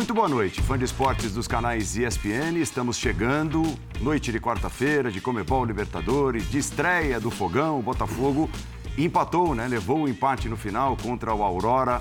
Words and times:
Muito 0.00 0.14
boa 0.14 0.30
noite, 0.30 0.62
fã 0.62 0.78
de 0.78 0.84
esportes 0.86 1.34
dos 1.34 1.46
canais 1.46 1.94
ESPN. 1.94 2.58
Estamos 2.58 2.96
chegando, 2.96 3.62
noite 4.00 4.32
de 4.32 4.40
quarta-feira, 4.40 5.12
de 5.12 5.20
Comebol 5.20 5.62
Libertadores, 5.62 6.50
de 6.50 6.56
estreia 6.56 7.20
do 7.20 7.30
Fogão, 7.30 7.78
o 7.78 7.82
Botafogo 7.82 8.48
empatou, 8.96 9.54
né? 9.54 9.68
Levou 9.68 10.04
o 10.04 10.08
empate 10.08 10.48
no 10.48 10.56
final 10.56 10.96
contra 10.96 11.34
o 11.34 11.42
Aurora 11.42 12.00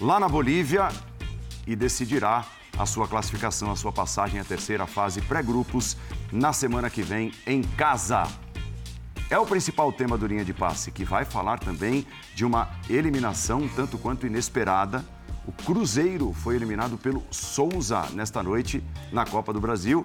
lá 0.00 0.18
na 0.18 0.28
Bolívia 0.28 0.88
e 1.64 1.76
decidirá 1.76 2.44
a 2.76 2.84
sua 2.84 3.06
classificação, 3.06 3.70
a 3.70 3.76
sua 3.76 3.92
passagem 3.92 4.40
à 4.40 4.44
terceira 4.44 4.84
fase 4.84 5.20
pré-grupos 5.20 5.96
na 6.32 6.52
semana 6.52 6.90
que 6.90 7.00
vem 7.00 7.30
em 7.46 7.62
casa. 7.62 8.24
É 9.30 9.38
o 9.38 9.46
principal 9.46 9.92
tema 9.92 10.18
do 10.18 10.26
Linha 10.26 10.44
de 10.44 10.52
Passe, 10.52 10.90
que 10.90 11.04
vai 11.04 11.24
falar 11.24 11.60
também 11.60 12.04
de 12.34 12.44
uma 12.44 12.68
eliminação 12.90 13.68
tanto 13.68 13.96
quanto 13.98 14.26
inesperada 14.26 15.04
o 15.46 15.52
Cruzeiro 15.52 16.32
foi 16.32 16.56
eliminado 16.56 16.98
pelo 16.98 17.22
Souza 17.30 18.06
nesta 18.12 18.42
noite 18.42 18.82
na 19.12 19.24
Copa 19.24 19.52
do 19.52 19.60
Brasil. 19.60 20.04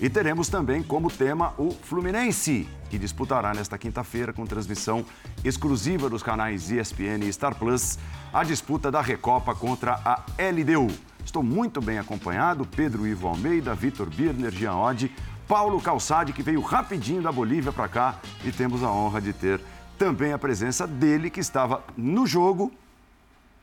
E 0.00 0.10
teremos 0.10 0.48
também 0.48 0.82
como 0.82 1.10
tema 1.10 1.54
o 1.56 1.70
Fluminense, 1.70 2.68
que 2.90 2.98
disputará 2.98 3.54
nesta 3.54 3.78
quinta-feira, 3.78 4.32
com 4.32 4.44
transmissão 4.44 5.04
exclusiva 5.44 6.10
dos 6.10 6.22
canais 6.22 6.70
ESPN 6.70 7.24
e 7.24 7.32
Star 7.32 7.54
Plus, 7.54 7.98
a 8.32 8.42
disputa 8.44 8.90
da 8.90 9.00
Recopa 9.00 9.54
contra 9.54 10.00
a 10.04 10.22
LDU. 10.38 10.92
Estou 11.24 11.42
muito 11.42 11.80
bem 11.80 11.98
acompanhado, 11.98 12.66
Pedro 12.66 13.06
Ivo 13.06 13.28
Almeida, 13.28 13.74
Vitor 13.74 14.10
Birner, 14.10 14.50
Jean 14.50 14.76
Oddi, 14.76 15.10
Paulo 15.48 15.80
Calçade, 15.80 16.32
que 16.32 16.42
veio 16.42 16.60
rapidinho 16.60 17.22
da 17.22 17.32
Bolívia 17.32 17.72
para 17.72 17.88
cá, 17.88 18.18
e 18.44 18.50
temos 18.50 18.82
a 18.82 18.90
honra 18.90 19.20
de 19.20 19.32
ter 19.32 19.60
também 19.98 20.32
a 20.32 20.38
presença 20.38 20.86
dele, 20.86 21.30
que 21.30 21.40
estava 21.40 21.82
no 21.96 22.26
jogo 22.26 22.72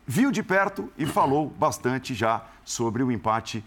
viu 0.05 0.31
de 0.31 0.44
perto 0.44 0.91
e 0.97 1.05
falou 1.05 1.49
bastante 1.49 2.13
já 2.13 2.45
sobre 2.63 3.03
o 3.03 3.11
empate 3.11 3.63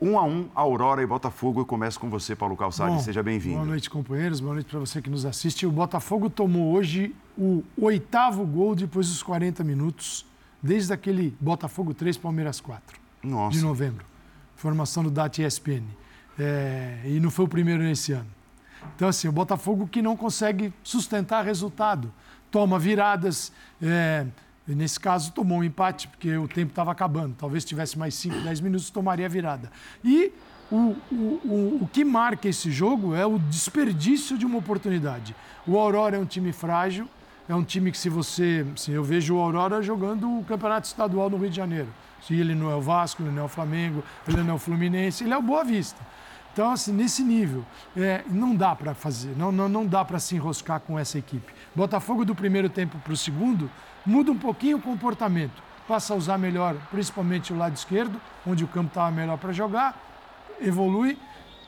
1 0.00 0.18
a 0.18 0.24
1 0.24 0.50
Aurora 0.54 1.02
e 1.02 1.06
Botafogo. 1.06 1.60
Eu 1.60 1.66
começo 1.66 1.98
com 1.98 2.08
você, 2.08 2.36
Paulo 2.36 2.56
Calçade. 2.56 2.94
Bom, 2.94 3.00
Seja 3.00 3.22
bem-vindo. 3.22 3.56
Boa 3.56 3.66
noite, 3.66 3.90
companheiros. 3.90 4.40
Boa 4.40 4.54
noite 4.54 4.66
para 4.66 4.78
você 4.78 5.02
que 5.02 5.10
nos 5.10 5.24
assiste. 5.26 5.66
O 5.66 5.72
Botafogo 5.72 6.30
tomou 6.30 6.72
hoje 6.72 7.14
o 7.36 7.64
oitavo 7.76 8.46
gol 8.46 8.74
depois 8.74 9.08
dos 9.08 9.22
40 9.22 9.64
minutos, 9.64 10.24
desde 10.62 10.92
aquele 10.92 11.36
Botafogo 11.40 11.92
3, 11.92 12.16
Palmeiras 12.16 12.60
4, 12.60 12.98
Nossa. 13.24 13.56
de 13.56 13.62
novembro. 13.62 14.04
Formação 14.54 15.02
do 15.02 15.10
DAT 15.10 15.40
ESPN. 15.40 15.84
É, 16.38 17.00
e 17.04 17.18
não 17.18 17.30
foi 17.30 17.44
o 17.44 17.48
primeiro 17.48 17.82
nesse 17.82 18.12
ano. 18.12 18.28
Então, 18.94 19.08
assim, 19.08 19.26
o 19.26 19.32
Botafogo 19.32 19.88
que 19.88 20.00
não 20.00 20.16
consegue 20.16 20.72
sustentar 20.82 21.44
resultado. 21.44 22.12
Toma 22.50 22.78
viradas, 22.78 23.52
é, 23.82 24.26
e 24.68 24.74
nesse 24.74 25.00
caso, 25.00 25.32
tomou 25.32 25.58
um 25.58 25.64
empate, 25.64 26.06
porque 26.08 26.36
o 26.36 26.46
tempo 26.46 26.70
estava 26.70 26.92
acabando. 26.92 27.34
Talvez 27.38 27.64
tivesse 27.64 27.98
mais 27.98 28.14
5, 28.14 28.40
10 28.40 28.60
minutos, 28.60 28.90
tomaria 28.90 29.24
a 29.24 29.28
virada. 29.28 29.72
E 30.04 30.30
o, 30.70 30.94
o, 31.10 31.14
o, 31.14 31.78
o 31.82 31.90
que 31.90 32.04
marca 32.04 32.46
esse 32.46 32.70
jogo 32.70 33.14
é 33.14 33.24
o 33.24 33.38
desperdício 33.38 34.36
de 34.36 34.44
uma 34.44 34.58
oportunidade. 34.58 35.34
O 35.66 35.78
Aurora 35.78 36.16
é 36.16 36.18
um 36.18 36.26
time 36.26 36.52
frágil, 36.52 37.08
é 37.48 37.54
um 37.54 37.64
time 37.64 37.90
que, 37.90 37.96
se 37.96 38.10
você. 38.10 38.66
Assim, 38.74 38.92
eu 38.92 39.02
vejo 39.02 39.36
o 39.36 39.40
Aurora 39.40 39.80
jogando 39.80 40.38
o 40.38 40.44
campeonato 40.44 40.86
estadual 40.86 41.30
no 41.30 41.38
Rio 41.38 41.48
de 41.48 41.56
Janeiro. 41.56 41.88
Se 42.20 42.34
ele 42.34 42.54
não 42.54 42.70
é 42.70 42.74
o 42.74 42.80
Vasco, 42.82 43.22
ele 43.22 43.30
não 43.30 43.42
é 43.42 43.46
o 43.46 43.48
Flamengo, 43.48 44.04
ele 44.26 44.42
não 44.42 44.50
é 44.50 44.54
o 44.54 44.58
Fluminense, 44.58 45.24
ele 45.24 45.32
é 45.32 45.38
o 45.38 45.42
Boa 45.42 45.64
Vista. 45.64 45.98
Então, 46.52 46.72
assim, 46.72 46.92
nesse 46.92 47.22
nível, 47.22 47.64
é, 47.96 48.22
não 48.28 48.54
dá 48.54 48.74
para 48.74 48.92
fazer, 48.92 49.32
não, 49.36 49.52
não, 49.52 49.68
não 49.68 49.86
dá 49.86 50.04
para 50.04 50.18
se 50.18 50.34
enroscar 50.34 50.80
com 50.80 50.98
essa 50.98 51.16
equipe. 51.16 51.54
Botafogo 51.74 52.24
do 52.24 52.34
primeiro 52.34 52.68
tempo 52.68 52.98
para 52.98 53.12
o 53.12 53.16
segundo 53.16 53.70
muda 54.08 54.32
um 54.32 54.38
pouquinho 54.38 54.78
o 54.78 54.80
comportamento, 54.80 55.62
passa 55.86 56.14
a 56.14 56.16
usar 56.16 56.38
melhor, 56.38 56.74
principalmente 56.90 57.52
o 57.52 57.56
lado 57.56 57.76
esquerdo, 57.76 58.18
onde 58.46 58.64
o 58.64 58.68
campo 58.68 58.88
estava 58.88 59.10
melhor 59.10 59.36
para 59.36 59.52
jogar, 59.52 59.94
evolui, 60.60 61.18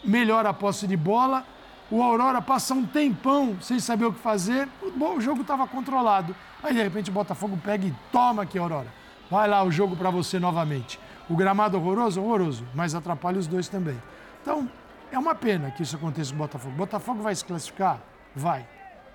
melhora 0.02 0.48
a 0.48 0.54
posse 0.54 0.86
de 0.86 0.96
bola. 0.96 1.44
O 1.90 2.02
Aurora 2.02 2.40
passa 2.40 2.72
um 2.72 2.86
tempão 2.86 3.60
sem 3.60 3.78
saber 3.78 4.06
o 4.06 4.12
que 4.12 4.20
fazer, 4.20 4.66
o 4.82 5.20
jogo 5.20 5.42
estava 5.42 5.66
controlado. 5.66 6.34
Aí 6.62 6.72
de 6.72 6.82
repente 6.82 7.10
o 7.10 7.12
Botafogo 7.12 7.58
pega 7.62 7.86
e 7.86 7.94
toma 8.10 8.44
aqui, 8.44 8.58
Aurora. 8.58 8.88
Vai 9.30 9.46
lá 9.46 9.62
o 9.62 9.70
jogo 9.70 9.94
para 9.94 10.08
você 10.08 10.38
novamente. 10.38 10.98
O 11.28 11.36
gramado 11.36 11.76
horroroso, 11.76 12.22
horroroso, 12.22 12.64
mas 12.74 12.94
atrapalha 12.94 13.38
os 13.38 13.46
dois 13.46 13.68
também. 13.68 14.00
Então, 14.40 14.68
é 15.12 15.18
uma 15.18 15.34
pena 15.34 15.70
que 15.70 15.82
isso 15.82 15.96
aconteça 15.96 16.30
com 16.30 16.36
o 16.36 16.38
Botafogo. 16.38 16.74
O 16.74 16.78
Botafogo 16.78 17.22
vai 17.22 17.34
se 17.34 17.44
classificar? 17.44 18.00
Vai. 18.34 18.66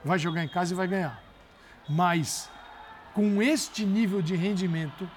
Vai 0.03 0.19
jogar 0.19 0.43
em 0.43 0.47
casa 0.47 0.73
e 0.73 0.75
vai 0.75 0.87
ganhar. 0.87 1.21
Mas 1.89 2.49
com 3.15 3.41
este 3.41 3.85
nível 3.85 4.21
de 4.21 4.35
rendimento, 4.35 5.09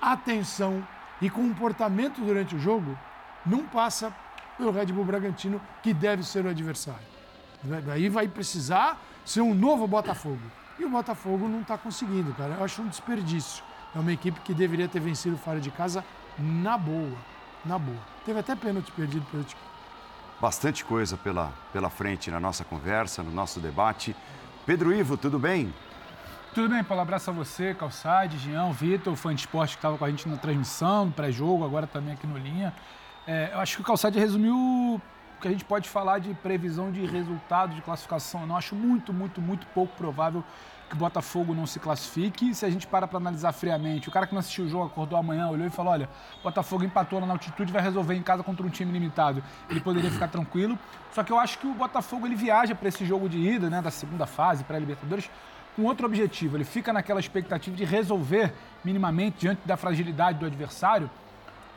atenção 0.00 0.84
e 1.20 1.28
comportamento 1.28 2.22
durante 2.22 2.56
o 2.56 2.58
jogo, 2.58 2.98
não 3.44 3.66
passa 3.66 4.12
pelo 4.56 4.72
Red 4.72 4.86
Bull 4.86 5.04
Bragantino, 5.04 5.60
que 5.82 5.92
deve 5.92 6.24
ser 6.24 6.46
o 6.46 6.48
adversário. 6.48 7.06
Daí 7.62 8.08
vai 8.08 8.26
precisar 8.26 8.98
ser 9.24 9.42
um 9.42 9.54
novo 9.54 9.86
Botafogo. 9.86 10.40
E 10.78 10.84
o 10.84 10.90
Botafogo 10.90 11.46
não 11.46 11.60
está 11.60 11.76
conseguindo, 11.76 12.32
cara. 12.32 12.54
Eu 12.54 12.64
acho 12.64 12.80
um 12.80 12.88
desperdício. 12.88 13.62
É 13.94 13.98
uma 13.98 14.12
equipe 14.12 14.40
que 14.40 14.54
deveria 14.54 14.88
ter 14.88 15.00
vencido 15.00 15.36
fora 15.36 15.60
de 15.60 15.70
casa 15.70 16.02
na 16.38 16.78
boa. 16.78 17.16
Na 17.64 17.78
boa. 17.78 18.00
Teve 18.24 18.40
até 18.40 18.56
pênalti 18.56 18.90
perdido 18.90 19.24
pelo 19.30 19.44
time. 19.44 19.60
Bastante 20.40 20.84
coisa 20.84 21.16
pela, 21.16 21.52
pela 21.72 21.90
frente 21.90 22.30
na 22.30 22.40
nossa 22.40 22.64
conversa, 22.64 23.22
no 23.22 23.30
nosso 23.30 23.60
debate. 23.60 24.16
Pedro 24.66 24.92
Ivo, 24.92 25.16
tudo 25.16 25.38
bem? 25.38 25.72
Tudo 26.54 26.68
bem, 26.68 26.84
Paulo. 26.84 27.02
Abraço 27.02 27.30
a 27.30 27.32
você, 27.32 27.74
Calçade, 27.74 28.38
Jean, 28.38 28.70
Vitor, 28.70 29.16
fã 29.16 29.34
de 29.34 29.40
esporte 29.40 29.72
que 29.72 29.78
estava 29.78 29.98
com 29.98 30.04
a 30.04 30.08
gente 30.08 30.28
na 30.28 30.36
transmissão, 30.36 31.10
pré-jogo, 31.10 31.64
agora 31.64 31.84
também 31.84 32.14
aqui 32.14 32.28
no 32.28 32.38
Linha. 32.38 32.72
É, 33.26 33.50
eu 33.52 33.58
acho 33.58 33.74
que 33.74 33.82
o 33.82 33.84
Calçade 33.84 34.20
resumiu 34.20 34.54
o 34.54 35.00
que 35.40 35.48
a 35.48 35.50
gente 35.50 35.64
pode 35.64 35.88
falar 35.88 36.20
de 36.20 36.32
previsão 36.34 36.92
de 36.92 37.04
resultado 37.06 37.74
de 37.74 37.82
classificação. 37.82 38.42
Eu 38.42 38.46
não 38.46 38.56
acho 38.56 38.76
muito, 38.76 39.12
muito, 39.12 39.42
muito 39.42 39.66
pouco 39.74 39.96
provável 39.96 40.44
que 40.88 40.94
o 40.94 40.96
Botafogo 40.96 41.52
não 41.52 41.66
se 41.66 41.80
classifique. 41.80 42.54
Se 42.54 42.64
a 42.64 42.70
gente 42.70 42.86
para 42.86 43.08
para 43.08 43.18
analisar 43.18 43.50
friamente, 43.50 44.08
o 44.08 44.12
cara 44.12 44.24
que 44.24 44.32
não 44.32 44.38
assistiu 44.38 44.66
o 44.66 44.68
jogo 44.68 44.84
acordou 44.84 45.18
amanhã, 45.18 45.48
olhou 45.48 45.66
e 45.66 45.70
falou: 45.70 45.92
olha, 45.92 46.08
Botafogo 46.40 46.84
empatou 46.84 47.20
na 47.20 47.32
altitude, 47.32 47.72
vai 47.72 47.82
resolver 47.82 48.14
em 48.14 48.22
casa 48.22 48.44
contra 48.44 48.64
um 48.64 48.70
time 48.70 48.92
limitado. 48.92 49.42
Ele 49.68 49.80
poderia 49.80 50.08
ficar 50.08 50.28
tranquilo. 50.28 50.78
Só 51.12 51.24
que 51.24 51.32
eu 51.32 51.38
acho 51.40 51.58
que 51.58 51.66
o 51.66 51.74
Botafogo 51.74 52.28
ele 52.28 52.36
viaja 52.36 52.76
para 52.76 52.88
esse 52.88 53.04
jogo 53.04 53.28
de 53.28 53.38
ida, 53.38 53.68
né, 53.68 53.82
da 53.82 53.90
segunda 53.90 54.24
fase, 54.24 54.62
pré-Libertadores, 54.62 55.28
com 55.74 55.82
outro 55.82 56.06
objetivo. 56.06 56.56
Ele 56.56 56.64
fica 56.64 56.92
naquela 56.92 57.20
expectativa 57.20 57.76
de 57.76 57.84
resolver 57.84 58.52
minimamente, 58.84 59.38
diante 59.40 59.60
da 59.66 59.76
fragilidade 59.76 60.38
do 60.38 60.46
adversário, 60.46 61.10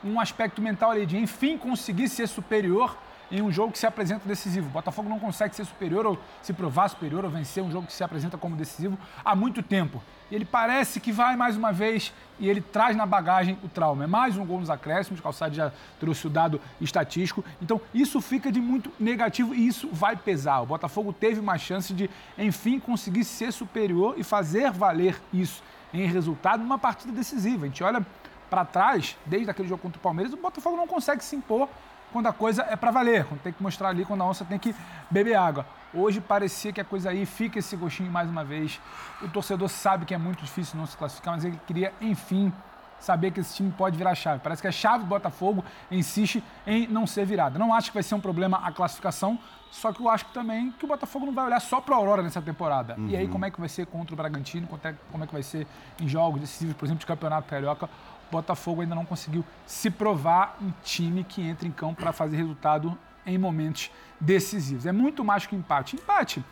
um 0.04 0.20
aspecto 0.20 0.62
mental 0.62 0.92
ali 0.92 1.06
de, 1.06 1.18
enfim, 1.18 1.58
conseguir 1.58 2.08
ser 2.08 2.28
superior 2.28 2.98
em 3.32 3.42
um 3.42 3.52
jogo 3.52 3.72
que 3.72 3.80
se 3.80 3.86
apresenta 3.86 4.28
decisivo. 4.28 4.68
O 4.68 4.72
Botafogo 4.72 5.10
não 5.10 5.20
consegue 5.20 5.56
ser 5.56 5.66
superior 5.66 6.06
ou 6.06 6.20
se 6.42 6.54
provar 6.54 6.88
superior 6.90 7.26
ou 7.26 7.32
vencer 7.32 7.64
um 7.64 7.72
jogo 7.72 7.88
que 7.88 7.94
se 7.94 8.04
apresenta 8.04 8.38
como 8.38 8.56
decisivo 8.56 8.98
há 9.24 9.36
muito 9.36 9.62
tempo. 9.62 10.02
E 10.30 10.36
ele 10.36 10.46
parece 10.46 11.00
que 11.00 11.12
vai 11.12 11.36
mais 11.36 11.56
uma 11.56 11.72
vez 11.72 12.14
e 12.40 12.50
ele 12.50 12.62
traz 12.62 12.96
na 12.96 13.06
bagagem 13.06 13.58
o 13.64 13.70
trauma. 13.70 14.04
É 14.04 14.08
mais 14.08 14.38
um 14.38 14.46
gol 14.46 14.60
nos 14.60 14.70
acréscimos, 14.70 15.22
Calçado 15.22 15.56
já 15.56 15.72
trouxe 16.00 16.28
o 16.28 16.30
dado 16.30 16.60
estatístico. 16.82 17.44
Então, 17.62 17.80
isso 17.94 18.20
fica 18.20 18.52
de 18.52 18.60
muito 18.60 18.92
negativo 19.00 19.56
e 19.56 19.68
isso 19.68 19.90
vai 19.92 20.16
pesar. 20.16 20.62
O 20.62 20.66
Botafogo 20.66 21.14
teve 21.14 21.40
uma 21.40 21.58
chance 21.58 21.94
de, 21.94 22.10
enfim, 22.38 22.80
conseguir 22.80 23.24
ser 23.24 23.52
superior 23.54 24.16
e 24.18 24.24
fazer 24.24 24.72
valer 24.72 25.22
isso 25.34 25.64
em 25.94 26.06
resultado 26.06 26.62
numa 26.62 26.78
partida 26.78 27.14
decisiva. 27.14 27.66
A 27.66 27.68
gente 27.70 27.84
olha 27.84 28.06
para 28.50 28.66
trás, 28.66 29.18
desde 29.26 29.50
aquele 29.50 29.68
jogo 29.68 29.82
contra 29.82 29.98
o 29.98 30.02
Palmeiras, 30.02 30.34
o 30.34 30.38
Botafogo 30.38 30.78
não 30.78 30.88
consegue 30.88 31.24
se 31.24 31.36
impor 31.36 31.70
quando 32.18 32.26
a 32.26 32.34
coisa 32.34 32.66
é 32.68 32.76
para 32.76 32.90
valer, 32.90 33.26
quando 33.26 33.42
tem 33.42 33.54
que 33.54 33.62
mostrar 33.62 33.90
ali, 33.90 34.04
quando 34.04 34.22
a 34.22 34.26
onça 34.26 34.44
tem 34.44 34.58
que 34.58 34.76
beber 35.08 35.36
água. 35.36 35.68
Hoje 35.94 36.20
parecia 36.20 36.74
que 36.74 36.82
a 36.82 36.84
coisa 36.84 37.12
aí 37.12 37.28
fica 37.28 37.60
esse 37.60 37.76
gostinho 37.76 38.12
mais 38.12 38.28
uma 38.28 38.44
vez. 38.44 38.82
O 39.22 39.28
torcedor 39.28 39.70
sabe 39.70 40.04
que 40.04 40.16
é 40.16 40.18
muito 40.18 40.44
difícil 40.44 40.80
não 40.80 40.88
se 40.88 40.98
classificar, 40.98 41.36
mas 41.36 41.46
ele 41.46 41.60
queria, 41.68 41.94
enfim, 42.02 42.52
saber 43.00 43.30
que 43.30 43.40
esse 43.40 43.54
time 43.54 43.72
pode 43.72 43.96
virar 43.96 44.16
chave. 44.16 44.42
Parece 44.42 44.64
que 44.64 44.68
a 44.68 44.72
chave 44.72 45.04
do 45.04 45.08
Botafogo 45.08 45.64
insiste 45.92 46.44
em 46.66 46.88
não 46.88 47.06
ser 47.06 47.24
virada. 47.24 47.60
Não 47.60 47.72
acho 47.72 47.92
que 47.92 47.94
vai 47.94 48.02
ser 48.02 48.16
um 48.16 48.20
problema 48.20 48.66
a 48.66 48.72
classificação, 48.72 49.38
só 49.70 49.94
que 49.94 50.02
eu 50.02 50.10
acho 50.10 50.26
que 50.26 50.34
também 50.34 50.72
que 50.72 50.86
o 50.86 50.88
Botafogo 50.88 51.24
não 51.28 51.34
vai 51.34 51.46
olhar 51.46 51.60
só 51.60 51.80
para 51.80 51.94
a 51.94 52.00
Aurora 52.00 52.24
nessa 52.24 52.42
temporada. 52.42 52.96
Uhum. 52.98 53.10
E 53.10 53.16
aí, 53.16 53.26
uhum. 53.26 53.32
como 53.32 53.46
é 53.46 53.52
que 53.52 53.60
vai 53.60 53.70
ser 53.70 53.86
contra 53.86 54.16
o 54.16 54.18
Bragantino? 54.18 54.68
Como 54.68 55.24
é 55.24 55.28
que 55.28 55.34
vai 55.34 55.44
ser 55.44 55.68
em 56.02 56.08
jogos 56.08 56.42
decisivos, 56.42 56.76
por 56.76 56.86
exemplo, 56.86 57.02
de 57.02 57.06
Campeonato 57.06 57.48
Carioca? 57.48 57.88
Botafogo 58.32 58.82
ainda 58.82 58.96
não 58.96 59.06
conseguiu 59.06 59.44
se 59.66 59.90
provar 59.90 60.58
um 60.62 60.72
time 60.84 61.24
que 61.24 61.42
entra 61.42 61.68
em 61.68 61.72
campo 61.72 62.02
para 62.02 62.12
fazer 62.12 62.38
resultado 62.38 62.98
em 63.26 63.38
momentos 63.38 63.92
decisivos. 64.20 64.86
É 64.86 64.92
muito 64.92 65.24
mais 65.24 65.46
que 65.46 65.56
empate. 65.56 65.96
Empate, 65.96 66.44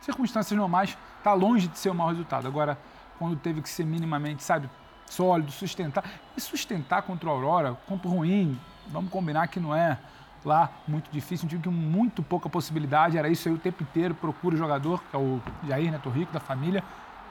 circunstâncias 0.00 0.56
normais, 0.56 0.96
está 1.18 1.32
longe 1.32 1.68
de 1.68 1.78
ser 1.78 1.90
um 1.90 1.94
mau 1.94 2.08
resultado. 2.08 2.46
Agora, 2.46 2.78
quando 3.18 3.36
teve 3.36 3.60
que 3.60 3.68
ser 3.68 3.84
minimamente, 3.84 4.42
sabe, 4.42 4.68
sólido, 5.06 5.50
sustentar. 5.50 6.04
E 6.36 6.40
sustentar 6.40 7.02
contra 7.02 7.28
o 7.28 7.32
Aurora, 7.32 7.76
campo 7.88 8.08
ruim, 8.08 8.58
vamos 8.88 9.10
combinar 9.10 9.48
que 9.48 9.58
não 9.58 9.74
é 9.74 9.98
lá 10.44 10.70
muito 10.86 11.10
difícil, 11.10 11.46
um 11.46 11.48
time 11.48 11.62
com 11.62 11.70
muito 11.70 12.22
pouca 12.22 12.48
possibilidade, 12.48 13.18
era 13.18 13.28
isso 13.28 13.48
aí 13.48 13.54
o 13.54 13.58
tempo 13.58 13.82
inteiro, 13.82 14.14
procura 14.14 14.54
o 14.54 14.58
jogador, 14.58 15.02
que 15.10 15.16
é 15.16 15.18
o 15.18 15.40
Jair 15.66 15.90
Neto 15.90 16.08
Rico, 16.08 16.32
da 16.32 16.38
família, 16.38 16.84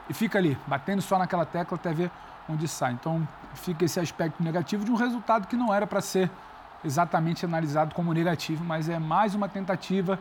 e 0.09 0.13
fica 0.13 0.37
ali, 0.37 0.57
batendo 0.67 1.01
só 1.01 1.17
naquela 1.17 1.45
tecla 1.45 1.75
até 1.75 1.93
ver 1.93 2.11
onde 2.47 2.67
sai. 2.67 2.93
Então 2.93 3.27
fica 3.53 3.85
esse 3.85 3.99
aspecto 3.99 4.41
negativo 4.43 4.85
de 4.85 4.91
um 4.91 4.95
resultado 4.95 5.47
que 5.47 5.55
não 5.55 5.73
era 5.73 5.87
para 5.87 6.01
ser 6.01 6.29
exatamente 6.83 7.45
analisado 7.45 7.95
como 7.95 8.13
negativo, 8.13 8.63
mas 8.63 8.89
é 8.89 8.99
mais 8.99 9.33
uma 9.33 9.49
tentativa 9.49 10.19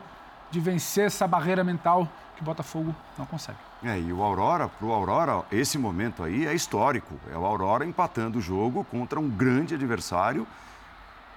de 0.49 0.59
vencer 0.59 1.05
essa 1.05 1.27
barreira 1.27 1.63
mental 1.63 2.07
que 2.35 2.41
o 2.41 2.45
Botafogo 2.45 2.93
não 3.17 3.25
consegue. 3.25 3.57
É, 3.83 3.99
e 3.99 4.11
o 4.11 4.21
Aurora, 4.23 4.67
para 4.67 4.87
o 4.87 4.91
Aurora, 4.91 5.43
esse 5.51 5.77
momento 5.77 6.23
aí 6.23 6.45
é 6.45 6.53
histórico. 6.53 7.15
É 7.31 7.37
o 7.37 7.45
Aurora 7.45 7.85
empatando 7.85 8.39
o 8.39 8.41
jogo 8.41 8.83
contra 8.85 9.19
um 9.19 9.29
grande 9.29 9.75
adversário 9.75 10.47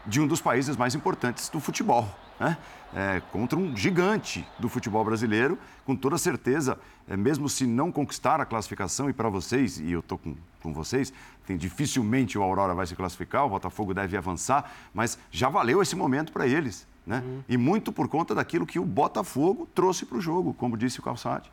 de 0.06 0.20
um 0.20 0.26
dos 0.26 0.40
países 0.40 0.76
mais 0.76 0.94
importantes 0.94 1.48
do 1.48 1.60
futebol. 1.60 2.08
Né? 2.38 2.56
É, 2.94 3.20
contra 3.32 3.58
um 3.58 3.76
gigante 3.76 4.46
do 4.58 4.68
futebol 4.68 5.04
brasileiro, 5.04 5.58
com 5.84 5.94
toda 5.94 6.16
certeza, 6.16 6.78
é, 7.06 7.16
mesmo 7.16 7.48
se 7.48 7.66
não 7.66 7.92
conquistar 7.92 8.40
a 8.40 8.46
classificação, 8.46 9.10
e 9.10 9.12
para 9.12 9.28
vocês, 9.28 9.78
e 9.78 9.92
eu 9.92 10.00
estou 10.00 10.16
com, 10.16 10.34
com 10.62 10.72
vocês, 10.72 11.12
tem, 11.46 11.56
dificilmente 11.56 12.38
o 12.38 12.42
Aurora 12.42 12.74
vai 12.74 12.86
se 12.86 12.94
classificar, 12.94 13.44
o 13.44 13.48
Botafogo 13.50 13.92
deve 13.92 14.16
avançar, 14.16 14.72
mas 14.94 15.18
já 15.30 15.48
valeu 15.48 15.82
esse 15.82 15.96
momento 15.96 16.32
para 16.32 16.46
eles. 16.46 16.86
Né? 17.06 17.22
Uhum. 17.24 17.42
E 17.48 17.56
muito 17.56 17.90
por 17.90 18.08
conta 18.08 18.34
daquilo 18.34 18.66
que 18.66 18.78
o 18.78 18.84
Botafogo 18.84 19.66
trouxe 19.74 20.04
para 20.04 20.18
o 20.18 20.20
jogo, 20.20 20.52
como 20.54 20.76
disse 20.76 21.00
o 21.00 21.02
Calçade. 21.02 21.50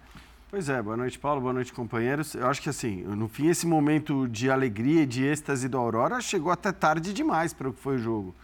Pois 0.52 0.70
é, 0.70 0.82
boa 0.82 0.96
noite, 0.96 1.18
Paulo, 1.18 1.42
boa 1.42 1.54
noite, 1.54 1.74
companheiros. 1.74 2.36
Eu 2.36 2.48
acho 2.48 2.62
que 2.62 2.70
assim, 2.70 3.04
no 3.04 3.28
fim, 3.28 3.48
esse 3.48 3.66
momento 3.66 4.28
de 4.28 4.50
alegria 4.50 5.02
e 5.02 5.06
de 5.06 5.24
êxtase 5.24 5.68
do 5.68 5.78
Aurora 5.78 6.22
chegou 6.22 6.52
até 6.52 6.72
tarde 6.72 7.14
demais 7.14 7.54
para 7.54 7.70
o 7.70 7.74
que 7.74 7.82
foi 7.82 7.96
o 7.96 8.00
jogo. 8.00 8.36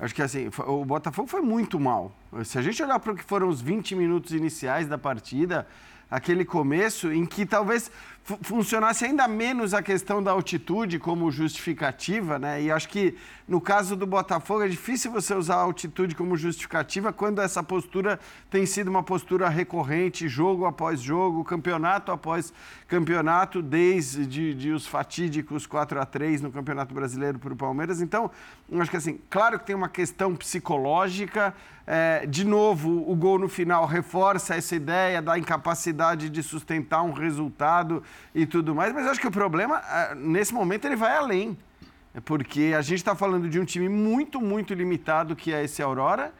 Acho 0.00 0.14
que 0.14 0.22
assim, 0.22 0.48
o 0.66 0.82
Botafogo 0.82 1.28
foi 1.28 1.42
muito 1.42 1.78
mal. 1.78 2.10
Se 2.44 2.58
a 2.58 2.62
gente 2.62 2.82
olhar 2.82 2.98
para 2.98 3.12
o 3.12 3.14
que 3.14 3.22
foram 3.22 3.48
os 3.48 3.60
20 3.60 3.94
minutos 3.94 4.32
iniciais 4.32 4.88
da 4.88 4.96
partida, 4.96 5.66
aquele 6.10 6.42
começo 6.42 7.12
em 7.12 7.26
que 7.26 7.44
talvez 7.44 7.90
funcionasse 8.22 9.04
ainda 9.04 9.26
menos 9.26 9.74
a 9.74 9.82
questão 9.82 10.22
da 10.22 10.30
altitude 10.30 10.98
como 10.98 11.30
justificativa, 11.30 12.38
né? 12.38 12.62
E 12.62 12.70
acho 12.70 12.88
que 12.88 13.16
no 13.48 13.60
caso 13.60 13.96
do 13.96 14.06
Botafogo 14.06 14.62
é 14.62 14.68
difícil 14.68 15.10
você 15.10 15.34
usar 15.34 15.56
a 15.56 15.62
altitude 15.62 16.14
como 16.14 16.36
justificativa 16.36 17.12
quando 17.12 17.40
essa 17.40 17.62
postura 17.62 18.20
tem 18.48 18.64
sido 18.64 18.88
uma 18.88 19.02
postura 19.02 19.48
recorrente, 19.48 20.28
jogo 20.28 20.66
após 20.66 21.00
jogo, 21.00 21.42
campeonato 21.42 22.12
após 22.12 22.52
campeonato, 22.86 23.60
desde 23.60 24.24
de, 24.26 24.54
de 24.54 24.70
os 24.70 24.86
fatídicos 24.86 25.66
4 25.66 26.00
a 26.00 26.06
3 26.06 26.42
no 26.42 26.52
Campeonato 26.52 26.94
Brasileiro 26.94 27.38
para 27.38 27.52
o 27.52 27.56
Palmeiras. 27.56 28.00
Então, 28.00 28.30
acho 28.78 28.90
que 28.90 28.96
assim, 28.96 29.18
claro 29.28 29.58
que 29.58 29.66
tem 29.66 29.74
uma 29.74 29.88
questão 29.88 30.34
psicológica. 30.36 31.54
É, 31.86 32.24
de 32.26 32.44
novo, 32.44 33.10
o 33.10 33.16
gol 33.16 33.38
no 33.38 33.48
final 33.48 33.84
reforça 33.84 34.54
essa 34.54 34.76
ideia 34.76 35.20
da 35.20 35.36
incapacidade 35.36 36.28
de 36.28 36.40
sustentar 36.40 37.02
um 37.02 37.12
resultado 37.12 38.02
e 38.34 38.46
tudo 38.46 38.74
mais, 38.74 38.92
mas 38.92 39.06
acho 39.06 39.20
que 39.20 39.26
o 39.26 39.30
problema, 39.30 39.78
é, 39.78 40.14
nesse 40.14 40.54
momento, 40.54 40.84
ele 40.84 40.96
vai 40.96 41.16
além. 41.16 41.56
É 42.14 42.20
porque 42.20 42.74
a 42.76 42.82
gente 42.82 42.98
está 42.98 43.14
falando 43.14 43.48
de 43.48 43.60
um 43.60 43.64
time 43.64 43.88
muito, 43.88 44.40
muito 44.40 44.74
limitado, 44.74 45.36
que 45.36 45.52
é 45.52 45.64
esse 45.64 45.80
Aurora. 45.80 46.32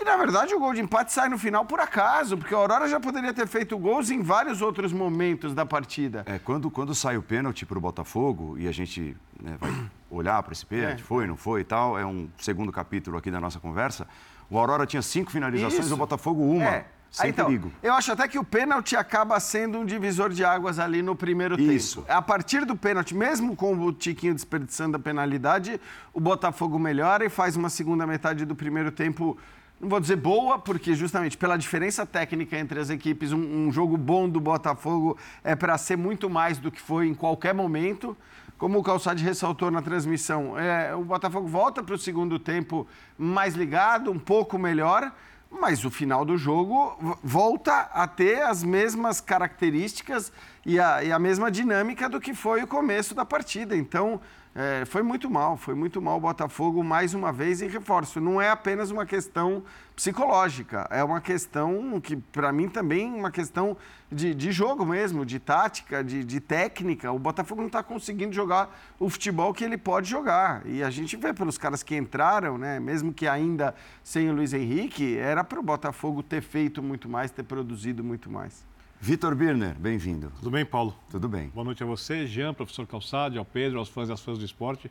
E, 0.00 0.04
na 0.04 0.16
verdade, 0.16 0.54
o 0.54 0.58
gol 0.58 0.72
de 0.72 0.80
empate 0.80 1.12
sai 1.12 1.28
no 1.28 1.36
final 1.36 1.64
por 1.64 1.78
acaso, 1.78 2.38
porque 2.38 2.54
a 2.54 2.58
Aurora 2.58 2.88
já 2.88 2.98
poderia 2.98 3.34
ter 3.34 3.46
feito 3.46 3.76
gols 3.76 4.10
em 4.10 4.22
vários 4.22 4.62
outros 4.62 4.92
momentos 4.92 5.54
da 5.54 5.66
partida. 5.66 6.24
É, 6.26 6.38
quando, 6.38 6.70
quando 6.70 6.94
sai 6.94 7.16
o 7.16 7.22
pênalti 7.22 7.66
para 7.66 7.76
o 7.76 7.80
Botafogo, 7.80 8.56
e 8.58 8.66
a 8.66 8.72
gente 8.72 9.16
né, 9.40 9.56
vai 9.60 9.70
olhar 10.10 10.42
para 10.42 10.52
esse 10.52 10.64
pênalti, 10.64 11.00
é. 11.00 11.04
foi, 11.04 11.26
não 11.26 11.36
foi 11.36 11.60
e 11.60 11.64
tal, 11.64 11.98
é 11.98 12.06
um 12.06 12.28
segundo 12.38 12.72
capítulo 12.72 13.18
aqui 13.18 13.30
da 13.30 13.40
nossa 13.40 13.60
conversa, 13.60 14.06
o 14.48 14.58
Aurora 14.58 14.86
tinha 14.86 15.02
cinco 15.02 15.30
finalizações, 15.30 15.86
Isso. 15.86 15.94
o 15.94 15.96
Botafogo 15.96 16.42
uma. 16.42 16.64
É. 16.64 16.86
Sem 17.12 17.28
então, 17.28 17.44
perigo. 17.44 17.70
Eu 17.82 17.92
acho 17.92 18.10
até 18.10 18.26
que 18.26 18.38
o 18.38 18.44
pênalti 18.44 18.96
acaba 18.96 19.38
sendo 19.38 19.78
um 19.78 19.84
divisor 19.84 20.30
de 20.30 20.42
águas 20.42 20.78
ali 20.78 21.02
no 21.02 21.14
primeiro 21.14 21.60
Isso. 21.60 22.00
tempo. 22.00 22.10
A 22.10 22.22
partir 22.22 22.64
do 22.64 22.74
pênalti, 22.74 23.14
mesmo 23.14 23.54
com 23.54 23.76
o 23.76 23.92
Tiquinho 23.92 24.34
desperdiçando 24.34 24.96
a 24.96 25.00
penalidade, 25.00 25.78
o 26.14 26.18
Botafogo 26.18 26.78
melhora 26.78 27.22
e 27.22 27.28
faz 27.28 27.54
uma 27.54 27.68
segunda 27.68 28.06
metade 28.06 28.46
do 28.46 28.56
primeiro 28.56 28.90
tempo 28.90 29.36
não 29.78 29.88
vou 29.88 29.98
dizer 29.98 30.14
boa, 30.14 30.60
porque 30.60 30.94
justamente 30.94 31.36
pela 31.36 31.56
diferença 31.56 32.06
técnica 32.06 32.56
entre 32.56 32.78
as 32.78 32.88
equipes, 32.88 33.32
um, 33.32 33.66
um 33.66 33.72
jogo 33.72 33.96
bom 33.96 34.28
do 34.28 34.40
Botafogo 34.40 35.18
é 35.42 35.56
para 35.56 35.76
ser 35.76 35.96
muito 35.96 36.30
mais 36.30 36.58
do 36.58 36.70
que 36.70 36.80
foi 36.80 37.08
em 37.08 37.14
qualquer 37.14 37.52
momento. 37.52 38.16
Como 38.56 38.78
o 38.78 38.82
Calçade 38.82 39.24
ressaltou 39.24 39.72
na 39.72 39.82
transmissão, 39.82 40.56
é, 40.56 40.94
o 40.94 41.02
Botafogo 41.02 41.48
volta 41.48 41.82
para 41.82 41.96
o 41.96 41.98
segundo 41.98 42.38
tempo 42.38 42.86
mais 43.18 43.56
ligado, 43.56 44.12
um 44.12 44.20
pouco 44.20 44.56
melhor 44.56 45.12
mas 45.52 45.84
o 45.84 45.90
final 45.90 46.24
do 46.24 46.36
jogo 46.36 46.96
volta 47.22 47.90
a 47.92 48.06
ter 48.06 48.42
as 48.42 48.64
mesmas 48.64 49.20
características 49.20 50.32
e 50.64 50.80
a, 50.80 51.04
e 51.04 51.12
a 51.12 51.18
mesma 51.18 51.50
dinâmica 51.50 52.08
do 52.08 52.20
que 52.20 52.34
foi 52.34 52.62
o 52.62 52.66
começo 52.66 53.14
da 53.14 53.24
partida. 53.24 53.76
Então, 53.76 54.20
é, 54.54 54.84
foi 54.84 55.02
muito 55.02 55.30
mal, 55.30 55.56
foi 55.56 55.74
muito 55.74 56.02
mal 56.02 56.18
o 56.18 56.20
Botafogo 56.20 56.84
mais 56.84 57.14
uma 57.14 57.32
vez 57.32 57.62
e 57.62 57.66
reforço. 57.66 58.20
Não 58.20 58.40
é 58.40 58.50
apenas 58.50 58.90
uma 58.90 59.06
questão 59.06 59.62
psicológica, 59.96 60.86
é 60.90 61.02
uma 61.02 61.22
questão 61.22 61.98
que, 62.00 62.16
para 62.16 62.52
mim, 62.52 62.68
também 62.68 63.10
uma 63.14 63.30
questão 63.30 63.76
de, 64.10 64.34
de 64.34 64.52
jogo 64.52 64.84
mesmo, 64.84 65.24
de 65.24 65.38
tática, 65.38 66.04
de, 66.04 66.22
de 66.22 66.38
técnica. 66.38 67.10
O 67.10 67.18
Botafogo 67.18 67.62
não 67.62 67.68
está 67.68 67.82
conseguindo 67.82 68.34
jogar 68.34 68.78
o 68.98 69.08
futebol 69.08 69.54
que 69.54 69.64
ele 69.64 69.78
pode 69.78 70.10
jogar. 70.10 70.66
E 70.66 70.82
a 70.82 70.90
gente 70.90 71.16
vê 71.16 71.32
pelos 71.32 71.56
caras 71.56 71.82
que 71.82 71.96
entraram, 71.96 72.58
né, 72.58 72.78
mesmo 72.78 73.10
que 73.10 73.26
ainda 73.26 73.74
sem 74.04 74.28
o 74.28 74.34
Luiz 74.34 74.52
Henrique, 74.52 75.16
era 75.16 75.42
para 75.42 75.58
o 75.58 75.62
Botafogo 75.62 76.22
ter 76.22 76.42
feito 76.42 76.82
muito 76.82 77.08
mais, 77.08 77.30
ter 77.30 77.42
produzido 77.42 78.04
muito 78.04 78.30
mais. 78.30 78.70
Vitor 79.04 79.34
Birner, 79.34 79.74
bem-vindo. 79.80 80.30
Tudo 80.38 80.52
bem, 80.52 80.64
Paulo? 80.64 80.96
Tudo 81.10 81.28
bem. 81.28 81.48
Boa 81.48 81.64
noite 81.64 81.82
a 81.82 81.86
você, 81.86 82.24
Jean, 82.24 82.54
professor 82.54 82.86
Calçade, 82.86 83.36
ao 83.36 83.44
Pedro, 83.44 83.80
aos 83.80 83.88
fãs 83.88 84.08
e 84.08 84.12
às 84.12 84.20
fãs 84.20 84.38
do 84.38 84.44
esporte. 84.44 84.88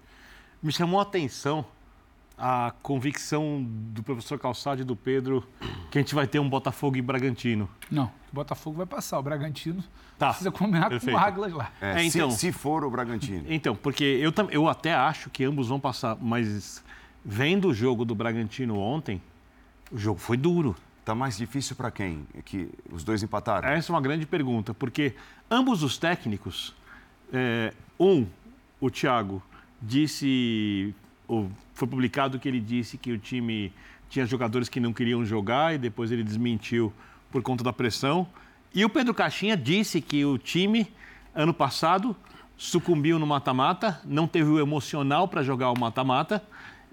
Me 0.62 0.70
chamou 0.70 1.00
a 1.00 1.04
atenção 1.04 1.64
a 2.38 2.74
convicção 2.82 3.66
do 3.66 4.04
professor 4.04 4.38
Calçade 4.38 4.82
e 4.82 4.84
do 4.84 4.98
Pedro 4.98 5.48
que 5.90 5.98
a 5.98 6.02
gente 6.02 6.14
vai 6.14 6.28
ter 6.28 6.40
um 6.40 6.50
Botafogo 6.50 6.98
e 6.98 7.02
Bragantino. 7.02 7.70
Não, 7.90 8.12
o 8.34 8.36
Botafogo 8.36 8.76
vai 8.76 8.86
passar, 8.86 9.18
o 9.18 9.24
Bragantino 9.24 9.82
tá. 10.20 10.28
precisa 10.28 10.52
combinar 10.52 10.90
Perfeito. 10.90 11.16
com 11.16 11.24
o 11.24 11.26
Águilas 11.26 11.54
lá. 11.54 11.72
É, 11.80 12.02
é, 12.02 12.04
então, 12.04 12.32
se, 12.32 12.38
se, 12.38 12.52
for 12.52 12.84
o 12.84 12.92
Bragantino. 12.92 13.46
Então, 13.48 13.78
porque 13.78 14.04
eu, 14.04 14.34
eu 14.50 14.68
até 14.68 14.94
acho 14.94 15.30
que 15.30 15.46
ambos 15.46 15.70
vão 15.70 15.80
passar, 15.80 16.18
mas 16.20 16.84
vendo 17.24 17.70
o 17.70 17.74
jogo 17.74 18.04
do 18.04 18.14
Bragantino 18.14 18.78
ontem, 18.78 19.22
o 19.90 19.98
jogo 19.98 20.20
foi 20.20 20.36
duro. 20.36 20.76
Está 21.02 21.16
mais 21.16 21.36
difícil 21.36 21.76
para 21.76 21.90
quem? 21.90 22.28
Que 22.46 22.70
os 22.92 23.04
dois 23.04 23.24
empataram? 23.24 23.68
Essa 23.68 23.92
é 23.92 23.94
uma 23.94 24.02
grande 24.02 24.28
pergunta, 24.28 24.72
porque 24.72 25.16
ambos 25.50 25.82
os 25.82 25.98
técnicos, 25.98 26.76
é, 27.34 27.74
um, 28.00 28.28
o 28.80 28.90
Thiago, 28.90 29.42
disse, 29.82 30.94
foi 31.74 31.88
publicado 31.88 32.38
que 32.38 32.48
ele 32.48 32.60
disse 32.60 33.00
que 33.00 33.12
o 33.12 33.18
time 33.18 33.74
tinha 34.10 34.28
jogadores 34.28 34.70
que 34.70 34.80
não 34.80 34.94
queriam 34.94 35.26
jogar 35.26 35.74
e 35.74 35.80
depois 35.80 36.12
ele 36.12 36.24
desmentiu 36.24 36.94
por 37.32 37.42
conta 37.42 37.64
da 37.64 37.74
pressão. 37.74 38.28
E 38.72 38.86
o 38.86 38.90
Pedro 38.90 39.12
Caixinha 39.12 39.58
disse 39.58 40.02
que 40.02 40.24
o 40.24 40.38
time, 40.38 40.88
ano 41.34 41.54
passado, 41.54 42.16
sucumbiu 42.56 43.18
no 43.18 43.26
mata-mata, 43.26 44.00
não 44.06 44.28
teve 44.28 44.52
o 44.52 44.60
emocional 44.60 45.28
para 45.28 45.42
jogar 45.42 45.72
o 45.72 45.80
mata-mata 45.80 46.44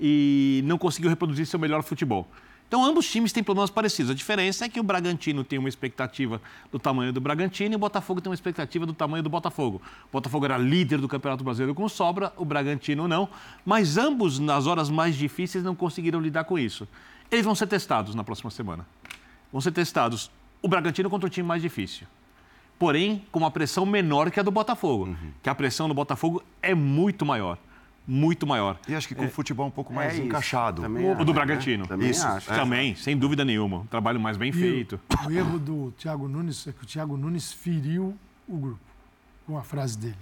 e 0.01 0.63
não 0.65 0.79
conseguiu 0.79 1.11
reproduzir 1.11 1.45
seu 1.45 1.59
melhor 1.59 1.83
futebol. 1.83 2.27
Então, 2.69 2.85
ambos 2.85 3.11
times 3.11 3.33
têm 3.33 3.43
problemas 3.43 3.71
parecidos. 3.71 4.11
A 4.11 4.15
diferença 4.15 4.67
é 4.67 4.69
que 4.69 4.79
o 4.79 4.83
Bragantino 4.83 5.43
tem 5.43 5.59
uma 5.59 5.71
expectativa 5.71 6.39
do 6.71 6.79
tamanho 6.79 7.15
do 7.15 7.21
Bragantino 7.21 7.75
e 7.75 7.77
o 7.77 7.79
Botafogo 7.79 8.21
tem 8.21 8.29
uma 8.29 8.35
expectativa 8.35 8.85
do 8.85 8.93
tamanho 8.93 9.23
do 9.23 9.31
Botafogo. 9.31 9.81
O 10.05 10.13
Botafogo 10.13 10.45
era 10.45 10.59
líder 10.59 10.99
do 10.99 11.09
Campeonato 11.09 11.43
Brasileiro 11.43 11.75
com 11.75 11.89
sobra, 11.89 12.31
o 12.37 12.45
Bragantino 12.45 13.09
não. 13.09 13.27
Mas 13.65 13.97
ambos, 13.97 14.39
nas 14.39 14.67
horas 14.67 14.91
mais 14.91 15.17
difíceis, 15.17 15.65
não 15.65 15.75
conseguiram 15.75 16.21
lidar 16.21 16.45
com 16.45 16.59
isso. 16.59 16.87
Eles 17.31 17.45
vão 17.45 17.55
ser 17.55 17.69
testados 17.69 18.15
na 18.15 18.23
próxima 18.23 18.51
semana. 18.51 18.87
Vão 19.51 19.63
ser 19.63 19.73
testados 19.73 20.31
o 20.61 20.69
Bragantino 20.69 21.09
contra 21.09 21.27
o 21.27 21.31
time 21.31 21.49
mais 21.49 21.63
difícil. 21.63 22.07
Porém, 22.79 23.25
com 23.33 23.39
uma 23.39 23.51
pressão 23.51 23.87
menor 23.87 24.31
que 24.31 24.39
a 24.39 24.43
do 24.43 24.51
Botafogo. 24.51 25.07
Uhum. 25.07 25.33
Que 25.43 25.49
a 25.49 25.55
pressão 25.55 25.89
do 25.89 25.95
Botafogo 25.95 26.43
é 26.61 26.75
muito 26.75 27.25
maior 27.25 27.57
muito 28.09 28.47
maior. 28.47 28.81
E 28.89 28.95
acho 28.95 29.07
que 29.07 29.15
com 29.15 29.25
é, 29.25 29.27
o 29.27 29.31
futebol 29.31 29.67
um 29.67 29.71
pouco 29.71 29.93
mais 29.93 30.19
é 30.19 30.25
encaixado. 30.25 30.81
Também 30.81 31.13
o 31.13 31.25
do 31.25 31.35
Bragantino. 31.35 31.83
Né? 31.83 31.89
Também 31.89 32.11
isso. 32.11 32.27
Acho. 32.27 32.49
Também, 32.49 32.95
sem 32.95 33.15
dúvida 33.15 33.45
nenhuma. 33.45 33.81
Um 33.81 33.87
trabalho 33.87 34.19
mais 34.19 34.39
bem 34.39 34.49
e 34.49 34.53
feito. 34.53 34.99
O, 35.25 35.29
o 35.29 35.31
erro 35.31 35.59
do 35.59 35.93
Thiago 35.99 36.27
Nunes 36.27 36.67
é 36.67 36.73
que 36.73 36.83
o 36.83 36.87
Thiago 36.87 37.19
Nunes 37.19 37.53
feriu 37.53 38.17
o 38.49 38.57
grupo 38.57 38.81
com 39.47 39.59
a 39.59 39.63
frase 39.63 39.99
dele. 39.99 40.17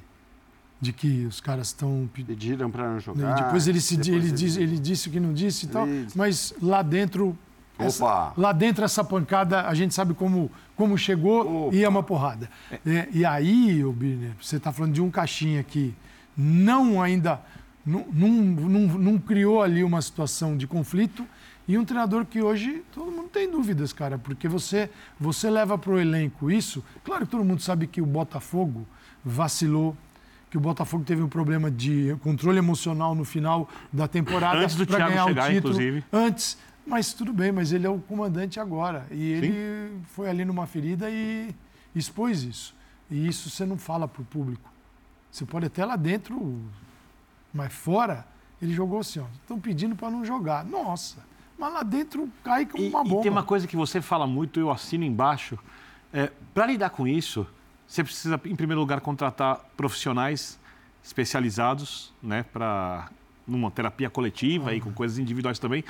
De 0.80 0.92
que 0.92 1.24
os 1.24 1.40
caras 1.40 1.68
estão. 1.68 2.10
Pediram 2.12 2.70
para 2.70 2.92
não 2.92 3.00
jogar. 3.00 3.38
E 3.38 3.44
depois 3.44 3.68
ele, 3.68 3.80
se, 3.80 3.96
depois 3.96 4.08
ele, 4.16 4.26
ele... 4.26 4.36
Diz, 4.36 4.56
ele 4.56 4.78
disse 4.78 5.08
o 5.08 5.12
que 5.12 5.20
não 5.20 5.32
disse 5.32 5.66
e 5.66 5.68
tal. 5.68 5.86
Mas 6.14 6.52
lá 6.60 6.82
dentro 6.82 7.38
essa, 7.78 8.32
lá 8.36 8.52
dentro, 8.52 8.84
essa 8.84 9.04
pancada, 9.04 9.66
a 9.66 9.74
gente 9.74 9.94
sabe 9.94 10.14
como, 10.14 10.50
como 10.74 10.96
chegou 10.96 11.66
Opa. 11.68 11.76
e 11.76 11.84
é 11.84 11.88
uma 11.88 12.02
porrada. 12.02 12.50
É, 12.84 13.08
e 13.12 13.24
aí, 13.24 13.82
Birner, 13.92 14.32
você 14.40 14.56
está 14.56 14.72
falando 14.72 14.94
de 14.94 15.02
um 15.02 15.10
caixinha 15.10 15.62
que 15.62 15.94
não 16.36 17.02
ainda 17.02 17.40
não, 17.86 18.04
não, 18.12 18.28
não, 18.28 18.80
não 18.98 19.18
criou 19.18 19.62
ali 19.62 19.84
uma 19.84 20.02
situação 20.02 20.56
de 20.56 20.66
conflito 20.66 21.24
e 21.68 21.78
um 21.78 21.84
treinador 21.84 22.24
que 22.26 22.42
hoje 22.42 22.82
todo 22.92 23.10
mundo 23.10 23.28
tem 23.28 23.50
dúvidas, 23.50 23.92
cara, 23.92 24.18
porque 24.18 24.48
você, 24.48 24.90
você 25.18 25.48
leva 25.48 25.78
para 25.78 25.92
o 25.92 25.98
elenco 25.98 26.50
isso. 26.50 26.82
Claro 27.04 27.24
que 27.24 27.30
todo 27.30 27.44
mundo 27.44 27.62
sabe 27.62 27.86
que 27.86 28.00
o 28.00 28.06
Botafogo 28.06 28.86
vacilou, 29.24 29.96
que 30.50 30.56
que 30.56 30.58
o 30.58 30.60
Botafogo 30.60 31.04
teve 31.04 31.22
um 31.22 31.28
problema 31.28 31.70
de 31.70 32.16
controle 32.22 32.56
emocional 32.56 33.14
no 33.14 33.26
final 33.26 33.68
da 33.92 34.08
temporada. 34.08 34.60
Antes 34.60 34.74
do 34.74 34.86
Thiago 34.86 35.10
ganhar 35.10 35.24
chegar, 35.26 35.50
o 35.50 35.54
título. 35.54 35.74
inclusive. 35.74 36.04
Antes, 36.10 36.58
mas 36.86 37.12
tudo 37.12 37.30
bem, 37.30 37.52
mas 37.52 37.72
ele 37.72 37.86
é 37.86 37.90
o 37.90 37.98
comandante 37.98 38.58
agora. 38.58 39.06
E 39.10 39.32
ele 39.32 39.52
Sim. 39.52 40.00
foi 40.14 40.30
ali 40.30 40.46
numa 40.46 40.66
ferida 40.66 41.10
e 41.10 41.54
expôs 41.94 42.42
isso. 42.42 42.74
E 43.10 43.28
isso 43.28 43.50
você 43.50 43.66
não 43.66 43.76
fala 43.76 44.08
para 44.08 44.22
o 44.22 44.24
público. 44.24 44.72
Você 45.30 45.44
pode 45.44 45.66
até 45.66 45.84
lá 45.84 45.94
dentro, 45.94 46.58
mas 47.52 47.72
fora, 47.72 48.26
ele 48.60 48.72
jogou 48.72 49.00
assim, 49.00 49.20
ó. 49.20 49.26
Estão 49.40 49.58
pedindo 49.58 49.94
para 49.96 50.10
não 50.10 50.24
jogar. 50.24 50.64
Nossa, 50.64 51.24
mas 51.58 51.72
lá 51.72 51.82
dentro 51.82 52.30
cai 52.42 52.66
como 52.66 52.86
uma 52.86 53.02
bomba. 53.02 53.20
E 53.20 53.22
tem 53.22 53.30
uma 53.30 53.42
coisa 53.42 53.66
que 53.66 53.76
você 53.76 54.00
fala 54.00 54.26
muito, 54.26 54.60
eu 54.60 54.70
assino 54.70 55.04
embaixo. 55.04 55.58
É, 56.12 56.30
para 56.54 56.66
lidar 56.66 56.90
com 56.90 57.06
isso, 57.06 57.46
você 57.86 58.02
precisa, 58.02 58.40
em 58.44 58.56
primeiro 58.56 58.80
lugar, 58.80 59.00
contratar 59.00 59.60
profissionais 59.76 60.58
especializados, 61.02 62.12
né, 62.22 62.42
para 62.42 63.10
numa 63.46 63.70
terapia 63.70 64.10
coletiva 64.10 64.74
e 64.74 64.80
com 64.80 64.92
coisas 64.92 65.18
individuais 65.18 65.58
também. 65.58 65.84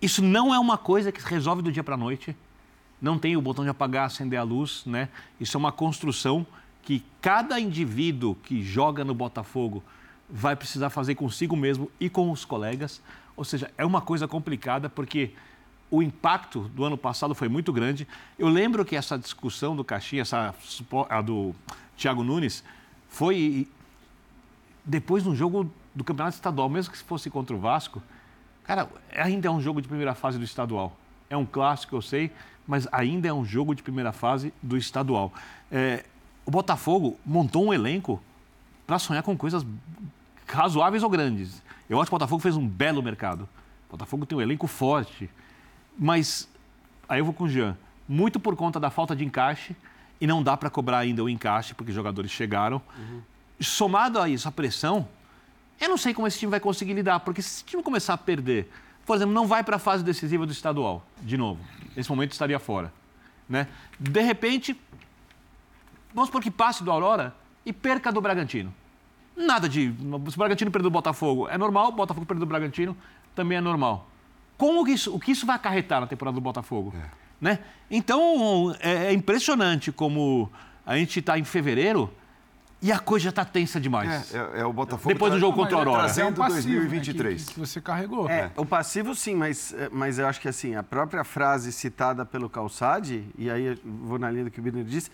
Isso 0.00 0.22
não 0.22 0.54
é 0.54 0.58
uma 0.58 0.78
coisa 0.78 1.12
que 1.12 1.20
se 1.20 1.28
resolve 1.28 1.60
do 1.60 1.70
dia 1.70 1.84
para 1.84 1.94
a 1.94 1.98
noite. 1.98 2.34
Não 3.00 3.18
tem 3.18 3.36
o 3.36 3.42
botão 3.42 3.64
de 3.64 3.70
apagar, 3.70 4.06
acender 4.06 4.38
a 4.38 4.42
luz, 4.42 4.82
né? 4.86 5.10
Isso 5.38 5.56
é 5.56 5.58
uma 5.58 5.72
construção 5.72 6.46
que 6.82 7.04
cada 7.20 7.60
indivíduo 7.60 8.34
que 8.34 8.62
joga 8.62 9.04
no 9.04 9.14
Botafogo 9.14 9.82
vai 10.34 10.56
precisar 10.56 10.88
fazer 10.88 11.14
consigo 11.14 11.54
mesmo 11.54 11.90
e 12.00 12.08
com 12.08 12.30
os 12.30 12.42
colegas. 12.42 13.02
Ou 13.36 13.44
seja, 13.44 13.70
é 13.76 13.84
uma 13.84 14.00
coisa 14.00 14.26
complicada 14.26 14.88
porque 14.88 15.32
o 15.90 16.02
impacto 16.02 16.60
do 16.70 16.84
ano 16.84 16.96
passado 16.96 17.34
foi 17.34 17.48
muito 17.48 17.70
grande. 17.70 18.08
Eu 18.38 18.48
lembro 18.48 18.82
que 18.82 18.96
essa 18.96 19.18
discussão 19.18 19.76
do 19.76 19.84
Caxias, 19.84 20.28
essa 20.32 20.54
a 21.10 21.20
do 21.20 21.54
Thiago 21.98 22.24
Nunes, 22.24 22.64
foi 23.10 23.68
depois 24.82 25.22
de 25.22 25.28
um 25.28 25.34
jogo 25.36 25.70
do 25.94 26.02
Campeonato 26.02 26.36
Estadual, 26.36 26.70
mesmo 26.70 26.92
que 26.92 26.98
fosse 26.98 27.28
contra 27.28 27.54
o 27.54 27.58
Vasco. 27.58 28.02
Cara, 28.64 28.88
ainda 29.14 29.48
é 29.48 29.50
um 29.50 29.60
jogo 29.60 29.82
de 29.82 29.88
primeira 29.88 30.14
fase 30.14 30.38
do 30.38 30.44
estadual. 30.44 30.96
É 31.28 31.36
um 31.36 31.44
clássico, 31.44 31.94
eu 31.94 32.00
sei, 32.00 32.32
mas 32.66 32.88
ainda 32.90 33.28
é 33.28 33.32
um 33.32 33.44
jogo 33.44 33.74
de 33.74 33.82
primeira 33.82 34.12
fase 34.12 34.52
do 34.62 34.78
estadual. 34.78 35.30
É, 35.70 36.04
o 36.46 36.50
Botafogo 36.50 37.18
montou 37.24 37.66
um 37.66 37.74
elenco 37.74 38.22
para 38.86 38.98
sonhar 38.98 39.22
com 39.22 39.36
coisas 39.36 39.64
razoáveis 40.46 41.02
ou 41.02 41.10
grandes. 41.10 41.62
Eu 41.88 42.00
acho 42.00 42.10
que 42.10 42.14
o 42.14 42.18
Botafogo 42.18 42.42
fez 42.42 42.56
um 42.56 42.66
belo 42.66 43.02
mercado. 43.02 43.48
O 43.88 43.92
Botafogo 43.92 44.24
tem 44.26 44.36
um 44.36 44.40
elenco 44.40 44.66
forte. 44.66 45.28
Mas, 45.98 46.48
aí 47.08 47.20
eu 47.20 47.24
vou 47.24 47.34
com 47.34 47.44
o 47.44 47.48
Jean, 47.48 47.76
muito 48.08 48.40
por 48.40 48.56
conta 48.56 48.80
da 48.80 48.90
falta 48.90 49.14
de 49.14 49.24
encaixe, 49.24 49.76
e 50.20 50.26
não 50.26 50.42
dá 50.42 50.56
para 50.56 50.70
cobrar 50.70 50.98
ainda 50.98 51.22
o 51.22 51.28
encaixe, 51.28 51.74
porque 51.74 51.90
os 51.90 51.94
jogadores 51.94 52.30
chegaram. 52.30 52.80
Uhum. 52.96 53.22
Somado 53.60 54.20
a 54.20 54.28
isso, 54.28 54.48
a 54.48 54.52
pressão, 54.52 55.08
eu 55.80 55.88
não 55.88 55.96
sei 55.96 56.14
como 56.14 56.26
esse 56.26 56.38
time 56.38 56.50
vai 56.50 56.60
conseguir 56.60 56.94
lidar, 56.94 57.20
porque 57.20 57.42
se 57.42 57.56
esse 57.56 57.64
time 57.64 57.82
começar 57.82 58.14
a 58.14 58.18
perder, 58.18 58.70
por 59.04 59.16
exemplo, 59.16 59.34
não 59.34 59.46
vai 59.46 59.64
para 59.64 59.76
a 59.76 59.78
fase 59.78 60.04
decisiva 60.04 60.46
do 60.46 60.52
estadual, 60.52 61.04
de 61.20 61.36
novo. 61.36 61.60
Nesse 61.96 62.08
momento 62.08 62.32
estaria 62.32 62.58
fora. 62.58 62.92
Né? 63.48 63.66
De 63.98 64.20
repente, 64.20 64.80
vamos 66.14 66.28
supor 66.28 66.40
que 66.40 66.50
passe 66.50 66.84
do 66.84 66.90
Aurora 66.90 67.34
e 67.66 67.72
perca 67.72 68.12
do 68.12 68.20
Bragantino. 68.20 68.72
Nada 69.36 69.68
de. 69.68 69.92
Se 70.28 70.36
o 70.36 70.38
Bragantino 70.38 70.70
perder 70.70 70.84
do 70.84 70.90
Botafogo 70.90 71.48
é 71.48 71.56
normal, 71.56 71.88
o 71.88 71.92
Botafogo 71.92 72.26
perder 72.26 72.40
do 72.40 72.46
Bragantino 72.46 72.96
também 73.34 73.58
é 73.58 73.60
normal. 73.60 74.08
Como 74.56 74.84
que 74.84 74.92
isso, 74.92 75.14
o 75.14 75.18
que 75.18 75.32
isso 75.32 75.46
vai 75.46 75.56
acarretar 75.56 76.00
na 76.00 76.06
temporada 76.06 76.34
do 76.34 76.40
Botafogo? 76.40 76.94
É. 76.96 77.22
Né? 77.40 77.58
Então, 77.90 78.74
é, 78.78 79.06
é 79.06 79.12
impressionante 79.12 79.90
como 79.90 80.50
a 80.86 80.96
gente 80.96 81.18
está 81.18 81.38
em 81.38 81.44
fevereiro 81.44 82.12
e 82.80 82.90
a 82.90 82.98
coisa 82.98 83.24
já 83.24 83.30
está 83.30 83.44
tensa 83.44 83.80
demais. 83.80 84.34
É, 84.34 84.38
é, 84.38 84.60
é, 84.60 84.64
o 84.64 84.72
Botafogo. 84.72 85.08
Depois 85.08 85.32
do 85.32 85.38
jogo 85.38 85.56
contra 85.56 85.76
o 85.76 85.78
Aurora. 85.78 86.08
É 86.08 86.24
um 86.24 86.32
passivo, 86.32 86.80
2023. 86.80 87.40
Né, 87.40 87.46
que, 87.46 87.54
que, 87.54 87.60
você 87.60 87.80
carregou. 87.80 88.28
É, 88.28 88.50
o 88.56 88.66
passivo 88.66 89.14
sim, 89.14 89.34
mas, 89.34 89.74
mas 89.90 90.18
eu 90.18 90.26
acho 90.26 90.40
que 90.40 90.48
assim, 90.48 90.74
a 90.74 90.82
própria 90.82 91.24
frase 91.24 91.72
citada 91.72 92.24
pelo 92.24 92.48
Calçade, 92.48 93.24
e 93.38 93.50
aí 93.50 93.78
vou 93.84 94.18
na 94.18 94.30
linha 94.30 94.44
do 94.44 94.50
que 94.50 94.58
o 94.58 94.62
Bino 94.62 94.82
disse, 94.84 95.10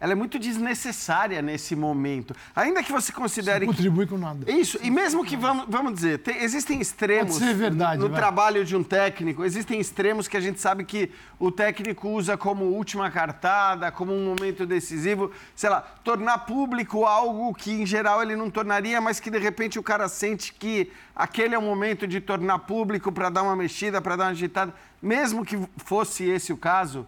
ela 0.00 0.12
é 0.12 0.14
muito 0.14 0.38
desnecessária 0.38 1.42
nesse 1.42 1.76
momento. 1.76 2.34
Ainda 2.56 2.82
que 2.82 2.90
você 2.90 3.12
considere. 3.12 3.66
Não 3.66 3.74
contribui 3.74 4.06
com 4.06 4.16
nada. 4.16 4.50
Isso, 4.50 4.78
e 4.82 4.90
mesmo 4.90 5.22
que, 5.22 5.36
vamos, 5.36 5.66
vamos 5.68 5.92
dizer, 5.92 6.20
tem, 6.20 6.42
existem 6.42 6.80
extremos 6.80 7.38
verdade, 7.38 8.00
no 8.00 8.08
vai. 8.08 8.18
trabalho 8.18 8.64
de 8.64 8.74
um 8.74 8.82
técnico, 8.82 9.44
existem 9.44 9.78
extremos 9.78 10.26
que 10.26 10.38
a 10.38 10.40
gente 10.40 10.58
sabe 10.58 10.84
que 10.84 11.10
o 11.38 11.52
técnico 11.52 12.08
usa 12.08 12.34
como 12.34 12.64
última 12.64 13.10
cartada, 13.10 13.92
como 13.92 14.14
um 14.14 14.24
momento 14.24 14.64
decisivo, 14.64 15.30
sei 15.54 15.68
lá, 15.68 15.82
tornar 16.02 16.38
público 16.46 17.04
algo 17.04 17.52
que 17.54 17.70
em 17.70 17.84
geral 17.84 18.22
ele 18.22 18.34
não 18.34 18.48
tornaria, 18.48 19.02
mas 19.02 19.20
que 19.20 19.30
de 19.30 19.38
repente 19.38 19.78
o 19.78 19.82
cara 19.82 20.08
sente 20.08 20.54
que 20.54 20.90
aquele 21.14 21.54
é 21.54 21.58
o 21.58 21.62
momento 21.62 22.06
de 22.06 22.22
tornar 22.22 22.60
público 22.60 23.12
para 23.12 23.28
dar 23.28 23.42
uma 23.42 23.54
mexida, 23.54 24.00
para 24.00 24.16
dar 24.16 24.24
uma 24.24 24.30
agitada. 24.30 24.72
Mesmo 25.02 25.44
que 25.44 25.58
fosse 25.76 26.24
esse 26.24 26.54
o 26.54 26.56
caso 26.56 27.06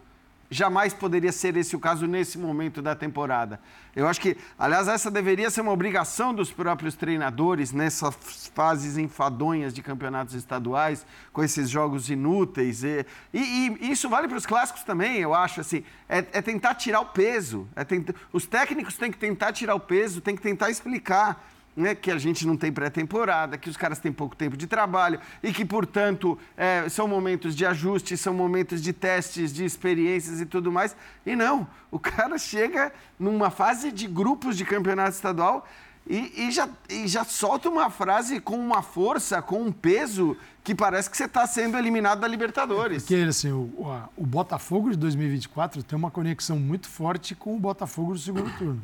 jamais 0.53 0.93
poderia 0.93 1.33
ser 1.33 1.57
esse 1.57 1.75
o 1.75 1.81
caso 1.81 2.07
nesse 2.07 2.39
momento 2.39 2.83
da 2.83 2.95
temporada. 2.95 3.59
Eu 3.97 4.07
acho 4.07 4.21
que, 4.21 4.37
aliás, 4.59 4.87
essa 4.87 5.11
deveria 5.11 5.51
ser 5.51 5.63
uma 5.63 5.73
obrigação 5.73 6.35
dos 6.35 6.53
próprios 6.53 6.95
treinadores 6.95 7.73
nessas 7.73 8.51
fases 8.55 8.99
enfadonhas 8.99 9.73
de 9.73 9.83
campeonatos 9.83 10.35
estaduais, 10.35 11.07
com 11.33 11.43
esses 11.43 11.71
jogos 11.71 12.11
inúteis. 12.11 12.85
E, 12.85 13.07
e, 13.33 13.79
e 13.81 13.91
isso 13.91 14.11
vale 14.11 14.29
para 14.29 14.37
os 14.37 14.45
clássicos 14.45 14.83
também, 14.83 15.21
eu 15.21 15.35
acho. 15.35 15.63
Assim, 15.63 15.85
é, 16.07 16.19
é 16.19 16.43
tentar 16.43 16.75
tirar 16.75 17.01
o 17.01 17.07
peso. 17.07 17.67
É 17.75 17.83
tentar, 17.83 18.15
os 18.31 18.45
técnicos 18.45 18.97
têm 18.97 19.11
que 19.11 19.19
tentar 19.19 19.53
tirar 19.53 19.75
o 19.75 19.81
peso, 19.81 20.21
têm 20.21 20.37
que 20.37 20.43
tentar 20.43 20.71
explicar 20.71 21.43
né, 21.77 21.95
que 21.95 22.11
a 22.11 22.19
gente 22.19 22.47
não 22.47 22.57
tem 22.57 22.73
pré-temporada, 22.73 23.57
que 23.57 23.69
os 23.69 23.77
caras 23.77 23.99
têm 23.99 24.13
pouco 24.13 24.37
tempo 24.37 24.57
de 24.57 24.67
trabalho 24.67 25.19
e 25.43 25.53
que, 25.53 25.65
portanto, 25.65 26.39
é, 26.57 26.89
são 26.89 27.09
momentos 27.09 27.57
de 27.57 27.65
ajuste, 27.65 28.17
são 28.17 28.35
momentos 28.35 28.83
de 28.83 28.93
testes, 28.93 29.53
de 29.53 29.65
experiências 29.65 30.41
e 30.41 30.47
tudo 30.47 30.71
mais. 30.71 30.95
E 31.25 31.35
não, 31.35 31.67
o 31.91 31.99
cara 31.99 32.37
chega 32.39 32.93
numa 33.19 33.51
fase 33.51 33.91
de 33.91 34.07
grupos 34.07 34.57
de 34.57 34.65
campeonato 34.65 35.11
estadual 35.11 35.67
e, 36.07 36.47
e, 36.49 36.51
já, 36.51 36.69
e 36.89 37.07
já 37.07 37.25
solta 37.25 37.69
uma 37.69 37.89
frase 37.89 38.41
com 38.41 38.57
uma 38.57 38.83
força, 38.83 39.41
com 39.41 39.63
um 39.63 39.73
peso 39.73 40.37
que 40.65 40.75
parece 40.75 41.09
que 41.09 41.17
você 41.17 41.25
está 41.25 41.47
sendo 41.47 41.79
eliminado 41.79 42.21
da 42.21 42.29
Libertadores. 42.29 43.05
Porque, 43.05 43.15
assim, 43.15 43.53
o, 43.53 43.71
o 44.17 44.27
Botafogo 44.27 44.91
de 44.91 44.97
2024 44.97 45.83
tem 45.83 45.97
uma 45.97 46.11
conexão 46.11 46.59
muito 46.59 46.89
forte 46.89 47.35
com 47.35 47.57
o 47.57 47.61
Botafogo 47.61 48.13
do 48.13 48.19
segundo 48.19 48.51
turno. 48.59 48.83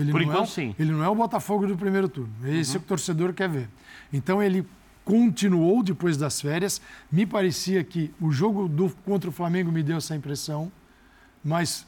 Ele 0.00 0.12
Por 0.12 0.22
não 0.22 0.28
enquanto, 0.28 0.48
é, 0.48 0.50
sim. 0.50 0.74
Ele 0.78 0.92
não 0.92 1.04
é 1.04 1.08
o 1.08 1.14
Botafogo 1.14 1.66
do 1.66 1.76
primeiro 1.76 2.08
turno. 2.08 2.32
Esse 2.44 2.70
uhum. 2.70 2.76
é 2.76 2.78
o 2.78 2.80
que 2.80 2.86
o 2.86 2.88
torcedor 2.88 3.32
quer 3.34 3.48
ver. 3.48 3.68
Então 4.12 4.42
ele 4.42 4.66
continuou 5.04 5.82
depois 5.82 6.16
das 6.16 6.40
férias. 6.40 6.80
Me 7.10 7.26
parecia 7.26 7.84
que 7.84 8.12
o 8.20 8.30
jogo 8.30 8.68
do, 8.68 8.90
contra 9.04 9.28
o 9.28 9.32
Flamengo 9.32 9.70
me 9.70 9.82
deu 9.82 9.98
essa 9.98 10.16
impressão, 10.16 10.72
mas 11.44 11.86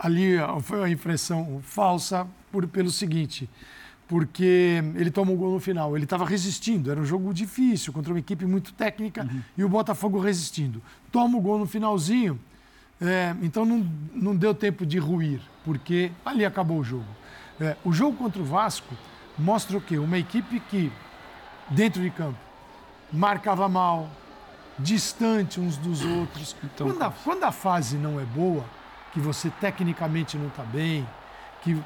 ali 0.00 0.36
foi 0.62 0.78
uma 0.78 0.90
impressão 0.90 1.60
falsa 1.62 2.26
por, 2.50 2.66
pelo 2.66 2.90
seguinte, 2.90 3.48
porque 4.08 4.82
ele 4.96 5.10
tomou 5.10 5.34
um 5.34 5.38
gol 5.38 5.52
no 5.52 5.60
final. 5.60 5.94
Ele 5.96 6.04
estava 6.04 6.24
resistindo, 6.24 6.90
era 6.90 7.00
um 7.00 7.04
jogo 7.04 7.32
difícil 7.32 7.92
contra 7.92 8.12
uma 8.12 8.18
equipe 8.18 8.44
muito 8.44 8.72
técnica 8.72 9.22
uhum. 9.22 9.40
e 9.56 9.64
o 9.64 9.68
Botafogo 9.68 10.18
resistindo. 10.18 10.82
Toma 11.10 11.38
o 11.38 11.40
gol 11.40 11.58
no 11.58 11.66
finalzinho, 11.66 12.40
é, 13.00 13.34
então 13.42 13.64
não, 13.64 13.86
não 14.14 14.36
deu 14.36 14.54
tempo 14.54 14.86
de 14.86 14.98
ruir, 14.98 15.40
porque 15.64 16.10
ali 16.24 16.44
acabou 16.44 16.78
o 16.78 16.84
jogo. 16.84 17.21
É, 17.60 17.76
o 17.84 17.92
jogo 17.92 18.16
contra 18.16 18.40
o 18.40 18.44
Vasco 18.44 18.94
mostra 19.38 19.76
o 19.76 19.80
quê? 19.80 19.98
Uma 19.98 20.18
equipe 20.18 20.60
que, 20.60 20.92
dentro 21.68 22.02
de 22.02 22.10
campo, 22.10 22.38
marcava 23.12 23.68
mal, 23.68 24.08
distante 24.78 25.60
uns 25.60 25.76
dos 25.76 26.04
outros. 26.04 26.56
Então, 26.64 26.88
quando, 26.88 27.02
a, 27.02 27.10
quando 27.10 27.44
a 27.44 27.52
fase 27.52 27.96
não 27.96 28.18
é 28.18 28.24
boa, 28.24 28.64
que 29.12 29.20
você 29.20 29.50
tecnicamente 29.60 30.36
não 30.36 30.48
está 30.48 30.62
bem, 30.62 31.06
que 31.62 31.80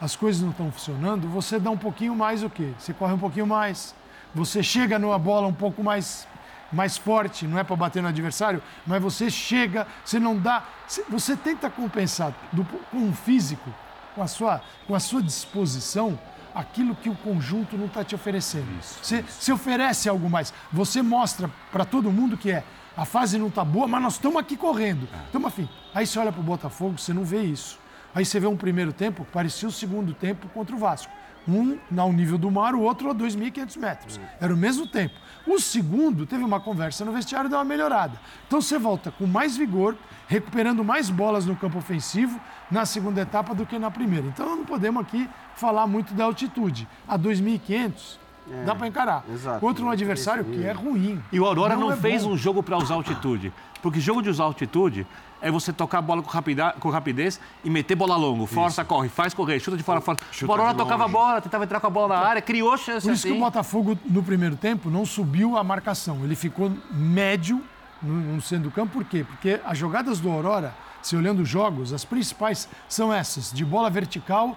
as 0.00 0.14
coisas 0.14 0.40
não 0.40 0.50
estão 0.50 0.70
funcionando, 0.70 1.28
você 1.28 1.58
dá 1.58 1.70
um 1.70 1.76
pouquinho 1.76 2.14
mais 2.14 2.42
o 2.42 2.50
quê? 2.50 2.72
Você 2.78 2.92
corre 2.92 3.12
um 3.12 3.18
pouquinho 3.18 3.46
mais, 3.46 3.94
você 4.34 4.62
chega 4.62 4.98
numa 4.98 5.18
bola 5.18 5.46
um 5.46 5.54
pouco 5.54 5.82
mais 5.82 6.26
mais 6.70 6.98
forte, 6.98 7.46
não 7.46 7.58
é 7.58 7.64
para 7.64 7.74
bater 7.74 8.02
no 8.02 8.08
adversário, 8.08 8.62
mas 8.86 9.00
você 9.02 9.30
chega, 9.30 9.86
você 10.04 10.20
não 10.20 10.36
dá, 10.36 10.62
você 11.08 11.34
tenta 11.34 11.70
compensar 11.70 12.30
do, 12.52 12.62
com 12.62 12.98
um 12.98 13.14
físico 13.14 13.72
com 14.18 14.22
a 14.24 14.26
sua, 14.26 14.60
com 14.86 14.94
a 14.96 15.00
sua 15.00 15.22
disposição 15.22 16.18
aquilo 16.52 16.96
que 16.96 17.08
o 17.08 17.14
conjunto 17.14 17.76
não 17.76 17.86
está 17.86 18.02
te 18.02 18.16
oferecendo. 18.16 18.66
Isso, 18.80 18.98
você, 19.00 19.20
isso. 19.20 19.42
você 19.42 19.52
oferece 19.52 20.08
algo 20.08 20.28
mais. 20.28 20.52
Você 20.72 21.00
mostra 21.02 21.48
para 21.70 21.84
todo 21.84 22.10
mundo 22.10 22.36
que 22.36 22.50
é 22.50 22.64
a 22.96 23.04
fase 23.04 23.38
não 23.38 23.46
está 23.46 23.64
boa, 23.64 23.86
mas 23.86 24.02
nós 24.02 24.14
estamos 24.14 24.40
aqui 24.40 24.56
correndo. 24.56 25.08
Estamos 25.26 25.46
é. 25.46 25.48
afim. 25.48 25.68
Aí 25.94 26.04
você 26.04 26.18
olha 26.18 26.32
para 26.32 26.40
o 26.40 26.44
Botafogo, 26.44 26.98
você 26.98 27.14
não 27.14 27.24
vê 27.24 27.42
isso. 27.42 27.78
Aí 28.12 28.24
você 28.24 28.40
vê 28.40 28.48
um 28.48 28.56
primeiro 28.56 28.92
tempo, 28.92 29.24
parecia 29.32 29.68
o 29.68 29.72
segundo 29.72 30.12
tempo 30.12 30.48
contra 30.48 30.74
o 30.74 30.78
Vasco. 30.78 31.12
Um 31.46 31.78
ao 31.96 32.12
nível 32.12 32.36
do 32.36 32.50
mar, 32.50 32.74
o 32.74 32.80
outro 32.80 33.08
a 33.08 33.14
2.500 33.14 33.78
metros. 33.78 34.20
Era 34.40 34.52
o 34.52 34.56
mesmo 34.56 34.84
tempo. 34.84 35.14
O 35.46 35.60
segundo 35.60 36.26
teve 36.26 36.42
uma 36.42 36.58
conversa 36.58 37.04
no 37.04 37.12
vestiário 37.12 37.46
e 37.46 37.50
deu 37.50 37.58
uma 37.58 37.64
melhorada. 37.64 38.20
Então 38.48 38.60
você 38.60 38.78
volta 38.78 39.12
com 39.12 39.26
mais 39.26 39.56
vigor, 39.56 39.96
recuperando 40.26 40.82
mais 40.82 41.08
bolas 41.08 41.46
no 41.46 41.54
campo 41.54 41.78
ofensivo 41.78 42.38
na 42.70 42.84
segunda 42.86 43.20
etapa 43.20 43.54
do 43.54 43.64
que 43.66 43.78
na 43.78 43.90
primeira. 43.90 44.26
Então 44.26 44.56
não 44.56 44.64
podemos 44.64 45.02
aqui 45.02 45.28
falar 45.56 45.86
muito 45.86 46.14
da 46.14 46.24
altitude. 46.24 46.88
A 47.06 47.18
2.500 47.18 48.18
é, 48.50 48.64
dá 48.64 48.74
para 48.74 48.86
encarar. 48.86 49.24
Exato, 49.30 49.60
Contra 49.60 49.84
um 49.84 49.90
adversário 49.90 50.44
que 50.44 50.64
é 50.64 50.72
ruim. 50.72 51.22
E 51.30 51.38
o 51.38 51.44
Aurora 51.46 51.74
não, 51.74 51.88
não 51.88 51.92
é 51.92 51.96
fez 51.96 52.24
bom. 52.24 52.30
um 52.32 52.36
jogo 52.36 52.62
para 52.62 52.76
usar 52.76 52.94
altitude. 52.94 53.52
Porque 53.82 54.00
jogo 54.00 54.22
de 54.22 54.30
usar 54.30 54.44
altitude 54.44 55.06
é 55.40 55.50
você 55.50 55.72
tocar 55.72 55.98
a 55.98 56.02
bola 56.02 56.22
com, 56.22 56.30
rapida, 56.30 56.74
com 56.80 56.90
rapidez 56.90 57.40
e 57.62 57.70
meter 57.70 57.94
bola 57.94 58.16
longo. 58.16 58.46
Força, 58.46 58.82
Isso. 58.82 58.88
corre, 58.88 59.08
faz 59.08 59.32
correr, 59.34 59.60
chuta 59.60 59.76
de 59.76 59.82
fora, 59.82 60.00
fora. 60.00 60.18
O 60.42 60.50
Aurora 60.50 60.74
tocava 60.74 61.04
a 61.04 61.08
bola, 61.08 61.40
tentava 61.40 61.64
entrar 61.64 61.78
com 61.78 61.86
a 61.86 61.90
bola 61.90 62.08
na 62.08 62.26
área, 62.26 62.42
criou 62.42 62.76
chance 62.76 63.06
Por 63.06 63.12
isso 63.12 63.26
assim. 63.26 63.28
que 63.28 63.36
o 63.36 63.44
Botafogo, 63.44 63.98
no 64.06 64.22
primeiro 64.22 64.56
tempo, 64.56 64.90
não 64.90 65.06
subiu 65.06 65.56
a 65.56 65.62
marcação. 65.62 66.24
Ele 66.24 66.34
ficou 66.34 66.72
médio 66.90 67.62
no, 68.02 68.14
no 68.14 68.40
centro 68.42 68.64
do 68.64 68.70
campo. 68.72 68.94
Por 68.94 69.04
quê? 69.04 69.24
Porque 69.24 69.60
as 69.64 69.78
jogadas 69.78 70.18
do 70.18 70.28
Aurora, 70.30 70.74
se 71.02 71.16
olhando 71.16 71.42
os 71.42 71.48
jogos, 71.48 71.92
as 71.92 72.04
principais 72.04 72.68
são 72.88 73.12
essas, 73.12 73.52
de 73.52 73.64
bola 73.64 73.90
vertical 73.90 74.56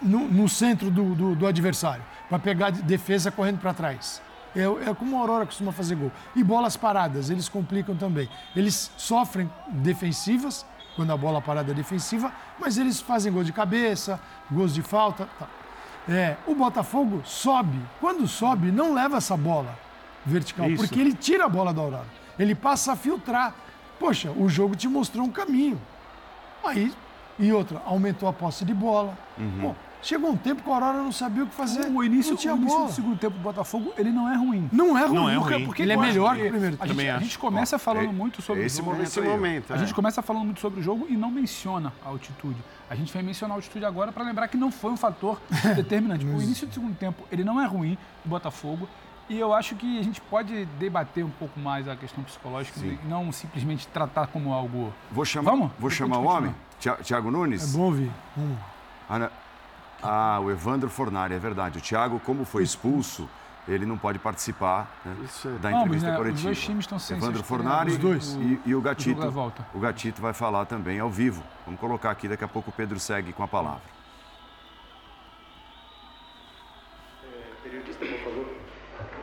no, 0.00 0.28
no 0.28 0.48
centro 0.48 0.90
do, 0.90 1.14
do, 1.14 1.34
do 1.34 1.46
adversário, 1.46 2.04
para 2.28 2.38
pegar 2.38 2.70
defesa 2.70 3.30
correndo 3.30 3.58
para 3.58 3.74
trás. 3.74 4.22
É, 4.56 4.62
é, 4.62 4.94
como 4.94 5.16
o 5.16 5.20
Aurora 5.20 5.44
costuma 5.44 5.72
fazer 5.72 5.94
gol. 5.94 6.10
E 6.34 6.42
bolas 6.42 6.76
paradas, 6.76 7.30
eles 7.30 7.48
complicam 7.48 7.94
também. 7.96 8.28
Eles 8.56 8.90
sofrem 8.96 9.50
defensivas, 9.68 10.64
quando 10.96 11.12
a 11.12 11.16
bola 11.16 11.40
parada 11.40 11.70
é 11.70 11.74
defensiva, 11.74 12.32
mas 12.58 12.76
eles 12.76 13.00
fazem 13.00 13.32
gol 13.32 13.44
de 13.44 13.52
cabeça, 13.52 14.18
gols 14.50 14.74
de 14.74 14.82
falta. 14.82 15.28
Tá. 15.38 15.46
É, 16.08 16.36
o 16.46 16.54
Botafogo 16.54 17.22
sobe. 17.24 17.78
Quando 18.00 18.26
sobe, 18.26 18.72
não 18.72 18.94
leva 18.94 19.18
essa 19.18 19.36
bola 19.36 19.78
vertical, 20.24 20.68
Isso. 20.68 20.82
porque 20.82 20.98
ele 20.98 21.12
tira 21.12 21.44
a 21.44 21.48
bola 21.48 21.72
da 21.72 21.82
Aurora. 21.82 22.06
Ele 22.38 22.54
passa 22.54 22.92
a 22.92 22.96
filtrar. 22.96 23.54
Poxa, 23.98 24.30
o 24.30 24.48
jogo 24.48 24.76
te 24.76 24.88
mostrou 24.88 25.24
um 25.24 25.30
caminho. 25.30 25.80
Aí, 26.64 26.92
e 27.38 27.52
outra, 27.52 27.80
aumentou 27.84 28.28
a 28.28 28.32
posse 28.32 28.64
de 28.64 28.74
bola. 28.74 29.16
Uhum. 29.38 29.58
Bom, 29.60 29.76
Chegou 30.00 30.30
um 30.30 30.36
tempo 30.36 30.62
que 30.62 30.68
o 30.68 30.72
Aurora 30.72 30.98
não 30.98 31.10
sabia 31.10 31.42
o 31.42 31.46
que 31.46 31.54
fazer. 31.54 31.88
O 31.88 32.04
início, 32.04 32.32
não 32.32 32.38
tinha 32.38 32.54
o 32.54 32.56
início 32.56 32.76
bola. 32.76 32.88
do 32.88 32.94
segundo 32.94 33.18
tempo 33.18 33.36
do 33.36 33.42
Botafogo, 33.42 33.92
ele 33.98 34.10
não 34.10 34.30
é 34.30 34.36
ruim. 34.36 34.68
Não 34.72 34.96
é 34.96 35.04
ruim. 35.04 35.14
Não 35.14 35.28
é 35.28 35.36
ruim. 35.36 35.66
Porque 35.66 35.82
ele 35.82 35.92
é 35.92 35.96
melhor 35.96 36.36
que 36.36 36.46
o 36.46 36.50
primeiro 36.50 36.76
tempo. 36.76 36.84
A 36.84 36.86
gente, 36.86 37.08
a 37.08 37.18
gente 37.18 37.38
começa 37.38 37.76
Ó, 37.76 37.78
falando 37.78 38.10
é, 38.10 38.12
muito 38.12 38.40
sobre 38.40 38.64
esse 38.64 38.80
o 38.80 38.84
jogo. 38.84 39.02
Esse 39.02 39.20
momento, 39.20 39.72
a 39.72 39.76
é. 39.76 39.78
gente 39.78 39.92
começa 39.92 40.22
falando 40.22 40.44
muito 40.44 40.60
sobre 40.60 40.80
o 40.80 40.82
jogo 40.82 41.06
e 41.08 41.16
não 41.16 41.30
menciona 41.30 41.92
a 42.04 42.08
altitude. 42.08 42.62
A 42.88 42.94
gente 42.94 43.12
vai 43.12 43.22
mencionar 43.22 43.56
a 43.56 43.58
altitude 43.58 43.84
agora 43.84 44.12
para 44.12 44.24
lembrar 44.24 44.46
que 44.46 44.56
não 44.56 44.70
foi 44.70 44.92
um 44.92 44.96
fator 44.96 45.40
determinante. 45.74 46.24
o 46.24 46.40
início 46.40 46.66
do 46.66 46.72
segundo 46.72 46.96
tempo, 46.96 47.24
ele 47.30 47.42
não 47.42 47.60
é 47.60 47.66
ruim 47.66 47.98
do 48.24 48.30
Botafogo. 48.30 48.88
E 49.28 49.38
eu 49.38 49.52
acho 49.52 49.74
que 49.76 49.98
a 49.98 50.02
gente 50.02 50.20
pode 50.22 50.64
debater 50.78 51.22
um 51.24 51.30
pouco 51.30 51.60
mais 51.60 51.86
a 51.86 51.94
questão 51.94 52.24
psicológica 52.24 52.80
Sim. 52.80 52.98
e 53.02 53.06
não 53.06 53.30
simplesmente 53.30 53.86
tratar 53.88 54.26
como 54.28 54.52
algo. 54.52 54.92
Vou 55.10 55.24
chamar, 55.24 55.50
Vamos? 55.50 55.70
Vou 55.78 55.90
chamar 55.90 56.18
o 56.18 56.24
homem? 56.24 56.54
Tiago 57.02 57.30
Nunes? 57.30 57.74
É 57.74 57.76
bom 57.76 57.84
ouvir. 57.84 58.10
Vamos. 58.34 58.58
Ana, 59.08 59.30
ah, 60.02 60.40
o 60.40 60.50
Evandro 60.50 60.88
Fornari, 60.88 61.34
é 61.34 61.38
verdade. 61.38 61.78
O 61.78 61.80
Thiago, 61.80 62.18
como 62.20 62.44
foi 62.46 62.62
expulso, 62.62 63.28
ele 63.66 63.84
não 63.84 63.98
pode 63.98 64.18
participar 64.18 64.90
né, 65.04 65.14
é. 65.44 65.48
da 65.58 65.72
entrevista 65.72 66.10
não, 66.10 66.16
coletiva. 66.16 66.38
Os 66.50 66.56
dois 66.56 66.60
times 66.60 66.84
estão 66.84 66.98
sem 66.98 67.16
Evandro 67.18 67.42
Fornari 67.42 67.90
os 67.92 67.98
dois. 67.98 68.34
E, 68.34 68.60
e, 68.64 68.74
o 68.74 68.80
Gatito. 68.80 69.20
O, 69.20 69.78
o 69.78 69.80
Gatito 69.80 70.22
vai 70.22 70.32
falar 70.32 70.64
também 70.64 70.98
ao 71.00 71.10
vivo. 71.10 71.42
Vamos 71.66 71.78
colocar 71.78 72.10
aqui, 72.10 72.28
daqui 72.28 72.44
a 72.44 72.48
pouco 72.48 72.70
o 72.70 72.72
Pedro 72.72 72.98
segue 72.98 73.32
com 73.32 73.42
a 73.42 73.48
palavra. 73.48 73.97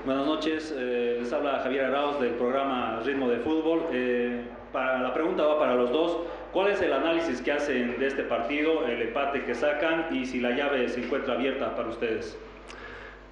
Buenas 0.05 0.27
noches, 0.27 0.71
eh, 0.77 1.17
les 1.19 1.33
habla 1.33 1.62
Javier 1.63 1.85
Arauz 1.85 2.19
del 2.19 2.35
programa 2.35 3.01
Ritmo 3.03 3.27
de 3.27 3.39
Fútbol. 3.39 3.88
Eh, 3.91 4.39
para, 4.71 5.01
la 5.01 5.12
pregunta 5.12 5.43
va 5.43 5.57
para 5.57 5.74
los 5.74 5.91
dos. 5.91 6.19
¿Cuál 6.53 6.67
es 6.67 6.81
el 6.83 6.93
análisis 6.93 7.41
que 7.41 7.51
hacen 7.51 7.97
de 7.97 8.06
este 8.06 8.21
partido, 8.21 8.86
el 8.86 9.01
empate 9.01 9.43
que 9.43 9.56
sacan 9.56 10.10
y 10.12 10.27
si 10.27 10.39
la 10.39 10.51
llave 10.51 10.88
se 10.89 11.03
encuentra 11.03 11.34
abierta 11.34 11.75
para 11.75 11.89
ustedes? 11.89 12.38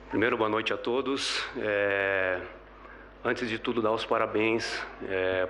Primeiro, 0.10 0.36
boa 0.36 0.50
noite 0.50 0.74
a 0.74 0.78
todos. 0.78 1.46
É... 1.62 2.40
Antes 3.24 3.48
de 3.48 3.60
tudo, 3.60 3.80
dar 3.80 3.92
os 3.92 4.04
parabéns 4.04 4.84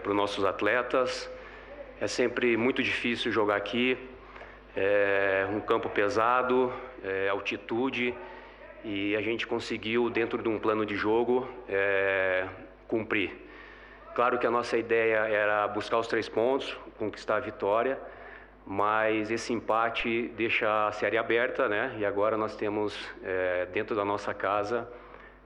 para 0.01 0.11
os 0.11 0.17
nossos 0.17 0.43
atletas. 0.43 1.31
É 2.01 2.07
sempre 2.07 2.57
muito 2.57 2.83
difícil 2.83 3.31
jogar 3.31 3.55
aqui. 3.55 3.97
É 4.75 5.47
um 5.49 5.61
campo 5.61 5.89
pesado, 5.89 6.73
altitude, 7.31 8.13
e 8.83 9.15
a 9.15 9.21
gente 9.21 9.47
conseguiu, 9.47 10.09
dentro 10.09 10.41
de 10.41 10.49
um 10.49 10.59
plano 10.59 10.85
de 10.85 10.95
jogo, 10.95 11.47
é, 11.67 12.47
cumprir. 12.87 13.31
Claro 14.13 14.37
que 14.37 14.45
a 14.45 14.51
nossa 14.51 14.77
ideia 14.77 15.19
era 15.27 15.67
buscar 15.67 15.97
os 15.97 16.07
três 16.07 16.29
pontos, 16.29 16.77
conquistar 16.99 17.37
a 17.37 17.39
vitória, 17.39 17.99
mas 18.65 19.31
esse 19.31 19.51
empate 19.51 20.31
deixa 20.37 20.87
a 20.87 20.91
série 20.91 21.17
aberta, 21.17 21.67
né? 21.67 21.95
E 21.97 22.05
agora 22.05 22.37
nós 22.37 22.55
temos 22.55 22.97
é, 23.23 23.65
dentro 23.73 23.95
da 23.95 24.05
nossa 24.05 24.33
casa 24.33 24.87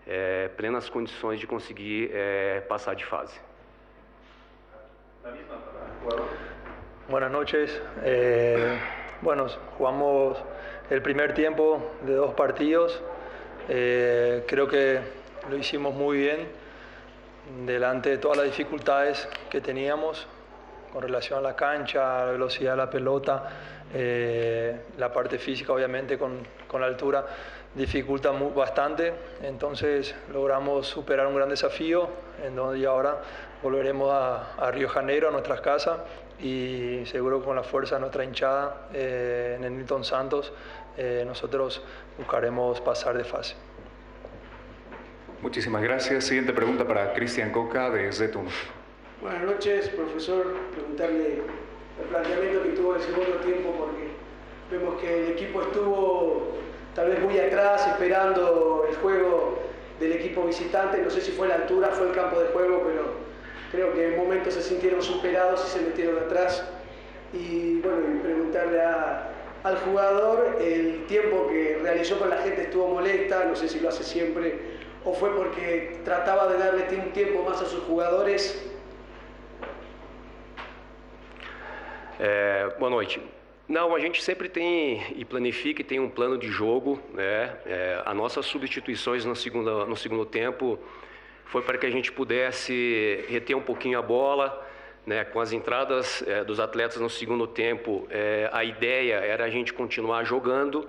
é, 0.08 0.50
plenas 0.56 0.90
condições 0.90 1.40
de 1.40 1.46
conseguir 1.46 2.10
é, 2.14 2.62
pasar 2.62 2.96
de 2.96 3.06
fase. 3.06 3.40
Buenas 7.10 7.32
noches. 7.32 7.82
Eh, 8.04 8.80
bueno, 9.22 9.48
jugamos 9.78 10.38
el 10.90 11.02
primer 11.02 11.34
tiempo 11.34 11.82
de 12.06 12.16
dos 12.16 12.34
partidos. 12.34 13.02
Eh, 13.70 14.46
creo 14.48 14.68
que 14.68 15.00
lo 15.50 15.58
hicimos 15.58 15.94
muy 15.94 16.18
bien 16.18 16.48
delante 17.66 18.10
de 18.10 18.18
todas 18.18 18.38
las 18.38 18.46
dificultades 18.46 19.28
que 19.50 19.62
teníamos 19.62 20.28
con 20.92 21.02
relación 21.02 21.40
a 21.40 21.42
la 21.42 21.56
cancha, 21.56 22.24
a 22.24 22.26
la 22.26 22.32
velocidad 22.32 22.72
de 22.72 22.78
la 22.78 22.90
pelota, 22.90 23.50
eh, 23.94 24.82
la 24.98 25.12
parte 25.12 25.38
física 25.38 25.74
obviamente 25.74 26.18
con, 26.18 26.40
con 26.68 26.82
la 26.82 26.88
altura 26.88 27.26
dificulta 27.76 28.32
bastante, 28.32 29.14
entonces 29.44 30.16
logramos 30.34 30.88
superar 30.88 31.28
un 31.28 31.36
gran 31.36 31.50
desafío 31.50 32.10
en 32.44 32.56
donde 32.56 32.86
ahora 32.86 33.18
volveremos 33.62 34.12
a, 34.12 34.54
a 34.58 34.72
Río 34.72 34.90
Janeiro, 34.90 35.28
a 35.28 35.32
nuestras 35.32 35.62
casas 35.62 36.00
y 36.40 37.04
seguro 37.06 37.44
con 37.44 37.56
la 37.56 37.64
fuerza 37.64 37.96
de 37.96 38.02
nuestra 38.02 38.24
hinchada 38.24 38.88
eh, 38.94 39.56
en 39.58 39.64
el 39.64 39.78
Newton 39.78 40.04
Santos 40.04 40.54
eh, 40.98 41.24
nosotros 41.26 41.82
buscaremos 42.18 42.82
pasar 42.82 43.18
de 43.18 43.24
fase. 43.24 43.56
Muchísimas 45.42 45.84
gracias. 45.84 46.24
Siguiente 46.24 46.52
pregunta 46.52 46.88
para 46.88 47.14
Cristian 47.14 47.52
Coca 47.52 47.92
de 47.92 48.12
Zetun. 48.12 48.48
Buenas 49.22 49.44
noches, 49.44 49.90
profesor. 49.90 50.56
Preguntarle 50.74 51.42
el 52.02 52.10
planteamiento 52.10 52.64
que 52.64 52.70
tuvo 52.70 52.96
en 52.96 53.02
el 53.02 53.08
segundo 53.08 53.36
tiempo, 53.38 53.76
porque 53.78 54.08
vemos 54.72 55.00
que 55.00 55.26
el 55.26 55.32
equipo 55.34 55.62
estuvo 55.62 56.58
tal 56.96 57.10
vez 57.10 57.20
muy 57.22 57.38
atrás, 57.38 57.86
esperando 57.88 58.86
el 58.90 58.96
juego 58.98 59.60
del 60.00 60.14
equipo 60.14 60.46
visitante. 60.46 61.02
No 61.02 61.12
sé 61.12 61.22
si 61.22 61.32
fue 61.32 61.48
la 61.48 61.56
altura, 61.56 61.90
fue 61.90 62.08
el 62.08 62.16
campo 62.16 62.40
de 62.40 62.48
juego, 62.48 62.84
pero 62.88 63.04
creo 63.72 63.94
que 63.94 64.14
en 64.14 64.18
momentos 64.18 64.56
se 64.56 64.64
sintieron 64.64 65.02
superados 65.04 65.64
y 65.68 65.78
se 65.78 65.86
metieron 65.86 66.18
atrás. 66.24 66.64
Y 67.34 67.80
bueno, 67.82 68.22
preguntarle 68.24 68.82
al 69.68 69.78
jugador, 69.78 70.58
el 70.62 71.06
tiempo 71.08 71.48
que 71.48 71.80
realizó 71.82 72.18
con 72.18 72.30
la 72.30 72.38
gente 72.38 72.64
estuvo 72.64 72.88
molesta, 72.88 73.46
no 73.46 73.56
sé 73.56 73.68
si 73.68 73.80
lo 73.80 73.90
hace 73.90 74.04
siempre 74.04 74.78
o 75.08 75.14
fue 75.14 75.30
porque 75.36 76.00
trataba 76.04 76.48
de 76.48 76.58
darle 76.58 76.84
un 77.00 77.12
tiempo 77.14 77.42
más 77.44 77.62
a 77.62 77.66
sus 77.66 77.84
jugadores? 77.86 78.62
É, 82.20 82.70
boa 82.78 82.90
noite. 82.90 83.22
Não, 83.70 83.96
a 83.96 84.00
gente 84.00 84.22
sempre 84.22 84.50
tem 84.50 85.02
e 85.16 85.24
planifica 85.24 85.82
e 85.82 85.84
tem 85.84 86.00
um 86.00 86.10
plano 86.10 86.38
de 86.38 86.48
jogo. 86.48 87.00
Né? 87.14 87.56
É, 87.66 88.02
as 88.06 88.16
nossas 88.16 88.46
substituições 88.46 89.24
no 89.24 89.36
segundo, 89.36 89.86
no 89.86 89.96
segundo 89.96 90.26
tempo 90.26 90.78
foi 91.46 91.62
para 91.62 91.78
que 91.78 91.86
a 91.86 91.90
gente 91.90 92.12
pudesse 92.12 93.24
reter 93.30 93.56
um 93.56 93.62
pouquinho 93.62 93.98
a 94.00 94.02
bola. 94.02 94.67
Né? 95.08 95.24
Com 95.24 95.40
as 95.40 95.54
entradas 95.54 96.22
é, 96.28 96.44
dos 96.44 96.60
atletas 96.60 96.98
no 97.00 97.10
segundo 97.10 97.48
tempo, 97.48 98.06
é, 98.10 98.50
a 98.52 98.66
ideia 98.66 99.14
era 99.14 99.46
a 99.46 99.50
gente 99.50 99.72
continuar 99.72 100.26
jogando 100.26 100.86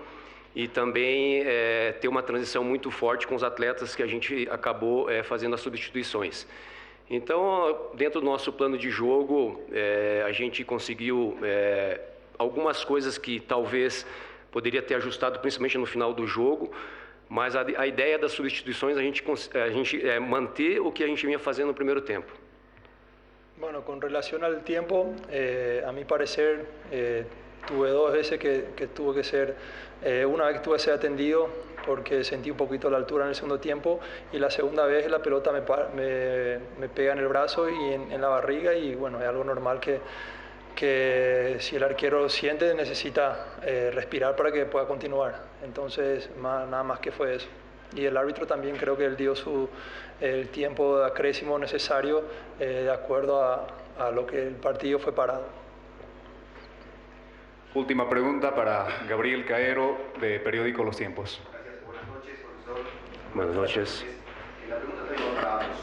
e 0.56 0.66
também 0.66 1.42
é, 1.46 1.92
ter 1.92 2.08
uma 2.08 2.20
transição 2.20 2.64
muito 2.64 2.90
forte 2.90 3.28
com 3.28 3.36
os 3.36 3.44
atletas 3.44 3.94
que 3.94 4.02
a 4.02 4.08
gente 4.08 4.48
acabou 4.50 5.06
fazendo 5.22 5.54
as 5.54 5.60
substituições. 5.60 6.48
Então, 7.08 7.90
dentro 7.94 8.20
do 8.20 8.26
nosso 8.26 8.52
plano 8.52 8.76
de 8.76 8.90
jogo, 8.90 9.62
a 10.26 10.32
gente 10.32 10.64
conseguiu 10.64 11.38
algumas 12.36 12.84
coisas 12.84 13.16
que 13.16 13.38
talvez 13.38 14.04
poderia 14.50 14.82
ter 14.82 14.96
ajustado, 14.96 15.38
principalmente 15.38 15.78
no 15.78 15.86
final 15.86 16.12
do 16.12 16.26
jogo, 16.26 16.72
mas 17.28 17.54
a, 17.54 17.64
a 17.76 17.86
ideia 17.86 18.18
das 18.18 18.32
substituições 18.32 18.96
a 18.96 19.02
gente, 19.02 19.22
a 19.54 19.70
gente 19.70 20.06
é 20.06 20.18
manter 20.18 20.80
o 20.80 20.90
que 20.90 21.04
a 21.04 21.06
gente 21.06 21.24
vinha 21.24 21.38
fazendo 21.38 21.68
no 21.68 21.74
primeiro 21.74 22.00
tempo. 22.00 22.47
Bueno, 23.60 23.84
con 23.84 24.00
relación 24.00 24.44
al 24.44 24.62
tiempo, 24.62 25.12
eh, 25.32 25.82
a 25.84 25.90
mi 25.90 26.04
parecer, 26.04 26.64
eh, 26.92 27.24
tuve 27.66 27.90
dos 27.90 28.12
veces 28.12 28.38
que, 28.38 28.66
que 28.76 28.86
tuve 28.86 29.16
que 29.16 29.24
ser, 29.24 29.56
eh, 30.04 30.24
una 30.24 30.46
vez 30.46 30.58
que 30.58 30.60
tuve 30.62 30.76
que 30.76 30.82
ser 30.84 30.94
atendido 30.94 31.48
porque 31.84 32.22
sentí 32.22 32.52
un 32.52 32.56
poquito 32.56 32.88
la 32.88 32.98
altura 32.98 33.24
en 33.24 33.30
el 33.30 33.34
segundo 33.34 33.58
tiempo 33.58 33.98
y 34.32 34.38
la 34.38 34.48
segunda 34.48 34.86
vez 34.86 35.10
la 35.10 35.20
pelota 35.20 35.50
me, 35.50 35.62
me, 35.96 36.58
me 36.78 36.88
pega 36.88 37.14
en 37.14 37.18
el 37.18 37.26
brazo 37.26 37.68
y 37.68 37.94
en, 37.94 38.20
la 38.20 38.28
barriga 38.28 38.74
y 38.74 38.94
bueno, 38.94 39.18
es 39.20 39.26
algo 39.26 39.42
normal 39.42 39.80
que, 39.80 39.98
que 40.76 41.56
si 41.58 41.74
el 41.74 41.82
arquero 41.82 42.28
siente 42.28 42.72
necesita 42.74 43.56
respirar 43.92 44.36
para 44.36 44.52
que 44.52 44.66
pueda 44.66 44.86
continuar. 44.86 45.34
Entonces, 45.64 46.30
más, 46.36 46.68
nada 46.68 46.84
más 46.84 47.00
que 47.00 47.10
fue 47.10 47.34
eso. 47.34 47.48
Y 47.94 48.04
el 48.04 48.16
árbitro 48.16 48.46
también 48.46 48.76
creo 48.76 48.96
que 48.96 49.04
él 49.04 49.16
dio 49.16 49.34
su, 49.34 49.68
el 50.20 50.48
tiempo 50.48 50.98
de 50.98 51.06
acrésimo 51.06 51.58
necesario 51.58 52.22
eh, 52.60 52.82
de 52.84 52.90
acuerdo 52.92 53.42
a, 53.42 53.66
a 53.98 54.10
lo 54.10 54.26
que 54.26 54.46
el 54.46 54.54
partido 54.54 54.98
fue 54.98 55.12
parado. 55.12 55.46
Última 57.74 58.08
pregunta 58.08 58.54
para 58.54 58.86
Gabriel 59.08 59.44
Caero 59.44 59.96
de 60.20 60.40
Periódico 60.40 60.84
Los 60.84 60.96
Tiempos. 60.96 61.40
Buenas 63.34 63.54
noches. 63.54 64.04
La 64.68 64.76
pregunta 64.76 65.02
tengo 65.14 65.34
para 65.34 65.60
ambos. 65.60 65.76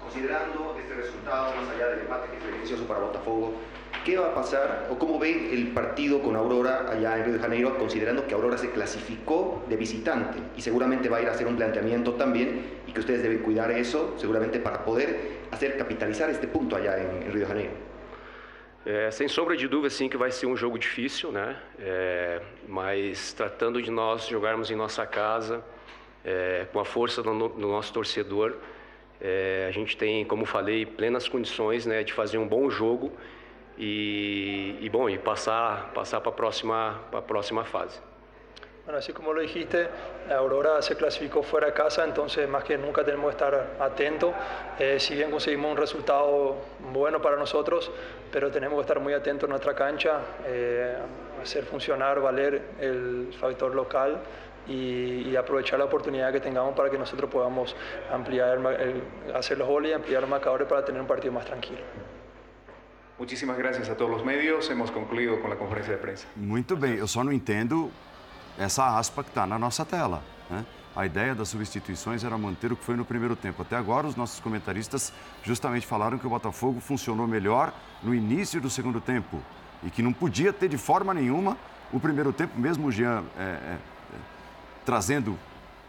Considerando 0.00 0.76
este 0.78 0.94
resultado, 0.94 1.54
más 1.54 1.68
allá 1.74 1.88
del 1.88 2.00
empate 2.00 2.30
que 2.30 2.36
es 2.36 2.44
beneficioso 2.46 2.84
para 2.86 3.00
Botafogo, 3.00 3.54
¿qué 4.04 4.16
va 4.16 4.28
a 4.28 4.34
pasar 4.34 4.88
o 4.90 4.98
cómo 4.98 5.18
ven 5.18 5.48
el 5.52 5.68
partido 5.68 6.20
con 6.20 6.36
Aurora 6.36 6.90
allá 6.90 7.18
en 7.18 7.24
Río 7.24 7.34
de 7.34 7.38
Janeiro, 7.38 7.78
considerando 7.78 8.26
que 8.26 8.34
Aurora 8.34 8.58
se 8.58 8.70
clasificó 8.70 9.64
de 9.68 9.76
visitante 9.76 10.38
y 10.56 10.60
seguramente 10.60 11.08
va 11.08 11.18
a 11.18 11.22
ir 11.22 11.28
a 11.28 11.32
hacer 11.32 11.46
un 11.46 11.56
planteamiento 11.56 12.14
también 12.14 12.80
y 12.86 12.92
que 12.92 13.00
ustedes 13.00 13.22
deben 13.22 13.38
cuidar 13.38 13.70
eso 13.70 14.14
seguramente 14.16 14.58
para 14.58 14.84
poder 14.84 15.42
hacer 15.50 15.76
capitalizar 15.76 16.30
este 16.30 16.48
punto 16.48 16.76
allá 16.76 16.98
en, 16.98 17.22
en 17.22 17.32
Río 17.32 17.40
de 17.40 17.46
Janeiro? 17.46 17.92
É, 18.84 19.12
sem 19.12 19.28
sombra 19.28 19.56
de 19.56 19.68
dúvida, 19.68 19.90
sim, 19.90 20.08
que 20.08 20.16
vai 20.16 20.32
ser 20.32 20.46
um 20.46 20.56
jogo 20.56 20.76
difícil, 20.76 21.30
né? 21.30 21.56
É, 21.78 22.40
mas 22.66 23.32
tratando 23.32 23.80
de 23.80 23.92
nós 23.92 24.26
jogarmos 24.26 24.72
em 24.72 24.74
nossa 24.74 25.06
casa, 25.06 25.62
é, 26.24 26.66
com 26.72 26.80
a 26.80 26.84
força 26.84 27.22
do, 27.22 27.48
do 27.48 27.68
nosso 27.68 27.92
torcedor, 27.92 28.56
a 29.68 29.70
gente 29.70 29.96
tem, 29.96 30.24
como 30.24 30.44
falei, 30.44 30.84
plenas 30.84 31.28
condições 31.28 31.86
né, 31.86 32.02
de 32.02 32.12
fazer 32.12 32.38
um 32.38 32.48
bom 32.48 32.68
jogo 32.68 33.12
e, 33.78 34.78
e 34.80 34.88
bom, 34.88 35.08
e 35.08 35.18
passar, 35.18 35.92
passar 35.92 36.20
para 36.20 36.32
próxima, 36.32 37.00
a 37.12 37.22
próxima 37.22 37.64
fase. 37.64 38.00
Bueno, 38.84 38.98
así 38.98 39.12
como 39.12 39.32
lo 39.32 39.40
dijiste, 39.40 39.88
Aurora 40.28 40.82
se 40.82 40.96
clasificó 40.96 41.44
fuera 41.44 41.68
de 41.68 41.72
casa, 41.72 42.02
entonces 42.02 42.48
más 42.48 42.64
que 42.64 42.76
nunca 42.76 43.04
tenemos 43.04 43.26
que 43.26 43.30
estar 43.30 43.76
atentos. 43.78 44.34
Eh, 44.76 44.98
si 44.98 45.14
bien 45.14 45.30
conseguimos 45.30 45.70
un 45.70 45.76
resultado 45.76 46.56
bueno 46.92 47.22
para 47.22 47.36
nosotros, 47.36 47.92
pero 48.32 48.50
tenemos 48.50 48.76
que 48.78 48.80
estar 48.80 48.98
muy 48.98 49.12
atentos 49.12 49.44
en 49.46 49.50
nuestra 49.50 49.72
cancha, 49.72 50.18
eh, 50.46 50.96
hacer 51.40 51.64
funcionar, 51.64 52.20
valer 52.20 52.70
el 52.80 53.32
factor 53.38 53.72
local 53.72 54.20
y, 54.66 55.28
y, 55.30 55.36
aprovechar 55.36 55.78
la 55.78 55.84
oportunidad 55.84 56.32
que 56.32 56.40
tengamos 56.40 56.74
para 56.74 56.90
que 56.90 56.98
nosotros 56.98 57.30
podamos 57.30 57.76
ampliar, 58.12 58.58
el, 58.80 59.02
hacer 59.32 59.58
los 59.58 59.68
goles 59.68 59.92
y 59.92 59.94
ampliar 59.94 60.22
los 60.22 60.30
marcadores 60.30 60.66
para 60.66 60.84
tener 60.84 61.00
un 61.00 61.06
partido 61.06 61.32
más 61.32 61.44
tranquilo. 61.44 61.82
Muchísimas 63.22 63.56
gracias 63.56 63.88
a 63.88 63.94
todos 63.94 64.10
los 64.10 64.24
medios. 64.24 64.68
Hemos 64.68 64.90
concluido 64.90 65.40
con 65.40 65.48
la 65.48 65.54
conferencia 65.54 65.92
de 65.92 65.98
prensa. 66.00 66.26
Muito 66.34 66.76
bem, 66.76 66.94
eu 66.94 67.06
só 67.06 67.22
não 67.22 67.32
entendo 67.32 67.88
essa 68.58 68.98
aspa 68.98 69.22
que 69.22 69.28
está 69.28 69.46
na 69.46 69.56
nossa 69.56 69.84
tela. 69.84 70.24
Né? 70.50 70.66
A 70.96 71.06
ideia 71.06 71.32
das 71.32 71.48
substituições 71.48 72.24
era 72.24 72.36
manter 72.36 72.72
o 72.72 72.76
que 72.76 72.84
foi 72.84 72.96
no 72.96 73.04
primeiro 73.04 73.36
tempo. 73.36 73.62
Até 73.62 73.76
agora, 73.76 74.08
os 74.08 74.16
nossos 74.16 74.40
comentaristas 74.40 75.12
justamente 75.44 75.86
falaram 75.86 76.18
que 76.18 76.26
o 76.26 76.30
Botafogo 76.30 76.80
funcionou 76.80 77.28
melhor 77.28 77.72
no 78.02 78.12
início 78.12 78.60
do 78.60 78.68
segundo 78.68 79.00
tempo 79.00 79.40
e 79.84 79.88
que 79.88 80.02
não 80.02 80.12
podia 80.12 80.52
ter 80.52 80.68
de 80.68 80.76
forma 80.76 81.14
nenhuma 81.14 81.56
o 81.92 82.00
primeiro 82.00 82.32
tempo, 82.32 82.58
mesmo 82.58 82.88
o 82.88 82.90
Jean 82.90 83.22
é, 83.38 83.42
é, 83.42 83.78
trazendo 84.84 85.38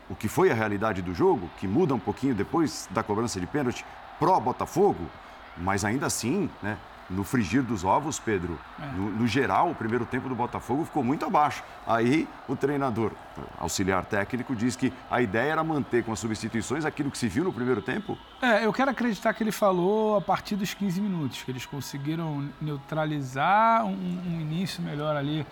o 0.08 0.16
que 0.16 0.28
foi 0.28 0.52
a 0.52 0.54
realidade 0.54 1.02
do 1.02 1.16
jogo, 1.16 1.50
que 1.58 1.68
muda 1.68 1.96
um 1.96 2.00
pouquinho 2.00 2.36
depois 2.36 2.88
da 2.92 3.02
cobrança 3.02 3.40
de 3.40 3.48
pênalti 3.48 3.84
pró 4.20 4.40
Botafogo, 4.40 5.10
mas 5.58 5.84
ainda 5.84 6.06
assim, 6.06 6.48
né, 6.62 6.78
no 7.10 7.24
frigir 7.24 7.62
dos 7.62 7.84
ovos, 7.84 8.20
Pedro, 8.20 8.60
é. 8.82 8.86
no, 8.96 9.10
no, 9.12 9.28
geral, 9.28 9.70
o 9.70 9.76
primeiro 9.76 10.06
tempo 10.06 10.30
do 10.30 10.36
Botafogo 10.36 10.86
ficou 10.86 11.04
muito 11.04 11.26
abaixo. 11.26 11.64
Aí 11.86 12.28
o 12.48 12.56
treinador, 12.56 13.12
auxiliar 13.60 14.06
técnico, 14.06 14.56
diz 14.56 14.76
que 14.76 14.92
a 15.10 15.22
ideia 15.22 15.52
era 15.52 15.64
manter 15.64 16.04
com 16.04 16.12
as 16.12 16.20
substituições 16.20 16.86
aquilo 16.86 17.12
que 17.12 17.18
se 17.18 17.28
viu 17.28 17.44
no 17.44 17.54
primeiro 17.54 17.82
tempo. 17.82 18.18
É, 18.42 18.66
eu 18.66 18.74
quero 18.74 18.92
acreditar 18.92 19.34
que 19.34 19.44
ele 19.44 19.52
falou 19.52 20.18
a 20.18 20.22
partir 20.22 20.56
dos 20.56 20.74
15 20.74 21.02
minutos, 21.02 21.44
que 21.44 21.52
eles 21.52 21.66
conseguiram 21.66 22.50
neutralizar 22.62 23.86
um, 23.86 23.90
um 23.92 24.42
início 24.42 24.82
melhor 24.82 25.16
ali 25.16 25.46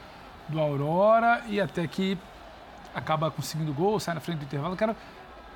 do 0.48 0.60
Aurora 0.60 1.44
e 1.48 1.60
até 1.60 1.88
que 1.88 2.18
acaba 2.94 3.32
conseguindo 3.32 3.74
gol, 3.74 4.00
sai 4.00 4.14
na 4.14 4.22
frente 4.22 4.40
do 4.40 4.46
intervalo. 4.46 4.74
Eu 4.74 4.78
quero, 4.78 4.96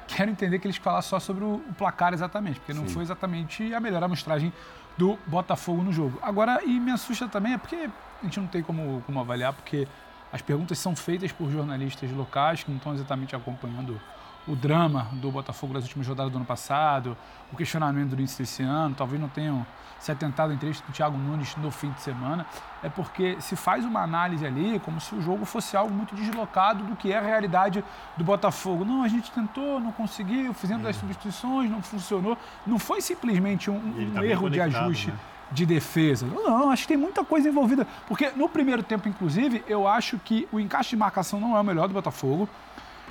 quero 0.07 0.31
entender 0.31 0.59
que 0.59 0.67
eles 0.67 0.77
falassem 0.77 1.09
só 1.09 1.19
sobre 1.19 1.43
o, 1.43 1.61
placar 1.77 2.13
exatamente, 2.13 2.59
porque 2.59 2.73
não 2.73 2.87
Sim. 2.87 2.93
foi 2.93 3.03
exatamente 3.03 3.73
a 3.73 3.79
melhor 3.79 4.03
amostragem 4.03 4.51
do 4.97 5.17
Botafogo 5.25 5.83
no 5.83 5.91
jogo. 5.91 6.19
Agora, 6.21 6.63
e 6.63 6.79
me 6.79 6.91
assusta 6.91 7.27
também, 7.27 7.53
é 7.53 7.57
porque 7.57 7.75
a 7.75 8.23
gente 8.23 8.39
não 8.39 8.47
tem 8.47 8.63
como, 8.63 9.01
como 9.05 9.19
avaliar, 9.19 9.53
porque 9.53 9.87
as 10.31 10.41
perguntas 10.41 10.77
são 10.79 10.95
feitas 10.95 11.31
por 11.31 11.51
jornalistas 11.51 12.11
locais 12.11 12.63
que 12.63 12.69
não 12.69 12.77
estão 12.77 12.93
exatamente 12.93 13.35
acompanhando 13.35 13.99
o 14.47 14.55
drama 14.55 15.07
do 15.13 15.31
Botafogo 15.31 15.73
das 15.73 15.83
últimas 15.83 16.07
rodadas 16.07 16.31
do 16.31 16.37
ano 16.37 16.45
passado, 16.45 17.17
o 17.51 17.55
questionamento 17.55 18.09
do 18.09 18.15
início 18.15 18.37
desse 18.37 18.61
ano, 18.61 18.93
talvez 18.95 19.19
não 19.19 19.29
tenham 19.29 19.65
se 19.99 20.11
atentado 20.11 20.51
à 20.51 20.53
entrevista 20.53 20.85
do 20.85 20.93
Thiago 20.93 21.17
Nunes 21.17 21.55
no 21.55 21.71
fim 21.71 21.89
de 21.91 22.01
semana, 22.01 22.45
é 22.83 22.89
porque 22.89 23.37
se 23.39 23.55
faz 23.55 23.83
uma 23.83 24.01
análise 24.01 24.45
ali 24.45 24.79
como 24.79 25.01
se 25.01 25.15
o 25.15 25.21
jogo 25.21 25.45
fosse 25.45 25.75
algo 25.75 25.91
muito 25.91 26.13
deslocado 26.13 26.83
do 26.83 26.95
que 26.95 27.11
é 27.11 27.17
a 27.17 27.21
realidade 27.21 27.83
do 28.15 28.23
Botafogo. 28.23 28.85
Não, 28.85 29.01
a 29.01 29.07
gente 29.07 29.31
tentou, 29.31 29.79
não 29.79 29.91
conseguiu, 29.91 30.53
fizemos 30.53 30.85
é. 30.85 30.89
as 30.89 30.95
substituições, 30.95 31.71
não 31.71 31.81
funcionou. 31.81 32.37
Não 32.67 32.77
foi 32.77 33.01
simplesmente 33.01 33.71
um, 33.71 33.77
um 33.77 34.11
tá 34.13 34.23
erro 34.23 34.49
de 34.49 34.61
ajuste. 34.61 35.11
Né? 35.11 35.17
de 35.51 35.63
defesa. 35.63 36.25
Não, 36.25 36.71
acho 36.71 36.81
que 36.81 36.87
tem 36.87 36.97
muita 36.97 37.23
coisa 37.23 37.47
envolvida. 37.47 37.87
Porque 38.07 38.31
no 38.35 38.49
primeiro 38.49 38.81
tempo, 38.81 39.07
inclusive, 39.07 39.63
eu 39.67 39.87
acho 39.87 40.17
que 40.17 40.47
o 40.51 40.59
encaixe 40.59 40.89
de 40.89 40.97
marcação 40.97 41.39
não 41.39 41.55
é 41.55 41.59
o 41.59 41.63
melhor 41.63 41.87
do 41.87 41.93
Botafogo. 41.93 42.49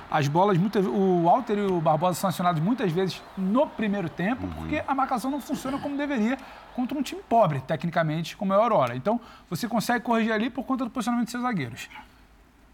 As 0.09 0.27
bolas, 0.27 0.57
muitas, 0.57 0.85
o 0.85 1.23
Walter 1.23 1.57
e 1.57 1.65
o 1.65 1.81
Barbosa 1.81 2.19
são 2.19 2.29
acionados 2.29 2.61
muitas 2.61 2.91
vezes 2.91 3.21
no 3.37 3.67
primeiro 3.67 4.07
tempo, 4.07 4.45
uhum. 4.45 4.53
porque 4.53 4.83
a 4.87 4.93
marcação 4.93 5.31
não 5.31 5.41
funciona 5.41 5.77
como 5.79 5.97
deveria 5.97 6.37
contra 6.75 6.97
um 6.97 7.01
time 7.01 7.21
pobre, 7.27 7.61
tecnicamente, 7.61 8.37
como 8.37 8.53
é 8.53 8.55
a 8.55 8.59
Aurora. 8.59 8.95
Então, 8.95 9.19
você 9.49 9.67
consegue 9.67 10.03
corrigir 10.03 10.31
ali 10.31 10.49
por 10.49 10.63
conta 10.63 10.83
do 10.83 10.91
posicionamento 10.91 11.25
dos 11.25 11.31
seus 11.31 11.43
zagueiros. 11.43 11.89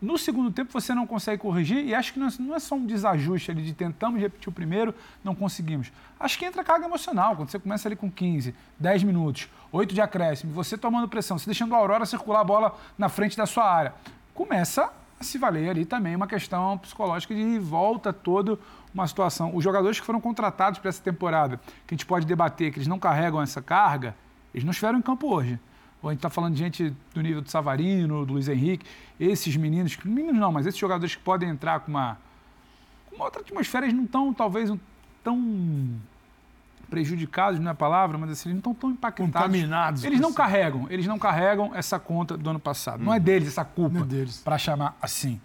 No 0.01 0.17
segundo 0.17 0.51
tempo, 0.51 0.73
você 0.73 0.95
não 0.95 1.05
consegue 1.05 1.39
corrigir, 1.39 1.85
e 1.85 1.93
acho 1.93 2.11
que 2.11 2.19
não 2.19 2.27
é, 2.27 2.31
não 2.39 2.55
é 2.55 2.59
só 2.59 2.73
um 2.73 2.85
desajuste 2.85 3.51
ali 3.51 3.61
de 3.61 3.71
tentamos 3.71 4.19
repetir 4.19 4.49
o 4.49 4.51
primeiro, 4.51 4.95
não 5.23 5.35
conseguimos. 5.35 5.91
Acho 6.19 6.39
que 6.39 6.45
entra 6.45 6.63
carga 6.63 6.85
emocional, 6.85 7.35
quando 7.35 7.49
você 7.49 7.59
começa 7.59 7.87
ali 7.87 7.95
com 7.95 8.09
15, 8.09 8.55
10 8.79 9.03
minutos, 9.03 9.47
8 9.71 9.93
de 9.93 10.01
acréscimo, 10.01 10.51
você 10.53 10.75
tomando 10.75 11.07
pressão, 11.07 11.37
você 11.37 11.45
deixando 11.45 11.75
a 11.75 11.77
Aurora 11.77 12.03
circular 12.07 12.41
a 12.41 12.43
bola 12.43 12.75
na 12.97 13.09
frente 13.09 13.37
da 13.37 13.45
sua 13.45 13.63
área. 13.63 13.93
Começa 14.33 14.91
se 15.23 15.37
valer 15.37 15.69
ali 15.69 15.85
também 15.85 16.15
uma 16.15 16.27
questão 16.27 16.77
psicológica 16.77 17.33
de 17.33 17.59
volta 17.59 18.11
toda 18.11 18.57
uma 18.93 19.07
situação. 19.07 19.55
Os 19.55 19.63
jogadores 19.63 19.99
que 19.99 20.05
foram 20.05 20.21
contratados 20.21 20.79
para 20.79 20.89
essa 20.89 21.01
temporada, 21.01 21.57
que 21.87 21.93
a 21.93 21.97
gente 21.97 22.05
pode 22.05 22.25
debater, 22.25 22.71
que 22.71 22.79
eles 22.79 22.87
não 22.87 22.99
carregam 22.99 23.41
essa 23.41 23.61
carga, 23.61 24.15
eles 24.53 24.63
não 24.63 24.71
estiveram 24.71 24.99
em 24.99 25.01
campo 25.01 25.33
hoje. 25.33 25.59
Ou 26.01 26.09
a 26.09 26.13
gente 26.13 26.19
está 26.19 26.29
falando 26.29 26.53
de 26.53 26.59
gente 26.59 26.93
do 27.13 27.21
nível 27.21 27.41
do 27.41 27.49
Savarino, 27.49 28.25
do 28.25 28.33
Luiz 28.33 28.47
Henrique, 28.47 28.85
esses 29.19 29.55
meninos, 29.55 29.95
meninos 30.03 30.39
não, 30.39 30.51
mas 30.51 30.65
esses 30.65 30.79
jogadores 30.79 31.15
que 31.15 31.21
podem 31.21 31.49
entrar 31.49 31.79
com 31.81 31.91
uma, 31.91 32.17
com 33.09 33.15
uma 33.15 33.25
outra 33.25 33.41
atmosfera, 33.41 33.85
eles 33.85 33.95
não 33.95 34.05
estão, 34.05 34.33
talvez, 34.33 34.71
tão 35.23 35.99
prejudicados, 36.91 37.57
não 37.59 37.69
é 37.69 37.71
a 37.71 37.75
palavra, 37.75 38.17
mas 38.17 38.31
assim, 38.31 38.49
eles 38.49 38.61
não 38.61 38.71
estão 38.71 38.73
tão 38.73 38.91
impactados. 38.91 39.33
Contaminados. 39.33 40.03
Eles 40.03 40.19
não 40.19 40.33
carregam, 40.33 40.85
eles 40.89 41.07
não 41.07 41.17
carregam 41.17 41.71
essa 41.73 41.97
conta 41.97 42.37
do 42.37 42.49
ano 42.49 42.59
passado. 42.59 43.01
Hum. 43.01 43.05
Não 43.05 43.13
é 43.13 43.19
deles 43.19 43.47
essa 43.47 43.63
culpa, 43.63 43.99
é 43.99 44.25
para 44.43 44.57
chamar 44.57 44.97
assim. 45.01 45.39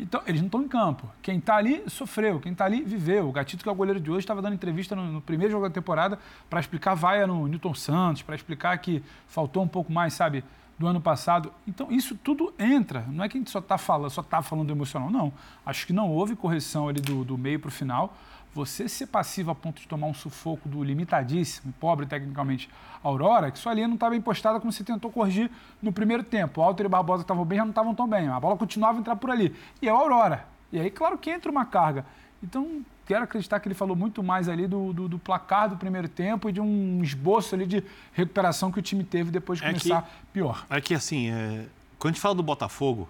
Então, 0.00 0.20
eles 0.26 0.40
não 0.40 0.46
estão 0.46 0.62
em 0.62 0.68
campo. 0.68 1.08
Quem 1.22 1.38
está 1.38 1.56
ali 1.56 1.84
sofreu, 1.86 2.40
quem 2.40 2.52
está 2.52 2.64
ali 2.64 2.82
viveu. 2.82 3.28
O 3.28 3.32
Gatito, 3.32 3.62
que 3.62 3.68
é 3.68 3.72
o 3.72 3.74
goleiro 3.74 4.00
de 4.00 4.10
hoje, 4.10 4.20
estava 4.20 4.42
dando 4.42 4.54
entrevista 4.54 4.96
no, 4.96 5.04
no, 5.12 5.20
primeiro 5.20 5.52
jogo 5.52 5.68
da 5.68 5.72
temporada 5.72 6.18
para 6.48 6.58
explicar 6.58 6.94
vaia 6.94 7.26
no 7.26 7.46
Newton 7.46 7.74
Santos, 7.74 8.22
para 8.22 8.34
explicar 8.34 8.76
que 8.78 9.02
faltou 9.28 9.62
um 9.62 9.68
pouco 9.68 9.92
mais, 9.92 10.14
sabe, 10.14 10.42
do 10.78 10.86
ano 10.86 11.00
passado. 11.00 11.52
Então, 11.68 11.92
isso 11.92 12.16
tudo 12.16 12.52
entra. 12.58 13.04
Não 13.08 13.22
é 13.22 13.28
que 13.28 13.36
a 13.36 13.40
gente 13.40 13.50
só 13.50 13.58
está 13.58 13.76
falando, 13.76 14.10
só 14.10 14.22
tá 14.22 14.40
falando 14.40 14.68
do 14.68 14.72
emocional, 14.72 15.10
não. 15.10 15.30
Acho 15.64 15.86
que 15.86 15.92
não 15.92 16.08
houve 16.10 16.34
correção 16.34 16.88
ali 16.88 17.00
do, 17.02 17.22
do 17.22 17.36
meio 17.36 17.60
para 17.60 17.68
o 17.68 17.70
final 17.70 18.16
você 18.54 18.88
ser 18.88 19.06
passivo 19.06 19.50
a 19.50 19.54
ponto 19.54 19.80
de 19.80 19.86
tomar 19.86 20.06
um 20.06 20.14
sufoco 20.14 20.68
do 20.68 20.82
limitadíssimo, 20.82 21.72
pobre 21.78 22.06
tecnicamente, 22.06 22.68
Aurora, 23.02 23.50
que 23.50 23.58
sua 23.58 23.72
linha 23.72 23.86
não 23.86 23.94
estava 23.94 24.10
bem 24.10 24.20
postada 24.20 24.58
como 24.58 24.72
você 24.72 24.82
tentou 24.82 25.10
corrigir 25.10 25.50
no 25.80 25.92
primeiro 25.92 26.22
tempo. 26.22 26.60
O 26.60 26.64
Alter 26.64 26.84
e 26.84 26.86
o 26.86 26.90
Barbosa 26.90 27.22
estavam 27.22 27.44
bem, 27.44 27.58
já 27.58 27.64
não 27.64 27.70
estavam 27.70 27.94
tão 27.94 28.08
bem. 28.08 28.28
A 28.28 28.40
bola 28.40 28.56
continuava 28.56 28.98
a 28.98 29.00
entrar 29.00 29.16
por 29.16 29.30
ali. 29.30 29.54
E 29.80 29.88
é 29.88 29.92
o 29.92 29.96
Aurora. 29.96 30.46
E 30.72 30.80
aí, 30.80 30.90
claro 30.90 31.16
que 31.16 31.30
entra 31.30 31.50
uma 31.50 31.64
carga. 31.64 32.04
Então, 32.42 32.82
quero 33.06 33.24
acreditar 33.24 33.60
que 33.60 33.68
ele 33.68 33.74
falou 33.74 33.94
muito 33.94 34.22
mais 34.22 34.48
ali 34.48 34.66
do, 34.66 34.92
do, 34.92 35.08
do, 35.08 35.18
placar 35.18 35.68
do 35.68 35.76
primeiro 35.76 36.08
tempo 36.08 36.48
e 36.48 36.52
de 36.52 36.60
um 36.60 37.02
esboço 37.02 37.54
ali 37.54 37.66
de 37.66 37.84
recuperação 38.12 38.72
que 38.72 38.78
o 38.78 38.82
time 38.82 39.04
teve 39.04 39.30
depois 39.30 39.58
de 39.58 39.64
é 39.64 39.68
começar 39.68 40.02
que, 40.02 40.08
pior. 40.32 40.66
É 40.70 40.80
que 40.80 40.94
assim, 40.94 41.30
é, 41.30 41.66
quando 41.98 42.12
a 42.12 42.14
gente 42.14 42.20
fala 42.20 42.34
do 42.34 42.42
Botafogo, 42.42 43.08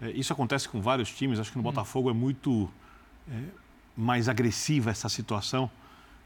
é, 0.00 0.10
isso 0.10 0.32
acontece 0.32 0.68
com 0.68 0.80
vários 0.80 1.12
times, 1.12 1.38
acho 1.38 1.50
que 1.50 1.56
no 1.56 1.60
hum. 1.60 1.64
Botafogo 1.64 2.10
é 2.10 2.12
muito 2.12 2.68
é, 3.30 3.34
mais 3.96 4.28
agressiva 4.28 4.90
essa 4.90 5.08
situação. 5.08 5.70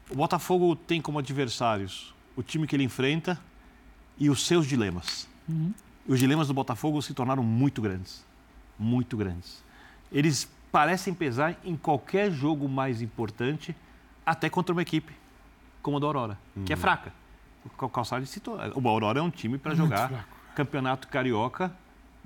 O 0.09 0.15
Botafogo 0.15 0.75
tem 0.75 1.01
como 1.01 1.19
adversários 1.19 2.13
o 2.35 2.43
time 2.43 2.67
que 2.67 2.75
ele 2.75 2.83
enfrenta 2.83 3.39
e 4.17 4.29
os 4.29 4.45
seus 4.45 4.65
dilemas. 4.65 5.27
Uhum. 5.47 5.73
Os 6.07 6.19
dilemas 6.19 6.47
do 6.47 6.53
Botafogo 6.53 7.01
se 7.01 7.13
tornaram 7.13 7.43
muito 7.43 7.81
grandes. 7.81 8.25
Muito 8.79 9.17
grandes. 9.17 9.63
Eles 10.11 10.49
parecem 10.71 11.13
pesar 11.13 11.57
em 11.63 11.75
qualquer 11.75 12.31
jogo 12.31 12.69
mais 12.69 13.01
importante, 13.01 13.75
até 14.25 14.49
contra 14.49 14.73
uma 14.73 14.81
equipe 14.81 15.13
como 15.87 15.95
a 15.95 15.99
do 16.01 16.05
Aurora, 16.05 16.37
uhum. 16.53 16.65
que 16.65 16.73
é 16.73 16.75
uhum. 16.75 16.81
fraca. 16.81 17.13
O 17.79 17.89
Calçado 17.89 18.25
citou. 18.25 18.57
O 18.75 18.87
Aurora 18.89 19.19
é 19.19 19.21
um 19.21 19.29
time 19.29 19.57
para 19.57 19.73
jogar 19.73 20.09
fraco. 20.09 20.23
campeonato 20.53 21.07
carioca, 21.07 21.73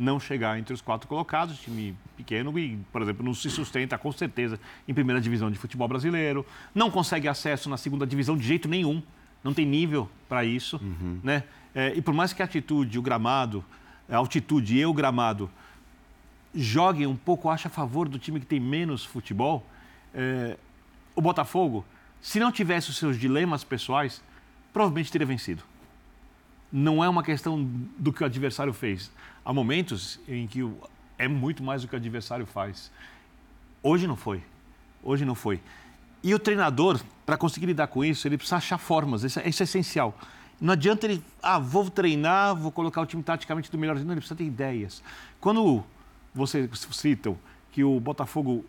não 0.02 0.20
chegar 0.20 0.58
entre 0.58 0.74
os 0.74 0.82
quatro 0.82 1.08
colocados, 1.08 1.60
time 1.60 1.96
pequeno 2.18 2.58
e, 2.58 2.78
por 2.92 3.04
exemplo, 3.04 3.24
não 3.24 3.36
se 3.36 3.50
sustenta 3.50 3.98
com 3.98 4.12
certeza 4.12 4.60
em 4.88 4.94
primeira 4.94 5.22
divisão 5.22 5.52
de 5.52 5.58
futebol 5.58 5.88
brasileiro, 5.88 6.46
não 6.74 6.90
consegue 6.90 7.28
acesso 7.28 7.70
na 7.70 7.78
segunda 7.78 8.06
divisão 8.06 8.36
de 8.36 8.44
jeito 8.44 8.68
nenhum, 8.68 9.02
não 9.44 9.54
tem 9.54 9.66
nível 9.66 10.10
para 10.28 10.44
isso, 10.44 10.78
uhum. 10.82 11.20
né? 11.24 11.44
É, 11.74 11.94
e 11.96 12.02
por 12.02 12.14
mais 12.14 12.34
que 12.34 12.42
a 12.42 12.46
atitude, 12.46 12.98
o 12.98 13.02
gramado, 13.02 13.64
a 14.10 14.18
altitude 14.18 14.76
e 14.76 14.86
o 14.86 14.94
gramado 14.94 15.50
joguem 16.54 17.06
um 17.06 17.16
pouco, 17.16 17.50
acho, 17.50 17.68
a 17.68 17.72
favor 17.72 18.10
do 18.10 18.18
time 18.18 18.40
que 18.40 18.46
tem 18.46 18.60
menos 18.60 19.06
futebol, 19.06 19.66
é, 20.14 20.58
o 21.16 21.22
Botafogo, 21.22 21.86
se 22.20 22.40
não 22.40 22.52
tivesse 22.52 22.90
os 22.90 22.98
seus 22.98 23.18
dilemas 23.18 23.64
pessoais, 23.64 24.22
provavelmente 24.74 25.12
teria 25.12 25.28
vencido. 25.28 25.64
Não 26.72 27.04
é 27.04 27.08
uma 27.08 27.24
questão 27.24 27.64
do 27.98 28.12
que 28.12 28.24
o 28.24 28.26
adversário 28.26 28.74
fez. 28.74 29.12
Há 29.44 29.54
momentos 29.54 30.20
em 30.28 30.48
que 30.48 30.68
é 31.18 31.28
muito 31.28 31.64
mais 31.64 31.82
do 31.82 31.88
que 31.88 31.96
o 31.96 31.98
adversário 31.98 32.46
faz. 32.46 32.92
Hoje 33.82 34.08
não 34.08 34.16
foi. 34.16 34.44
Hoje 35.04 35.26
não 35.26 35.36
foi. 35.36 35.60
E 36.24 36.34
o 36.36 36.40
treinador, 36.40 37.02
para 37.26 37.36
conseguir 37.38 37.66
lidar 37.66 37.88
com 37.88 38.06
isso, 38.06 38.28
ele 38.28 38.38
precisa 38.38 38.58
achar 38.58 38.78
formas. 38.78 39.24
Isso 39.24 39.40
é, 39.40 39.50
isso 39.50 39.64
é 39.64 39.66
essencial. 39.66 40.16
Não 40.60 40.74
adianta 40.74 41.08
ele, 41.08 41.24
ah, 41.42 41.58
vou 41.58 41.90
treinar, 41.90 42.56
vou 42.56 42.72
colocar 42.72 43.02
o 43.02 43.06
time 43.06 43.24
taticamente 43.24 43.72
do 43.72 43.78
melhor. 43.78 43.96
Não, 43.96 44.12
ele 44.12 44.22
precisa 44.22 44.36
ter 44.36 44.44
ideias. 44.44 45.02
Quando 45.40 45.84
vocês 46.34 46.70
citam 46.92 47.38
que 47.72 47.84
o 47.84 48.00
Botafogo 48.00 48.64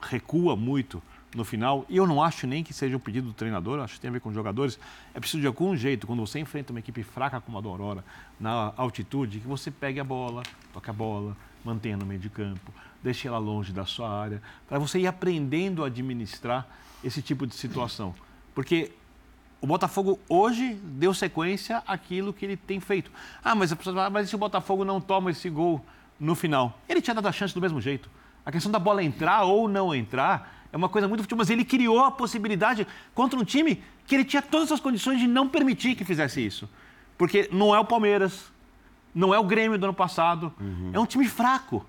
recua 0.00 0.56
muito 0.56 1.02
no 1.34 1.44
final, 1.44 1.86
e 1.88 1.96
eu 1.96 2.06
não 2.06 2.22
acho 2.22 2.46
nem 2.46 2.64
que 2.64 2.74
seja 2.74 2.96
um 2.96 3.00
pedido 3.00 3.28
do 3.28 3.32
treinador, 3.32 3.78
acho 3.80 3.94
que 3.94 4.00
tem 4.00 4.08
a 4.08 4.12
ver 4.12 4.20
com 4.20 4.30
os 4.30 4.34
jogadores, 4.34 4.78
é 5.14 5.20
preciso 5.20 5.40
de 5.40 5.46
algum 5.46 5.76
jeito, 5.76 6.06
quando 6.06 6.20
você 6.26 6.40
enfrenta 6.40 6.72
uma 6.72 6.80
equipe 6.80 7.02
fraca 7.02 7.40
como 7.40 7.56
a 7.56 7.60
do 7.60 7.68
Aurora, 7.68 8.04
na 8.38 8.72
altitude, 8.76 9.38
que 9.38 9.46
você 9.46 9.70
pegue 9.70 10.00
a 10.00 10.04
bola, 10.04 10.42
toque 10.72 10.90
a 10.90 10.92
bola, 10.92 11.36
mantenha 11.64 11.96
no 11.96 12.04
meio 12.04 12.18
de 12.18 12.28
campo, 12.28 12.72
deixe 13.02 13.28
ela 13.28 13.38
longe 13.38 13.72
da 13.72 13.84
sua 13.84 14.10
área, 14.10 14.42
para 14.68 14.78
você 14.78 14.98
ir 14.98 15.06
aprendendo 15.06 15.84
a 15.84 15.86
administrar 15.86 16.66
esse 17.02 17.22
tipo 17.22 17.46
de 17.46 17.54
situação. 17.54 18.14
Porque 18.54 18.92
o 19.60 19.66
Botafogo 19.66 20.18
hoje 20.28 20.74
deu 20.82 21.14
sequência 21.14 21.82
àquilo 21.86 22.32
que 22.32 22.44
ele 22.44 22.56
tem 22.56 22.80
feito. 22.80 23.10
Ah, 23.44 23.54
mas, 23.54 23.72
mas 24.10 24.28
se 24.28 24.34
o 24.34 24.38
Botafogo 24.38 24.84
não 24.84 25.00
toma 25.00 25.30
esse 25.30 25.48
gol 25.48 25.84
no 26.18 26.34
final? 26.34 26.78
Ele 26.88 27.00
tinha 27.00 27.14
dado 27.14 27.28
a 27.28 27.32
chance 27.32 27.54
do 27.54 27.60
mesmo 27.60 27.80
jeito. 27.80 28.10
A 28.44 28.50
questão 28.50 28.72
da 28.72 28.78
bola 28.78 29.02
entrar 29.04 29.42
ou 29.44 29.68
não 29.68 29.94
entrar 29.94 30.59
é 30.72 30.76
uma 30.76 30.88
coisa 30.88 31.08
muito 31.08 31.22
futebol, 31.22 31.38
mas 31.38 31.50
ele 31.50 31.64
criou 31.64 32.04
a 32.04 32.10
possibilidade 32.10 32.86
contra 33.14 33.38
um 33.38 33.44
time 33.44 33.82
que 34.06 34.14
ele 34.14 34.24
tinha 34.24 34.42
todas 34.42 34.70
as 34.70 34.80
condições 34.80 35.18
de 35.18 35.26
não 35.26 35.48
permitir 35.48 35.94
que 35.94 36.04
fizesse 36.04 36.44
isso. 36.44 36.68
Porque 37.18 37.48
não 37.52 37.74
é 37.74 37.78
o 37.78 37.84
Palmeiras, 37.84 38.50
não 39.14 39.34
é 39.34 39.38
o 39.38 39.44
Grêmio 39.44 39.78
do 39.78 39.84
ano 39.84 39.94
passado, 39.94 40.52
uhum. 40.60 40.90
é 40.92 40.98
um 40.98 41.06
time 41.06 41.28
fraco. 41.28 41.84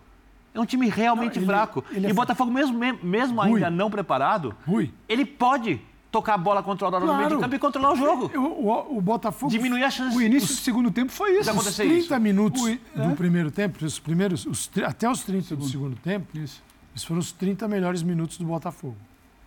É 0.53 0.59
um 0.59 0.65
time 0.65 0.89
realmente 0.89 1.35
não, 1.35 1.43
ele, 1.43 1.45
fraco. 1.45 1.85
Ele 1.91 2.05
é 2.07 2.09
e 2.09 2.11
o 2.11 2.15
Botafogo, 2.15 2.51
mesmo, 2.51 2.77
mesmo 3.01 3.41
ainda 3.41 3.69
não 3.69 3.89
preparado, 3.89 4.53
Rui. 4.67 4.91
ele 5.07 5.25
pode 5.25 5.79
tocar 6.11 6.33
a 6.33 6.37
bola 6.37 6.59
Aurora 6.61 6.89
claro. 6.89 7.05
no 7.05 7.17
meio 7.17 7.29
de 7.29 7.37
campo 7.37 7.55
e 7.55 7.59
controlar 7.59 7.93
o 7.93 7.95
jogo. 7.95 8.29
O, 8.37 8.67
o, 8.67 8.97
o 8.97 9.01
Botafogo. 9.01 9.49
Diminuir 9.49 9.83
a 9.83 9.89
chance. 9.89 10.15
O 10.15 10.21
início 10.21 10.49
os, 10.49 10.57
do 10.57 10.61
segundo 10.61 10.91
tempo 10.91 11.11
foi 11.11 11.39
isso. 11.39 11.49
Os 11.49 11.75
30 11.75 11.93
isso. 11.93 12.19
minutos 12.19 12.61
o, 12.61 12.65
do 12.65 13.11
é? 13.11 13.15
primeiro 13.15 13.49
tempo, 13.49 13.83
os 13.85 13.97
primeiros, 13.97 14.45
os, 14.45 14.69
até 14.85 15.09
os 15.09 15.23
30 15.23 15.47
segundo. 15.47 15.63
do 15.63 15.71
segundo 15.71 15.95
tempo, 15.95 16.37
isso. 16.37 16.61
Esses 16.95 17.05
foram 17.05 17.19
os 17.19 17.31
30 17.31 17.67
melhores 17.67 18.03
minutos 18.03 18.37
do 18.37 18.45
Botafogo. 18.45 18.97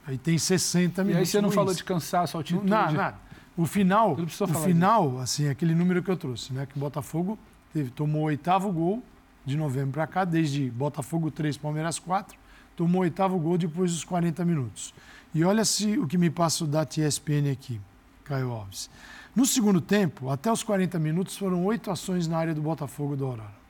Aí 0.07 0.19
tem 0.19 0.37
60 0.37 1.03
minutos. 1.03 1.17
E 1.17 1.21
aí 1.21 1.27
você 1.27 1.41
não 1.41 1.51
falou 1.51 1.75
de 1.75 1.83
cansaço, 1.83 2.37
altitude? 2.37 2.69
Nada, 2.69 2.93
nada. 2.93 3.17
O 3.57 3.67
final, 3.67 4.13
o 4.13 4.27
final, 4.27 5.11
disso. 5.11 5.19
assim, 5.23 5.49
aquele 5.49 5.75
número 5.75 6.03
que 6.03 6.11
eu 6.11 6.17
trouxe, 6.17 6.53
né? 6.53 6.67
Que 6.67 6.77
o 6.77 6.81
Botafogo 6.81 7.39
teve, 7.73 7.91
tomou 7.91 8.23
o 8.23 8.25
oitavo 8.25 8.71
gol 8.73 9.03
de 9.45 9.57
novembro 9.57 9.93
para 9.93 10.07
cá, 10.07 10.25
desde 10.25 10.71
Botafogo 10.71 11.31
3, 11.31 11.57
Palmeiras 11.57 11.99
4, 11.99 12.37
tomou 12.75 13.03
o 13.03 13.05
oitavo 13.05 13.39
gol 13.39 13.57
depois 13.57 13.93
dos 13.93 14.05
40 14.05 14.45
minutos. 14.45 14.93
E 15.35 15.45
olha 15.45 15.65
se 15.65 15.99
o 15.99 16.07
que 16.07 16.19
me 16.19 16.31
passa 16.31 16.65
o 16.65 16.67
data 16.67 17.01
ESPN 17.01 17.51
aqui, 17.53 17.81
Caio 18.25 18.51
Alves. 18.51 18.91
No 19.35 19.45
segundo 19.45 19.81
tempo, 19.81 20.31
até 20.31 20.51
os 20.51 20.63
40 20.63 20.99
minutos, 20.99 21.37
foram 21.37 21.65
oito 21.65 21.91
ações 21.91 22.27
na 22.27 22.39
área 22.39 22.55
do 22.55 22.63
Botafogo 22.63 23.17
do 23.17 23.25
Aurora. 23.27 23.65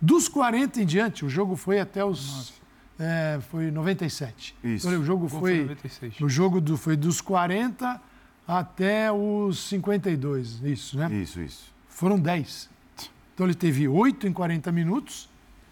Dos 0.00 0.28
40 0.28 0.82
em 0.82 0.86
diante, 0.86 1.24
o 1.24 1.28
jogo 1.28 1.56
foi 1.56 1.80
até 1.80 2.04
os. 2.04 2.52
É, 2.98 3.38
foi 3.50 3.70
97. 3.70 4.54
Isso. 4.62 4.86
Então, 4.86 5.00
o 5.00 5.04
jogo 5.04 5.28
foi. 5.28 5.40
foi 5.40 5.60
96. 5.62 6.20
O 6.20 6.28
jogo 6.28 6.60
do, 6.60 6.76
foi 6.76 6.96
dos 6.96 7.20
40 7.20 8.00
até 8.46 9.10
os 9.10 9.58
52. 9.68 10.60
Isso, 10.62 10.98
né? 10.98 11.12
Isso, 11.12 11.40
isso. 11.40 11.72
Foram 11.88 12.18
10. 12.18 12.70
Então 13.34 13.46
ele 13.46 13.54
teve 13.54 13.88
8 13.88 14.28
em 14.28 14.32
40 14.32 14.70
minutos 14.70 15.28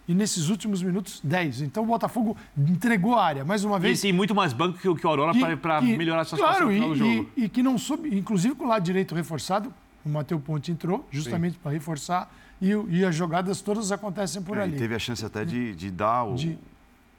e 0.08 0.14
nesses 0.14 0.48
últimos 0.48 0.82
minutos, 0.82 1.20
10. 1.22 1.62
Então 1.62 1.84
o 1.84 1.86
Botafogo 1.86 2.36
entregou 2.56 3.14
a 3.14 3.24
área, 3.24 3.44
mais 3.44 3.64
uma 3.64 3.78
vez. 3.78 4.00
E 4.00 4.02
tem 4.02 4.12
muito 4.12 4.34
mais 4.34 4.52
banco 4.52 4.78
que, 4.78 4.94
que 4.94 5.06
o 5.06 5.10
Aurora 5.10 5.32
para 5.56 5.80
melhorar 5.80 6.22
essa 6.22 6.36
claro, 6.36 6.70
situação 6.70 6.88
no 6.88 6.94
jogo. 6.96 7.30
E, 7.36 7.44
e, 7.44 7.48
que 7.48 7.62
não 7.62 7.78
soube, 7.78 8.16
inclusive 8.16 8.54
com 8.54 8.64
o 8.64 8.68
lado 8.68 8.82
direito 8.82 9.14
reforçado, 9.14 9.72
o 10.04 10.08
Matheus 10.08 10.42
Ponte 10.42 10.72
entrou 10.72 11.06
justamente 11.10 11.56
para 11.56 11.70
reforçar 11.70 12.32
e, 12.60 12.70
e, 12.88 13.04
as 13.04 13.14
jogadas 13.14 13.60
todas 13.60 13.92
acontecem 13.92 14.42
por 14.42 14.58
é, 14.58 14.62
ali. 14.62 14.76
Teve 14.76 14.94
a 14.94 14.98
chance 14.98 15.24
até 15.24 15.44
de, 15.44 15.74
de 15.74 15.90
dar 15.90 16.24
o, 16.24 16.34
de, 16.34 16.58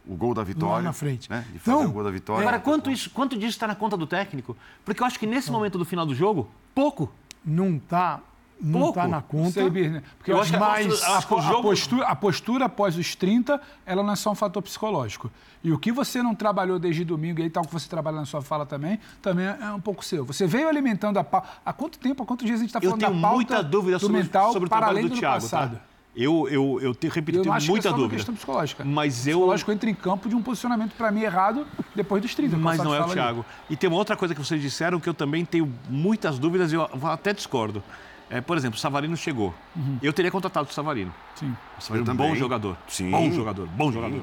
o 0.08 0.16
gol 0.16 0.34
da 0.34 0.44
vitória. 0.44 0.76
Lá 0.76 0.82
na 0.82 0.94
frente. 0.94 1.30
Né? 1.30 1.46
De 1.52 1.60
fazer 1.60 1.78
então, 1.78 1.90
o 1.90 1.94
gol 1.94 2.04
da 2.04 2.12
vitória. 2.12 2.42
Agora, 2.42 2.60
quanto, 2.60 2.92
isso, 2.92 3.10
quanto 3.10 3.38
disso 3.38 3.52
está 3.52 3.68
na 3.68 3.76
conta 3.76 3.96
do 3.96 4.06
técnico? 4.06 4.56
Porque 4.84 5.02
eu 5.02 5.08
acho 5.08 5.20
que 5.20 5.26
nesse 5.26 5.52
momento 5.52 5.78
do 5.78 5.86
final 5.86 6.06
do 6.06 6.14
jogo, 6.16 6.50
pouco. 6.74 7.12
Não 7.46 7.76
está 7.76 8.22
não 8.64 8.90
está 8.90 9.08
na 9.08 9.22
conta. 9.22 9.52
Sei, 9.52 9.90
né? 9.90 10.02
Porque 10.18 10.32
eu, 10.32 10.40
acho 10.40 10.58
mais 10.58 11.04
a, 11.04 11.16
a, 11.16 11.18
a, 11.18 11.62
postura, 11.62 12.08
a 12.08 12.16
postura 12.16 12.66
após 12.66 12.98
os 12.98 13.16
30, 13.16 13.60
ela 13.86 14.02
não 14.02 14.14
é 14.14 14.16
só 14.16 14.32
um 14.32 14.36
fator 14.36 14.62
psicológico. 14.62 15.30
E 15.64 15.72
o 15.72 15.78
que 15.78 15.92
você 15.92 16.24
não 16.24 16.34
trabalhou 16.34 16.80
desde 16.80 17.04
domingo, 17.04 17.40
e 17.40 17.44
aí 17.44 17.50
tal 17.50 17.64
que 17.64 17.74
você 17.74 17.90
trabalha 17.90 18.18
na 18.18 18.26
sua 18.26 18.42
fala 18.42 18.66
também, 18.66 19.00
também 19.22 19.46
é 19.46 19.72
um 19.74 19.82
pouco 19.82 20.04
seu. 20.04 20.26
Você 20.26 20.48
veio 20.48 20.70
alimentando 20.70 21.18
a 21.18 21.24
pauta. 21.24 21.50
Há 21.66 21.74
quanto 21.74 22.00
tempo, 22.00 22.24
há 22.24 22.26
quantos 22.26 22.46
dias 22.46 22.60
a 22.60 22.64
gente 22.64 22.70
está 22.70 22.82
falando 22.82 23.00
da 23.00 23.08
pauta 23.08 23.18
Eu 23.18 23.22
tenho 23.22 23.36
muita 23.36 23.64
dúvida 23.64 24.00
sobre, 24.00 24.18
mental 24.18 24.54
sobre 24.54 24.68
o 24.68 24.70
para 24.70 24.86
trabalho 24.86 25.10
do, 25.10 25.16
do 25.16 25.20
Thiago, 25.20 25.42
passado. 25.42 25.76
Tá? 25.76 25.93
Eu, 26.16 26.48
eu, 26.48 26.80
eu 26.80 26.94
te, 26.94 27.08
repito, 27.08 27.40
eu 27.40 27.44
tenho 27.44 27.54
muita 27.54 27.90
que 27.90 27.96
é 27.96 27.98
dúvida. 27.98 28.16
questão 28.16 28.36
psicológica. 28.36 28.86
Mas 28.86 29.26
eu... 29.26 29.40
Psicológico 29.40 29.72
entra 29.72 29.90
em 29.90 29.96
campo 29.96 30.30
de 30.30 30.36
um 30.36 30.44
posicionamento, 30.44 30.94
para 30.96 31.12
mim, 31.12 31.22
errado 31.22 31.66
depois 31.96 32.22
dos 32.22 32.36
30. 32.36 32.56
Mas 32.58 32.78
não 32.78 32.94
é 32.94 33.02
o 33.02 33.10
Thiago. 33.10 33.40
Ali. 33.40 33.68
E 33.72 33.76
tem 33.76 33.90
uma 33.90 33.98
outra 33.98 34.16
coisa 34.16 34.36
que 34.36 34.40
vocês 34.44 34.62
disseram 34.62 35.00
que 35.00 35.10
eu 35.10 35.14
também 35.14 35.44
tenho 35.44 35.72
muitas 35.90 36.38
dúvidas 36.38 36.72
e 36.72 36.76
eu 36.76 36.88
até 37.08 37.34
discordo. 37.34 37.82
É, 38.30 38.42
por 38.42 38.58
exemplo, 38.58 38.78
o 38.78 38.80
Savarino 38.80 39.18
chegou. 39.18 39.54
Uhum. 39.76 39.98
Eu 40.02 40.14
teria 40.14 40.30
contratado 40.30 40.70
o 40.70 40.74
Savarino. 40.74 41.14
Sim. 41.36 41.56
O 41.78 41.82
Savarino 41.82 42.10
é 42.10 42.14
um 42.14 42.16
bom 42.16 42.36
jogador. 42.36 42.78
Sim. 42.88 43.10
Bom 43.10 43.32
jogador, 43.32 43.68
bom 43.68 43.88
Sim. 43.88 43.94
jogador. 43.94 44.22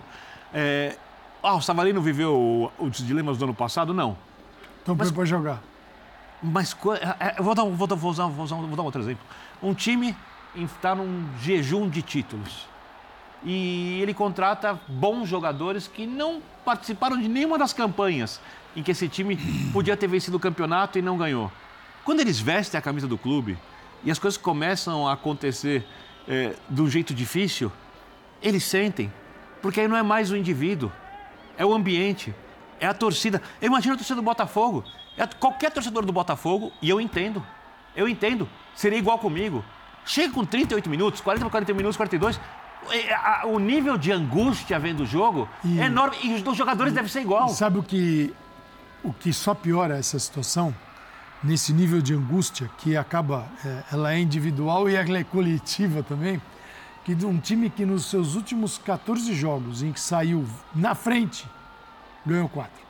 É, 0.52 0.96
ah, 1.42 1.54
o 1.54 1.60
Savarino 1.60 2.00
viveu 2.00 2.70
os 2.78 2.98
dilemas 2.98 3.36
do 3.38 3.44
ano 3.44 3.54
passado? 3.54 3.92
Não. 3.92 4.16
Então 4.82 4.94
mas, 4.94 5.10
pode 5.10 5.28
jogar. 5.28 5.62
Mas 6.42 6.76
é, 7.00 7.26
é, 7.28 7.34
eu 7.38 7.44
vou 7.44 7.54
dar, 7.54 7.64
vou, 7.64 7.86
dar, 7.86 7.94
vou, 7.96 8.10
usar, 8.10 8.26
vou, 8.26 8.44
usar, 8.44 8.56
vou 8.56 8.76
dar 8.76 8.82
outro 8.82 9.00
exemplo. 9.00 9.24
Um 9.62 9.74
time 9.74 10.16
está 10.54 10.94
num 10.94 11.28
jejum 11.40 11.88
de 11.88 12.02
títulos. 12.02 12.68
E 13.42 14.00
ele 14.02 14.12
contrata 14.12 14.78
bons 14.86 15.28
jogadores 15.28 15.86
que 15.86 16.06
não 16.06 16.42
participaram 16.64 17.16
de 17.18 17.28
nenhuma 17.28 17.56
das 17.56 17.72
campanhas 17.72 18.40
em 18.76 18.82
que 18.82 18.90
esse 18.90 19.08
time 19.08 19.36
podia 19.72 19.96
ter 19.96 20.06
vencido 20.06 20.36
o 20.36 20.40
campeonato 20.40 20.98
e 20.98 21.02
não 21.02 21.16
ganhou. 21.16 21.50
Quando 22.04 22.20
eles 22.20 22.38
vestem 22.38 22.78
a 22.78 22.82
camisa 22.82 23.06
do 23.06 23.16
clube, 23.16 23.58
e 24.02 24.10
as 24.10 24.18
coisas 24.18 24.38
começam 24.38 25.06
a 25.06 25.12
acontecer 25.12 25.86
é, 26.26 26.54
do 26.68 26.88
jeito 26.88 27.14
difícil, 27.14 27.70
eles 28.42 28.64
sentem. 28.64 29.12
Porque 29.60 29.80
aí 29.80 29.88
não 29.88 29.96
é 29.96 30.02
mais 30.02 30.30
o 30.30 30.36
indivíduo, 30.36 30.90
é 31.56 31.64
o 31.64 31.74
ambiente, 31.74 32.34
é 32.78 32.86
a 32.86 32.94
torcida. 32.94 33.42
Eu 33.60 33.66
imagino 33.66 33.94
a 33.94 33.96
torcida 33.96 34.16
do 34.16 34.22
Botafogo. 34.22 34.84
É 35.16 35.26
qualquer 35.26 35.70
torcedor 35.70 36.06
do 36.06 36.12
Botafogo, 36.12 36.72
e 36.80 36.88
eu 36.88 37.00
entendo, 37.00 37.44
eu 37.94 38.08
entendo, 38.08 38.48
seria 38.74 38.98
igual 38.98 39.18
comigo. 39.18 39.62
Chega 40.04 40.32
com 40.32 40.44
38 40.44 40.88
minutos, 40.88 41.20
40 41.20 41.44
para 41.44 41.50
40 41.50 41.74
minutos, 41.74 41.96
42, 41.96 42.40
é, 42.92 43.46
o 43.46 43.58
nível 43.58 43.96
de 43.96 44.10
angústia 44.10 44.78
vendo 44.78 45.02
o 45.02 45.06
jogo 45.06 45.48
e, 45.64 45.78
é 45.78 45.84
enorme 45.84 46.16
e 46.22 46.34
os 46.34 46.56
jogadores 46.56 46.92
e, 46.92 46.94
devem 46.94 47.10
ser 47.10 47.20
igual. 47.20 47.48
Sabe 47.50 47.78
o 47.78 47.82
que, 47.82 48.34
o 49.04 49.12
que 49.12 49.32
só 49.32 49.54
piora 49.54 49.98
essa 49.98 50.18
situação? 50.18 50.74
Nesse 51.42 51.72
nível 51.72 52.02
de 52.02 52.12
angústia, 52.14 52.70
que 52.78 52.96
acaba, 52.96 53.46
é, 53.64 53.82
ela 53.92 54.12
é 54.12 54.18
individual 54.18 54.88
e 54.90 54.94
ela 54.94 55.18
é 55.18 55.24
coletiva 55.24 56.02
também, 56.02 56.40
que 57.04 57.14
de 57.14 57.24
um 57.24 57.38
time 57.38 57.70
que 57.70 57.86
nos 57.86 58.06
seus 58.06 58.34
últimos 58.34 58.76
14 58.78 59.34
jogos 59.34 59.82
em 59.82 59.92
que 59.92 60.00
saiu 60.00 60.46
na 60.74 60.94
frente, 60.94 61.46
ganhou 62.26 62.48
quatro. 62.48 62.80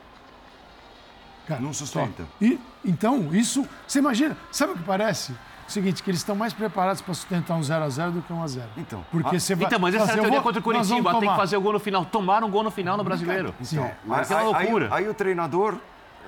Cara, 1.46 1.60
não 1.60 1.72
sustenta. 1.72 2.26
E, 2.40 2.58
então, 2.84 3.34
isso, 3.34 3.66
você 3.86 3.98
imagina, 3.98 4.36
sabe 4.50 4.72
o 4.72 4.76
que 4.76 4.82
parece? 4.82 5.34
O 5.70 5.72
seguinte, 5.72 6.02
que 6.02 6.10
eles 6.10 6.20
estão 6.20 6.34
mais 6.34 6.52
preparados 6.52 7.00
para 7.00 7.14
sustentar 7.14 7.56
um 7.56 7.60
0x0 7.60 8.10
do 8.10 8.22
que 8.22 8.32
um 8.32 8.42
1x0. 8.42 8.62
Então. 8.76 9.04
Porque 9.10 9.36
ah, 9.36 9.40
você 9.40 9.54
vai. 9.54 9.66
Então, 9.66 9.78
mas 9.78 9.94
essa 9.94 10.10
é 10.10 10.14
a 10.14 10.18
teoria 10.18 10.40
contra 10.40 10.60
o 10.60 10.62
Curitiba. 10.62 11.18
Tem 11.18 11.30
que 11.30 11.36
fazer 11.36 11.56
o 11.56 11.60
gol 11.60 11.72
no 11.72 11.80
final. 11.80 12.04
Tomaram 12.04 12.48
um 12.48 12.50
gol 12.50 12.62
no 12.62 12.70
final 12.70 12.96
no 12.96 13.04
brasileiro. 13.04 13.54
Então, 13.60 13.84
Sim. 13.86 13.90
mas 14.04 14.30
é 14.30 14.34
uma 14.34 14.58
loucura. 14.58 14.88
Aí, 14.90 15.04
aí, 15.04 15.08
o 15.08 15.14
treinador, 15.14 15.76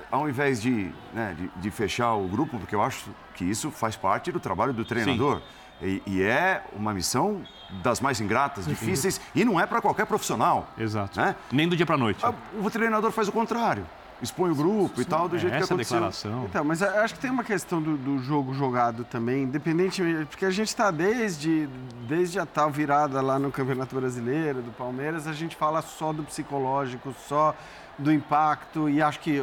ao 0.09 0.27
invés 0.29 0.61
de, 0.61 0.91
né, 1.13 1.35
de, 1.37 1.49
de, 1.55 1.71
fechar 1.71 2.13
o 2.13 2.27
grupo, 2.27 2.57
porque 2.57 2.73
eu 2.73 2.81
acho 2.81 3.09
que 3.35 3.43
isso 3.43 3.69
faz 3.69 3.95
parte 3.95 4.31
do 4.31 4.39
trabalho 4.39 4.73
do 4.73 4.85
treinador. 4.85 5.41
E, 5.81 6.01
e, 6.05 6.21
é 6.21 6.63
uma 6.73 6.93
missão 6.93 7.41
das 7.83 7.99
mais 7.99 8.21
ingratas, 8.21 8.65
difíceis, 8.65 9.19
e 9.35 9.43
não 9.43 9.59
é 9.59 9.65
para 9.65 9.81
qualquer 9.81 10.05
profissional. 10.05 10.67
Exato. 10.77 11.19
Né? 11.19 11.35
Nem 11.51 11.67
do 11.67 11.75
dia 11.75 11.85
para 11.85 11.95
a 11.95 11.97
noite. 11.97 12.25
Ah, 12.25 12.33
o 12.61 12.69
treinador 12.69 13.11
faz 13.11 13.27
o 13.27 13.31
contrário 13.31 13.85
expõe 14.23 14.51
o 14.51 14.55
grupo 14.55 15.01
e 15.01 15.05
tal, 15.05 15.27
do 15.27 15.37
jeito 15.37 15.57
que 15.57 15.63
aconteceu. 15.63 15.97
declaração. 15.97 16.45
Então, 16.45 16.63
mas 16.63 16.81
acho 16.81 17.13
que 17.13 17.19
tem 17.19 17.29
uma 17.29 17.43
questão 17.43 17.81
do, 17.81 17.97
do 17.97 18.19
jogo 18.19 18.53
jogado 18.53 19.03
também, 19.03 19.43
independentemente, 19.43 20.25
porque 20.27 20.45
a 20.45 20.51
gente 20.51 20.69
está 20.69 20.89
desde, 20.89 21.67
desde 22.07 22.39
a 22.39 22.45
tal 22.45 22.71
virada 22.71 23.21
lá 23.21 23.37
no 23.37 23.51
Campeonato 23.51 23.95
Brasileiro, 23.95 24.61
do 24.61 24.71
Palmeiras, 24.71 25.27
a 25.27 25.33
gente 25.33 25.55
fala 25.55 25.81
só 25.81 26.13
do 26.13 26.23
psicológico, 26.23 27.13
só 27.27 27.53
do 27.97 28.11
impacto 28.11 28.89
e 28.89 29.01
acho 29.01 29.19
que, 29.19 29.39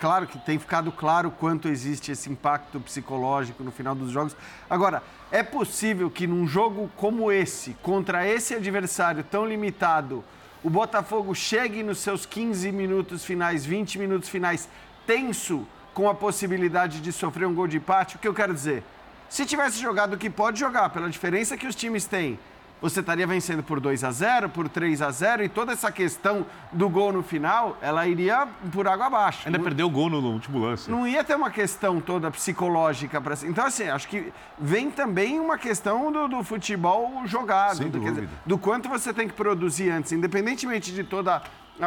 claro 0.00 0.26
que 0.26 0.38
tem 0.38 0.58
ficado 0.58 0.90
claro 0.90 1.30
quanto 1.30 1.68
existe 1.68 2.10
esse 2.10 2.28
impacto 2.28 2.80
psicológico 2.80 3.62
no 3.62 3.70
final 3.70 3.94
dos 3.94 4.10
jogos. 4.10 4.36
Agora, 4.68 5.02
é 5.30 5.42
possível 5.42 6.10
que 6.10 6.26
num 6.26 6.46
jogo 6.46 6.90
como 6.96 7.30
esse, 7.30 7.74
contra 7.82 8.26
esse 8.26 8.54
adversário 8.54 9.22
tão 9.22 9.46
limitado, 9.46 10.24
o 10.62 10.68
Botafogo 10.68 11.34
chegue 11.34 11.82
nos 11.82 11.98
seus 11.98 12.26
15 12.26 12.70
minutos 12.70 13.24
finais, 13.24 13.64
20 13.64 13.98
minutos 13.98 14.28
finais, 14.28 14.68
tenso 15.06 15.66
com 15.94 16.08
a 16.08 16.14
possibilidade 16.14 17.00
de 17.00 17.12
sofrer 17.12 17.46
um 17.46 17.54
gol 17.54 17.66
de 17.66 17.78
empate, 17.78 18.16
o 18.16 18.18
que 18.18 18.28
eu 18.28 18.34
quero 18.34 18.54
dizer? 18.54 18.82
Se 19.28 19.46
tivesse 19.46 19.78
jogado 19.80 20.14
o 20.14 20.18
que 20.18 20.28
pode 20.28 20.58
jogar, 20.58 20.90
pela 20.90 21.08
diferença 21.08 21.56
que 21.56 21.66
os 21.66 21.74
times 21.74 22.04
têm, 22.04 22.38
você 22.80 23.00
estaria 23.00 23.26
vencendo 23.26 23.62
por 23.62 23.80
2 23.80 24.04
a 24.04 24.10
0 24.10 24.48
por 24.48 24.68
3 24.68 25.02
a 25.02 25.10
0 25.10 25.44
e 25.44 25.48
toda 25.48 25.72
essa 25.72 25.92
questão 25.92 26.46
do 26.72 26.88
gol 26.88 27.12
no 27.12 27.22
final, 27.22 27.76
ela 27.80 28.06
iria 28.06 28.48
por 28.72 28.88
água 28.88 29.06
abaixo. 29.06 29.42
Ainda 29.46 29.58
não, 29.58 29.64
perdeu 29.64 29.86
o 29.86 29.90
gol 29.90 30.08
no, 30.08 30.18
último 30.30 30.58
lance. 30.58 30.90
Não 30.90 31.06
ia 31.06 31.22
ter 31.22 31.34
uma 31.34 31.50
questão 31.50 32.00
toda 32.00 32.30
psicológica 32.30 33.20
para 33.20 33.34
Então, 33.44 33.66
assim, 33.66 33.88
acho 33.88 34.08
que 34.08 34.32
vem 34.58 34.90
também 34.90 35.38
uma 35.38 35.58
questão 35.58 36.10
do, 36.10 36.28
do 36.28 36.42
futebol 36.42 37.26
jogado, 37.26 37.88
do, 37.88 38.00
dizer, 38.00 38.28
do 38.46 38.58
quanto 38.58 38.88
você 38.88 39.12
tem 39.12 39.28
que 39.28 39.34
produzir 39.34 39.90
antes, 39.90 40.12
independentemente 40.12 40.92
de 40.92 41.04
toda. 41.04 41.42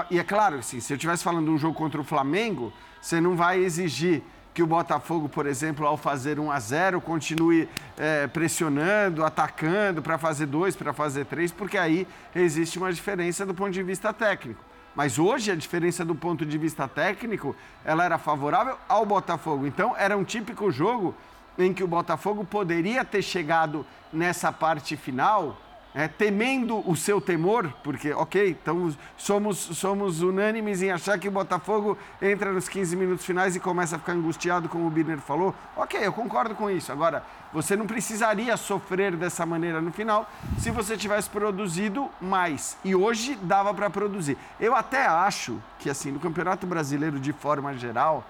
E 0.10 0.20
é 0.20 0.24
claro, 0.24 0.58
assim, 0.58 0.80
se 0.80 0.94
eu 0.94 0.96
estivesse 0.96 1.24
falando 1.24 1.46
de 1.46 1.52
um 1.52 1.58
jogo 1.58 1.76
contra 1.76 2.00
o 2.00 2.04
Flamengo, 2.04 2.74
você 3.02 3.20
não 3.20 3.36
vai 3.36 3.60
exigir 3.60 4.24
que 4.54 4.62
o 4.62 4.68
Botafogo, 4.68 5.28
por 5.28 5.46
exemplo, 5.48 5.86
ao 5.86 5.98
fazer 5.98 6.40
1 6.40 6.52
a 6.52 6.60
0 6.60 7.02
continue 7.02 7.68
é, 7.98 8.28
pressionando, 8.28 9.26
atacando 9.26 10.02
para 10.02 10.18
fazer 10.18 10.46
dois, 10.46 10.76
para 10.76 10.94
fazer 10.94 11.26
três, 11.26 11.52
porque 11.52 11.78
aí 11.78 12.08
existe 12.36 12.78
uma 12.78 12.94
diferença 12.94 13.46
do 13.46 13.54
ponto 13.54 13.72
de 13.72 13.82
vista 13.82 14.14
técnico. 14.14 14.64
Mas 14.96 15.18
hoje 15.18 15.52
a 15.52 15.56
diferença 15.56 16.06
do 16.06 16.14
ponto 16.14 16.46
de 16.46 16.58
vista 16.58 16.88
técnico, 16.88 17.56
ela 17.84 18.06
era 18.06 18.20
favorável 18.20 18.78
ao 18.88 19.06
Botafogo. 19.06 19.66
Então 19.66 19.96
era 19.98 20.16
um 20.16 20.24
típico 20.24 20.72
jogo 20.72 21.16
em 21.58 21.74
que 21.74 21.84
o 21.84 21.88
Botafogo 21.88 22.46
poderia 22.46 23.04
ter 23.04 23.22
chegado 23.22 23.86
nessa 24.12 24.52
parte 24.52 24.96
final 24.96 25.58
é, 25.96 26.08
temendo 26.08 26.90
o 26.90 26.96
seu 26.96 27.22
temor, 27.22 27.72
porque, 27.84 28.12
ok, 28.14 28.50
então 28.50 28.94
somos, 29.16 29.58
somos 29.58 30.22
unânimes 30.22 30.82
em 30.82 30.92
achar 30.92 31.20
que 31.20 31.28
o 31.28 31.32
Botafogo 31.32 31.98
entra 32.22 32.52
nos 32.52 32.68
15 32.68 32.96
minutos 32.96 33.26
finais 33.26 33.56
e 33.56 33.60
começa 33.60 33.96
a 33.96 34.00
ficar 34.00 34.14
angustiado, 34.14 34.68
como 34.68 34.88
o 34.88 34.90
Birner 34.90 35.20
falou. 35.20 35.54
Ok, 35.78 36.00
eu 36.04 36.12
concordo 36.12 36.56
com 36.56 36.70
isso. 36.70 36.92
Agora, 36.92 37.24
você 37.54 37.76
não 37.76 37.86
precisaria 37.86 38.58
sofrer 38.58 39.16
dessa 39.16 39.46
maneira 39.46 39.80
no 39.82 39.92
final 39.92 40.30
se 40.58 40.72
você 40.72 40.98
tivesse 40.98 41.30
produzido 41.30 42.10
mais. 42.20 42.76
E 42.84 42.96
hoje 42.96 43.38
dava 43.42 43.74
para 43.74 43.90
produzir. 43.90 44.38
Eu 44.60 44.76
até 44.76 45.06
acho 45.06 45.62
que, 45.78 45.90
assim, 45.90 46.12
no 46.12 46.20
Campeonato 46.20 46.66
Brasileiro, 46.66 47.20
de 47.20 47.32
forma 47.32 47.74
geral, 47.76 48.26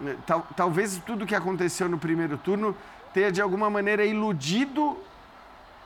né, 0.00 0.16
tal, 0.24 0.46
talvez 0.56 1.00
tudo 1.04 1.26
que 1.26 1.34
aconteceu 1.34 1.88
no 1.88 1.98
primeiro 1.98 2.38
turno 2.38 2.76
tenha, 3.12 3.32
de 3.32 3.42
alguma 3.42 3.68
maneira, 3.68 4.04
iludido 4.04 4.96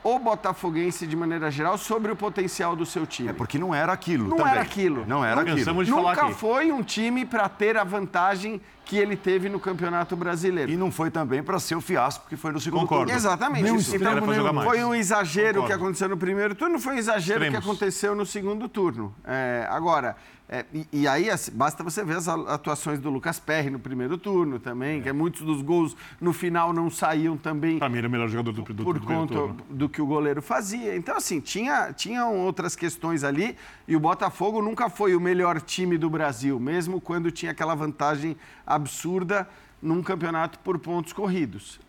o 0.05 0.19
botafoguense 0.19 1.07
de 1.07 1.15
maneira 1.15 1.49
geral 1.49 1.79
sobre 1.79 2.11
o 2.11 2.15
potencial 2.15 2.75
do 2.75 2.85
seu 2.85 3.07
time. 3.07 3.29
É 3.29 3.33
porque 3.33 3.57
não 3.57 3.73
era 3.73 3.91
aquilo. 3.91 4.27
Não 4.27 4.37
também. 4.37 4.51
era 4.51 4.61
aquilo. 4.61 5.03
Não 5.07 5.25
era 5.25 5.41
aquilo. 5.41 5.83
De 5.83 5.89
Nunca 5.89 6.29
foi 6.29 6.71
um 6.71 6.83
time 6.83 7.25
para 7.25 7.49
ter 7.49 7.75
a 7.75 7.83
vantagem 7.83 8.61
que 8.85 8.97
ele 8.97 9.15
teve 9.15 9.49
no 9.49 9.59
Campeonato 9.59 10.15
Brasileiro. 10.15 10.71
E 10.71 10.77
não 10.77 10.91
foi 10.91 11.09
também 11.09 11.41
para 11.41 11.57
ser 11.57 11.73
o 11.73 11.81
fiasco 11.81 12.27
que 12.29 12.37
foi 12.37 12.51
no 12.51 12.59
segundo 12.59 12.81
Concordo. 12.81 13.05
turno. 13.05 13.17
Exatamente. 13.17 13.75
Isso. 13.75 13.95
Então, 13.95 14.63
foi 14.63 14.83
um 14.83 14.93
exagero 14.93 15.61
Concordo. 15.61 15.67
que 15.67 15.73
aconteceu 15.73 16.09
no 16.09 16.17
primeiro 16.17 16.53
turno, 16.53 16.77
foi 16.77 16.93
um 16.93 16.97
exagero 16.99 17.43
Extremos. 17.43 17.59
que 17.59 17.65
aconteceu 17.65 18.13
no 18.13 18.27
segundo 18.27 18.69
turno. 18.69 19.11
É, 19.25 19.67
agora, 19.71 20.15
é, 20.47 20.63
e, 20.71 20.87
e, 20.93 21.07
aí, 21.07 21.29
assim, 21.29 21.51
basta 21.51 21.83
você 21.83 22.03
ver 22.03 22.17
as 22.17 22.27
atuações 22.27 22.99
do 22.99 23.09
Lucas 23.09 23.39
Perry 23.39 23.71
no 23.71 23.79
primeiro 23.79 24.15
turno 24.15 24.59
também, 24.59 24.99
é. 24.99 25.01
que 25.01 25.11
muitos 25.11 25.41
dos 25.41 25.63
gols 25.63 25.97
no 26.21 26.31
final 26.33 26.71
não 26.71 26.89
saíam 26.89 27.35
também. 27.35 27.79
Para 27.79 27.89
mim, 27.89 27.97
era 27.97 28.07
o 28.07 28.11
melhor 28.11 28.27
jogador 28.27 28.51
do, 28.51 28.61
do 28.61 28.83
Por 28.83 28.99
conta 28.99 29.33
turno. 29.33 29.57
do 29.67 29.89
que 29.89 29.99
o 29.99 30.05
goleiro 30.05 30.43
fazia. 30.43 30.95
Então, 30.95 31.17
assim, 31.17 31.39
tinha, 31.39 31.91
tinham 31.93 32.37
outras 32.37 32.75
questões 32.75 33.23
ali 33.23 33.57
e 33.87 33.95
o 33.95 33.99
Botafogo 33.99 34.61
nunca 34.61 34.87
foi 34.87 35.15
o 35.15 35.19
melhor 35.19 35.59
time 35.59 35.97
do 35.97 36.11
Brasil, 36.11 36.59
mesmo 36.59 37.01
quando 37.01 37.31
tinha 37.31 37.51
aquela 37.51 37.73
vantagem 37.73 38.37
absurda 38.67 39.49
num 39.81 40.03
campeonato 40.03 40.59
por 40.59 40.77
pontos 40.77 41.11
corridos. 41.11 41.79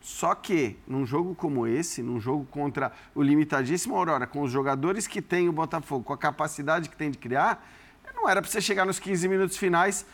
Só 0.00 0.34
que, 0.34 0.76
num 0.86 1.04
jogo 1.04 1.34
como 1.34 1.66
esse, 1.66 2.02
num 2.02 2.18
jogo 2.18 2.46
contra 2.50 2.92
o 3.14 3.22
limitadíssimo 3.22 3.94
Aurora, 3.94 4.26
com 4.26 4.40
os 4.40 4.50
jogadores 4.50 5.06
que 5.06 5.20
tem 5.20 5.48
o 5.48 5.52
Botafogo, 5.52 6.04
com 6.04 6.12
a 6.12 6.18
capacidade 6.18 6.88
que 6.88 6.96
tem 6.96 7.10
de 7.10 7.18
criar 7.18 7.62
não 8.14 8.28
era 8.28 8.40
para 8.40 8.50
você 8.50 8.60
chegar 8.60 8.84
nos 8.84 8.98
15 8.98 9.28
minutos 9.28 9.56
finais 9.56 10.06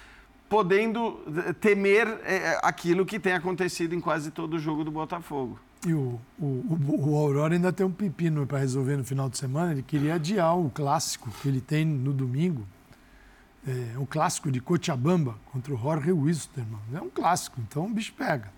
podendo 0.53 1.19
eh, 1.47 1.55
temer 1.55 2.07
é, 2.27 2.61
aquilo 2.63 3.07
que 3.07 3.19
tem 3.19 3.33
acontecido 3.33 3.95
em 3.95 4.01
quase 4.01 4.31
todo 4.31 4.55
o 4.55 4.59
jogo 4.59 4.85
do 4.85 4.91
Botafogo. 4.91 5.59
E 5.87 5.95
o, 5.95 6.21
o, 6.39 6.79
o 7.09 7.17
Aurora 7.17 7.55
ainda 7.55 7.73
tem 7.73 7.87
um 7.87 7.91
pepino 7.91 8.47
para 8.47 8.59
resolver 8.59 8.99
no 8.99 9.03
final 9.03 9.31
de 9.31 9.39
semana. 9.39 9.73
Ele 9.73 9.83
queria 9.83 10.17
adiar 10.17 10.57
o 10.59 10.69
clássico 10.69 11.31
que 11.41 11.49
ele 11.49 11.61
tem 11.61 11.87
no 11.87 12.13
domingo. 12.13 12.67
É, 13.67 13.99
o 13.99 14.07
clássico 14.07 14.51
de 14.51 14.61
Cochabamba 14.61 15.37
contra 15.51 15.73
o 15.73 15.77
Jorge 15.79 16.13
Wisterman. 16.13 16.79
É 16.93 17.01
um 17.01 17.09
clássico, 17.09 17.59
então 17.61 17.87
o 17.87 17.89
bicho 17.89 18.13
pega. 18.13 18.53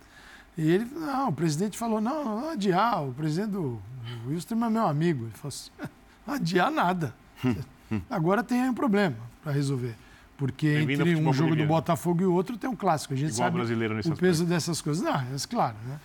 E 0.58 0.68
ele, 0.68 0.86
não, 0.86 1.28
o 1.28 1.32
presidente 1.32 1.78
falou, 1.78 2.00
não, 2.00 2.24
não 2.24 2.50
adiar, 2.50 3.04
o 3.04 3.12
presidente 3.12 3.52
do 3.52 3.80
Wisterman 4.26 4.66
é 4.66 4.70
meu 4.70 4.86
amigo. 4.88 5.26
Ele 5.26 5.32
falou 5.34 5.48
assim, 5.48 5.70
não 6.26 6.34
adiar 6.34 6.72
nada. 6.72 7.14
Agora 8.10 8.42
tem 8.42 8.68
um 8.68 8.74
problema 8.74 9.16
para 9.42 9.52
resolver. 9.52 9.94
Porque 10.36 10.66
entre 10.66 11.14
um 11.14 11.32
jogo 11.32 11.54
do 11.54 11.64
Botafogo 11.64 12.22
e 12.22 12.26
o 12.26 12.32
outro 12.32 12.56
tem 12.56 12.68
um 12.68 12.74
clássico. 12.74 13.14
A 13.14 13.16
gente 13.16 13.32
Igual 13.32 13.46
sabe 13.46 13.56
brasileiro 13.56 13.94
nesse 13.94 14.08
o 14.10 14.16
peso 14.16 14.42
aspecto. 14.42 14.50
dessas 14.50 14.80
coisas. 14.80 15.02
Não, 15.02 15.14
é 15.14 15.24
claro. 15.48 15.76
Né? 15.86 16.00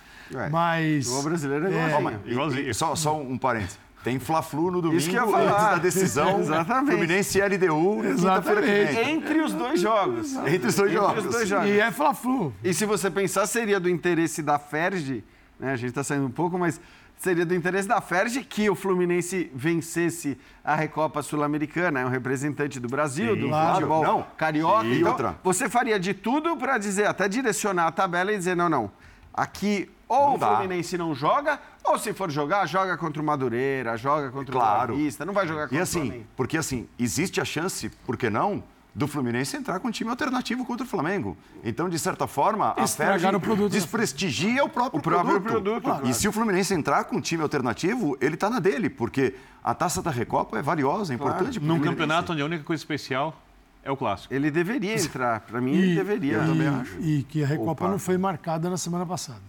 É, 0.46 0.48
Mas. 0.48 1.08
O 1.08 1.22
brasileiro 1.22 1.66
é, 1.66 1.70
igual, 1.70 2.12
é, 2.12 2.18
igualzinho. 2.26 2.74
Só, 2.74 2.94
só 2.94 3.20
um 3.20 3.36
parênteses. 3.36 3.78
Tem 4.02 4.18
Fla-Flu 4.18 4.70
no 4.70 4.80
domingo 4.80 4.98
Isso 4.98 5.10
que 5.10 5.16
eu 5.16 5.34
antes 5.34 5.50
da 5.50 5.76
decisão. 5.78 6.40
Exatamente. 6.40 6.92
Fluminense 6.92 7.38
e 7.38 7.42
LDU 7.42 8.04
Exatamente. 8.04 8.98
Entre 8.98 9.40
os 9.42 9.52
dois 9.52 9.80
jogos. 9.80 10.32
Entre 10.36 10.68
os 10.68 10.74
dois, 10.74 10.90
Entre 10.90 11.00
jogos. 11.00 11.24
Os 11.26 11.32
dois 11.32 11.48
jogos. 11.48 11.68
E 11.68 11.80
é 11.80 11.90
Fla-Flu. 11.90 12.54
E 12.64 12.72
se 12.72 12.86
você 12.86 13.10
pensar, 13.10 13.46
seria 13.46 13.78
do 13.78 13.90
interesse 13.90 14.42
da 14.42 14.58
Ferge, 14.58 15.22
né? 15.58 15.72
a 15.72 15.76
gente 15.76 15.90
está 15.90 16.02
saindo 16.02 16.24
um 16.24 16.30
pouco, 16.30 16.58
mas 16.58 16.80
seria 17.20 17.44
do 17.44 17.54
interesse 17.54 17.86
da 17.86 18.00
Ferge 18.00 18.42
que 18.42 18.70
o 18.70 18.74
Fluminense 18.74 19.50
vencesse 19.54 20.38
a 20.64 20.74
Recopa 20.74 21.22
Sul-Americana, 21.22 22.00
é 22.00 22.06
um 22.06 22.08
representante 22.08 22.80
do 22.80 22.88
Brasil, 22.88 23.34
Sim, 23.34 23.40
do 23.42 23.48
claro. 23.48 23.74
futebol 23.74 24.02
não. 24.02 24.26
carioca. 24.38 24.84
Sim, 24.84 24.94
então, 24.94 25.10
outra. 25.10 25.38
você 25.44 25.68
faria 25.68 26.00
de 26.00 26.14
tudo 26.14 26.56
para 26.56 26.78
dizer, 26.78 27.06
até 27.06 27.28
direcionar 27.28 27.88
a 27.88 27.92
tabela 27.92 28.32
e 28.32 28.38
dizer, 28.38 28.56
não, 28.56 28.70
não, 28.70 28.90
aqui 29.34 29.90
ou 30.08 30.30
não 30.30 30.34
o 30.34 30.38
Fluminense 30.38 30.96
não 30.96 31.14
joga, 31.14 31.60
ou 31.84 31.98
se 31.98 32.14
for 32.14 32.30
jogar, 32.30 32.66
joga 32.66 32.96
contra 32.96 33.20
o 33.20 33.24
Madureira, 33.24 33.98
joga 33.98 34.30
contra 34.30 34.52
claro. 34.52 34.94
o 34.94 34.96
Boa 34.96 35.04
Vista, 35.04 35.24
não 35.26 35.34
vai 35.34 35.46
jogar 35.46 35.64
contra 35.64 35.76
e 35.76 35.80
assim, 35.80 36.00
o 36.00 36.06
Flamengo. 36.06 36.26
Porque 36.34 36.56
assim, 36.56 36.88
existe 36.98 37.38
a 37.38 37.44
chance, 37.44 37.90
por 38.06 38.16
que 38.16 38.30
não, 38.30 38.64
do 38.94 39.06
Fluminense 39.06 39.56
entrar 39.56 39.78
com 39.80 39.88
um 39.88 39.90
time 39.90 40.10
alternativo 40.10 40.64
contra 40.64 40.84
o 40.84 40.88
Flamengo. 40.88 41.36
Então, 41.64 41.88
de 41.88 41.98
certa 41.98 42.26
forma, 42.26 42.74
a 42.76 42.86
Ferg 42.86 43.22
desprestigia 43.70 44.64
o 44.64 44.68
próprio, 44.68 44.98
o 44.98 45.02
próprio 45.02 45.40
produto. 45.40 45.82
produto 45.82 46.08
E 46.08 46.14
se 46.14 46.26
o 46.28 46.32
Fluminense 46.32 46.74
entrar 46.74 47.04
com 47.04 47.16
um 47.16 47.20
time 47.20 47.42
alternativo, 47.42 48.16
ele 48.20 48.34
está 48.34 48.50
na 48.50 48.58
dele, 48.58 48.90
porque 48.90 49.34
a 49.62 49.74
taça 49.74 50.02
da 50.02 50.10
Recopa 50.10 50.58
é 50.58 50.62
valiosa, 50.62 51.12
é 51.12 51.14
importante. 51.14 51.60
Claro. 51.60 51.74
Num 51.74 51.80
campeonato 51.80 52.32
onde 52.32 52.42
a 52.42 52.44
única 52.44 52.64
coisa 52.64 52.80
especial 52.80 53.40
é 53.82 53.90
o 53.90 53.96
clássico. 53.96 54.32
Ele 54.32 54.50
deveria 54.50 54.94
entrar. 54.94 55.40
Para 55.40 55.60
mim, 55.60 55.72
e, 55.72 55.82
ele 55.82 55.94
deveria. 55.94 56.32
E, 56.32 56.34
eu 56.34 56.46
também 56.46 56.68
acho. 56.68 57.00
E 57.00 57.22
que 57.22 57.42
a 57.42 57.46
Recopa 57.46 57.84
Opa. 57.84 57.88
não 57.88 57.98
foi 57.98 58.18
marcada 58.18 58.68
na 58.68 58.76
semana 58.76 59.06
passada. 59.06 59.40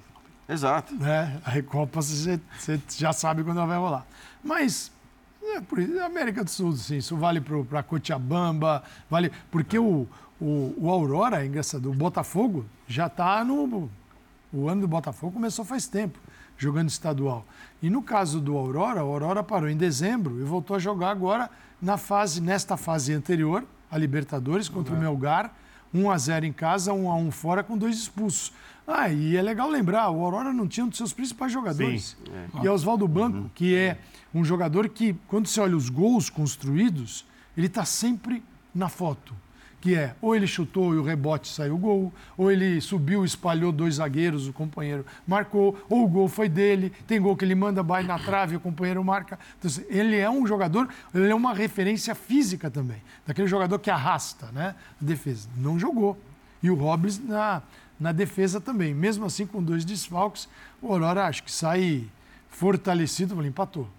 Exato. 0.47 0.93
É, 1.03 1.37
a 1.45 1.49
Recopa 1.49 2.01
você 2.01 2.39
já 2.97 3.13
sabe 3.13 3.43
quando 3.43 3.57
ela 3.57 3.67
vai 3.67 3.77
rolar. 3.77 4.05
Mas 4.43 4.91
é, 5.43 5.61
por 5.61 5.79
isso, 5.79 5.99
América 5.99 6.43
do 6.43 6.49
Sul, 6.49 6.75
sim, 6.75 6.97
isso 6.97 7.15
vale 7.17 7.41
para 7.41 7.81
Cochabamba, 7.83 8.83
vale. 9.09 9.31
Porque 9.49 9.77
o, 9.77 10.07
o, 10.39 10.73
o 10.77 10.89
Aurora, 10.89 11.43
é 11.43 11.47
engraçado, 11.47 11.89
o 11.89 11.93
Botafogo 11.93 12.65
já 12.87 13.07
está 13.07 13.43
no. 13.43 13.89
O 14.53 14.67
ano 14.67 14.81
do 14.81 14.87
Botafogo 14.87 15.33
começou 15.33 15.63
faz 15.63 15.87
tempo, 15.87 16.19
jogando 16.57 16.89
estadual. 16.89 17.45
E 17.81 17.89
no 17.89 18.03
caso 18.03 18.39
do 18.39 18.57
Aurora, 18.57 19.03
o 19.03 19.11
Aurora 19.11 19.41
parou 19.41 19.69
em 19.69 19.77
dezembro 19.77 20.39
e 20.39 20.43
voltou 20.43 20.75
a 20.75 20.79
jogar 20.79 21.09
agora 21.09 21.49
na 21.81 21.97
fase, 21.97 22.41
nesta 22.41 22.77
fase 22.77 23.13
anterior, 23.13 23.63
a 23.89 23.97
Libertadores, 23.97 24.69
contra 24.69 24.93
uhum. 24.93 24.99
o 24.99 25.03
Melgar, 25.03 25.53
1 25.93 26.11
a 26.11 26.17
0 26.17 26.45
em 26.45 26.53
casa, 26.53 26.93
1 26.93 27.11
a 27.11 27.15
1 27.15 27.31
fora, 27.31 27.63
com 27.63 27.77
dois 27.77 27.97
expulsos. 27.97 28.53
Ah, 28.87 29.09
e 29.09 29.35
é 29.35 29.41
legal 29.41 29.69
lembrar, 29.69 30.09
o 30.09 30.23
Aurora 30.23 30.51
não 30.51 30.67
tinha 30.67 30.85
um 30.85 30.89
dos 30.89 30.97
seus 30.97 31.13
principais 31.13 31.51
jogadores. 31.51 32.17
Sim, 32.23 32.31
é. 32.59 32.63
E 32.63 32.67
é 32.67 32.71
Oswaldo 32.71 33.07
Blanco, 33.07 33.37
uhum. 33.37 33.49
que 33.55 33.75
é 33.75 33.97
um 34.33 34.43
jogador 34.43 34.87
que, 34.89 35.15
quando 35.27 35.47
você 35.47 35.59
olha 35.59 35.75
os 35.75 35.89
gols 35.89 36.29
construídos, 36.29 37.25
ele 37.55 37.67
está 37.67 37.83
sempre 37.83 38.43
na 38.73 38.87
foto. 38.87 39.33
Que 39.81 39.95
é, 39.95 40.15
ou 40.21 40.35
ele 40.35 40.45
chutou 40.45 40.93
e 40.93 40.97
o 40.97 41.03
rebote 41.03 41.47
saiu 41.47 41.75
gol, 41.75 42.13
ou 42.37 42.51
ele 42.51 42.79
subiu, 42.79 43.25
espalhou 43.25 43.71
dois 43.71 43.95
zagueiros, 43.95 44.47
o 44.47 44.53
companheiro 44.53 45.03
marcou, 45.25 45.75
ou 45.89 46.05
o 46.05 46.07
gol 46.07 46.27
foi 46.27 46.47
dele, 46.47 46.91
tem 47.07 47.19
gol 47.19 47.35
que 47.35 47.43
ele 47.43 47.55
manda, 47.55 47.81
vai 47.81 48.03
na 48.03 48.19
trave, 48.19 48.55
o 48.55 48.59
companheiro 48.59 49.03
marca. 49.03 49.39
Então, 49.57 49.69
assim, 49.69 49.83
ele 49.89 50.15
é 50.15 50.29
um 50.29 50.45
jogador, 50.45 50.87
ele 51.15 51.31
é 51.31 51.35
uma 51.35 51.51
referência 51.51 52.13
física 52.13 52.69
também, 52.69 53.01
daquele 53.25 53.47
jogador 53.47 53.79
que 53.79 53.89
arrasta 53.89 54.51
né, 54.51 54.75
a 55.01 55.03
defesa. 55.03 55.49
Não 55.57 55.79
jogou. 55.79 56.15
E 56.61 56.69
o 56.69 56.75
Robles 56.75 57.17
na, 57.17 57.63
na 57.99 58.11
defesa 58.11 58.61
também. 58.61 58.93
Mesmo 58.93 59.25
assim, 59.25 59.47
com 59.47 59.63
dois 59.63 59.83
desfalques, 59.83 60.47
o 60.79 60.93
Aurora 60.93 61.25
acho 61.25 61.43
que 61.43 61.51
sai 61.51 62.07
fortalecido, 62.49 63.43
empatou 63.43 63.89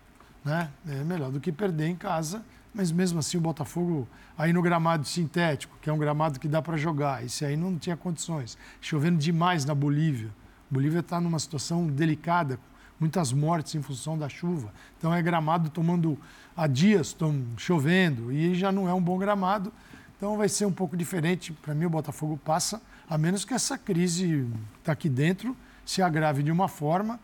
né? 0.45 0.71
É 0.87 1.05
melhor 1.05 1.31
do 1.31 1.41
que 1.41 1.53
perder 1.53 1.89
em 1.89 1.97
casa, 1.97 2.43
mas 2.75 2.91
mesmo 2.91 3.19
assim 3.19 3.37
o 3.37 3.41
Botafogo 3.41 4.09
aí 4.37 4.53
no 4.53 4.63
gramado 4.63 5.07
sintético, 5.07 5.77
que 5.81 5.91
é 5.91 5.93
um 5.93 5.99
gramado 5.99 6.41
que 6.41 6.49
dá 6.49 6.63
para 6.63 6.77
jogar, 6.77 7.25
esse 7.25 7.45
aí 7.45 7.57
não 7.57 7.79
tinha 7.79 7.97
condições. 7.97 8.57
Chovendo 8.81 9.19
demais 9.19 9.65
na 9.65 9.75
Bolívia. 9.75 10.31
A 10.71 10.75
Bolívia 10.75 11.01
está 11.01 11.21
numa 11.21 11.39
situação 11.39 11.87
delicada, 11.87 12.59
muitas 12.99 13.33
mortes 13.33 13.75
em 13.75 13.83
função 13.83 14.17
da 14.17 14.29
chuva. 14.29 14.73
Então 14.99 15.13
é 15.13 15.21
gramado 15.21 15.69
tomando 15.69 16.19
há 16.57 16.67
dias 16.67 17.13
tom, 17.13 17.43
chovendo 17.57 18.33
e 18.33 18.55
já 18.55 18.73
não 18.73 18.89
é 18.89 18.95
um 18.95 19.03
bom 19.03 19.19
gramado. 19.19 19.73
Então 20.17 20.37
vai 20.37 20.49
ser 20.49 20.65
um 20.67 20.73
pouco 20.73 20.97
diferente. 20.97 21.53
Para 21.53 21.75
mim 21.75 21.85
o 21.85 21.91
Botafogo 21.91 22.39
passa, 22.43 22.81
a 23.09 23.19
menos 23.19 23.45
que 23.45 23.53
essa 23.53 23.77
crise 23.77 24.49
está 24.79 24.93
aqui 24.93 25.09
dentro 25.09 25.57
se 25.85 26.01
agrave 26.01 26.43
de 26.43 26.51
uma 26.51 26.69
forma 26.69 27.19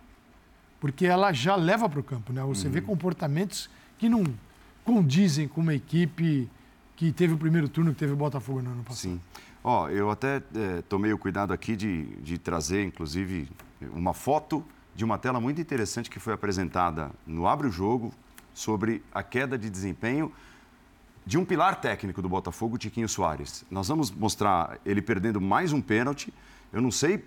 porque 0.81 1.07
ela 1.07 1.33
já 1.33 1.57
leva 1.57 1.89
para 1.89 2.01
o 2.01 2.03
campo. 2.03 2.33
Né? 2.33 2.43
Você 2.45 2.67
uhum. 2.67 2.73
vê 2.73 2.81
comportamentos 2.81 3.69
que 3.99 4.09
não 4.09 4.25
condizem 4.85 5.49
com 5.49 5.61
uma 5.61 5.75
equipe 5.75 6.49
que 6.97 7.13
teve 7.13 7.35
o 7.35 7.39
primeiro 7.39 7.69
turno 7.69 7.93
que 7.93 7.99
teve 7.99 8.13
o 8.13 8.17
Botafogo 8.17 8.63
no 8.63 8.71
ano 8.71 8.83
passado. 8.83 9.13
Sim. 9.13 9.21
Ó, 9.63 9.85
oh, 9.85 9.89
eu 9.89 10.11
até 10.11 10.43
é, 10.55 10.83
tomei 10.89 11.13
o 11.13 11.19
cuidado 11.19 11.53
aqui 11.53 11.77
de, 11.77 12.05
de 12.23 12.39
trazer, 12.39 12.85
inclusive, 12.85 13.49
uma 13.93 14.15
foto 14.15 14.65
de 14.95 15.05
uma 15.05 15.19
tela 15.19 15.41
muito 15.41 15.61
interessante 15.61 16.09
que 16.11 16.19
foi 16.19 16.33
apresentada 16.33 17.11
no 17.27 17.47
Abre 17.47 17.69
o 17.69 17.71
Jogo 17.71 18.13
sobre 18.55 19.03
a 19.13 19.23
queda 19.23 19.57
de 19.57 19.69
desempenho 19.71 20.33
de 21.25 21.37
um 21.37 21.45
pilar 21.45 21.81
técnico 21.81 22.23
do 22.23 22.29
Botafogo, 22.29 22.79
Tiquinho 22.79 23.09
Soares. 23.09 23.65
Nós 23.71 23.89
vamos 23.89 24.11
mostrar 24.11 24.79
ele 24.85 25.03
perdendo 25.03 25.41
mais 25.41 25.73
um 25.73 25.81
pênalti. 25.81 26.33
Eu 26.73 26.81
não 26.81 26.91
sei 26.91 27.25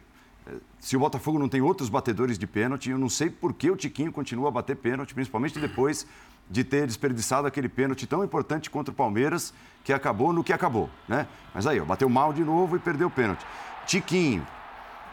se 0.80 0.98
o 0.98 1.00
Botafogo 1.00 1.38
não 1.38 1.48
tem 1.48 1.62
outros 1.62 1.90
batedores 1.90 2.38
de 2.38 2.48
pênalti, 2.48 2.90
eu 2.90 2.98
não 2.98 3.10
sei 3.10 3.30
por 3.30 3.54
que 3.54 3.70
o 3.70 3.76
Tiquinho 3.76 4.12
continua 4.12 4.48
a 4.50 4.52
bater 4.52 4.76
pênalti, 4.76 5.14
principalmente 5.14 5.60
depois 5.60 6.08
de 6.50 6.64
ter 6.64 6.88
desperdiçado 6.88 7.48
aquele 7.48 7.70
pênalti 7.70 8.08
tão 8.08 8.24
importante 8.24 8.70
contra 8.70 8.92
o 8.92 8.96
Palmeiras, 8.96 9.54
que 9.84 9.94
acabou 9.94 10.34
no 10.34 10.44
que 10.44 10.52
acabou, 10.52 10.90
né? 11.08 11.28
Mas 11.54 11.66
aí, 11.68 11.80
ó, 11.80 11.86
bateu 11.86 12.10
mal 12.10 12.34
de 12.34 12.44
novo 12.44 12.76
e 12.76 12.80
perdeu 12.80 13.08
o 13.08 13.12
pênalti. 13.12 13.46
Tiquinho, 13.86 14.46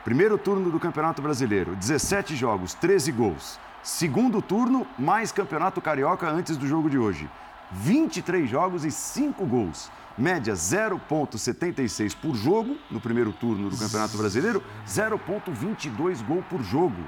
primeiro 0.04 0.38
turno 0.38 0.70
do 0.70 0.80
Campeonato 0.80 1.22
Brasileiro, 1.22 1.76
17 1.76 2.34
jogos, 2.34 2.74
13 2.74 3.12
gols. 3.12 3.60
Segundo 3.82 4.42
turno, 4.42 4.86
mais 4.98 5.30
Campeonato 5.30 5.80
Carioca 5.80 6.28
antes 6.28 6.56
do 6.56 6.66
jogo 6.66 6.90
de 6.90 6.98
hoje. 6.98 7.28
23 7.70 8.48
jogos 8.48 8.84
e 8.84 8.90
5 8.90 9.44
gols 9.46 9.90
média 10.18 10.52
0,76 10.54 12.16
por 12.16 12.34
jogo 12.34 12.76
no 12.90 13.00
primeiro 13.00 13.32
turno 13.32 13.70
do 13.70 13.76
Campeonato 13.76 14.16
Brasileiro, 14.18 14.62
0,22 14.86 16.22
gol 16.24 16.42
por 16.50 16.62
jogo 16.62 17.02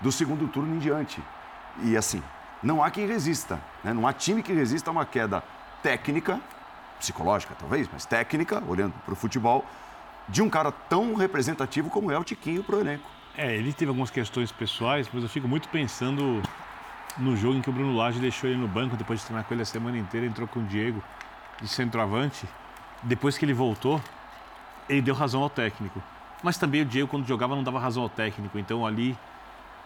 do 0.00 0.10
segundo 0.10 0.48
turno 0.48 0.74
em 0.74 0.78
diante. 0.78 1.22
E 1.84 1.96
assim, 1.96 2.22
não 2.62 2.82
há 2.82 2.90
quem 2.90 3.06
resista, 3.06 3.60
né? 3.84 3.92
não 3.92 4.06
há 4.06 4.12
time 4.12 4.42
que 4.42 4.52
resista 4.52 4.90
a 4.90 4.92
uma 4.92 5.06
queda 5.06 5.42
técnica, 5.82 6.40
psicológica 6.98 7.54
talvez, 7.56 7.88
mas 7.92 8.04
técnica, 8.04 8.62
olhando 8.66 8.92
para 9.04 9.12
o 9.12 9.16
futebol, 9.16 9.64
de 10.28 10.42
um 10.42 10.50
cara 10.50 10.72
tão 10.72 11.14
representativo 11.14 11.88
como 11.88 12.10
é 12.10 12.18
o 12.18 12.24
Tiquinho 12.24 12.64
para 12.64 12.76
o 12.76 12.80
elenco. 12.80 13.08
É, 13.36 13.54
ele 13.54 13.72
teve 13.72 13.88
algumas 13.88 14.10
questões 14.10 14.50
pessoais, 14.50 15.08
mas 15.12 15.22
eu 15.22 15.28
fico 15.28 15.46
muito 15.46 15.68
pensando 15.68 16.42
no 17.16 17.36
jogo 17.36 17.56
em 17.56 17.62
que 17.62 17.70
o 17.70 17.72
Bruno 17.72 17.96
Lage 17.96 18.18
deixou 18.18 18.50
ele 18.50 18.58
no 18.58 18.66
banco 18.66 18.96
depois 18.96 19.20
de 19.20 19.26
treinar 19.26 19.44
com 19.44 19.54
ele 19.54 19.62
a 19.62 19.66
semana 19.66 19.96
inteira, 19.96 20.26
entrou 20.26 20.46
com 20.48 20.58
o 20.58 20.64
Diego 20.64 21.02
de 21.60 21.68
centroavante, 21.68 22.46
depois 23.02 23.36
que 23.36 23.44
ele 23.44 23.54
voltou, 23.54 24.00
ele 24.88 25.02
deu 25.02 25.14
razão 25.14 25.42
ao 25.42 25.50
técnico. 25.50 26.02
Mas 26.42 26.56
também 26.56 26.82
o 26.82 26.84
Diego, 26.84 27.08
quando 27.08 27.26
jogava, 27.26 27.54
não 27.54 27.64
dava 27.64 27.78
razão 27.78 28.02
ao 28.02 28.08
técnico. 28.08 28.58
Então 28.58 28.86
ali 28.86 29.16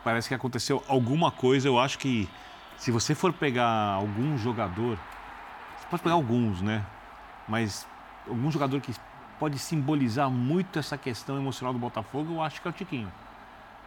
parece 0.05 0.29
que 0.29 0.35
aconteceu 0.35 0.83
alguma 0.87 1.31
coisa. 1.31 1.69
Eu 1.69 1.79
acho 1.79 1.99
que 1.99 2.29
se 2.77 2.91
você 2.91 3.15
for 3.15 3.33
pegar 3.33 3.69
algum 3.69 4.37
jogador, 4.37 4.99
você 5.79 5.87
pode 5.91 6.03
pegar 6.03 6.15
alguns, 6.15 6.61
né? 6.61 6.85
Mas 7.49 7.87
algum 8.29 8.51
jogador 8.51 8.81
que 8.81 8.95
pode 9.39 9.59
simbolizar 9.59 10.31
muito 10.31 10.79
essa 10.79 10.97
questão 10.97 11.37
emocional 11.37 11.73
do 11.73 11.79
Botafogo, 11.79 12.35
eu 12.35 12.43
acho 12.43 12.61
que 12.61 12.69
é 12.69 12.71
o 12.71 12.75
Tiquinho. 12.75 13.13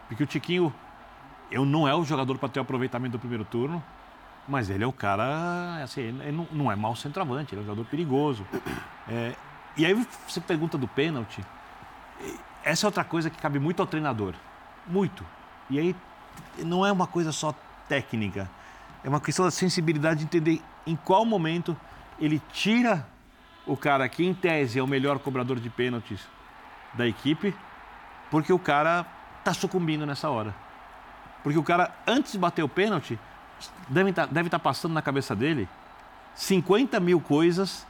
Porque 0.08 0.22
o 0.22 0.26
Tiquinho, 0.26 0.72
eu 1.50 1.64
não 1.64 1.88
é 1.88 1.94
o 1.94 2.04
jogador 2.04 2.36
para 2.38 2.48
ter 2.48 2.58
o 2.58 2.62
aproveitamento 2.62 3.12
do 3.12 3.18
primeiro 3.18 3.44
turno. 3.44 3.82
Mas 4.48 4.70
ele 4.70 4.84
é 4.84 4.86
o 4.86 4.92
cara, 4.92 5.82
assim, 5.82 6.00
ele 6.02 6.46
não, 6.52 6.70
é 6.70 6.76
mau 6.76 6.94
centroavante, 6.94 7.54
ele 7.54 7.60
é 7.60 7.64
um 7.64 7.66
jogador 7.66 7.88
perigoso. 7.88 8.46
É, 9.08 9.36
e 9.76 9.86
aí 9.86 9.94
você 10.26 10.40
pergunta 10.40 10.76
do 10.76 10.88
pênalti, 10.88 11.40
essa 12.64 12.84
é 12.84 12.88
outra 12.88 13.04
coisa 13.04 13.30
que 13.30 13.40
cabe 13.40 13.60
muito 13.60 13.80
ao 13.80 13.86
treinador. 13.86 14.34
Muito. 14.84 15.24
E 15.70 15.78
aí 15.78 15.96
não 16.58 16.84
é 16.84 16.90
uma 16.90 17.06
coisa 17.06 17.30
só 17.30 17.54
técnica, 17.88 18.50
é 19.04 19.08
uma 19.08 19.20
questão 19.20 19.44
da 19.44 19.52
sensibilidade 19.52 20.18
de 20.18 20.24
entender 20.24 20.60
em 20.84 20.96
qual 20.96 21.24
momento 21.24 21.76
ele 22.18 22.42
tira 22.52 23.06
o 23.64 23.76
cara 23.76 24.08
que, 24.08 24.24
em 24.24 24.34
tese, 24.34 24.80
é 24.80 24.82
o 24.82 24.88
melhor 24.88 25.20
cobrador 25.20 25.60
de 25.60 25.70
pênaltis 25.70 26.26
da 26.94 27.06
equipe, 27.06 27.54
porque 28.28 28.52
o 28.52 28.58
cara 28.58 29.06
está 29.38 29.54
sucumbindo 29.54 30.04
nessa 30.04 30.28
hora. 30.28 30.52
Porque 31.44 31.58
o 31.58 31.62
cara, 31.62 31.94
antes 32.06 32.32
de 32.32 32.38
bater 32.38 32.64
o 32.64 32.68
pênalti, 32.68 33.18
deve 33.88 34.10
estar, 34.10 34.26
tá, 34.26 34.32
deve 34.32 34.48
estar 34.48 34.58
tá 34.58 34.62
passando 34.62 34.92
na 34.92 35.02
cabeça 35.02 35.34
dele 35.34 35.68
50 36.34 37.00
mil 37.00 37.20
coisas, 37.20 37.86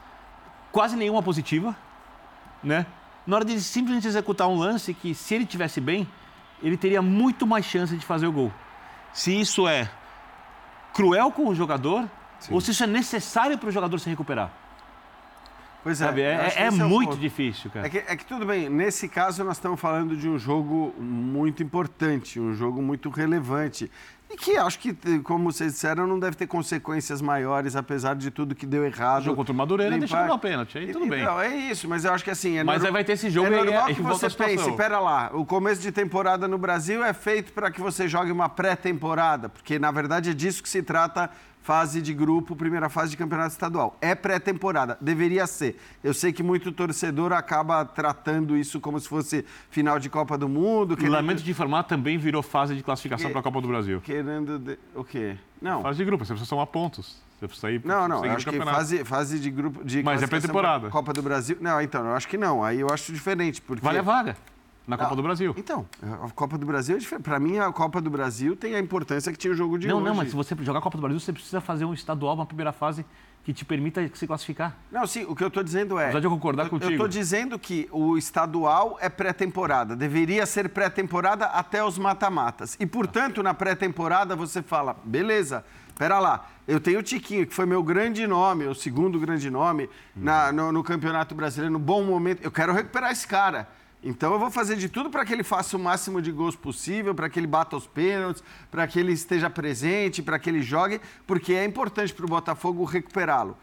quase 0.70 0.96
nenhuma 0.96 1.22
positiva, 1.22 1.76
né? 2.62 2.86
Na 3.26 3.36
hora 3.36 3.44
de 3.44 3.60
simplesmente 3.60 4.06
executar 4.06 4.46
um 4.48 4.56
lance 4.56 4.94
que, 4.94 5.14
se 5.14 5.34
ele 5.34 5.44
tivesse 5.44 5.80
bem, 5.80 6.06
ele 6.62 6.76
teria 6.76 7.02
muito 7.02 7.46
mais 7.46 7.64
chance 7.64 7.96
de 7.96 8.06
fazer 8.06 8.26
o 8.26 8.32
gol. 8.32 8.52
Se 9.12 9.38
isso 9.38 9.66
é 9.66 9.90
cruel 10.94 11.30
com 11.32 11.48
o 11.48 11.54
jogador 11.54 12.08
Sim. 12.38 12.54
ou 12.54 12.60
se 12.60 12.70
isso 12.70 12.84
é 12.84 12.86
necessário 12.86 13.58
para 13.58 13.68
o 13.68 13.72
jogador 13.72 13.98
se 13.98 14.08
recuperar. 14.08 14.50
Pois 15.82 16.00
é, 16.00 16.20
é, 16.20 16.52
é, 16.56 16.62
é 16.64 16.70
muito 16.70 17.12
é 17.12 17.16
difícil, 17.16 17.70
cara. 17.70 17.86
É 17.86 17.90
que, 17.90 17.98
é 17.98 18.16
que, 18.16 18.24
tudo 18.24 18.44
bem, 18.44 18.68
nesse 18.68 19.08
caso 19.08 19.44
nós 19.44 19.56
estamos 19.56 19.78
falando 19.78 20.16
de 20.16 20.28
um 20.28 20.36
jogo 20.36 20.92
muito 20.98 21.62
importante, 21.62 22.40
um 22.40 22.54
jogo 22.54 22.82
muito 22.82 23.08
relevante. 23.08 23.88
E 24.28 24.36
que 24.36 24.56
acho 24.56 24.78
que, 24.78 24.92
como 25.20 25.52
vocês 25.52 25.72
disseram, 25.72 26.06
não 26.06 26.18
deve 26.18 26.36
ter 26.36 26.46
consequências 26.46 27.22
maiores, 27.22 27.76
apesar 27.76 28.16
de 28.16 28.30
tudo 28.30 28.54
que 28.54 28.66
deu 28.66 28.84
errado. 28.84 29.22
O 29.22 29.24
jogo 29.26 29.36
contra 29.36 29.52
o 29.52 29.56
Madureira 29.56 29.96
deixa 29.96 30.20
de 30.20 30.28
dar 30.28 30.38
pênalti, 30.38 30.78
aí 30.78 30.92
tudo 30.92 31.06
bem. 31.06 31.24
Não, 31.24 31.40
é 31.40 31.54
isso, 31.54 31.88
mas 31.88 32.04
eu 32.04 32.12
acho 32.12 32.24
que 32.24 32.30
assim... 32.30 32.58
É 32.58 32.64
mas 32.64 32.82
normal, 32.82 32.86
aí 32.86 32.92
vai 32.92 33.04
ter 33.04 33.12
esse 33.12 33.30
jogo 33.30 33.46
é 33.46 33.64
normal 33.64 33.90
e, 33.90 33.94
que 33.94 34.02
você 34.02 34.28
pense, 34.28 34.68
espera 34.68 34.98
lá, 34.98 35.30
o 35.32 35.44
começo 35.44 35.80
de 35.80 35.92
temporada 35.92 36.48
no 36.48 36.58
Brasil 36.58 37.04
é 37.04 37.12
feito 37.12 37.52
para 37.52 37.70
que 37.70 37.80
você 37.80 38.08
jogue 38.08 38.32
uma 38.32 38.48
pré-temporada, 38.48 39.48
porque 39.48 39.78
na 39.78 39.92
verdade 39.92 40.30
é 40.30 40.34
disso 40.34 40.62
que 40.62 40.68
se 40.68 40.82
trata 40.82 41.30
fase 41.66 42.00
de 42.00 42.14
grupo, 42.14 42.54
primeira 42.54 42.88
fase 42.88 43.10
de 43.10 43.16
campeonato 43.16 43.50
estadual. 43.50 43.98
É 44.00 44.14
pré-temporada, 44.14 44.96
deveria 45.00 45.48
ser. 45.48 45.76
Eu 46.02 46.14
sei 46.14 46.32
que 46.32 46.40
muito 46.40 46.70
torcedor 46.70 47.32
acaba 47.32 47.84
tratando 47.84 48.56
isso 48.56 48.78
como 48.78 49.00
se 49.00 49.08
fosse 49.08 49.44
final 49.68 49.98
de 49.98 50.08
Copa 50.08 50.38
do 50.38 50.48
Mundo. 50.48 50.96
Querendo... 50.96 51.14
Lamento 51.14 51.42
de 51.42 51.50
informar, 51.50 51.82
também 51.82 52.18
virou 52.18 52.40
fase 52.40 52.76
de 52.76 52.84
classificação 52.84 53.26
que... 53.26 53.32
para 53.32 53.40
a 53.40 53.42
Copa 53.42 53.60
do 53.60 53.66
Brasil. 53.66 54.00
Querendo. 54.22 54.58
De... 54.58 54.78
O 54.94 55.04
quê? 55.04 55.36
Não. 55.60 55.82
Fase 55.82 55.98
de 55.98 56.04
grupo, 56.04 56.24
você 56.24 56.32
precisa 56.32 56.48
somar 56.48 56.66
pontos. 56.66 57.20
Você 57.38 57.48
precisa 57.48 57.70
ir 57.70 57.82
Não, 57.84 58.08
não, 58.08 58.24
acho 58.24 58.48
que 58.48 58.58
fase, 58.58 59.04
fase 59.04 59.38
de 59.38 59.50
grupo. 59.50 59.84
De 59.84 60.02
Mas 60.02 60.22
é 60.22 60.26
pré-temporada. 60.26 60.88
Copa 60.88 61.12
do 61.12 61.22
Brasil. 61.22 61.58
Não, 61.60 61.80
então, 61.82 62.06
eu 62.06 62.14
acho 62.14 62.26
que 62.26 62.38
não. 62.38 62.64
Aí 62.64 62.80
eu 62.80 62.88
acho 62.90 63.12
diferente. 63.12 63.60
Porque... 63.60 63.84
Vale 63.84 63.98
a 63.98 64.02
vaga 64.02 64.36
na 64.86 64.96
Copa 64.96 65.12
ah, 65.12 65.16
do 65.16 65.22
Brasil. 65.22 65.54
Então, 65.56 65.84
a 66.02 66.30
Copa 66.30 66.56
do 66.56 66.64
Brasil 66.64 66.96
é 66.96 66.98
diferente. 66.98 67.24
Para 67.24 67.40
mim, 67.40 67.58
a 67.58 67.72
Copa 67.72 68.00
do 68.00 68.08
Brasil 68.08 68.54
tem 68.54 68.74
a 68.74 68.78
importância 68.78 69.32
que 69.32 69.38
tinha 69.38 69.52
o 69.52 69.56
jogo 69.56 69.78
de 69.78 69.88
não, 69.88 69.96
hoje. 69.96 70.04
Não, 70.04 70.10
não, 70.12 70.16
mas 70.16 70.30
se 70.30 70.36
você 70.36 70.56
jogar 70.60 70.78
a 70.78 70.82
Copa 70.82 70.96
do 70.96 71.02
Brasil, 71.02 71.18
você 71.18 71.32
precisa 71.32 71.60
fazer 71.60 71.84
um 71.84 71.92
estadual, 71.92 72.34
uma 72.34 72.46
primeira 72.46 72.72
fase 72.72 73.04
que 73.46 73.54
te 73.54 73.64
permita 73.64 74.10
se 74.12 74.26
classificar. 74.26 74.76
Não, 74.90 75.06
sim, 75.06 75.24
o 75.24 75.36
que 75.36 75.44
eu 75.44 75.46
estou 75.46 75.62
dizendo 75.62 76.00
é... 76.00 76.06
Apesar 76.06 76.18
de 76.18 76.26
eu 76.26 76.30
concordar 76.32 76.64
eu, 76.64 76.70
contigo. 76.70 76.90
Eu 76.90 76.94
estou 76.96 77.06
dizendo 77.06 77.56
que 77.56 77.88
o 77.92 78.18
estadual 78.18 78.98
é 79.00 79.08
pré-temporada. 79.08 79.94
Deveria 79.94 80.44
ser 80.46 80.68
pré-temporada 80.68 81.46
até 81.46 81.84
os 81.84 81.96
mata-matas. 81.96 82.76
E, 82.80 82.84
portanto, 82.84 83.44
na 83.44 83.54
pré-temporada 83.54 84.34
você 84.34 84.62
fala, 84.62 84.96
beleza, 85.04 85.64
pera 85.96 86.18
lá, 86.18 86.48
eu 86.66 86.80
tenho 86.80 86.98
o 86.98 87.02
Tiquinho, 87.04 87.46
que 87.46 87.54
foi 87.54 87.66
meu 87.66 87.84
grande 87.84 88.26
nome, 88.26 88.64
o 88.64 88.74
segundo 88.74 89.16
grande 89.20 89.48
nome 89.48 89.84
hum. 89.84 89.88
na, 90.16 90.50
no, 90.50 90.72
no 90.72 90.82
Campeonato 90.82 91.32
Brasileiro, 91.32 91.72
no 91.72 91.78
bom 91.78 92.02
momento. 92.02 92.42
Eu 92.42 92.50
quero 92.50 92.72
recuperar 92.72 93.12
esse 93.12 93.28
cara. 93.28 93.68
Então 94.02 94.32
eu 94.32 94.38
vou 94.38 94.50
fazer 94.50 94.76
de 94.76 94.88
tudo 94.88 95.10
para 95.10 95.24
que 95.24 95.32
ele 95.32 95.42
faça 95.42 95.76
o 95.76 95.80
máximo 95.80 96.22
de 96.22 96.30
gols 96.30 96.54
possível, 96.54 97.14
para 97.14 97.28
que 97.28 97.40
ele 97.40 97.46
bata 97.46 97.76
os 97.76 97.86
pênaltis, 97.86 98.42
para 98.70 98.86
que 98.86 99.00
ele 99.00 99.12
esteja 99.12 99.50
presente, 99.50 100.22
para 100.22 100.38
que 100.38 100.48
ele 100.48 100.62
jogue, 100.62 101.00
porque 101.26 101.52
é 101.52 101.64
importante 101.64 102.14
para 102.14 102.24
o 102.24 102.28
Botafogo 102.28 102.84
recuperá-lo. 102.84 103.56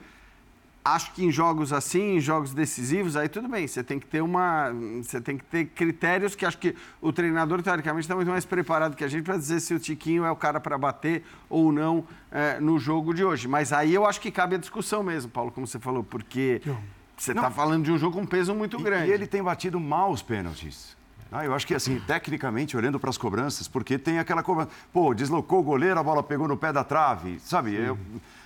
Acho 0.86 1.14
que 1.14 1.24
em 1.24 1.32
jogos 1.32 1.72
assim, 1.72 2.18
em 2.18 2.20
jogos 2.20 2.54
decisivos, 2.54 3.16
aí 3.16 3.30
tudo 3.30 3.48
bem. 3.48 3.66
Você 3.66 3.82
tem 3.82 3.98
que 3.98 4.06
ter 4.06 4.20
uma, 4.20 4.70
você 5.02 5.22
tem 5.22 5.38
que 5.38 5.46
ter 5.46 5.66
critérios 5.68 6.36
que 6.36 6.46
acho 6.46 6.58
que 6.58 6.76
o 7.02 7.14
treinador 7.14 7.62
teoricamente 7.64 8.04
está 8.04 8.16
muito 8.16 8.28
mais 8.28 8.44
preparado 8.44 8.98
que 8.98 9.04
a 9.06 9.08
gente 9.08 9.24
para 9.24 9.38
dizer 9.38 9.62
se 9.62 9.74
o 9.74 9.80
Tiquinho 9.80 10.26
é 10.26 10.32
o 10.32 10.36
cara 10.36 10.60
para 10.60 10.78
bater 10.78 11.24
ou 11.50 11.72
não 11.72 12.06
é, 12.30 12.60
no 12.60 12.78
jogo 12.78 13.14
de 13.14 13.24
hoje. 13.24 13.48
Mas 13.48 13.72
aí 13.72 13.94
eu 13.94 14.06
acho 14.06 14.20
que 14.20 14.30
cabe 14.30 14.56
a 14.56 14.58
discussão 14.60 15.02
mesmo, 15.02 15.32
Paulo, 15.32 15.52
como 15.52 15.66
você 15.66 15.80
falou, 15.80 16.04
porque 16.04 16.62
você 17.24 17.32
está 17.32 17.50
falando 17.50 17.86
de 17.86 17.92
um 17.92 17.98
jogo 17.98 18.20
com 18.20 18.26
peso 18.26 18.54
muito 18.54 18.78
grande. 18.78 19.10
E 19.10 19.14
ele 19.14 19.26
tem 19.26 19.42
batido 19.42 19.80
mal 19.80 20.12
os 20.12 20.22
pênaltis. 20.22 20.96
Ah, 21.32 21.46
eu 21.46 21.54
acho 21.56 21.66
que, 21.66 21.74
assim, 21.74 22.00
tecnicamente, 22.02 22.78
olhando 22.78 23.00
para 23.00 23.10
as 23.10 23.18
cobranças, 23.18 23.68
porque 23.68 23.98
tem 23.98 24.20
aquela 24.20 24.44
cobrança. 24.44 24.70
Pô, 24.92 25.14
deslocou 25.16 25.62
o 25.62 25.64
goleiro, 25.64 26.00
a 26.00 26.04
bola 26.04 26.22
pegou 26.22 26.48
no 26.48 26.56
pé 26.56 26.72
da 26.72 26.84
trave, 26.84 27.40
sabe? 27.40 27.74
Eu, 27.74 27.98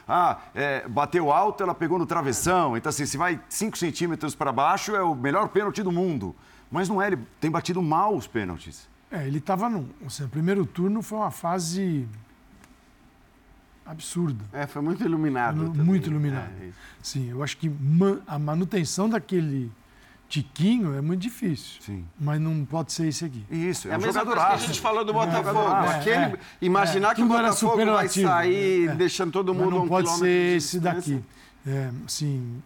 ah, 0.08 0.38
é, 0.56 0.88
bateu 0.88 1.32
alto, 1.32 1.64
ela 1.64 1.76
pegou 1.76 2.00
no 2.00 2.06
travessão. 2.06 2.78
Então, 2.78 2.90
assim, 2.90 3.06
se 3.06 3.18
vai 3.18 3.42
5 3.50 3.78
centímetros 3.78 4.36
para 4.36 4.54
baixo, 4.54 4.96
é 4.96 5.02
o 5.02 5.14
melhor 5.14 5.50
pênalti 5.50 5.84
do 5.84 5.92
mundo. 5.92 6.34
Mas 6.72 6.88
não 6.88 7.02
é, 7.02 7.08
ele 7.08 7.20
tem 7.42 7.52
batido 7.52 7.82
mal 7.82 8.16
os 8.16 8.28
pênaltis. 8.28 8.88
É, 9.12 9.26
ele 9.26 9.40
estava 9.40 9.70
no. 9.70 9.90
Assim, 10.06 10.24
o 10.24 10.30
primeiro 10.30 10.66
turno 10.66 11.02
foi 11.02 11.18
uma 11.18 11.32
fase 11.32 12.08
absurda. 13.88 14.44
É, 14.52 14.68
foi 14.68 14.82
muito 14.82 15.04
iluminado. 15.04 15.74
Muito 15.74 16.10
iluminado. 16.10 16.52
É, 16.62 16.70
Sim, 17.02 17.30
eu 17.30 17.42
acho 17.42 17.58
que 17.58 17.70
man, 17.70 18.20
a 18.28 18.38
manutenção 18.38 19.10
daquele 19.10 19.72
tiquinho 20.28 20.94
é 20.96 21.02
muito 21.02 21.22
difícil. 21.22 21.82
Sim. 21.82 22.06
Mas 22.20 22.40
não 22.40 22.66
pode 22.66 22.92
ser 22.92 23.08
esse 23.08 23.26
aqui. 23.26 23.46
Isso, 23.50 23.88
é, 23.88 23.94
é 23.94 23.98
um 23.98 24.02
jogador 24.02 24.36
que 24.36 24.42
a 24.42 24.58
gente 24.58 24.82
falou 24.82 25.06
do 25.06 25.14
Botafogo. 25.14 25.60
É, 25.60 25.96
Aquele, 25.96 26.16
é, 26.16 26.40
imaginar 26.62 27.16
que 27.16 27.22
o 27.22 27.28
Botafogo 27.28 27.86
vai 27.86 28.10
sair 28.10 28.90
é. 28.90 28.96
deixando 28.96 29.32
todo 29.32 29.54
mundo 29.54 29.72
mas 29.72 29.76
não 29.76 29.86
um 29.86 29.88
pode 29.88 30.10
ser 30.18 30.58
esse 30.58 30.80
daqui. 30.80 31.24
É, 31.66 31.92
assim, 32.06 32.62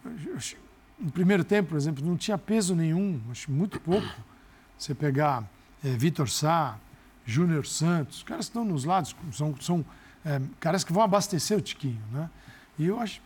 no 0.98 1.10
primeiro 1.10 1.44
tempo, 1.44 1.70
por 1.70 1.76
exemplo, 1.76 2.04
não 2.04 2.16
tinha 2.16 2.38
peso 2.38 2.74
nenhum, 2.74 3.20
acho 3.30 3.50
muito 3.50 3.80
pouco. 3.80 4.06
Você 4.78 4.94
pegar 4.94 5.44
é, 5.84 5.88
Vitor 5.90 6.28
Sá, 6.28 6.76
Júnior 7.24 7.66
Santos, 7.66 8.18
os 8.18 8.22
caras 8.22 8.46
estão 8.46 8.64
nos 8.64 8.84
lados, 8.84 9.14
são, 9.32 9.54
são 9.60 9.84
é, 10.24 10.40
caras 10.60 10.84
que 10.84 10.92
vão 10.92 11.02
abastecer 11.02 11.56
o 11.56 11.60
Tiquinho, 11.60 12.02
né? 12.12 12.30
E 12.78 12.86
eu 12.86 13.00
acho 13.00 13.20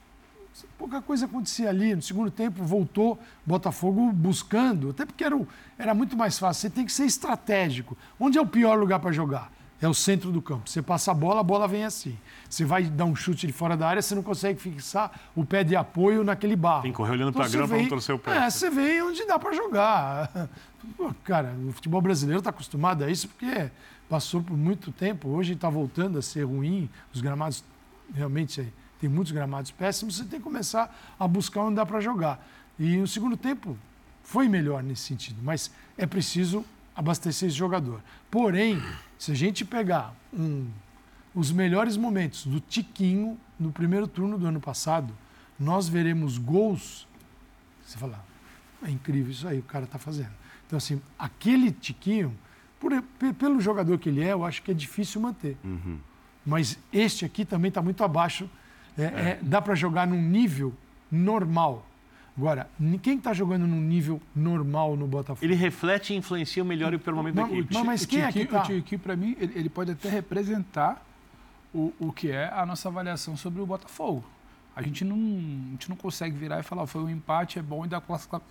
pouca 0.79 1.03
coisa 1.03 1.27
acontecia 1.27 1.69
ali. 1.69 1.95
No 1.95 2.03
segundo 2.03 2.31
tempo 2.31 2.63
voltou 2.65 3.19
Botafogo 3.45 4.11
buscando, 4.13 4.91
até 4.91 5.05
porque 5.05 5.25
era, 5.25 5.39
era 5.79 5.95
muito 5.95 6.17
mais 6.17 6.39
fácil. 6.39 6.63
Você 6.63 6.71
tem 6.71 6.85
que 6.85 6.93
ser 6.93 7.05
estratégico. 7.05 7.97
Onde 8.19 8.39
é 8.39 8.41
o 8.41 8.47
pior 8.47 8.79
lugar 8.79 9.01
para 9.01 9.13
jogar? 9.13 9.53
É 9.81 9.87
o 9.87 9.93
centro 9.93 10.33
do 10.33 10.41
campo. 10.41 10.69
Você 10.71 10.81
passa 10.81 11.11
a 11.11 11.15
bola, 11.15 11.41
a 11.41 11.43
bola 11.43 11.69
vem 11.69 11.85
assim. 11.85 12.17
Você 12.49 12.65
vai 12.65 12.85
dar 12.85 13.05
um 13.05 13.15
chute 13.15 13.47
de 13.47 13.53
fora 13.53 13.77
da 13.77 13.87
área, 13.87 14.01
você 14.01 14.15
não 14.15 14.23
consegue 14.23 14.59
fixar 14.59 15.13
o 15.35 15.45
pé 15.45 15.63
de 15.63 15.77
apoio 15.77 16.25
naquele 16.25 16.57
barro. 16.57 16.83
Tem 16.83 16.93
que 16.93 16.97
correr 16.97 17.13
olhando 17.13 17.29
então, 17.29 17.43
para 17.43 17.49
a 17.49 17.53
grama 17.53 17.69
para 17.69 17.79
não 17.79 17.89
torcer 17.89 18.15
o 18.15 18.19
pé. 18.19 18.37
É, 18.39 18.49
você 18.49 18.71
vem 18.71 19.03
onde 19.03 19.27
dá 19.27 19.39
para 19.39 19.53
jogar. 19.53 20.31
Pô, 20.97 21.13
cara, 21.25 21.55
o 21.69 21.73
futebol 21.73 22.01
brasileiro 22.01 22.39
está 22.39 22.51
acostumado 22.51 23.05
a 23.05 23.11
isso 23.11 23.29
porque 23.29 23.71
passou 24.09 24.43
por 24.43 24.57
muito 24.57 24.93
tempo, 24.93 25.29
hoje 25.29 25.55
está 25.55 25.69
voltando 25.69 26.19
a 26.19 26.23
ser 26.23 26.45
ruim, 26.45 26.89
os 27.13 27.21
gramados 27.21 27.65
realmente 28.15 28.73
tem 29.01 29.11
muitos 29.11 29.33
gramados 29.33 29.71
péssimos, 29.71 30.17
você 30.17 30.25
tem 30.25 30.39
que 30.39 30.45
começar 30.45 31.15
a 31.19 31.27
buscar 31.29 31.63
onde 31.63 31.77
dá 31.77 31.85
para 31.85 32.01
jogar. 32.01 32.47
E 32.79 32.97
no 32.97 33.07
segundo 33.07 33.37
tempo 33.37 33.77
foi 34.23 34.49
melhor 34.49 34.83
nesse 34.83 35.03
sentido, 35.03 35.41
mas 35.43 35.71
é 35.97 36.07
preciso 36.07 36.65
abastecer 36.95 37.49
esse 37.49 37.57
jogador. 37.57 38.01
Porém, 38.31 38.83
se 39.19 39.33
a 39.33 39.35
gente 39.35 39.65
pegar 39.65 40.15
um, 40.33 40.69
os 41.35 41.53
melhores 41.53 41.97
momentos 41.97 42.47
do 42.47 42.61
Tiquinho 42.61 43.39
no 43.59 43.71
primeiro 43.71 44.07
turno 44.07 44.39
do 44.39 44.47
ano 44.47 44.61
passado, 44.61 45.13
nós 45.59 45.89
veremos 45.89 46.39
gols. 46.39 47.07
Você 47.85 47.99
fala, 47.99 48.25
é 48.83 48.91
incrível 48.91 49.31
isso 49.31 49.47
aí, 49.47 49.59
o 49.59 49.63
cara 49.63 49.85
está 49.85 49.99
fazendo. 49.99 50.33
Então, 50.67 50.77
assim, 50.77 51.01
aquele 51.19 51.71
Tiquinho 51.71 52.37
por, 52.81 52.93
pelo 53.35 53.61
jogador 53.61 53.99
que 53.99 54.09
ele 54.09 54.23
é, 54.23 54.33
eu 54.33 54.45
acho 54.45 54.63
que 54.63 54.71
é 54.71 54.75
difícil 54.75 55.21
manter. 55.21 55.57
Uhum. 55.65 55.99
Mas 56.45 56.79
este 56.93 57.25
aqui 57.25 57.45
também 57.45 57.69
está 57.71 57.83
muito 57.83 58.05
abaixo. 58.05 58.49
É, 58.97 59.03
é. 59.03 59.07
É, 59.07 59.39
dá 59.43 59.61
para 59.61 59.75
jogar 59.75 60.07
num 60.07 60.23
nível 60.23 60.73
normal. 61.11 61.87
Agora, 62.37 62.69
quem 63.03 63.17
está 63.17 63.33
jogando 63.33 63.67
num 63.67 63.81
nível 63.81 64.21
normal 64.35 64.95
no 64.95 65.07
Botafogo? 65.07 65.45
Ele 65.45 65.55
reflete 65.55 66.13
e 66.13 66.17
influencia 66.17 66.63
o 66.63 66.67
melhor 66.67 66.93
e 66.93 66.97
o 66.97 67.01
pior 67.01 67.15
momento 67.15 67.37
não, 67.37 67.49
da 67.49 67.55
equipe. 67.55 67.75
Não, 67.75 67.85
mas 67.85 68.05
quem 68.05 68.21
é 68.21 68.31
que 68.31 68.45
tá? 68.45 68.63
O 68.63 68.65
Tiqui, 68.65 68.99
para 68.99 69.17
mim, 69.17 69.35
ele, 69.41 69.53
ele, 69.59 69.69
pode 69.71 69.93
até 69.93 70.11
representar 70.11 71.03
o, 71.75 71.95
o 71.99 72.13
que 72.13 72.31
é 72.31 72.53
a 72.53 72.67
nossa 72.67 72.89
avaliação 72.89 73.37
sobre 73.39 73.63
o 73.63 73.67
Botafogo. 73.67 74.23
A 74.75 74.83
gente 74.83 75.03
não, 75.03 75.17
a 75.17 75.71
gente 75.73 75.89
não 75.89 75.97
consegue 75.97 76.37
virar 76.37 76.61
e 76.61 76.63
falar, 76.63 76.87
foi 76.87 77.03
um 77.03 77.09
empate, 77.09 77.59
é 77.59 77.63
bom 77.63 77.87
e 77.87 77.89
dá 77.89 78.03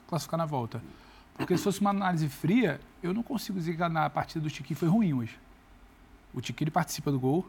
classificar 0.07 0.37
na 0.39 0.45
volta. 0.47 0.81
Porque 1.37 1.57
se 1.57 1.63
fosse 1.63 1.81
uma 1.81 1.89
análise 1.89 2.27
fria, 2.29 2.79
eu 3.03 3.13
não 3.13 3.21
consigo 3.21 3.59
dizer 3.59 3.75
que 3.75 3.89
na 3.89 4.09
partida 4.09 4.41
do 4.41 4.49
Tiquinho 4.49 4.77
foi 4.77 4.87
ruim 4.87 5.13
hoje. 5.13 5.37
O 6.33 6.41
Tiquinho 6.41 6.71
participa 6.71 7.11
do 7.11 7.19
gol. 7.19 7.45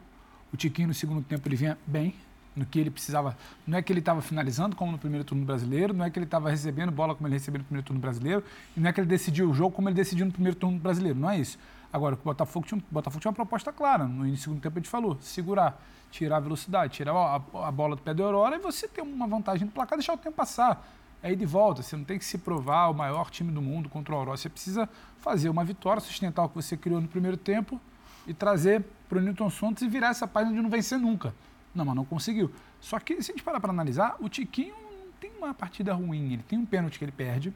O 0.53 0.57
Tiquinho 0.57 0.89
no 0.89 0.93
segundo 0.93 1.23
tempo 1.23 1.47
ele 1.47 1.55
vinha 1.55 1.77
bem 1.85 2.13
no 2.55 2.65
que 2.65 2.79
ele 2.79 2.89
precisava. 2.89 3.37
Não 3.65 3.77
é 3.77 3.81
que 3.81 3.93
ele 3.93 3.99
estava 3.99 4.21
finalizando 4.21 4.75
como 4.75 4.91
no 4.91 4.97
primeiro 4.97 5.23
turno 5.23 5.45
brasileiro, 5.45 5.93
não 5.93 6.03
é 6.03 6.09
que 6.09 6.17
ele 6.17 6.25
estava 6.25 6.49
recebendo 6.49 6.91
bola 6.91 7.13
como 7.15 7.27
ele 7.27 7.35
recebeu 7.35 7.59
no 7.59 7.65
primeiro 7.65 7.85
turno 7.85 8.01
brasileiro, 8.01 8.43
e 8.75 8.79
não 8.79 8.89
é 8.89 8.93
que 8.93 8.99
ele 8.99 9.07
decidiu 9.07 9.49
o 9.49 9.53
jogo 9.53 9.75
como 9.75 9.87
ele 9.87 9.95
decidiu 9.95 10.25
no 10.25 10.31
primeiro 10.31 10.57
turno 10.57 10.79
brasileiro. 10.79 11.17
Não 11.17 11.29
é 11.29 11.39
isso. 11.39 11.57
Agora, 11.93 12.15
o 12.15 12.17
Botafogo 12.17 12.65
tinha, 12.65 12.79
o 12.79 12.93
Botafogo 12.93 13.21
tinha 13.21 13.29
uma 13.29 13.35
proposta 13.35 13.71
clara. 13.71 14.05
No 14.05 14.29
do 14.29 14.37
segundo 14.37 14.59
tempo 14.59 14.77
a 14.77 14.79
gente 14.79 14.89
falou: 14.89 15.17
segurar, 15.21 15.79
tirar 16.11 16.37
a 16.37 16.39
velocidade, 16.39 16.93
tirar 16.93 17.13
a, 17.13 17.35
a, 17.35 17.67
a 17.67 17.71
bola 17.71 17.95
do 17.95 18.01
pé 18.01 18.13
da 18.13 18.23
Aurora 18.23 18.55
e 18.55 18.59
você 18.59 18.87
ter 18.87 19.01
uma 19.01 19.27
vantagem 19.27 19.65
no 19.65 19.71
placar, 19.71 19.97
deixar 19.97 20.13
o 20.13 20.17
tempo 20.17 20.35
passar 20.35 20.85
é 21.21 21.31
ir 21.31 21.35
de 21.35 21.45
volta. 21.45 21.81
Você 21.81 21.95
não 21.95 22.03
tem 22.03 22.17
que 22.17 22.25
se 22.25 22.37
provar 22.37 22.89
o 22.89 22.93
maior 22.93 23.29
time 23.29 23.51
do 23.51 23.61
mundo 23.61 23.89
contra 23.89 24.13
o 24.13 24.17
Aurora. 24.17 24.37
Você 24.37 24.49
precisa 24.49 24.89
fazer 25.19 25.49
uma 25.49 25.63
vitória, 25.63 26.01
sustentar 26.01 26.43
o 26.45 26.49
que 26.49 26.55
você 26.55 26.77
criou 26.77 27.01
no 27.01 27.07
primeiro 27.07 27.37
tempo 27.37 27.79
e 28.25 28.33
trazer 28.33 28.83
para 29.07 29.17
o 29.17 29.21
Newton 29.21 29.49
Santos 29.49 29.83
e 29.83 29.87
virar 29.87 30.09
essa 30.09 30.27
página 30.27 30.55
de 30.55 30.61
não 30.61 30.69
vencer 30.69 30.99
nunca. 30.99 31.33
Não, 31.73 31.85
mas 31.85 31.95
não 31.95 32.05
conseguiu. 32.05 32.51
Só 32.79 32.99
que, 32.99 33.21
se 33.21 33.31
a 33.31 33.33
gente 33.33 33.43
parar 33.43 33.59
para 33.59 33.71
analisar, 33.71 34.15
o 34.19 34.27
Tiquinho 34.27 34.75
não 34.75 35.11
tem 35.19 35.31
uma 35.37 35.53
partida 35.53 35.93
ruim. 35.93 36.33
Ele 36.33 36.43
tem 36.43 36.57
um 36.59 36.65
pênalti 36.65 36.97
que 36.97 37.05
ele 37.05 37.11
perde. 37.11 37.53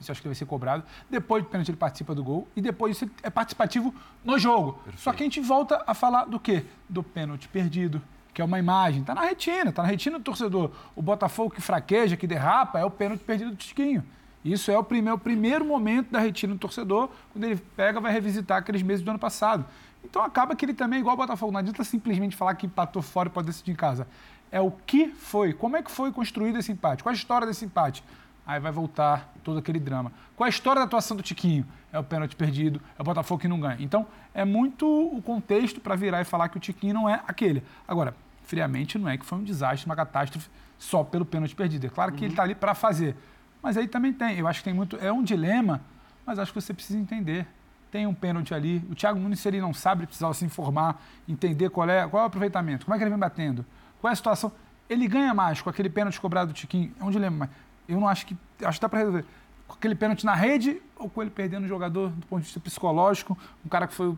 Isso 0.00 0.10
acho 0.10 0.20
que 0.22 0.28
vai 0.28 0.34
ser 0.34 0.46
cobrado. 0.46 0.82
Depois 1.08 1.42
do 1.44 1.50
pênalti 1.50 1.70
ele 1.70 1.76
participa 1.76 2.14
do 2.14 2.24
gol. 2.24 2.48
E 2.56 2.60
depois 2.60 2.96
isso 2.96 3.10
é 3.22 3.30
participativo 3.30 3.94
no 4.24 4.38
jogo. 4.38 4.74
Perfeito. 4.74 5.00
Só 5.00 5.12
que 5.12 5.22
a 5.22 5.26
gente 5.26 5.40
volta 5.40 5.82
a 5.86 5.94
falar 5.94 6.24
do 6.24 6.40
quê? 6.40 6.64
Do 6.88 7.02
pênalti 7.02 7.48
perdido 7.48 8.00
que 8.32 8.40
é 8.40 8.44
uma 8.44 8.58
imagem, 8.58 9.00
está 9.00 9.14
na 9.14 9.22
retina, 9.22 9.70
está 9.70 9.82
na 9.82 9.88
retina 9.88 10.18
do 10.18 10.24
torcedor. 10.24 10.70
O 10.94 11.02
Botafogo 11.02 11.50
que 11.50 11.60
fraqueja, 11.60 12.16
que 12.16 12.26
derrapa, 12.26 12.78
é 12.78 12.84
o 12.84 12.90
pênalti 12.90 13.20
perdido 13.20 13.50
do 13.50 13.56
Tiquinho. 13.56 14.04
Isso 14.44 14.70
é 14.70 14.78
o 14.78 14.82
primeiro, 14.82 15.16
o 15.16 15.18
primeiro 15.18 15.64
momento 15.64 16.10
da 16.10 16.18
retina 16.18 16.54
do 16.54 16.58
torcedor, 16.58 17.10
quando 17.32 17.44
ele 17.44 17.56
pega 17.76 18.00
vai 18.00 18.12
revisitar 18.12 18.58
aqueles 18.58 18.82
meses 18.82 19.04
do 19.04 19.10
ano 19.10 19.18
passado. 19.18 19.64
Então 20.02 20.22
acaba 20.22 20.56
que 20.56 20.64
ele 20.64 20.72
também 20.72 20.98
é 20.98 21.00
igual 21.00 21.14
o 21.14 21.18
Botafogo. 21.18 21.52
Não 21.52 21.60
adianta 21.60 21.84
simplesmente 21.84 22.34
falar 22.34 22.54
que 22.54 22.66
empatou 22.66 23.02
fora 23.02 23.28
e 23.28 23.32
pode 23.32 23.48
decidir 23.48 23.72
em 23.72 23.76
casa. 23.76 24.06
É 24.50 24.60
o 24.60 24.70
que 24.70 25.08
foi, 25.08 25.52
como 25.52 25.76
é 25.76 25.82
que 25.82 25.90
foi 25.90 26.10
construído 26.10 26.58
esse 26.58 26.72
empate, 26.72 27.02
qual 27.02 27.12
a 27.12 27.14
história 27.14 27.46
desse 27.46 27.64
empate. 27.64 28.02
Aí 28.50 28.58
vai 28.58 28.72
voltar 28.72 29.32
todo 29.44 29.60
aquele 29.60 29.78
drama. 29.78 30.10
Qual 30.34 30.44
a 30.44 30.48
história 30.48 30.80
da 30.80 30.84
atuação 30.84 31.16
do 31.16 31.22
Tiquinho? 31.22 31.64
É 31.92 31.98
o 32.00 32.02
pênalti 32.02 32.34
perdido, 32.34 32.80
é 32.98 33.00
o 33.00 33.04
Botafogo 33.04 33.40
que 33.40 33.46
não 33.46 33.60
ganha. 33.60 33.76
Então, 33.78 34.08
é 34.34 34.44
muito 34.44 34.84
o 34.88 35.22
contexto 35.22 35.80
para 35.80 35.94
virar 35.94 36.20
e 36.20 36.24
falar 36.24 36.48
que 36.48 36.56
o 36.56 36.60
Tiquinho 36.60 36.92
não 36.92 37.08
é 37.08 37.22
aquele. 37.28 37.62
Agora, 37.86 38.12
friamente, 38.42 38.98
não 38.98 39.08
é 39.08 39.16
que 39.16 39.24
foi 39.24 39.38
um 39.38 39.44
desastre, 39.44 39.88
uma 39.88 39.94
catástrofe 39.94 40.50
só 40.80 41.04
pelo 41.04 41.24
pênalti 41.24 41.54
perdido. 41.54 41.86
É 41.86 41.90
claro 41.90 42.10
que 42.10 42.18
uhum. 42.18 42.24
ele 42.24 42.32
está 42.32 42.42
ali 42.42 42.56
para 42.56 42.74
fazer. 42.74 43.14
Mas 43.62 43.76
aí 43.76 43.86
também 43.86 44.12
tem, 44.12 44.36
eu 44.36 44.48
acho 44.48 44.58
que 44.58 44.64
tem 44.64 44.74
muito. 44.74 44.96
É 44.96 45.12
um 45.12 45.22
dilema, 45.22 45.80
mas 46.26 46.36
acho 46.36 46.52
que 46.52 46.60
você 46.60 46.74
precisa 46.74 46.98
entender. 46.98 47.46
Tem 47.88 48.04
um 48.04 48.14
pênalti 48.14 48.52
ali. 48.52 48.84
O 48.90 48.96
Thiago 48.96 49.20
Nunes, 49.20 49.38
se 49.38 49.46
ele 49.46 49.60
não 49.60 49.72
sabe, 49.72 50.06
precisava 50.06 50.34
se 50.34 50.44
informar, 50.44 51.00
entender 51.28 51.70
qual 51.70 51.88
é, 51.88 52.08
qual 52.08 52.22
é 52.22 52.24
o 52.24 52.26
aproveitamento, 52.26 52.84
como 52.84 52.96
é 52.96 52.98
que 52.98 53.04
ele 53.04 53.10
vem 53.10 53.18
batendo, 53.18 53.64
qual 54.00 54.10
é 54.10 54.12
a 54.12 54.16
situação. 54.16 54.50
Ele 54.88 55.06
ganha 55.06 55.32
mais 55.32 55.62
com 55.62 55.70
aquele 55.70 55.88
pênalti 55.88 56.20
cobrado 56.20 56.52
do 56.52 56.54
Tiquinho. 56.54 56.92
É 57.00 57.04
um 57.04 57.12
dilema, 57.12 57.36
mas 57.38 57.50
eu 57.90 58.00
não 58.00 58.08
acho 58.08 58.26
que. 58.26 58.36
Acho 58.62 58.78
que 58.78 58.82
dá 58.82 58.88
para 58.88 58.98
resolver. 59.00 59.24
Com 59.66 59.74
aquele 59.74 59.94
pênalti 59.94 60.24
na 60.24 60.34
rede 60.34 60.80
ou 60.96 61.08
com 61.08 61.22
ele 61.22 61.30
perdendo 61.30 61.64
o 61.64 61.68
jogador 61.68 62.10
do 62.10 62.26
ponto 62.26 62.40
de 62.40 62.46
vista 62.46 62.60
psicológico, 62.60 63.36
um 63.64 63.68
cara 63.68 63.86
que 63.86 63.94
foi 63.94 64.08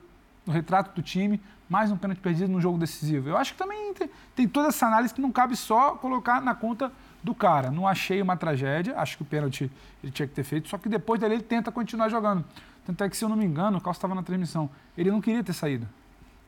o 0.47 0.51
retrato 0.51 0.95
do 0.95 1.03
time, 1.03 1.41
mais 1.69 1.91
um 1.91 1.97
pênalti 1.97 2.19
perdido 2.21 2.51
num 2.51 2.61
jogo 2.61 2.79
decisivo. 2.79 3.29
Eu 3.29 3.37
acho 3.37 3.53
que 3.53 3.59
também 3.59 3.95
tem, 3.95 4.11
tem, 4.35 4.49
toda 4.49 4.69
essa 4.69 4.87
análise 4.87 5.15
que 5.15 5.21
não 5.21 5.31
cabe 5.31 5.57
só 5.57 5.93
colocar 5.93 6.41
na 6.41 6.55
conta 6.55 6.93
do 7.23 7.35
cara. 7.35 7.71
Não 7.71 7.87
achei 7.87 8.21
uma 8.21 8.37
tragédia, 8.37 8.99
acho 8.99 9.17
que 9.17 9.23
o 9.23 9.27
pênalti 9.27 9.71
ele 10.03 10.11
tinha 10.11 10.27
que 10.27 10.35
ter 10.35 10.43
feito, 10.43 10.69
só 10.69 10.77
que 10.77 10.89
depois 10.89 11.21
dali 11.21 11.35
ele 11.35 11.43
tenta 11.43 11.71
continuar 11.71 12.09
jogando. 12.09 12.45
Tanto 12.85 13.05
é 13.05 13.09
que, 13.09 13.17
se 13.17 13.25
eu 13.25 13.29
não 13.29 13.37
me 13.37 13.45
engano, 13.45 13.79
o 13.79 13.81
Carlos 13.81 13.97
estava 13.97 14.15
na 14.15 14.23
transmissão, 14.23 14.69
ele 14.99 15.11
não 15.11 15.21
queria 15.21 15.45
ter 15.45 15.53
saído. 15.53 15.89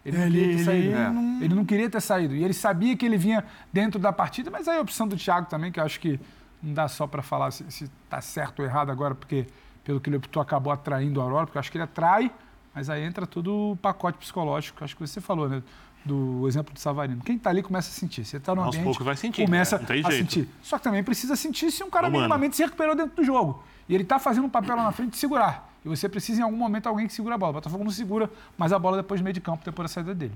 Ele 0.04 0.18
não 0.18 0.30
queria 0.30 0.56
ter 0.56 0.64
saído. 0.64 0.88
Ele, 0.88 1.10
não... 1.10 1.42
ele 1.42 1.54
não 1.54 1.64
queria 1.64 1.90
ter 1.90 2.00
saído. 2.00 2.34
E 2.34 2.44
ele 2.44 2.52
sabia 2.52 2.96
que 2.96 3.06
ele 3.06 3.16
vinha 3.16 3.44
dentro 3.72 3.98
da 3.98 4.12
partida, 4.12 4.50
mas 4.50 4.68
aí 4.68 4.76
a 4.76 4.80
opção 4.80 5.08
do 5.08 5.16
Thiago 5.16 5.48
também, 5.48 5.72
que 5.72 5.80
eu 5.80 5.84
acho 5.84 5.98
que 6.00 6.20
não 6.64 6.72
dá 6.74 6.88
só 6.88 7.06
para 7.06 7.22
falar 7.22 7.50
se 7.50 7.64
está 7.84 8.20
certo 8.20 8.60
ou 8.60 8.64
errado 8.64 8.90
agora, 8.90 9.14
porque 9.14 9.46
pelo 9.84 10.00
que 10.00 10.08
ele 10.08 10.16
optou 10.16 10.40
acabou 10.40 10.72
atraindo 10.72 11.20
o 11.20 11.22
Aurora, 11.22 11.46
porque 11.46 11.58
eu 11.58 11.60
acho 11.60 11.70
que 11.70 11.76
ele 11.76 11.84
atrai, 11.84 12.30
mas 12.74 12.88
aí 12.88 13.04
entra 13.04 13.26
todo 13.26 13.72
o 13.72 13.76
pacote 13.76 14.18
psicológico, 14.18 14.82
acho 14.82 14.96
que 14.96 15.06
você 15.06 15.20
falou, 15.20 15.48
né? 15.48 15.62
Do 16.04 16.46
exemplo 16.46 16.74
do 16.74 16.78
Savarino. 16.78 17.22
Quem 17.22 17.36
está 17.36 17.48
ali 17.48 17.62
começa 17.62 17.88
a 17.88 17.92
sentir. 17.92 18.26
Você 18.26 18.36
está 18.36 18.54
no 18.54 18.62
Aos 18.62 18.76
ambiente, 18.76 19.02
vai 19.02 19.16
sentir, 19.16 19.44
começa 19.44 19.78
né? 19.78 19.86
a 20.04 20.10
sentir. 20.10 20.48
Só 20.62 20.76
que 20.76 20.84
também 20.84 21.02
precisa 21.02 21.34
sentir 21.34 21.70
se 21.70 21.82
um 21.82 21.88
cara 21.88 22.08
Humano. 22.08 22.24
minimamente 22.24 22.56
se 22.56 22.62
recuperou 22.62 22.94
dentro 22.94 23.16
do 23.16 23.24
jogo. 23.24 23.64
E 23.88 23.94
ele 23.94 24.02
está 24.02 24.18
fazendo 24.18 24.44
um 24.44 24.50
papel 24.50 24.76
lá 24.76 24.84
na 24.84 24.92
frente 24.92 25.12
de 25.12 25.16
segurar. 25.16 25.72
E 25.82 25.88
você 25.88 26.06
precisa, 26.06 26.40
em 26.40 26.44
algum 26.44 26.58
momento, 26.58 26.88
alguém 26.88 27.06
que 27.06 27.12
segura 27.14 27.36
a 27.36 27.38
bola. 27.38 27.52
O 27.52 27.54
Botafogo 27.54 27.84
não 27.84 27.90
segura, 27.90 28.30
mas 28.56 28.70
a 28.70 28.78
bola 28.78 28.98
depois 28.98 29.20
do 29.20 29.24
meio 29.24 29.32
de 29.32 29.40
campo, 29.40 29.64
depois 29.64 29.90
da 29.90 29.94
saída 29.94 30.14
dele. 30.14 30.34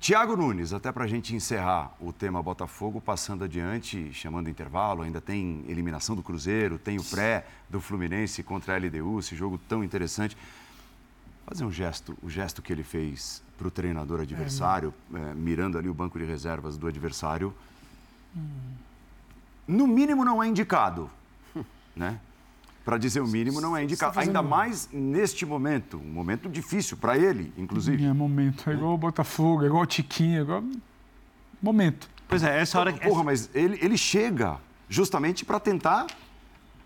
Tiago 0.00 0.34
Nunes, 0.34 0.72
até 0.72 0.90
para 0.90 1.04
a 1.04 1.06
gente 1.06 1.36
encerrar 1.36 1.94
o 2.00 2.10
tema 2.10 2.42
Botafogo, 2.42 3.02
passando 3.02 3.44
adiante, 3.44 4.10
chamando 4.14 4.48
intervalo, 4.48 5.02
ainda 5.02 5.20
tem 5.20 5.62
eliminação 5.68 6.16
do 6.16 6.22
Cruzeiro, 6.22 6.78
tem 6.78 6.98
o 6.98 7.04
pré 7.04 7.46
do 7.68 7.82
Fluminense 7.82 8.42
contra 8.42 8.74
a 8.74 8.78
LDU, 8.78 9.18
esse 9.18 9.36
jogo 9.36 9.60
tão 9.68 9.84
interessante. 9.84 10.38
Fazer 11.44 11.64
um 11.64 11.70
gesto, 11.70 12.16
o 12.22 12.30
gesto 12.30 12.62
que 12.62 12.72
ele 12.72 12.82
fez 12.82 13.42
para 13.58 13.68
o 13.68 13.70
treinador 13.70 14.22
adversário, 14.22 14.94
é, 15.12 15.18
é, 15.18 15.34
mirando 15.34 15.76
ali 15.76 15.90
o 15.90 15.94
banco 15.94 16.18
de 16.18 16.24
reservas 16.24 16.78
do 16.78 16.86
adversário, 16.86 17.52
hum. 18.34 18.72
no 19.68 19.86
mínimo 19.86 20.24
não 20.24 20.42
é 20.42 20.48
indicado, 20.48 21.10
né? 21.94 22.18
Para 22.84 22.96
dizer 22.98 23.20
o 23.20 23.26
mínimo, 23.26 23.60
não 23.60 23.76
é 23.76 23.84
indicado. 23.84 24.18
Ainda 24.18 24.42
mais 24.42 24.88
neste 24.92 25.44
momento, 25.44 25.98
um 25.98 26.12
momento 26.12 26.48
difícil 26.48 26.96
para 26.96 27.16
ele, 27.16 27.52
inclusive. 27.56 28.04
É 28.04 28.12
momento, 28.12 28.68
é 28.68 28.72
igual 28.72 28.94
o 28.94 28.98
Botafogo, 28.98 29.62
é 29.64 29.66
igual 29.66 29.82
o 29.82 29.86
Tiquinho, 29.86 30.38
é 30.38 30.42
igual... 30.42 30.64
Momento. 31.62 32.08
Pois 32.26 32.42
é, 32.42 32.58
essa 32.58 32.80
hora... 32.80 32.92
Porra, 32.92 33.22
mas 33.22 33.50
ele, 33.54 33.78
ele 33.82 33.98
chega 33.98 34.56
justamente 34.88 35.44
para 35.44 35.60
tentar 35.60 36.06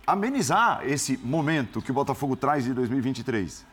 amenizar 0.06 0.82
esse 0.84 1.16
momento 1.16 1.80
que 1.80 1.90
o 1.90 1.94
Botafogo 1.94 2.36
traz 2.36 2.64
de 2.64 2.74
2023. 2.74 3.64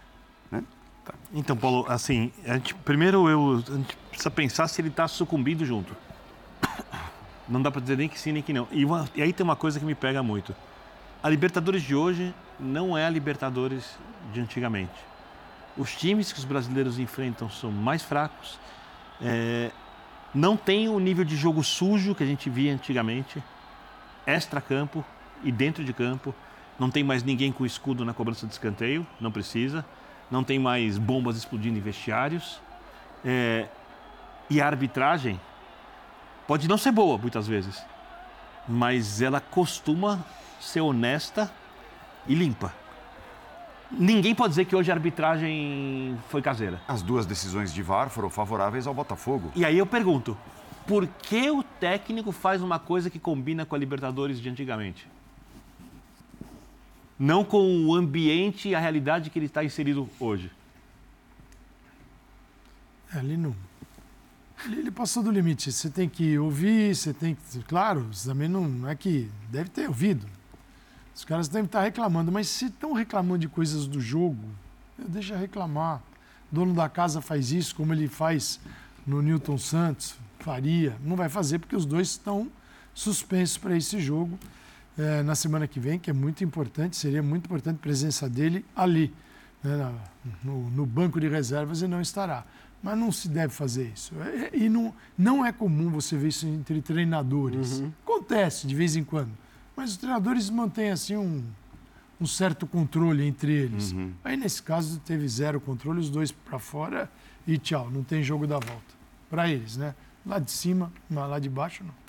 Né? 0.52 0.64
Tá. 1.04 1.14
Então, 1.34 1.56
Paulo, 1.58 1.86
assim, 1.90 2.32
a 2.46 2.54
gente, 2.54 2.76
primeiro 2.76 3.28
eu, 3.28 3.64
a 3.68 3.78
gente 3.78 3.98
precisa 4.10 4.32
pensar 4.32 4.68
se 4.68 4.82
ele 4.82 4.90
está 4.90 5.08
sucumbindo 5.08 5.66
junto. 5.66 5.96
Não 7.50 7.62
dá 7.62 7.70
para 7.70 7.82
dizer 7.82 7.98
nem 7.98 8.08
que 8.08 8.18
sim, 8.18 8.32
nem 8.32 8.42
que 8.42 8.54
não. 8.54 8.66
E, 8.72 8.86
uma, 8.86 9.10
e 9.14 9.22
aí 9.22 9.34
tem 9.34 9.44
uma 9.44 9.58
coisa 9.58 9.78
que 9.78 9.86
me 9.86 9.94
pega 9.96 10.24
muito. 10.24 10.56
A 11.24 11.30
Libertadores 11.30 11.84
de 11.84 11.94
hoje 11.94 12.34
não 12.60 12.98
é 12.98 13.06
a 13.06 13.10
Libertadores 13.10 13.96
de 14.34 14.40
antigamente. 14.40 14.92
Os 15.78 15.96
times 15.96 16.34
que 16.34 16.40
os 16.40 16.46
brasileiros 16.46 16.98
enfrentam 16.98 17.48
são 17.48 17.72
mais 17.72 18.02
fracos, 18.02 18.58
é, 19.22 19.70
não 20.34 20.58
tem 20.58 20.90
o 20.90 21.00
nível 21.00 21.24
de 21.24 21.36
jogo 21.36 21.64
sujo 21.64 22.16
que 22.16 22.24
a 22.24 22.26
gente 22.26 22.50
via 22.50 22.74
antigamente, 22.74 23.44
extra-campo 24.26 25.06
e 25.44 25.52
dentro 25.52 25.84
de 25.84 25.94
campo. 25.94 26.34
Não 26.80 26.90
tem 26.90 27.04
mais 27.04 27.22
ninguém 27.22 27.52
com 27.52 27.66
escudo 27.68 28.04
na 28.04 28.14
cobrança 28.16 28.48
de 28.48 28.54
escanteio, 28.54 29.06
não 29.20 29.32
precisa. 29.32 29.86
Não 30.32 30.44
tem 30.44 30.58
mais 30.58 30.98
bombas 30.98 31.38
explodindo 31.38 31.78
em 31.78 31.82
vestiários. 31.82 32.60
É, 33.24 33.68
e 34.50 34.60
a 34.60 34.66
arbitragem 34.66 35.40
pode 36.48 36.68
não 36.68 36.80
ser 36.80 36.92
boa 36.92 37.18
muitas 37.18 37.48
vezes, 37.48 37.84
mas 38.68 39.22
ela 39.22 39.40
costuma 39.40 40.26
ser 40.62 40.82
honesta 40.82 41.52
e 42.28 42.36
limpa. 42.36 42.74
Ninguém 43.92 44.34
pode 44.34 44.52
dizer 44.52 44.66
que 44.66 44.76
hoje 44.76 44.90
a 44.90 44.96
arbitragem 44.96 46.18
foi 46.30 46.42
caseira. 46.42 46.82
As 46.88 47.02
duas 47.02 47.26
decisões 47.26 47.74
de 47.74 47.82
VAR 47.82 48.10
foram 48.10 48.30
favoráveis 48.30 48.88
ao 48.88 48.94
Botafogo. 48.94 49.52
E 49.54 49.66
aí 49.66 49.78
eu 49.78 49.86
pergunto, 49.86 50.38
por 50.88 51.06
que 51.06 51.52
o 51.52 51.62
técnico 51.62 52.32
faz 52.32 52.62
uma 52.62 52.80
coisa 52.80 53.10
que 53.10 53.20
combina 53.20 53.66
com 53.66 53.76
a 53.76 53.78
Libertadores 53.78 54.40
de 54.40 54.50
antigamente? 54.50 55.08
Não 57.20 57.44
com 57.44 57.86
o 57.86 57.94
ambiente 57.94 58.70
e 58.70 58.76
a 58.76 58.80
realidade 58.80 59.30
que 59.30 59.38
ele 59.38 59.46
está 59.48 59.64
inserido 59.64 60.10
hoje. 60.20 60.50
É, 63.14 63.20
ali 63.20 63.36
não. 63.36 63.56
Ele, 64.66 64.92
passou 64.92 65.22
do 65.22 65.32
limite. 65.32 65.72
Você 65.72 65.90
tem 65.90 66.08
que 66.08 66.38
ouvir, 66.38 66.96
você 66.96 67.14
tem 67.14 67.36
que. 67.36 67.60
Claro, 67.64 68.08
você 68.12 68.30
também 68.30 68.48
não, 68.48 68.68
não 68.68 68.90
é 68.90 68.96
que. 68.96 69.30
Deve 69.50 69.70
ter 69.70 69.88
ouvido. 69.88 70.26
Os 71.16 71.26
caras 71.26 71.48
devem 71.48 71.66
estar 71.66 71.82
reclamando, 71.82 72.32
mas 72.32 72.48
se 72.48 72.66
estão 72.66 72.94
reclamando 72.94 73.40
de 73.40 73.48
coisas 73.48 73.86
do 73.88 74.00
jogo, 74.00 74.44
deixa 74.98 75.36
reclamar. 75.36 76.02
O 76.52 76.56
dono 76.56 76.74
da 76.74 76.90
casa 76.90 77.22
faz 77.22 77.52
isso, 77.52 77.76
como 77.76 77.94
ele 77.94 78.08
faz 78.08 78.60
no 79.06 79.22
Newton 79.22 79.58
Santos, 79.58 80.16
faria. 80.40 80.96
Não 81.04 81.16
vai 81.16 81.30
fazer 81.30 81.60
porque 81.60 81.76
os 81.76 81.86
dois 81.86 82.10
estão 82.10 82.50
suspensos 82.94 83.58
para 83.58 83.76
esse 83.76 84.00
jogo 84.00 84.38
é, 84.98 85.24
na 85.24 85.36
semana 85.36 85.68
que 85.68 85.80
vem, 85.80 85.98
que 85.98 86.10
é 86.10 86.14
muito 86.14 86.44
importante, 86.44 86.98
seria 86.98 87.24
muito 87.24 87.46
importante 87.46 87.76
a 87.76 87.82
presença 87.82 88.30
dele 88.30 88.66
ali, 88.76 89.14
né, 89.64 89.94
no, 90.44 90.70
no, 90.70 90.86
banco 90.86 91.20
de 91.20 91.28
reservas, 91.28 91.82
e 91.82 91.88
não 91.88 92.02
estará. 92.02 92.46
Mas 92.84 92.98
não 92.98 93.12
se 93.12 93.30
deve 93.30 93.54
fazer 93.54 93.92
isso. 93.94 94.14
É, 94.20 94.58
e 94.58 94.68
não, 94.68 94.94
não 95.18 95.46
é 95.46 95.52
comum 95.52 95.90
você 95.90 96.18
ver 96.18 96.30
isso 96.30 96.48
entre 96.48 96.82
treinadores. 96.82 97.80
Uhum. 97.80 97.92
Acontece 98.04 98.66
de 98.66 98.74
vez 98.74 98.96
em 98.96 99.04
quando. 99.04 99.32
Mas 99.76 99.92
os 99.92 99.98
treinadores 99.98 100.50
mantêm 100.50 100.92
assim 100.92 101.16
um, 101.16 101.44
um 102.20 102.26
certo 102.26 102.68
controle 102.68 103.26
entre 103.26 103.52
eles. 103.52 103.92
Uhum. 103.92 104.14
Aí 104.24 104.38
nesse 104.38 104.62
caso 104.62 105.00
teve 105.00 105.28
zero 105.28 105.60
controle, 105.60 106.00
os 106.00 106.10
dois 106.10 106.32
para 106.32 106.60
fora 106.60 107.10
e 107.48 107.58
tchau, 107.58 107.90
não 107.90 108.04
tem 108.04 108.22
jogo 108.22 108.46
da 108.46 108.60
volta. 108.60 109.02
Para 109.30 109.50
eles, 109.50 109.78
né? 109.78 109.96
Lá 110.26 110.38
de 110.38 110.52
cima, 110.52 110.92
lá 111.10 111.40
de 111.40 111.50
baixo 111.50 111.84
não. 111.84 112.02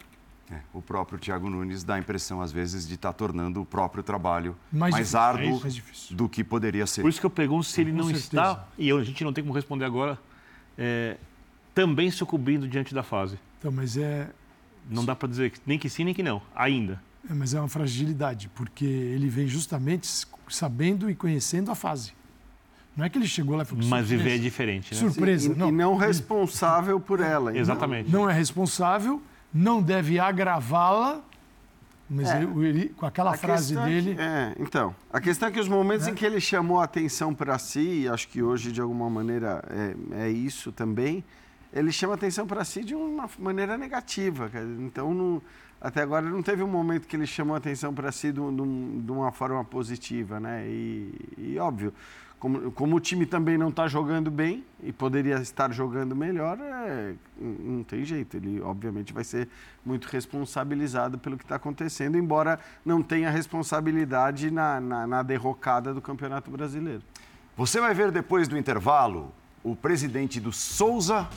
É, 0.51 0.61
o 0.75 0.83
próprio 0.83 1.19
Thiago 1.19 1.49
Nunes 1.49 1.83
dá 1.83 1.95
a 1.95 1.99
impressão, 1.99 2.43
às 2.43 2.53
vezes, 2.53 2.87
de 2.87 2.95
estar 2.95 3.11
tá 3.11 3.13
tornando 3.15 3.63
o 3.63 3.65
próprio 3.65 4.03
trabalho 4.03 4.55
mais, 4.71 4.93
mais 4.93 5.15
árduo 5.15 5.63
é 5.65 6.15
do 6.15 6.29
que 6.29 6.45
poderia 6.45 6.87
ser. 6.87 7.01
Por 7.01 7.09
isso 7.09 7.19
que 7.19 7.25
eu 7.25 7.31
pergunto 7.31 7.65
se 7.65 7.81
ele 7.81 7.91
não 7.91 8.05
certeza. 8.05 8.27
está, 8.27 8.69
e 8.77 8.93
a 8.93 9.03
gente 9.03 9.25
não 9.25 9.33
tem 9.33 9.43
como 9.43 9.55
responder 9.55 9.87
agora, 9.87 10.19
é, 10.77 11.17
também 11.75 12.11
sucumbindo 12.11 12.69
diante 12.69 12.95
da 12.95 13.03
fase. 13.03 13.39
Então, 13.59 13.73
mas 13.73 13.97
é. 13.97 14.29
Não 14.91 15.05
dá 15.05 15.17
para 15.17 15.29
dizer 15.29 15.53
nem 15.65 15.79
que 15.79 15.89
sim, 15.89 16.05
nem 16.05 16.13
que 16.13 16.23
não, 16.23 16.43
ainda. 16.55 17.01
É, 17.29 17.35
mas 17.35 17.55
é 17.55 17.61
uma 17.61 17.69
fragilidade, 17.69 18.51
porque 18.55 18.85
ele 18.85 19.29
vem 19.29 19.47
justamente 19.47 20.09
sabendo 20.49 21.11
e 21.11 21.15
conhecendo 21.15 21.71
a 21.71 21.75
fase. 21.75 22.13
Não 22.97 23.05
é 23.05 23.09
que 23.09 23.17
ele 23.17 23.27
chegou 23.27 23.57
lá 23.57 23.63
e 23.63 23.67
falou 23.67 23.85
Mas 23.87 24.07
viver 24.07 24.35
é 24.35 24.39
diferente, 24.39 24.95
né? 24.95 25.01
Surpresa. 25.01 25.53
E, 25.53 25.57
não. 25.57 25.69
e 25.69 25.73
não 25.73 25.97
responsável 25.97 27.01
por 27.01 27.21
ela. 27.21 27.57
Exatamente. 27.57 28.11
Não, 28.11 28.23
não 28.23 28.31
é 28.31 28.35
responsável, 28.35 29.23
não 29.53 29.83
deve 29.83 30.19
agravá-la, 30.19 31.23
mas 32.11 32.29
é. 32.29 32.43
ele, 32.43 32.67
ele, 32.67 32.89
com 32.91 33.07
aquela 33.07 33.31
a 33.31 33.37
frase 33.37 33.79
é 33.79 33.85
dele. 33.85 34.17
É, 34.19 34.55
então. 34.59 34.95
A 35.11 35.21
questão 35.21 35.49
é 35.49 35.53
que 35.53 35.59
os 35.59 35.69
momentos 35.69 36.07
é. 36.07 36.11
em 36.11 36.15
que 36.15 36.27
ele 36.27 36.41
chamou 36.41 36.81
a 36.81 36.85
atenção 36.85 37.35
para 37.35 37.59
si, 37.59 38.07
acho 38.13 38.29
que 38.29 38.43
hoje 38.43 38.71
de 38.71 38.81
alguma 38.81 39.09
maneira 39.09 39.65
é, 39.71 40.27
é 40.27 40.31
isso 40.31 40.71
também, 40.71 41.25
ele 41.73 41.91
chama 41.91 42.13
a 42.13 42.17
atenção 42.17 42.47
para 42.47 42.63
si 42.65 42.85
de 42.85 42.95
uma 42.95 43.31
maneira 43.39 43.79
negativa. 43.79 44.51
Então, 44.79 45.15
não 45.15 45.43
até 45.83 46.01
agora 46.01 46.25
não 46.25 46.43
teve 46.43 46.63
um 46.63 46.69
momento 46.69 47.09
que 47.09 47.17
ele 47.17 47.27
chamou 47.27 47.55
a 47.57 47.59
atenção 47.59 47.93
para 47.93 48.13
si 48.13 48.29
de, 48.29 48.41
de, 48.41 49.01
de, 49.01 49.11
uma 49.11 49.33
forma 49.33 49.65
positiva, 49.65 50.39
né? 50.39 50.65
E, 50.69 51.13
e, 51.37 51.59
óbvio, 51.59 51.93
como, 52.39 52.71
como 52.71 52.97
o 52.97 53.01
time 53.01 53.27
também 53.27 53.59
não 53.59 53.69
está 53.69 53.89
jogando 53.89 54.31
bem 54.31 54.65
e 54.81 54.93
poderia 54.93 55.35
estar 55.41 55.73
jogando 55.73 56.15
melhor, 56.15 56.57
é, 56.61 57.15
não 57.37 57.83
tem 57.83 58.05
jeito. 58.05 58.37
Ele, 58.37 58.61
obviamente, 58.61 59.13
vai 59.13 59.25
ser 59.25 59.49
muito 59.85 60.05
responsabilizado 60.07 61.19
pelo 61.19 61.37
que 61.37 61.43
está 61.43 61.57
acontecendo, 61.57 62.17
embora 62.17 62.61
não 62.85 63.03
tenha 63.03 63.29
responsabilidade 63.29 64.53
na, 64.53 64.81
na, 64.81 65.07
na 65.07 65.23
derrocada 65.25 65.93
do 65.93 66.01
Campeonato 66.01 66.49
Brasileiro. 66.49 67.03
Você 67.57 67.81
vai 67.81 67.93
ver 67.93 68.13
depois 68.13 68.47
do 68.47 68.57
intervalo 68.57 69.33
o 69.65 69.75
presidente 69.75 70.39
do 70.39 70.53
Souza 70.53 71.29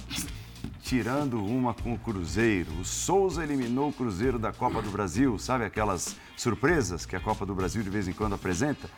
tirando 0.82 1.44
uma 1.44 1.74
com 1.74 1.94
o 1.94 2.00
Cruzeiro. 2.00 2.72
O 2.80 2.86
Souza 2.86 3.44
eliminou 3.44 3.90
o 3.90 3.94
Cruzeiro 3.94 4.40
da 4.40 4.52
Copa 4.52 4.82
do 4.82 4.90
Brasil, 4.90 5.38
sabe 5.38 5.66
aquelas 5.66 6.16
surpresas 6.36 7.06
que 7.06 7.16
a 7.16 7.20
Copa 7.20 7.46
do 7.46 7.56
Brasil 7.56 7.84
de 7.84 7.90
vez 7.90 8.08
em 8.08 8.14
quando 8.14 8.36
apresenta? 8.36 8.90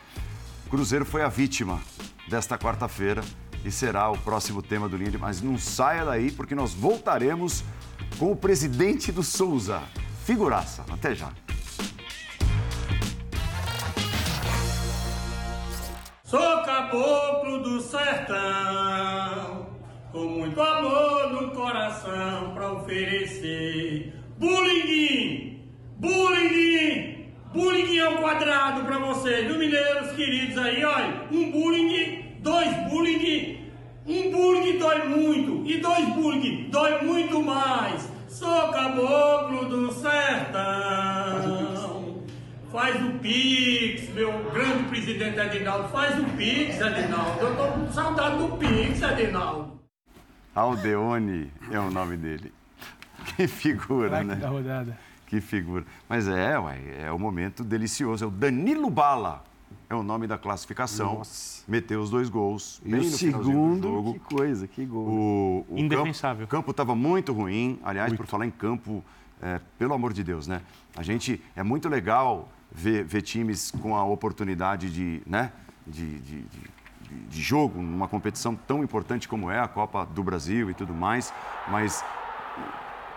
O 0.66 0.70
Cruzeiro 0.70 1.04
foi 1.04 1.22
a 1.22 1.28
vítima 1.28 1.80
desta 2.28 2.58
quarta-feira 2.58 3.22
e 3.64 3.70
será 3.70 4.10
o 4.10 4.18
próximo 4.18 4.62
tema 4.62 4.88
do 4.88 4.96
Linha 4.96 5.10
de... 5.10 5.18
Mas 5.18 5.40
não 5.40 5.58
saia 5.58 6.04
daí, 6.04 6.30
porque 6.30 6.54
nós 6.54 6.74
voltaremos 6.74 7.64
com 8.18 8.30
o 8.32 8.36
presidente 8.36 9.10
do 9.10 9.22
Souza. 9.22 9.82
Figuraça. 10.24 10.84
Até 10.90 11.14
já. 11.14 11.32
Sou 16.22 16.62
caboclo 16.62 17.62
do 17.62 17.80
sertão, 17.80 19.66
com 20.12 20.24
muito 20.24 20.60
amor 20.60 21.32
no 21.32 21.50
coração 21.50 22.52
para 22.54 22.72
oferecer. 22.72 24.14
Bulinguim, 24.38 25.60
bulinguim, 25.98 27.18
Bullying 27.52 27.98
ao 28.00 28.16
quadrado 28.18 28.84
para 28.84 28.98
vocês, 28.98 29.46
viu, 29.46 29.58
mineiros 29.58 30.12
queridos 30.12 30.58
aí, 30.58 30.84
olha. 30.84 31.24
Um 31.32 31.50
bullying, 31.50 32.36
dois 32.40 32.68
bullying. 32.90 33.72
Um 34.06 34.30
bullying 34.30 34.78
dói 34.78 35.08
muito 35.08 35.66
e 35.66 35.78
dois 35.78 36.08
bullying 36.10 36.68
dói 36.70 37.02
muito 37.02 37.42
mais. 37.42 38.06
Sou 38.28 38.68
caboclo 38.68 39.64
do 39.64 39.90
sertão. 39.92 40.58
Faz 42.70 43.02
o 43.02 43.12
Pix, 43.18 44.10
meu 44.10 44.30
grande 44.52 44.84
presidente 44.84 45.40
Adinaldo. 45.40 45.88
Faz 45.88 46.18
o 46.20 46.24
Pix, 46.36 46.82
Adinaldo. 46.82 47.40
Eu 47.40 47.56
tô 47.56 47.66
com 47.66 47.90
saudade 47.90 48.36
do 48.36 48.58
Pix, 48.58 49.02
Adinaldo. 49.02 49.77
Aldeone 50.54 51.50
é 51.70 51.78
o 51.78 51.90
nome 51.90 52.16
dele. 52.16 52.52
Que 53.36 53.46
figura, 53.46 54.22
né? 54.22 54.36
Da 54.36 54.48
rodada. 54.48 54.98
Que 55.26 55.40
figura. 55.40 55.84
Mas 56.08 56.26
é, 56.26 56.58
ué, 56.58 56.78
é 57.00 57.12
o 57.12 57.18
momento 57.18 57.62
delicioso. 57.62 58.24
É 58.24 58.26
o 58.26 58.30
Danilo 58.30 58.88
Bala. 58.88 59.44
É 59.90 59.94
o 59.94 60.02
nome 60.02 60.26
da 60.26 60.38
classificação. 60.38 61.16
Nossa. 61.16 61.64
Meteu 61.66 62.00
os 62.00 62.10
dois 62.10 62.28
gols. 62.28 62.80
E 62.84 62.94
o 62.94 63.04
segundo, 63.04 64.14
que 64.14 64.34
coisa, 64.34 64.66
que 64.66 64.84
gol. 64.84 65.06
O, 65.06 65.66
o 65.68 65.78
Indefensável. 65.78 66.44
O 66.44 66.48
campo 66.48 66.70
estava 66.70 66.94
muito 66.94 67.32
ruim. 67.32 67.78
Aliás, 67.82 68.10
muito. 68.10 68.20
por 68.20 68.26
falar 68.26 68.46
em 68.46 68.50
campo, 68.50 69.04
é, 69.42 69.60
pelo 69.78 69.94
amor 69.94 70.12
de 70.12 70.22
Deus, 70.22 70.46
né? 70.46 70.62
A 70.96 71.02
gente, 71.02 71.42
é 71.54 71.62
muito 71.62 71.88
legal 71.88 72.48
ver, 72.70 73.04
ver 73.04 73.22
times 73.22 73.70
com 73.70 73.96
a 73.96 74.04
oportunidade 74.04 74.90
de, 74.90 75.22
né? 75.26 75.52
de, 75.88 76.18
de, 76.18 76.42
de, 76.42 76.60
de 77.28 77.42
jogo 77.42 77.80
numa 77.80 78.08
competição 78.08 78.54
tão 78.54 78.82
importante 78.82 79.28
como 79.28 79.50
é 79.50 79.58
a 79.60 79.68
Copa 79.68 80.06
do 80.06 80.22
Brasil 80.22 80.70
e 80.70 80.74
tudo 80.74 80.94
mais, 80.94 81.32
mas 81.68 82.04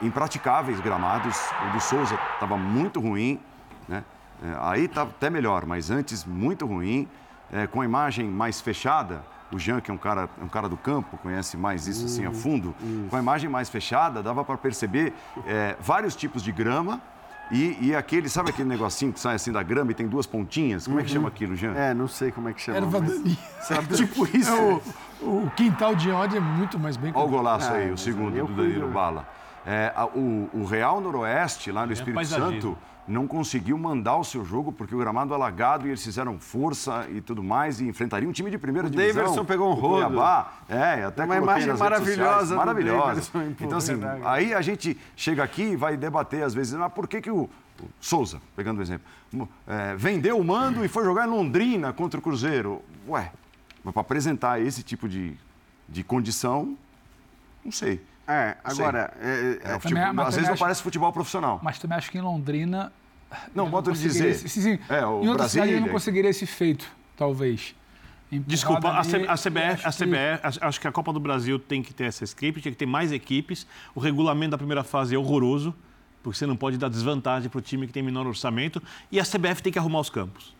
impraticáveis 0.01 0.79
gramados. 0.79 1.37
O 1.69 1.73
do 1.73 1.79
Souza 1.79 2.17
estava 2.33 2.57
muito 2.57 2.99
ruim, 2.99 3.39
né? 3.87 4.03
É, 4.43 4.57
aí 4.59 4.85
está 4.85 5.03
até 5.03 5.29
melhor, 5.29 5.65
mas 5.65 5.91
antes 5.91 6.25
muito 6.25 6.65
ruim, 6.65 7.07
é, 7.51 7.67
com 7.67 7.81
a 7.81 7.85
imagem 7.85 8.27
mais 8.27 8.59
fechada. 8.59 9.23
O 9.51 9.59
Jean, 9.59 9.81
que 9.81 9.91
é 9.91 9.93
um 9.93 9.97
cara, 9.97 10.29
um 10.41 10.47
cara 10.47 10.69
do 10.69 10.77
campo, 10.77 11.17
conhece 11.17 11.57
mais 11.57 11.85
isso 11.85 12.05
assim 12.05 12.25
a 12.25 12.29
uhum, 12.29 12.33
fundo. 12.33 12.75
Com 13.09 13.15
a 13.17 13.19
imagem 13.19 13.49
mais 13.49 13.69
fechada, 13.69 14.23
dava 14.23 14.45
para 14.45 14.57
perceber 14.57 15.13
é, 15.45 15.75
vários 15.79 16.15
tipos 16.15 16.41
de 16.41 16.53
grama. 16.53 17.01
E, 17.51 17.77
e, 17.81 17.95
aquele, 17.95 18.29
sabe 18.29 18.49
aquele 18.49 18.69
negocinho 18.69 19.11
que 19.11 19.19
sai 19.19 19.35
assim 19.35 19.51
da 19.51 19.61
grama 19.61 19.91
e 19.91 19.93
tem 19.93 20.07
duas 20.07 20.25
pontinhas? 20.25 20.85
Como 20.85 20.95
uhum. 20.95 21.01
é 21.01 21.05
que 21.05 21.11
chama 21.11 21.27
uhum. 21.27 21.33
aquilo, 21.33 21.55
Jean? 21.55 21.73
É, 21.73 21.93
não 21.93 22.07
sei 22.07 22.31
como 22.31 22.47
é 22.47 22.53
que 22.53 22.61
chama. 22.61 22.77
Erva 22.77 23.01
mas... 23.01 23.11
daninha. 23.11 23.37
Sabe, 23.61 23.87
tipo 23.97 24.25
isso. 24.37 24.49
É, 24.49 24.81
o, 25.21 25.45
o, 25.45 25.51
quintal 25.55 25.93
de 25.93 26.09
ódio 26.09 26.37
é 26.37 26.39
muito 26.39 26.79
mais 26.79 26.95
bem... 26.95 27.11
Olha 27.13 27.25
o 27.25 27.29
golaço 27.29 27.71
aí, 27.71 27.91
o 27.91 27.97
segundo 27.97 28.45
do 28.45 28.53
Danilo 28.53 28.89
Bala. 28.89 29.27
É, 29.65 29.93
o, 30.15 30.49
o, 30.53 30.65
Real 30.65 31.01
Noroeste, 31.01 31.71
lá 31.71 31.85
no 31.85 31.91
é 31.91 31.93
Espírito 31.93 32.25
Santo, 32.25 32.77
não 33.07 33.27
conseguiu 33.27 33.77
mandar 33.77 34.17
o 34.17 34.23
seu 34.23 34.45
jogo 34.45 34.71
porque 34.71 34.93
o 34.95 34.97
gramado 34.97 35.33
alagado 35.33 35.85
e 35.85 35.89
eles 35.89 36.03
fizeram 36.03 36.39
força 36.39 37.07
e 37.09 37.21
tudo 37.21 37.43
mais 37.43 37.81
e 37.81 37.87
enfrentariam 37.87 38.29
um 38.29 38.33
time 38.33 38.51
de 38.51 38.57
primeira 38.57 38.87
o 38.87 38.91
divisão. 38.91 39.11
O 39.11 39.25
Davidson 39.25 39.45
pegou 39.45 39.69
um 39.69 39.73
rodo. 39.73 40.05
Cuiabá. 40.05 40.53
É, 40.69 41.03
até 41.03 41.25
uma 41.25 41.37
imagem 41.37 41.73
maravilhosa. 41.75 42.55
Maravilhosa. 42.55 43.31
Então, 43.59 43.77
assim, 43.77 43.93
aí 44.23 44.53
a 44.53 44.61
gente 44.61 44.97
chega 45.15 45.43
aqui 45.43 45.63
e 45.63 45.75
vai 45.75 45.97
debater 45.97 46.43
às 46.43 46.53
vezes, 46.53 46.73
mas 46.73 46.91
por 46.93 47.07
que, 47.07 47.21
que 47.21 47.31
o, 47.31 47.49
Souza, 47.99 48.41
pegando 48.55 48.79
o 48.79 48.81
exemplo, 48.81 49.05
é, 49.67 49.95
vendeu 49.95 50.37
o 50.37 50.43
mando 50.43 50.85
e 50.85 50.87
foi 50.87 51.03
jogar 51.03 51.27
em 51.27 51.31
Londrina 51.31 51.91
contra 51.91 52.19
o 52.19 52.23
Cruzeiro? 52.23 52.81
Ué, 53.07 53.31
mas 53.83 53.93
para 53.93 54.01
apresentar 54.01 54.61
esse 54.61 54.83
tipo 54.83 55.09
de, 55.09 55.35
de 55.89 56.03
condição, 56.03 56.77
não 57.63 57.71
sei. 57.71 58.01
É, 58.31 58.57
agora. 58.63 59.13
É, 59.19 59.59
é, 59.63 59.73
é 59.75 59.79
futebol, 59.79 60.25
às 60.25 60.35
vezes 60.35 60.49
não 60.49 60.57
parece 60.57 60.81
futebol 60.81 61.11
profissional. 61.11 61.59
Mas 61.61 61.77
também 61.79 61.97
acho 61.97 62.09
que 62.09 62.17
em 62.17 62.21
Londrina. 62.21 62.91
Não, 63.53 63.67
modo 63.67 63.91
de 63.91 63.99
dizer. 63.99 64.29
Esse, 64.29 64.47
sim, 64.47 64.79
é, 64.89 65.05
o 65.05 65.23
em 65.23 65.27
outra 65.27 65.43
Brasília, 65.43 65.67
cidade 65.67 65.79
não 65.81 65.89
conseguiria 65.89 66.29
esse 66.29 66.45
feito, 66.45 66.89
talvez. 67.17 67.75
Desculpa, 68.31 68.97
a, 68.97 69.03
C, 69.03 69.17
a 69.27 69.35
CBF, 69.35 69.85
a 69.85 69.91
CBF 69.91 70.59
que... 70.59 70.65
acho 70.65 70.79
que 70.79 70.87
a 70.87 70.91
Copa 70.91 71.11
do 71.11 71.19
Brasil 71.19 71.59
tem 71.59 71.83
que 71.83 71.93
ter 71.93 72.05
essa 72.05 72.23
script, 72.23 72.61
tem 72.61 72.71
que 72.71 72.77
ter 72.77 72.85
mais 72.85 73.11
equipes. 73.11 73.67
O 73.93 73.99
regulamento 73.99 74.51
da 74.51 74.57
primeira 74.57 74.85
fase 74.85 75.13
é 75.13 75.17
horroroso, 75.17 75.75
porque 76.23 76.37
você 76.37 76.45
não 76.45 76.55
pode 76.55 76.77
dar 76.77 76.87
desvantagem 76.87 77.49
para 77.49 77.59
o 77.59 77.61
time 77.61 77.85
que 77.85 77.91
tem 77.91 78.01
menor 78.01 78.25
orçamento. 78.25 78.81
E 79.11 79.19
a 79.19 79.23
CBF 79.23 79.61
tem 79.61 79.73
que 79.73 79.77
arrumar 79.77 79.99
os 79.99 80.09
campos. 80.09 80.55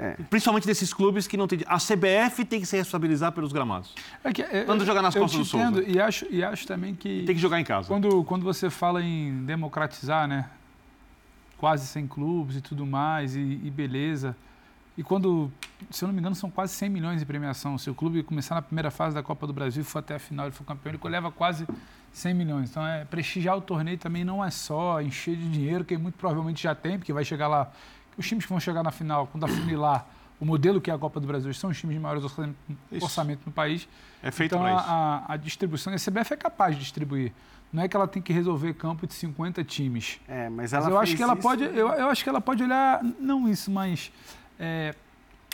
É. 0.00 0.12
Principalmente 0.30 0.64
desses 0.64 0.94
clubes 0.94 1.26
que 1.26 1.36
não 1.36 1.48
tem. 1.48 1.58
A 1.66 1.76
CBF 1.76 2.44
tem 2.44 2.60
que 2.60 2.66
se 2.66 2.76
responsabilizar 2.76 3.32
pelos 3.32 3.52
gramados. 3.52 3.92
É 4.22 4.32
que, 4.32 4.42
é, 4.42 4.62
Quando 4.62 4.84
jogar 4.84 5.02
nas 5.02 5.12
costas 5.12 5.40
do 5.40 5.44
Souza. 5.44 5.82
E 5.82 6.00
acho, 6.00 6.24
e 6.30 6.44
acho 6.44 6.68
também 6.68 6.94
que. 6.94 7.24
Tem 7.24 7.34
que 7.34 7.40
jogar 7.40 7.60
em 7.60 7.64
casa. 7.64 7.88
Quando, 7.88 8.22
quando 8.22 8.44
você 8.44 8.70
fala 8.70 9.02
em 9.02 9.44
democratizar, 9.44 10.28
né? 10.28 10.48
Quase 11.56 11.84
100 11.88 12.06
clubes 12.06 12.56
e 12.56 12.60
tudo 12.60 12.86
mais, 12.86 13.34
e, 13.34 13.40
e 13.40 13.70
beleza. 13.70 14.36
E 14.96 15.02
quando, 15.02 15.50
se 15.90 16.04
eu 16.04 16.06
não 16.06 16.12
me 16.12 16.20
engano, 16.20 16.36
são 16.36 16.48
quase 16.48 16.74
100 16.74 16.88
milhões 16.88 17.20
de 17.20 17.26
premiação. 17.26 17.76
Se 17.76 17.90
o 17.90 17.94
clube 17.94 18.22
começar 18.22 18.54
na 18.54 18.62
primeira 18.62 18.92
fase 18.92 19.16
da 19.16 19.22
Copa 19.22 19.48
do 19.48 19.52
Brasil, 19.52 19.84
for 19.84 19.98
até 19.98 20.14
a 20.14 20.18
final 20.20 20.46
e 20.46 20.52
for 20.52 20.64
campeão, 20.64 20.92
ele 20.92 21.00
leva 21.04 21.32
quase 21.32 21.66
100 22.12 22.34
milhões. 22.34 22.70
Então, 22.70 22.86
é, 22.86 23.04
prestigiar 23.04 23.56
o 23.56 23.60
torneio 23.60 23.98
também 23.98 24.24
não 24.24 24.44
é 24.44 24.50
só 24.50 25.00
encher 25.02 25.36
de 25.36 25.48
dinheiro, 25.50 25.84
que 25.84 25.96
muito 25.96 26.16
provavelmente 26.16 26.62
já 26.62 26.74
tem, 26.74 26.98
porque 26.98 27.12
vai 27.12 27.24
chegar 27.24 27.48
lá 27.48 27.70
os 28.18 28.26
times 28.26 28.44
que 28.44 28.50
vão 28.50 28.60
chegar 28.60 28.82
na 28.82 28.90
final, 28.90 29.28
quando 29.28 29.44
afunilar 29.44 30.06
o 30.40 30.44
modelo 30.44 30.80
que 30.80 30.90
é 30.90 30.94
a 30.94 30.98
Copa 30.98 31.18
do 31.20 31.26
Brasil, 31.26 31.52
são 31.54 31.70
os 31.70 31.78
times 31.78 31.94
de 31.94 32.00
maiores 32.00 32.24
orçamento 33.00 33.40
no 33.46 33.52
país. 33.52 33.88
É 34.22 34.30
feito 34.30 34.54
então, 34.54 34.66
a, 34.66 35.24
a, 35.28 35.36
distribuição, 35.36 35.92
a 35.92 35.96
CBF 35.96 36.34
é 36.34 36.36
capaz 36.36 36.76
de 36.76 36.82
distribuir. 36.82 37.32
Não 37.72 37.82
é 37.82 37.88
que 37.88 37.96
ela 37.96 38.08
tem 38.08 38.22
que 38.22 38.32
resolver 38.32 38.72
campo 38.74 39.06
de 39.06 39.14
50 39.14 39.62
times. 39.64 40.20
É, 40.26 40.48
mas 40.48 40.72
ela 40.72 40.84
mas 40.84 40.92
eu 40.92 40.98
acho 41.00 41.16
que 41.16 41.22
ela 41.22 41.34
isso... 41.34 41.42
pode, 41.42 41.64
eu, 41.64 41.88
eu, 41.88 42.08
acho 42.08 42.22
que 42.22 42.28
ela 42.28 42.40
pode 42.40 42.62
olhar 42.62 43.02
não 43.20 43.48
isso, 43.48 43.70
mas 43.70 44.10
é, 44.58 44.94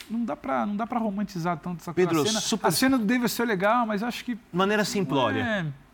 não 0.09 0.25
dá 0.25 0.37
para 0.37 0.67
não 0.67 0.77
dá 0.77 0.87
para 0.87 0.99
romantizar 1.01 1.57
tanto 1.59 1.81
essa 1.81 1.93
Pedro, 1.93 2.23
a 2.23 2.27
cena. 2.27 2.41
super... 2.41 2.69
A 2.69 2.71
cena 2.71 2.99
do 2.99 3.05
Davis 3.05 3.33
ser 3.33 3.47
legal, 3.47 3.87
mas 3.87 4.03
acho 4.03 4.25
que 4.25 4.39
maneira 4.53 4.85
simplória. 4.85 5.41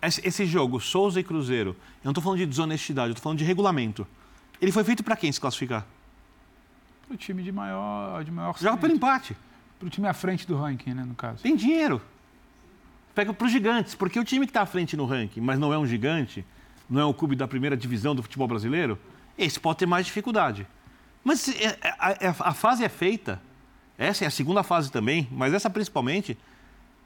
É... 0.03 0.07
Esse, 0.07 0.27
esse, 0.27 0.47
jogo 0.47 0.81
Souza 0.81 1.21
e 1.21 1.25
Cruzeiro, 1.25 1.71
eu 1.71 1.77
não 2.05 2.11
estou 2.11 2.23
falando 2.23 2.39
de 2.39 2.47
desonestidade, 2.47 3.09
eu 3.09 3.13
estou 3.13 3.23
falando 3.23 3.39
de 3.39 3.45
regulamento. 3.45 4.07
Ele 4.61 4.73
foi 4.73 4.85
feito 4.85 5.03
para 5.03 5.17
quem 5.17 5.31
se 5.31 5.41
classificar? 5.41 5.87
Para 7.11 7.17
o 7.17 7.19
time 7.19 7.43
de 7.43 7.51
maior, 7.51 8.23
de 8.23 8.31
maior 8.31 8.57
Joga 8.57 8.77
pelo 8.77 8.95
empate. 8.95 9.37
Para 9.81 9.87
o 9.89 9.91
time 9.91 10.07
à 10.07 10.15
frente 10.15 10.47
do 10.47 10.57
ranking, 10.57 10.95
né, 10.95 11.05
no 11.05 11.15
caso. 11.15 11.43
Tem 11.43 11.57
dinheiro. 11.57 12.01
Pega 13.15 13.35
para 13.35 13.45
os 13.45 13.51
gigantes, 13.51 13.97
porque 13.97 14.21
o 14.21 14.25
time 14.25 14.47
que 14.47 14.51
está 14.51 14.63
à 14.63 14.67
frente 14.67 14.97
no 14.97 15.05
ranking, 15.05 15.41
mas 15.41 15.59
não 15.59 15.73
é 15.73 15.79
um 15.79 15.85
gigante, 15.85 16.47
não 16.89 17.01
é 17.01 17.05
um 17.05 17.13
clube 17.13 17.35
da 17.35 17.49
primeira 17.49 17.77
divisão 17.77 18.15
do 18.15 18.23
futebol 18.23 18.47
brasileiro, 18.47 18.97
esse 19.37 19.59
pode 19.59 19.79
ter 19.79 19.87
mais 19.87 20.07
dificuldade. 20.07 20.67
Mas 21.25 21.49
é, 21.49 21.65
é, 21.83 21.95
a, 21.99 22.09
a, 22.09 22.51
a 22.51 22.55
fase 22.55 22.85
é 22.85 22.89
feita, 22.89 23.43
essa 23.99 24.25
é 24.25 24.29
a 24.29 24.31
segunda 24.31 24.63
fase 24.63 24.93
também, 24.93 25.27
mas 25.33 25.53
essa 25.53 25.69
principalmente, 25.69 26.39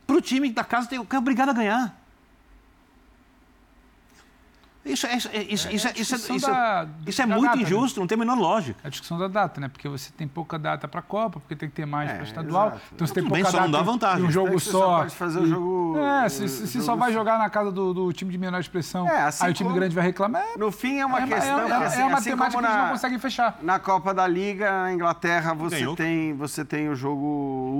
para 0.07 0.16
o 0.16 0.20
time 0.20 0.50
da 0.52 0.64
casa 0.64 0.86
que 0.86 1.16
é 1.16 1.18
obrigado 1.18 1.48
a 1.48 1.55
ganhar. 1.55 2.03
Isso, 4.85 5.07
é, 5.07 5.16
isso, 5.16 5.28
é, 5.32 5.43
isso, 5.43 5.68
é, 5.68 5.72
isso, 5.72 6.14
isso, 6.14 6.47
da, 6.47 6.87
isso 7.07 7.22
é 7.22 7.26
muito 7.26 7.45
data, 7.45 7.57
né? 7.57 7.62
injusto, 7.62 7.99
né? 7.99 8.03
não 8.03 8.07
tem 8.07 8.16
a 8.16 8.18
menor 8.18 8.39
lógica. 8.39 8.78
É 8.85 8.87
a 8.87 8.91
discussão 8.91 9.18
da 9.18 9.28
data, 9.28 9.59
né? 9.59 9.68
Porque 9.68 9.89
você 9.89 10.12
tem 10.12 10.28
pouca 10.28 10.59
data 10.59 10.87
para 10.87 11.01
a 11.01 11.03
Copa, 11.03 11.41
porque 11.41 11.57
tem 11.57 11.70
que 11.70 11.74
ter 11.74 11.87
mais 11.87 12.11
é, 12.11 12.14
para 12.14 12.24
estadual. 12.24 12.66
Exato. 12.68 12.82
Então 12.93 13.07
você 13.07 13.14
tem 13.14 13.22
pouca 13.22 13.37
bem, 13.37 13.43
data. 13.45 13.57
Só 13.57 13.62
não 13.62 13.70
dá 13.70 13.82
vantagem. 13.82 14.26
Um 14.26 14.30
jogo 14.30 14.61
só. 14.61 14.70
só 14.70 14.99
pode 14.99 15.14
fazer 15.14 15.39
o 15.41 15.47
jogo. 15.47 15.99
É, 15.99 16.28
se, 16.28 16.47
se, 16.49 16.66
se 16.66 16.82
só 16.82 16.95
vai 16.97 17.12
jogar 17.14 17.39
na 17.39 17.49
casa 17.49 17.72
do, 17.72 17.95
do 17.95 18.12
time 18.12 18.30
de 18.30 18.37
menor 18.37 18.61
expressão, 18.61 19.09
é, 19.09 19.22
assim 19.22 19.47
aí 19.47 19.51
o 19.53 19.55
time 19.55 19.72
grande 19.72 19.95
vai 19.95 20.05
reclamar. 20.05 20.45
No 20.59 20.70
fim 20.70 20.99
é 20.99 21.07
uma 21.07 21.22
é, 21.22 21.26
questão. 21.26 21.61
É, 21.61 21.70
é, 21.70 21.74
assim, 21.74 22.01
é 22.01 22.05
uma 22.05 22.18
assim 22.18 22.30
temática 22.30 22.61
que 22.61 22.66
eles 22.66 22.76
não 22.76 22.89
conseguem 22.91 23.18
fechar. 23.18 23.59
Na 23.62 23.78
Copa 23.78 24.12
da 24.12 24.26
Liga, 24.26 24.70
na 24.70 24.93
Inglaterra, 24.93 25.55
você 25.55 25.87
tem, 25.95 26.35
você 26.35 26.62
tem 26.62 26.91
o 26.91 26.95
jogo 26.95 27.24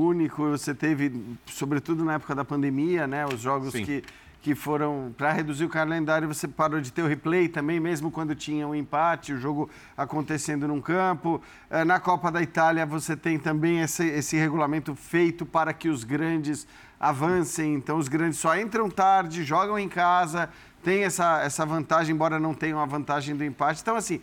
único, 0.09 0.49
você 0.49 0.75
teve, 0.75 1.37
sobretudo 1.47 2.03
na 2.03 2.15
época 2.15 2.35
da 2.35 2.47
pandemia, 2.47 3.07
né? 3.07 3.27
Os 3.27 3.41
jogos 3.41 3.73
Sim. 3.73 3.85
que 3.85 4.03
que 4.45 4.55
foram 4.55 5.15
para 5.17 5.33
reduzir 5.33 5.65
o 5.65 5.71
calendário, 5.71 6.29
você 6.29 6.47
parou 6.47 6.79
de 6.79 6.93
ter 6.93 7.01
o 7.01 7.07
replay 7.07 7.49
também, 7.49 7.81
mesmo 7.81 8.11
quando 8.11 8.35
tinha 8.35 8.69
um 8.69 8.75
empate, 8.75 9.33
o 9.33 9.39
jogo 9.39 9.71
acontecendo 9.97 10.69
num 10.69 10.83
campo. 10.83 11.41
Eh, 11.71 11.83
na 11.83 11.99
Copa 11.99 12.31
da 12.31 12.43
Itália, 12.43 12.85
você 12.85 13.17
tem 13.17 13.39
também 13.39 13.81
esse, 13.81 14.07
esse 14.07 14.37
regulamento 14.37 14.95
feito 14.95 15.47
para 15.47 15.73
que 15.73 15.89
os 15.89 16.05
grandes 16.05 16.67
avancem. 17.01 17.73
Então, 17.73 17.97
os 17.97 18.07
grandes 18.07 18.39
só 18.39 18.55
entram 18.55 18.91
tarde, 18.91 19.45
jogam 19.45 19.79
em 19.79 19.89
casa, 19.89 20.51
tem 20.83 21.05
essa, 21.05 21.41
essa 21.41 21.65
vantagem, 21.65 22.15
embora 22.15 22.39
não 22.39 22.53
tenham 22.53 22.79
a 22.79 22.85
vantagem 22.85 23.35
do 23.35 23.43
empate. 23.43 23.81
Então, 23.81 23.97
assim, 23.97 24.21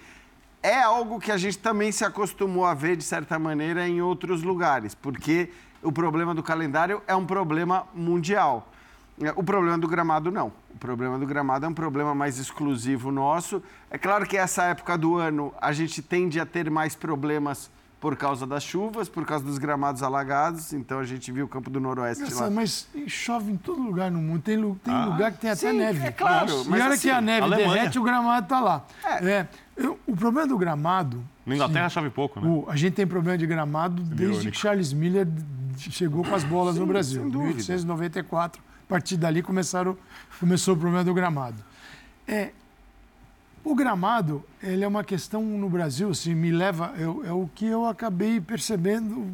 é 0.62 0.84
algo 0.84 1.20
que 1.20 1.32
a 1.32 1.38
gente 1.38 1.58
também 1.58 1.92
se 1.92 2.06
acostumou 2.06 2.68
a 2.68 2.76
ver, 2.76 2.96
de 2.96 3.04
certa 3.04 3.40
maneira, 3.40 3.88
em 3.88 4.04
outros 4.04 4.44
lugares, 4.44 4.94
porque 4.94 5.50
o 5.82 5.92
problema 5.92 6.36
do 6.36 6.44
calendário 6.44 7.02
é 7.08 7.16
um 7.16 7.26
problema 7.26 7.88
mundial. 7.92 8.71
É, 9.22 9.32
o 9.36 9.44
problema 9.44 9.78
do 9.78 9.88
gramado 9.88 10.32
não. 10.32 10.52
O 10.74 10.78
problema 10.80 11.18
do 11.18 11.26
gramado 11.26 11.66
é 11.66 11.70
um 11.70 11.74
problema 11.74 12.16
mais 12.16 12.38
exclusivo 12.40 13.12
nosso. 13.12 13.62
É 13.90 13.98
claro 13.98 14.26
que 14.26 14.38
essa 14.38 14.64
época 14.64 14.98
do 14.98 15.18
ano 15.18 15.54
a 15.62 15.72
gente 15.72 16.02
tende 16.02 16.40
a 16.40 16.46
ter 16.46 16.70
mais 16.70 16.96
problemas 16.96 17.70
por 18.02 18.18
causa 18.18 18.48
das 18.48 18.64
chuvas, 18.64 19.08
por 19.08 19.24
causa 19.28 19.46
dos 19.46 19.60
gramados 19.60 20.02
alagados. 20.02 20.74
Então 20.74 20.98
a 20.98 21.04
gente 21.04 21.32
viu 21.32 21.46
o 21.46 21.48
campo 21.48 21.70
do 21.70 21.80
Noroeste 21.80 22.24
Nossa, 22.24 22.46
lá. 22.46 22.50
Mas 22.50 22.88
chove 23.08 23.52
em 23.52 23.58
todo 23.58 23.80
lugar 23.80 24.10
no 24.10 24.20
mundo. 24.20 24.42
Tem, 24.42 24.60
tem 24.60 24.94
ah. 24.94 25.06
lugar 25.06 25.32
que 25.32 25.38
tem 25.38 25.52
até 25.52 25.72
Sim, 25.72 25.78
neve. 25.78 26.08
É 26.08 26.12
claro. 26.12 26.50
Nossa. 26.52 26.70
Mas 26.70 26.80
e 26.80 26.82
a 26.82 26.86
hora 26.86 26.94
assim, 26.96 27.08
que 27.08 27.14
a 27.14 27.22
neve 27.22 27.42
Alemanha. 27.44 27.74
derrete, 27.74 28.00
o 28.00 28.04
gramado 28.04 28.44
está 28.44 28.60
lá. 28.60 28.86
É. 29.06 29.30
É, 29.30 29.48
eu, 29.78 30.00
o 30.08 30.16
problema 30.16 30.48
do 30.48 30.58
gramado. 30.58 31.24
Na 31.46 31.54
Inglaterra 31.54 31.90
sim, 31.90 31.94
chove 31.94 32.10
pouco, 32.10 32.42
né? 32.42 32.48
O, 32.48 32.66
a 32.68 32.76
gente 32.76 32.94
tem 32.96 33.06
problema 33.06 33.38
de 33.38 33.46
gramado 33.46 34.02
desde 34.02 34.50
que 34.50 34.58
Charles 34.58 34.92
Miller 34.92 35.28
chegou 35.78 36.24
com 36.24 36.34
as 36.34 36.44
bolas 36.44 36.74
sim, 36.74 36.82
no 36.82 36.88
Brasil, 36.88 37.22
em 37.22 37.30
1894 37.30 38.72
partir 38.92 39.16
dali 39.16 39.42
começaram, 39.42 39.98
começou 40.38 40.74
o 40.74 40.78
problema 40.78 41.02
do 41.02 41.14
gramado. 41.14 41.64
É, 42.28 42.52
o 43.64 43.74
gramado, 43.74 44.44
ele 44.62 44.84
é 44.84 44.88
uma 44.88 45.02
questão 45.02 45.42
no 45.42 45.70
Brasil, 45.70 46.10
assim, 46.10 46.36
me 46.36 46.52
leva, 46.52 46.94
é, 46.98 47.04
é 47.30 47.32
o 47.32 47.50
que 47.56 47.66
eu 47.66 47.86
acabei 47.86 48.42
percebendo 48.42 49.34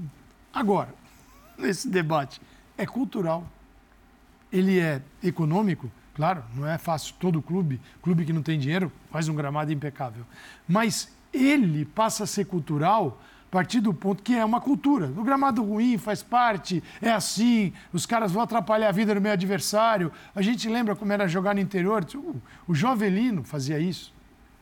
agora, 0.53 0.93
nesse 1.57 1.87
debate. 1.89 2.39
É 2.77 2.85
cultural. 2.85 3.47
Ele 4.53 4.79
é 4.79 5.01
econômico, 5.23 5.91
claro, 6.13 6.43
não 6.53 6.67
é 6.67 6.77
fácil. 6.77 7.15
Todo 7.19 7.41
clube, 7.41 7.81
clube 8.03 8.25
que 8.25 8.31
não 8.31 8.43
tem 8.43 8.59
dinheiro, 8.59 8.91
faz 9.09 9.27
um 9.27 9.33
gramado 9.33 9.73
impecável. 9.73 10.23
Mas 10.67 11.11
ele 11.33 11.83
passa 11.83 12.25
a 12.25 12.27
ser 12.27 12.45
cultural 12.45 13.19
partir 13.49 13.79
do 13.79 13.93
ponto 13.93 14.21
que 14.21 14.35
é 14.35 14.43
uma 14.43 14.59
cultura. 14.59 15.11
O 15.17 15.23
gramado 15.23 15.63
ruim 15.63 15.97
faz 15.97 16.21
parte, 16.21 16.83
é 17.01 17.11
assim, 17.11 17.73
os 17.93 18.05
caras 18.05 18.31
vão 18.31 18.41
atrapalhar 18.41 18.89
a 18.89 18.91
vida 18.91 19.13
do 19.15 19.21
meu 19.21 19.31
adversário. 19.31 20.11
A 20.35 20.41
gente 20.41 20.67
lembra 20.69 20.95
como 20.95 21.11
era 21.11 21.27
jogar 21.27 21.55
no 21.55 21.61
interior, 21.61 22.05
o 22.67 22.75
Jovelino 22.75 23.43
fazia 23.43 23.79
isso, 23.79 24.13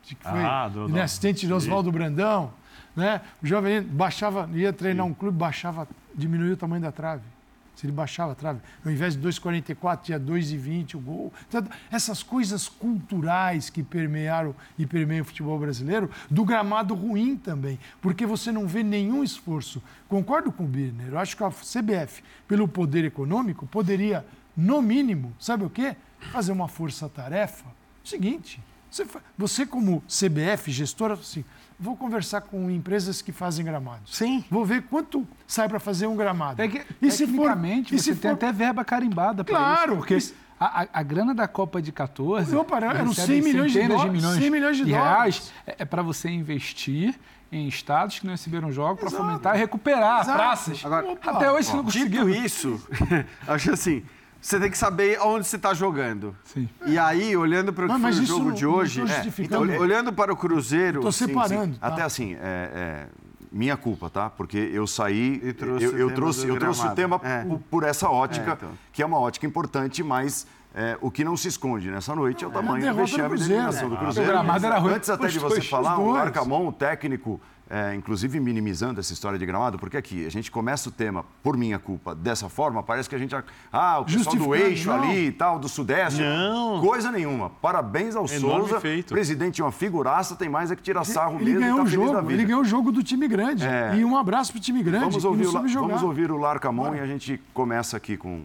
que 0.03 0.15
foi 0.15 0.43
ah, 0.43 0.67
do, 0.67 0.87
né, 0.87 1.01
assistente 1.01 1.45
de 1.45 1.53
Oswaldo 1.53 1.91
Brandão. 1.91 2.53
Né? 2.95 3.21
O 3.43 3.47
Jovelino 3.47 3.87
baixava, 3.91 4.49
ia 4.53 4.71
treinar 4.71 5.05
um 5.05 5.13
clube, 5.13 5.37
baixava, 5.37 5.87
diminuía 6.13 6.53
o 6.53 6.57
tamanho 6.57 6.81
da 6.81 6.91
trave. 6.91 7.34
Se 7.75 7.85
ele 7.85 7.93
baixava 7.93 8.31
a 8.31 8.35
trave, 8.35 8.59
ao 8.83 8.91
invés 8.91 9.15
de 9.15 9.27
2,44, 9.27 10.01
tinha 10.01 10.19
2,20 10.19 10.95
o 10.95 10.99
gol. 10.99 11.33
Então, 11.47 11.63
essas 11.91 12.23
coisas 12.23 12.67
culturais 12.67 13.69
que 13.69 13.83
permearam 13.83 14.55
e 14.77 14.85
permeiam 14.85 15.23
o 15.23 15.25
futebol 15.25 15.59
brasileiro, 15.59 16.09
do 16.29 16.45
gramado 16.45 16.93
ruim 16.93 17.35
também, 17.35 17.79
porque 18.01 18.25
você 18.25 18.51
não 18.51 18.67
vê 18.67 18.83
nenhum 18.83 19.23
esforço. 19.23 19.81
Concordo 20.07 20.51
com 20.51 20.63
o 20.63 20.67
Birner, 20.67 21.09
eu 21.09 21.19
acho 21.19 21.35
que 21.35 21.43
a 21.43 21.49
CBF, 21.49 22.23
pelo 22.47 22.67
poder 22.67 23.03
econômico, 23.03 23.67
poderia, 23.67 24.25
no 24.55 24.81
mínimo, 24.81 25.33
sabe 25.39 25.65
o 25.65 25.69
quê? 25.69 25.95
Fazer 26.31 26.51
uma 26.51 26.67
força-tarefa. 26.67 27.65
Seguinte, 28.03 28.61
você, 28.89 29.05
você 29.37 29.65
como 29.65 30.01
CBF, 30.07 30.71
gestora, 30.71 31.15
assim, 31.15 31.43
vou 31.79 31.95
conversar 31.95 32.41
com 32.41 32.69
empresas 32.69 33.21
que 33.21 33.31
fazem 33.31 33.65
gramados. 33.65 34.15
Sim. 34.15 34.43
Vou 34.49 34.65
ver 34.65 34.83
quanto 34.83 35.27
sai 35.45 35.67
para 35.67 35.79
fazer 35.79 36.07
um 36.07 36.15
gramado. 36.15 36.67
Que, 36.67 36.83
e 37.01 37.11
se 37.11 37.27
for, 37.27 37.51
e 37.91 37.99
se 37.99 38.15
tem 38.15 38.31
for... 38.31 38.35
até 38.35 38.51
verba 38.51 38.83
carimbada 38.83 39.43
para 39.43 39.57
claro, 39.57 39.91
isso. 39.93 39.97
Porque 39.97 40.17
a, 40.59 40.81
a, 40.81 40.87
a, 40.93 41.03
grana 41.03 41.33
da 41.33 41.47
Copa 41.47 41.81
de 41.81 41.91
14... 41.91 42.55
Opa, 42.55 42.77
eram 42.77 43.13
100 43.13 43.41
milhões 43.41 43.71
de, 43.71 43.87
dólares, 43.87 44.03
de 44.03 44.17
milhões, 44.17 44.39
100 44.39 44.51
milhões 44.51 44.77
de, 44.77 44.85
de 44.85 44.91
reais. 44.91 45.51
É, 45.67 45.75
é 45.79 45.85
para 45.85 46.01
você 46.01 46.29
investir 46.29 47.15
em 47.51 47.67
estados 47.67 48.19
que 48.19 48.25
não 48.25 48.33
receberam 48.33 48.71
jogos 48.71 48.99
para 48.99 49.11
fomentar 49.11 49.55
e 49.55 49.59
recuperar 49.59 50.21
Exato. 50.21 50.37
praças. 50.37 50.85
Agora, 50.85 51.11
Opa, 51.11 51.31
até 51.31 51.51
hoje 51.51 51.67
ó, 51.67 51.71
você 51.71 51.77
não 51.77 51.83
conseguiu. 51.83 52.25
Dito 52.25 52.45
isso, 52.45 52.87
acho 53.47 53.71
assim 53.71 54.03
você 54.45 54.59
tem 54.59 54.69
que 54.69 54.77
saber 54.77 55.19
onde 55.21 55.47
você 55.47 55.55
está 55.55 55.73
jogando. 55.73 56.35
Sim. 56.43 56.69
E 56.85 56.99
aí, 56.99 57.35
olhando 57.35 57.73
para 57.73 57.85
o 57.91 58.11
jogo 58.23 58.51
de 58.51 58.63
hoje, 58.63 59.01
é, 59.01 59.41
então, 59.43 59.61
olhando 59.61 60.13
para 60.13 60.31
o 60.31 60.35
Cruzeiro. 60.35 60.99
Estou 60.99 61.11
separando. 61.11 61.65
Sim, 61.65 61.73
sim. 61.73 61.79
Tá. 61.79 61.87
Até 61.87 62.03
assim, 62.03 62.35
é, 62.35 62.37
é, 62.41 63.07
minha 63.51 63.75
culpa, 63.75 64.07
tá? 64.07 64.29
Porque 64.29 64.57
eu 64.71 64.85
saí, 64.85 65.41
e 65.43 65.51
trouxe 65.51 65.85
eu, 65.85 65.97
eu 65.97 66.13
trouxe, 66.13 66.47
eu 66.47 66.59
trouxe 66.59 66.85
o 66.85 66.91
tema 66.91 67.19
é. 67.23 67.43
por, 67.43 67.59
por, 67.71 67.83
essa 67.83 68.07
ótica, 68.07 68.51
é, 68.51 68.53
então. 68.53 68.69
que 68.93 69.01
é 69.01 69.05
uma 69.05 69.19
ótica 69.19 69.47
importante, 69.47 70.03
mas 70.03 70.45
é, 70.75 70.95
o 71.01 71.09
que 71.09 71.23
não 71.23 71.35
se 71.35 71.47
esconde 71.47 71.89
nessa 71.89 72.13
noite 72.13 72.45
é 72.45 72.47
o 72.47 72.51
tamanho 72.51 72.87
do 72.87 72.97
vexame 72.97 73.39
da 73.39 73.45
eliminação 73.45 73.89
do 73.89 73.97
Cruzeiro. 73.97 74.29
O 74.29 74.31
gramado 74.31 74.63
era 74.63 74.77
ruim. 74.77 74.93
Antes 74.93 75.09
até 75.09 75.27
de 75.27 75.39
você 75.39 75.61
falar, 75.61 75.97
o 75.97 76.13
Arcamon, 76.13 76.67
o 76.67 76.71
técnico 76.71 77.41
é, 77.69 77.95
inclusive 77.95 78.39
minimizando 78.39 78.99
essa 78.99 79.11
história 79.11 79.39
de 79.39 79.45
gramado, 79.45 79.79
porque 79.79 79.97
aqui 79.97 80.25
a 80.25 80.29
gente 80.29 80.51
começa 80.51 80.89
o 80.89 80.91
tema 80.91 81.25
por 81.41 81.57
minha 81.57 81.79
culpa 81.79 82.13
dessa 82.13 82.47
forma, 82.47 82.83
parece 82.83 83.09
que 83.09 83.15
a 83.15 83.17
gente. 83.17 83.35
Ah, 83.71 83.99
o 83.99 84.05
pessoal 84.05 84.35
do 84.35 84.55
eixo 84.55 84.89
não. 84.89 85.01
ali 85.01 85.27
e 85.27 85.31
tal, 85.31 85.57
do 85.57 85.67
Sudeste. 85.67 86.21
Não. 86.21 86.79
Coisa 86.79 87.11
nenhuma. 87.11 87.49
Parabéns 87.49 88.15
ao 88.15 88.25
Enorme 88.27 88.67
Souza. 88.67 88.79
Feito. 88.79 89.13
Presidente 89.13 89.61
uma 89.61 89.71
figuraça, 89.71 90.35
tem 90.35 90.47
mais 90.47 90.69
é 90.69 90.75
que 90.75 90.83
tirar 90.83 91.03
sarro 91.03 91.37
ele 91.41 91.53
mesmo. 91.53 91.59
Ganhou 91.59 91.77
tá 91.77 91.83
o 91.83 91.87
jogo, 91.87 92.31
ele 92.31 92.45
ganhou 92.45 92.61
o 92.61 92.65
jogo 92.65 92.91
do 92.91 93.01
time 93.01 93.27
grande. 93.27 93.65
É. 93.65 93.95
E 93.95 94.05
um 94.05 94.15
abraço 94.15 94.51
pro 94.51 94.61
time 94.61 94.83
grande. 94.83 95.05
Vamos 95.05 95.25
ouvir, 95.25 95.47
o, 95.47 95.51
vamos 95.51 96.03
ouvir 96.03 96.31
o 96.31 96.37
Larcamon 96.37 96.93
e 96.95 96.99
a 96.99 97.07
gente 97.07 97.41
começa 97.53 97.97
aqui 97.97 98.15
com, 98.15 98.43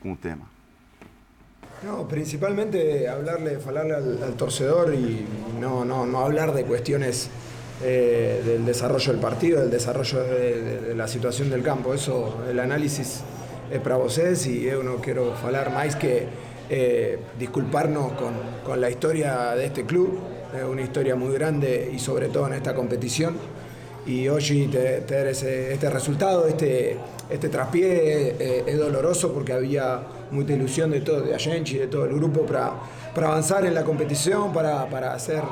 com 0.00 0.12
o 0.12 0.16
tema. 0.16 0.42
No, 1.82 2.04
principalmente 2.04 3.06
hablarle, 3.08 3.58
falarle 3.58 3.94
al, 3.94 4.22
al 4.22 4.34
torcedor 4.34 4.94
y 4.94 5.26
no, 5.58 5.82
no, 5.82 6.04
no 6.04 6.20
hablar 6.20 6.52
de 6.52 6.64
cuestiones 6.64 7.30
Eh, 7.82 8.42
del 8.44 8.66
desarrollo 8.66 9.12
del 9.12 9.22
partido, 9.22 9.58
del 9.58 9.70
desarrollo 9.70 10.22
de, 10.22 10.92
la 10.94 11.08
situación 11.08 11.48
del 11.48 11.62
campo. 11.62 11.94
Eso, 11.94 12.42
el 12.50 12.60
análisis 12.60 13.20
es 13.72 13.80
para 13.80 13.96
vosotros 13.96 14.46
y 14.46 14.64
yo 14.64 14.82
no 14.82 14.96
quiero 14.96 15.34
hablar 15.42 15.72
más 15.72 15.96
que 15.96 16.26
eh, 16.68 17.18
disculparnos 17.38 18.12
con, 18.12 18.78
la 18.78 18.90
historia 18.90 19.54
de 19.54 19.64
este 19.64 19.86
club, 19.86 20.18
es 20.54 20.62
una 20.62 20.82
historia 20.82 21.16
muy 21.16 21.32
grande 21.32 21.90
y 21.92 21.98
sobre 21.98 22.28
todo 22.28 22.48
en 22.48 22.54
esta 22.54 22.74
competición. 22.74 23.36
Y 24.06 24.28
hoy 24.28 24.68
tener 24.68 25.28
este 25.28 25.90
resultado, 25.90 26.46
este, 26.46 26.98
este 27.30 27.48
traspié 27.48 28.36
eh, 28.38 28.64
es 28.66 28.78
doloroso 28.78 29.32
porque 29.32 29.54
había 29.54 30.02
mucha 30.30 30.52
ilusión 30.52 30.90
de 30.90 31.00
todo, 31.00 31.22
de 31.22 31.34
Ayenchi, 31.34 31.78
de 31.78 31.86
todo 31.86 32.04
el 32.04 32.14
grupo 32.14 32.42
para, 32.42 32.74
para 33.14 33.28
avanzar 33.28 33.64
en 33.64 33.74
la 33.74 33.84
competición, 33.84 34.52
para, 34.52 34.88
para 34.90 35.14
hacer 35.14 35.42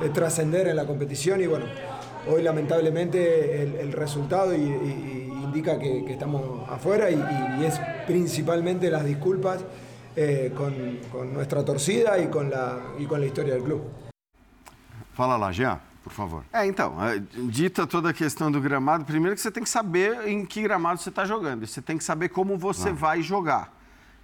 de 0.00 0.10
trascender 0.10 0.68
en 0.68 0.76
la 0.76 0.86
competición 0.86 1.40
y 1.40 1.46
bueno, 1.46 1.66
hoy 2.28 2.42
lamentablemente 2.42 3.62
el, 3.62 3.92
resultado 3.92 4.54
indica 4.54 5.78
que, 5.78 6.12
estamos 6.12 6.68
afuera 6.68 7.10
y, 7.10 7.64
es 7.64 7.80
principalmente 8.06 8.90
las 8.90 9.04
disculpas 9.04 9.64
eh, 10.14 10.52
con, 10.56 11.32
nuestra 11.32 11.64
torcida 11.64 12.18
y 12.18 12.28
con, 12.28 12.50
la, 12.50 12.78
y 12.98 13.06
con 13.06 13.20
la 13.20 13.26
historia 13.26 13.54
del 13.54 13.62
club. 13.62 13.82
Fala 15.14 15.38
lá, 15.38 15.50
Jean, 15.50 15.80
por 16.04 16.12
favor. 16.12 16.44
É, 16.52 16.66
então, 16.66 17.02
é, 17.02 17.22
dita 17.48 17.86
toda 17.86 18.10
a 18.10 18.12
questão 18.12 18.52
do 18.52 18.60
gramado, 18.60 19.04
primeiro 19.06 19.34
que 19.34 19.40
você 19.40 19.50
tem 19.50 19.62
que 19.62 19.68
saber 19.68 20.28
em 20.28 20.44
que 20.44 20.60
gramado 20.60 21.00
você 21.00 21.08
está 21.08 21.24
jogando, 21.24 21.66
você 21.66 21.80
tem 21.80 21.96
que 21.96 22.04
saber 22.04 22.28
como 22.28 22.58
você 22.58 22.92
vai 22.92 23.22
jogar. 23.22 23.75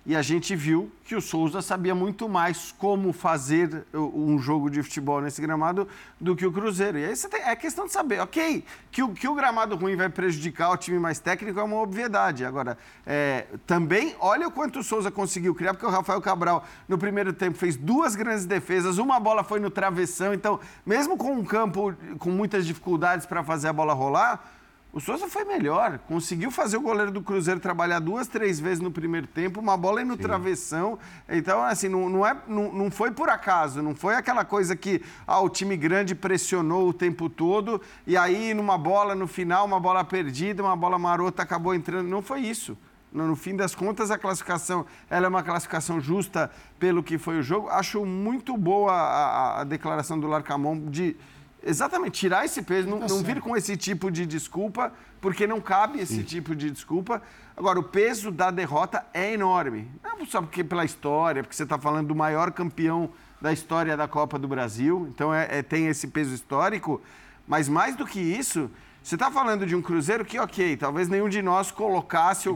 E 0.04 0.16
a 0.16 0.22
gente 0.22 0.56
viu 0.56 0.90
que 1.04 1.14
o 1.14 1.20
Souza 1.20 1.62
sabia 1.62 1.94
muito 1.94 2.28
mais 2.28 2.74
como 2.76 3.12
fazer 3.12 3.84
um 3.94 4.36
jogo 4.36 4.68
de 4.68 4.82
futebol 4.82 5.20
nesse 5.20 5.40
gramado 5.40 5.86
do 6.20 6.34
que 6.34 6.44
o 6.44 6.50
Cruzeiro. 6.50 6.98
E 6.98 7.04
aí 7.04 7.14
você 7.14 7.28
tem, 7.28 7.40
é 7.40 7.54
questão 7.54 7.86
de 7.86 7.92
saber, 7.92 8.20
ok, 8.20 8.64
que 8.90 9.00
o, 9.00 9.10
que 9.10 9.28
o 9.28 9.34
gramado 9.34 9.76
ruim 9.76 9.94
vai 9.94 10.08
prejudicar 10.08 10.72
o 10.72 10.76
time 10.76 10.98
mais 10.98 11.20
técnico 11.20 11.60
é 11.60 11.62
uma 11.62 11.76
obviedade. 11.76 12.44
Agora, 12.44 12.76
é, 13.06 13.46
também, 13.64 14.16
olha 14.18 14.48
o 14.48 14.50
quanto 14.50 14.80
o 14.80 14.82
Souza 14.82 15.08
conseguiu 15.08 15.54
criar, 15.54 15.72
porque 15.72 15.86
o 15.86 15.90
Rafael 15.90 16.20
Cabral, 16.20 16.66
no 16.88 16.98
primeiro 16.98 17.32
tempo, 17.32 17.56
fez 17.56 17.76
duas 17.76 18.16
grandes 18.16 18.44
defesas, 18.44 18.98
uma 18.98 19.20
bola 19.20 19.44
foi 19.44 19.60
no 19.60 19.70
travessão. 19.70 20.34
Então, 20.34 20.58
mesmo 20.84 21.16
com 21.16 21.32
um 21.32 21.44
campo 21.44 21.94
com 22.18 22.30
muitas 22.30 22.66
dificuldades 22.66 23.24
para 23.24 23.44
fazer 23.44 23.68
a 23.68 23.72
bola 23.72 23.92
rolar, 23.92 24.61
o 24.92 25.00
Souza 25.00 25.26
foi 25.26 25.44
melhor, 25.46 25.98
conseguiu 26.00 26.50
fazer 26.50 26.76
o 26.76 26.80
goleiro 26.82 27.10
do 27.10 27.22
Cruzeiro 27.22 27.58
trabalhar 27.58 27.98
duas, 27.98 28.28
três 28.28 28.60
vezes 28.60 28.78
no 28.78 28.90
primeiro 28.90 29.26
tempo, 29.26 29.58
uma 29.58 29.74
bola 29.74 30.00
aí 30.00 30.04
no 30.04 30.16
Sim. 30.16 30.22
travessão. 30.22 30.98
Então, 31.26 31.62
assim, 31.62 31.88
não, 31.88 32.10
não, 32.10 32.26
é, 32.26 32.36
não, 32.46 32.70
não 32.70 32.90
foi 32.90 33.10
por 33.10 33.30
acaso, 33.30 33.80
não 33.80 33.94
foi 33.94 34.16
aquela 34.16 34.44
coisa 34.44 34.76
que 34.76 35.02
ah, 35.26 35.40
o 35.40 35.48
time 35.48 35.78
grande 35.78 36.14
pressionou 36.14 36.86
o 36.86 36.92
tempo 36.92 37.30
todo 37.30 37.80
e 38.06 38.18
aí 38.18 38.52
numa 38.52 38.76
bola 38.76 39.14
no 39.14 39.26
final, 39.26 39.64
uma 39.64 39.80
bola 39.80 40.04
perdida, 40.04 40.62
uma 40.62 40.76
bola 40.76 40.98
marota 40.98 41.42
acabou 41.42 41.74
entrando. 41.74 42.06
Não 42.06 42.20
foi 42.20 42.40
isso. 42.40 42.76
No, 43.10 43.34
fim 43.34 43.56
das 43.56 43.74
contas, 43.74 44.10
a 44.10 44.18
classificação 44.18 44.84
ela 45.08 45.24
é 45.24 45.28
uma 45.28 45.42
classificação 45.42 46.00
justa 46.00 46.50
pelo 46.78 47.02
que 47.02 47.16
foi 47.16 47.38
o 47.38 47.42
jogo. 47.42 47.68
Acho 47.70 48.04
muito 48.04 48.56
boa 48.58 48.92
a, 48.92 49.60
a 49.60 49.64
declaração 49.64 50.20
do 50.20 50.26
Larcamon 50.26 50.90
de 50.90 51.16
Exatamente, 51.64 52.18
tirar 52.18 52.44
esse 52.44 52.62
peso, 52.62 52.88
não, 52.88 53.00
tá 53.00 53.06
não 53.08 53.22
vir 53.22 53.40
com 53.40 53.56
esse 53.56 53.76
tipo 53.76 54.10
de 54.10 54.26
desculpa, 54.26 54.92
porque 55.20 55.46
não 55.46 55.60
cabe 55.60 56.00
esse 56.00 56.16
Sim. 56.16 56.22
tipo 56.22 56.56
de 56.56 56.70
desculpa. 56.70 57.22
Agora, 57.56 57.78
o 57.78 57.84
peso 57.84 58.32
da 58.32 58.50
derrota 58.50 59.04
é 59.14 59.32
enorme. 59.32 59.88
Não 60.02 60.26
só 60.26 60.40
porque 60.40 60.64
pela 60.64 60.84
história, 60.84 61.42
porque 61.42 61.54
você 61.54 61.62
está 61.62 61.78
falando 61.78 62.08
do 62.08 62.14
maior 62.14 62.50
campeão 62.50 63.10
da 63.40 63.52
história 63.52 63.96
da 63.96 64.08
Copa 64.08 64.38
do 64.38 64.48
Brasil, 64.48 65.08
então 65.08 65.34
é, 65.34 65.58
é, 65.58 65.62
tem 65.62 65.86
esse 65.86 66.08
peso 66.08 66.34
histórico. 66.34 67.00
Mas 67.46 67.68
mais 67.68 67.96
do 67.96 68.06
que 68.06 68.20
isso, 68.20 68.70
você 69.02 69.16
está 69.16 69.30
falando 69.30 69.66
de 69.66 69.74
um 69.74 69.82
Cruzeiro 69.82 70.24
que, 70.24 70.38
ok, 70.38 70.76
talvez 70.76 71.08
nenhum 71.08 71.28
de 71.28 71.42
nós 71.42 71.72
colocasse 71.72 72.48
o, 72.48 72.54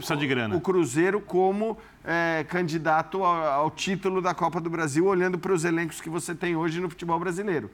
o, 0.55 0.61
Cruzeiro 0.61 1.19
como 1.19 1.77
é, 2.05 2.45
candidato 2.47 3.23
ao, 3.23 3.43
ao 3.63 3.71
título 3.71 4.21
da 4.21 4.33
Copa 4.33 4.61
do 4.61 4.69
Brasil, 4.69 5.05
olhando 5.05 5.37
para 5.37 5.51
os 5.51 5.65
elencos 5.65 5.99
que 5.99 6.09
você 6.09 6.33
tem 6.33 6.55
hoje 6.55 6.79
no 6.79 6.89
futebol 6.89 7.19
brasileiro. 7.19 7.69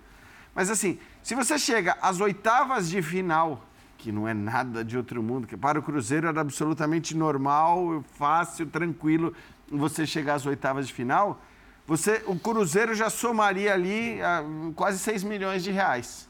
Mas 0.53 0.69
assim, 0.69 0.99
se 1.21 1.35
você 1.35 1.57
chega 1.57 1.97
às 2.01 2.19
oitavas 2.19 2.89
de 2.89 3.01
final, 3.01 3.65
que 3.97 4.11
não 4.11 4.27
é 4.27 4.33
nada 4.33 4.83
de 4.83 4.97
outro 4.97 5.23
mundo, 5.23 5.47
que 5.47 5.57
para 5.57 5.79
o 5.79 5.83
Cruzeiro 5.83 6.27
era 6.27 6.41
absolutamente 6.41 7.15
normal, 7.15 8.03
fácil, 8.17 8.65
tranquilo 8.67 9.33
você 9.69 10.05
chegar 10.05 10.35
às 10.35 10.45
oitavas 10.45 10.87
de 10.87 10.93
final, 10.93 11.41
você, 11.85 12.23
o 12.27 12.37
Cruzeiro 12.37 12.93
já 12.93 13.09
somaria 13.09 13.73
ali 13.73 14.21
ah, 14.21 14.43
quase 14.75 14.99
6 14.99 15.23
milhões 15.23 15.63
de 15.63 15.71
reais, 15.71 16.29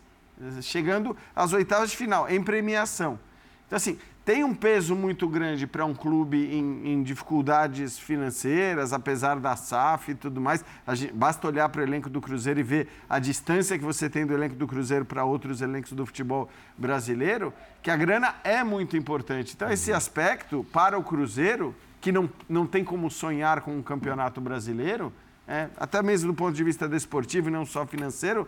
chegando 0.62 1.16
às 1.36 1.54
oitavas 1.54 1.92
de 1.92 1.98
final, 1.98 2.30
em 2.30 2.42
premiação. 2.42 3.20
Então, 3.68 3.78
assim, 3.78 4.00
tem 4.26 4.44
um 4.44 4.56
peso 4.56 4.96
muito 4.96 5.28
grande 5.28 5.68
para 5.68 5.84
um 5.86 5.94
clube 5.94 6.38
em, 6.38 6.94
em, 6.94 7.04
dificuldades 7.04 8.00
financeiras, 8.00 8.94
apesar 8.94 9.38
da 9.38 9.56
SAF 9.56 10.12
e 10.12 10.16
tudo 10.16 10.40
mais. 10.40 10.64
Gente, 10.94 11.14
basta 11.14 11.46
olhar 11.46 11.68
para 11.68 11.82
o 11.82 11.84
elenco 11.84 12.10
do 12.10 12.22
Cruzeiro 12.22 12.60
e 12.60 12.64
ver 12.64 12.88
a 13.10 13.20
distância 13.20 13.78
que 13.78 13.84
você 13.84 14.10
tem 14.10 14.26
do 14.26 14.34
elenco 14.34 14.56
do 14.56 14.66
Cruzeiro 14.66 15.04
para 15.04 15.26
outros 15.26 15.62
elencos 15.62 15.92
do 15.92 16.06
futebol 16.06 16.50
brasileiro, 16.78 17.54
que 17.82 17.92
a 17.92 17.98
grana 17.98 18.36
é 18.46 18.64
muito 18.64 18.96
importante. 18.96 19.54
Então, 19.56 19.70
esse 19.70 19.92
aspecto 19.92 20.66
para 20.72 20.98
o 20.98 21.04
Cruzeiro, 21.04 21.76
que 22.00 22.12
não, 22.12 22.30
não 22.48 22.66
tem 22.66 22.84
como 22.84 23.12
sonhar 23.12 23.60
com 23.60 23.78
um 23.78 23.84
campeonato 23.84 24.40
brasileiro, 24.40 25.12
é, 25.46 25.68
até 25.76 26.02
mesmo 26.02 26.32
do 26.32 26.36
ponto 26.36 26.56
de 26.56 26.64
vista 26.64 26.88
desportivo 26.88 27.50
e 27.50 27.52
não 27.52 27.66
só 27.66 27.86
financeiro, 27.86 28.48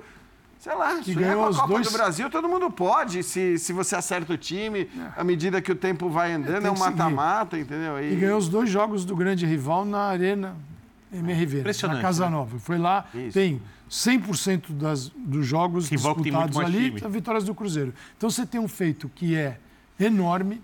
sei 0.59 0.75
lá, 0.75 0.99
que 0.99 1.13
ganhou 1.13 1.47
os 1.47 1.57
Copa 1.57 1.73
dois... 1.73 1.87
do 1.87 1.93
Brasil, 1.93 2.29
todo 2.29 2.49
mundo 2.49 2.71
pode, 2.71 3.23
se, 3.23 3.57
se 3.57 3.71
você 3.71 3.95
acerta 3.95 4.33
o 4.33 4.37
time, 4.37 4.81
é. 4.81 5.19
à 5.19 5.23
medida 5.23 5.61
que 5.61 5.71
o 5.71 5.75
tempo 5.75 6.09
vai 6.09 6.33
andando, 6.33 6.65
é 6.65 6.71
um 6.71 6.77
mata-mata, 6.77 7.57
entendeu? 7.57 7.99
E... 7.99 8.13
e... 8.13 8.15
ganhou 8.15 8.37
os 8.37 8.49
dois 8.49 8.69
jogos 8.69 9.05
do 9.05 9.15
grande 9.15 9.45
rival 9.45 9.85
na 9.85 10.05
Arena 10.05 10.55
MRV, 11.11 11.63
na 11.87 12.01
Casa 12.01 12.25
né? 12.25 12.31
Nova. 12.31 12.59
Foi 12.59 12.77
lá, 12.77 13.05
Isso. 13.13 13.33
tem 13.33 13.61
100% 13.89 14.71
das, 14.71 15.09
dos 15.09 15.45
jogos 15.45 15.87
rival 15.89 16.15
disputados 16.15 16.57
ali, 16.57 16.95
as 17.03 17.11
vitórias 17.11 17.43
do 17.43 17.53
Cruzeiro. 17.53 17.93
Então 18.17 18.29
você 18.29 18.45
tem 18.45 18.59
um 18.59 18.67
feito 18.67 19.09
que 19.13 19.35
é 19.35 19.59
enorme, 19.99 20.61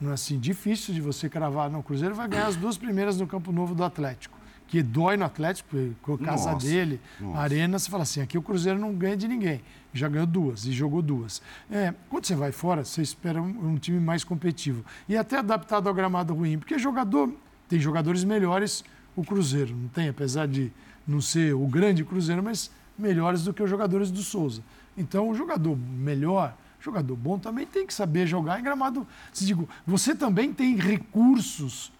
não 0.00 0.10
é 0.10 0.14
assim 0.14 0.38
difícil 0.38 0.92
de 0.92 1.00
você 1.00 1.28
cravar 1.28 1.70
no 1.70 1.82
Cruzeiro, 1.82 2.14
vai 2.14 2.28
ganhar 2.28 2.46
as 2.46 2.56
duas 2.56 2.76
primeiras 2.76 3.18
no 3.18 3.26
Campo 3.26 3.50
Novo 3.50 3.74
do 3.74 3.82
Atlético 3.82 4.43
que 4.66 4.82
dói 4.82 5.16
no 5.16 5.24
Atlético, 5.24 5.76
com 6.02 6.14
a 6.14 6.18
casa 6.18 6.52
nossa, 6.52 6.66
dele, 6.66 7.00
nossa. 7.20 7.38
arena, 7.38 7.78
você 7.78 7.90
fala 7.90 8.02
assim, 8.02 8.20
aqui 8.20 8.36
o 8.36 8.42
Cruzeiro 8.42 8.78
não 8.78 8.94
ganha 8.94 9.16
de 9.16 9.28
ninguém. 9.28 9.60
Já 9.92 10.08
ganhou 10.08 10.26
duas 10.26 10.66
e 10.66 10.72
jogou 10.72 11.00
duas. 11.00 11.40
É, 11.70 11.94
quando 12.08 12.26
você 12.26 12.34
vai 12.34 12.50
fora, 12.50 12.84
você 12.84 13.00
espera 13.00 13.40
um, 13.40 13.72
um, 13.72 13.76
time 13.76 14.00
mais 14.00 14.24
competitivo. 14.24 14.84
E 15.08 15.16
até 15.16 15.38
adaptado 15.38 15.88
ao 15.88 15.94
gramado 15.94 16.34
ruim, 16.34 16.58
porque 16.58 16.78
jogador, 16.78 17.32
tem 17.68 17.78
jogadores 17.78 18.24
melhores 18.24 18.84
o 19.14 19.22
Cruzeiro, 19.22 19.76
não 19.76 19.88
tem, 19.88 20.08
apesar 20.08 20.48
de 20.48 20.72
não 21.06 21.20
ser 21.20 21.54
o 21.54 21.66
grande 21.66 22.04
Cruzeiro, 22.04 22.42
mas 22.42 22.70
melhores 22.98 23.44
do 23.44 23.52
que 23.52 23.62
os 23.62 23.70
jogadores 23.70 24.10
do 24.10 24.22
Souza. 24.22 24.62
Então, 24.96 25.28
o 25.28 25.34
jogador 25.34 25.76
melhor, 25.76 26.56
jogador 26.80 27.16
bom 27.16 27.38
também 27.38 27.66
tem 27.66 27.86
que 27.86 27.94
saber 27.94 28.26
jogar 28.26 28.58
em 28.58 28.62
gramado. 28.62 29.06
Se 29.32 29.44
digo, 29.46 29.68
você 29.86 30.14
também 30.14 30.52
tem 30.52 30.76
recursos 30.76 31.92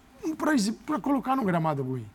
para 0.85 0.99
colocar 0.99 1.35
no 1.35 1.43
gramado 1.43 1.83
ruim. 1.83 2.05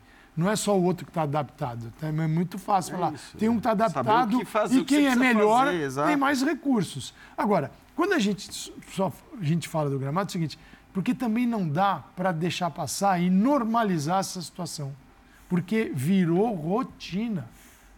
Não 0.41 0.49
é 0.49 0.57
só 0.57 0.75
o 0.75 0.83
outro 0.83 1.05
que 1.05 1.11
está 1.11 1.25
adaptado. 1.25 1.93
Tá? 2.01 2.07
É 2.07 2.13
muito 2.13 2.59
fácil 2.59 2.95
é 2.95 2.97
falar. 2.97 3.13
Isso, 3.13 3.37
tem 3.37 3.51
um 3.51 3.53
que 3.53 3.59
está 3.59 3.73
adaptado 3.73 4.39
que 4.39 4.45
faz, 4.47 4.73
e 4.73 4.83
quem 4.83 5.07
é 5.07 5.15
melhor 5.15 5.67
fazer, 5.67 6.07
tem 6.07 6.17
mais 6.17 6.43
recursos. 6.43 7.13
Agora, 7.37 7.71
quando 7.95 8.15
a 8.15 8.19
gente, 8.19 8.73
só, 8.91 9.13
a 9.39 9.45
gente 9.45 9.69
fala 9.69 9.91
do 9.91 9.99
gramado, 9.99 10.29
é 10.29 10.31
o 10.31 10.33
seguinte, 10.33 10.59
porque 10.95 11.13
também 11.13 11.47
não 11.47 11.69
dá 11.69 12.03
para 12.17 12.33
deixar 12.33 12.71
passar 12.71 13.21
e 13.21 13.29
normalizar 13.29 14.21
essa 14.21 14.41
situação. 14.41 14.95
Porque 15.47 15.93
virou 15.95 16.55
rotina. 16.55 17.47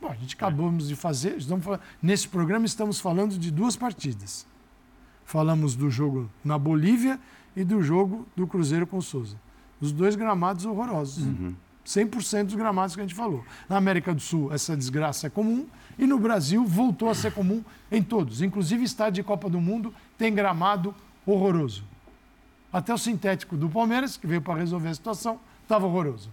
Bom, 0.00 0.08
a 0.08 0.14
gente 0.14 0.34
acabamos 0.34 0.88
de 0.88 0.96
fazer, 0.96 1.36
estamos 1.36 1.64
falando, 1.64 1.82
nesse 2.02 2.26
programa 2.26 2.66
estamos 2.66 2.98
falando 2.98 3.38
de 3.38 3.52
duas 3.52 3.76
partidas. 3.76 4.44
Falamos 5.24 5.76
do 5.76 5.88
jogo 5.88 6.28
na 6.44 6.58
Bolívia 6.58 7.20
e 7.54 7.62
do 7.62 7.80
jogo 7.80 8.26
do 8.34 8.48
Cruzeiro 8.48 8.84
com 8.84 8.96
o 8.96 9.02
Souza. 9.02 9.36
Os 9.80 9.92
dois 9.92 10.16
gramados 10.16 10.64
horrorosos. 10.64 11.24
Uhum. 11.24 11.54
100% 11.86 12.44
dos 12.44 12.54
gramados 12.54 12.94
que 12.94 13.00
a 13.00 13.04
gente 13.04 13.14
falou. 13.14 13.44
Na 13.68 13.76
América 13.76 14.14
do 14.14 14.20
Sul, 14.20 14.52
essa 14.52 14.76
desgraça 14.76 15.26
é 15.26 15.30
comum 15.30 15.66
e 15.98 16.06
no 16.06 16.18
Brasil 16.18 16.64
voltou 16.64 17.10
a 17.10 17.14
ser 17.14 17.32
comum 17.32 17.62
em 17.90 18.02
todos. 18.02 18.40
Inclusive, 18.40 18.84
estádio 18.84 19.22
de 19.22 19.22
Copa 19.22 19.48
do 19.48 19.60
Mundo 19.60 19.92
tem 20.16 20.34
gramado 20.34 20.94
horroroso. 21.26 21.84
Até 22.72 22.94
o 22.94 22.98
sintético 22.98 23.56
do 23.56 23.68
Palmeiras, 23.68 24.16
que 24.16 24.26
veio 24.26 24.40
para 24.40 24.58
resolver 24.58 24.88
a 24.88 24.94
situação, 24.94 25.38
estava 25.62 25.86
horroroso. 25.86 26.32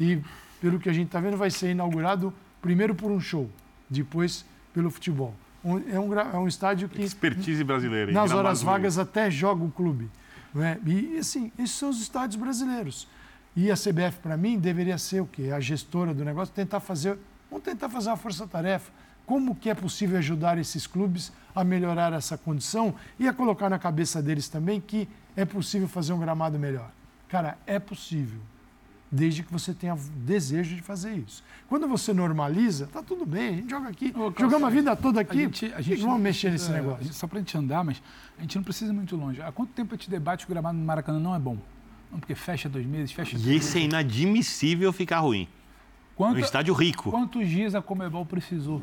E, 0.00 0.20
pelo 0.60 0.78
que 0.78 0.88
a 0.88 0.92
gente 0.92 1.06
está 1.06 1.20
vendo, 1.20 1.36
vai 1.36 1.50
ser 1.50 1.70
inaugurado 1.70 2.32
primeiro 2.60 2.94
por 2.94 3.10
um 3.10 3.20
show, 3.20 3.48
depois 3.88 4.44
pelo 4.74 4.90
futebol. 4.90 5.34
É 5.64 5.98
um, 5.98 6.14
é 6.14 6.38
um 6.38 6.46
estádio 6.46 6.88
que. 6.88 7.02
Expertise 7.02 7.62
brasileira. 7.64 8.12
Nas 8.12 8.30
horas 8.32 8.62
vagas 8.62 8.98
até 8.98 9.30
joga 9.30 9.64
o 9.64 9.70
clube. 9.70 10.08
É? 10.56 10.78
E, 10.86 11.18
assim, 11.18 11.52
esses 11.58 11.72
são 11.72 11.90
os 11.90 12.00
estádios 12.00 12.40
brasileiros. 12.40 13.08
E 13.56 13.70
a 13.70 13.74
CBF, 13.74 14.18
para 14.22 14.36
mim, 14.36 14.58
deveria 14.58 14.98
ser 14.98 15.22
o 15.22 15.26
quê? 15.26 15.50
A 15.50 15.58
gestora 15.58 16.12
do 16.12 16.22
negócio, 16.22 16.54
tentar 16.54 16.78
fazer, 16.78 17.18
vamos 17.50 17.64
tentar 17.64 17.88
fazer 17.88 18.10
uma 18.10 18.16
força-tarefa. 18.16 18.92
Como 19.24 19.56
que 19.56 19.70
é 19.70 19.74
possível 19.74 20.18
ajudar 20.18 20.58
esses 20.58 20.86
clubes 20.86 21.32
a 21.54 21.64
melhorar 21.64 22.12
essa 22.12 22.36
condição 22.36 22.94
e 23.18 23.26
a 23.26 23.32
colocar 23.32 23.70
na 23.70 23.78
cabeça 23.78 24.22
deles 24.22 24.46
também 24.46 24.78
que 24.78 25.08
é 25.34 25.46
possível 25.46 25.88
fazer 25.88 26.12
um 26.12 26.20
gramado 26.20 26.58
melhor? 26.58 26.90
Cara, 27.28 27.56
é 27.66 27.78
possível, 27.78 28.38
desde 29.10 29.42
que 29.42 29.50
você 29.50 29.72
tenha 29.72 29.96
desejo 30.16 30.76
de 30.76 30.82
fazer 30.82 31.14
isso. 31.14 31.42
Quando 31.66 31.88
você 31.88 32.12
normaliza, 32.12 32.86
tá 32.88 33.02
tudo 33.02 33.24
bem, 33.24 33.48
a 33.48 33.56
gente 33.56 33.70
joga 33.70 33.88
aqui, 33.88 34.14
Ô, 34.14 34.32
jogamos 34.38 34.68
a 34.68 34.70
vida 34.70 34.94
toda 34.94 35.22
aqui, 35.22 35.40
a 35.40 35.44
gente, 35.44 35.72
a 35.74 35.80
gente 35.80 36.02
vamos 36.02 36.20
mexer 36.20 36.50
nesse 36.50 36.70
negócio. 36.70 37.02
Gente, 37.02 37.16
só 37.16 37.26
para 37.26 37.38
a 37.38 37.40
gente 37.40 37.56
andar, 37.56 37.82
mas 37.82 38.02
a 38.38 38.42
gente 38.42 38.54
não 38.54 38.62
precisa 38.62 38.92
ir 38.92 38.94
muito 38.94 39.16
longe. 39.16 39.40
Há 39.40 39.50
quanto 39.50 39.72
tempo 39.72 39.94
a 39.94 39.96
gente 39.96 40.10
debate 40.10 40.44
que 40.44 40.52
o 40.52 40.54
gramado 40.54 40.76
no 40.76 40.84
Maracanã 40.84 41.18
não 41.18 41.34
é 41.34 41.38
bom? 41.38 41.56
Não, 42.10 42.18
porque 42.18 42.34
fecha 42.34 42.68
dois 42.68 42.86
meses, 42.86 43.12
fecha... 43.12 43.36
E 43.36 43.56
isso 43.56 43.76
é 43.76 43.82
inadmissível 43.82 44.92
ficar 44.92 45.20
ruim. 45.20 45.48
Quanto, 46.14 46.36
um 46.36 46.38
estádio 46.38 46.72
rico. 46.72 47.10
Quantos 47.10 47.46
dias 47.48 47.74
a 47.74 47.82
Comebol 47.82 48.24
precisou 48.24 48.82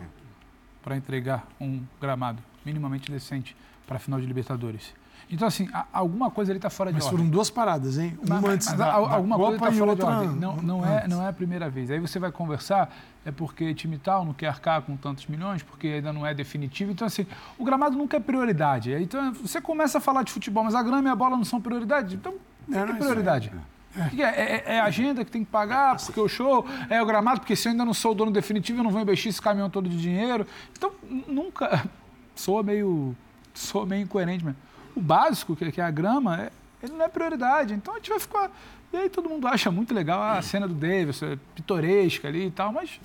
para 0.84 0.96
entregar 0.96 1.48
um 1.60 1.82
gramado 2.00 2.44
minimamente 2.64 3.12
decente 3.12 3.56
para 3.88 3.98
a 3.98 4.00
final 4.00 4.20
de 4.20 4.28
Libertadores? 4.28 4.94
Então, 5.32 5.48
assim, 5.48 5.68
alguma 5.92 6.30
coisa 6.30 6.52
ali 6.52 6.58
está 6.58 6.70
fora 6.70 6.92
de 6.92 6.96
mas 6.96 7.06
ordem. 7.06 7.18
Mas 7.18 7.26
foram 7.26 7.32
duas 7.32 7.50
paradas, 7.50 7.98
hein? 7.98 8.18
Uma 8.24 8.42
mas, 8.42 8.52
antes 8.52 8.68
mas, 8.68 8.78
da, 8.78 8.92
alguma 8.92 9.38
da 9.38 9.44
coisa 9.44 9.56
está 9.56 9.72
fora 9.72 9.96
de 9.96 10.02
ordem. 10.04 10.30
Não, 10.36 10.58
não, 10.58 10.86
é, 10.86 11.08
não 11.08 11.24
é 11.24 11.30
a 11.30 11.34
primeira 11.34 11.70
vez. 11.70 11.90
Aí 11.90 12.00
você 12.00 12.20
vai 12.20 12.32
conversar, 12.32 12.94
é 13.26 13.32
porque 13.32 13.74
time 13.74 13.98
tal 13.98 14.26
não 14.26 14.34
quer 14.34 14.48
arcar 14.48 14.82
com 14.84 14.96
tantos 14.96 15.26
milhões, 15.26 15.64
porque 15.64 15.88
ainda 15.88 16.14
não 16.14 16.26
é 16.26 16.34
definitivo. 16.34 16.92
Então, 16.92 17.08
assim, 17.08 17.26
o 17.58 17.64
gramado 17.64 17.98
nunca 17.98 18.18
é 18.18 18.20
prioridade. 18.20 18.92
Então, 18.92 19.34
você 19.34 19.60
começa 19.60 19.98
a 19.98 20.02
falar 20.02 20.24
de 20.24 20.32
futebol, 20.32 20.64
mas 20.64 20.76
a 20.76 20.84
grama 20.84 21.08
e 21.08 21.12
a 21.12 21.16
bola 21.16 21.36
não 21.36 21.46
são 21.46 21.60
prioridade. 21.60 22.16
Então, 22.16 22.36
não, 22.68 22.88
tem 22.88 22.96
prioridade. 22.96 23.52
É. 23.56 23.74
É, 23.96 24.24
é, 24.24 24.64
é, 24.76 24.80
a 24.80 24.86
agenda 24.86 25.24
que 25.24 25.30
tem 25.30 25.46
que 25.46 25.52
pagar, 25.52 25.98
porque 25.98 26.20
o 26.20 26.28
show, 26.28 26.66
é 26.90 27.00
o 27.02 27.06
gramado, 27.06 27.42
porque 27.42 27.56
se 27.56 27.68
eu 27.68 27.72
ainda 27.72 27.86
não 27.86 27.94
sou 27.94 28.12
o 28.12 28.16
dono 28.16 28.32
definitivo, 28.32 28.80
eu 28.80 28.84
não 28.84 28.90
vou 28.90 29.00
investir 29.00 29.30
esse 29.30 29.42
caminhão 29.42 29.70
todo 29.70 29.88
de 29.88 30.00
dinheiro. 30.00 30.48
Então, 30.76 30.92
nunca. 31.28 31.88
Soa 32.36 32.64
meio. 32.64 33.16
Soa 33.54 33.86
meio 33.86 34.02
incoerente 34.02 34.44
mesmo. 34.44 34.58
O 34.96 35.02
básico, 35.02 35.56
que 35.56 35.80
é 35.80 35.84
a 35.84 35.92
grama, 35.92 36.42
é, 36.42 36.52
ele 36.82 36.94
não 36.94 37.06
é 37.06 37.08
prioridade. 37.08 37.74
Então 37.74 37.94
a 37.94 37.98
gente 37.98 38.10
vai 38.10 38.20
ficar. 38.20 38.52
E 38.92 38.98
aí 38.98 39.10
todo 39.10 39.30
mundo 39.30 39.48
acha 39.48 39.72
muito 39.72 39.94
legal 39.94 40.22
a 40.22 40.42
cena 40.42 40.68
do 40.68 40.74
Davis, 40.74 41.22
é 41.24 41.38
pitoresca 41.56 42.28
ali 42.28 42.48
e 42.48 42.52
tal, 42.52 42.72
mas 42.72 43.00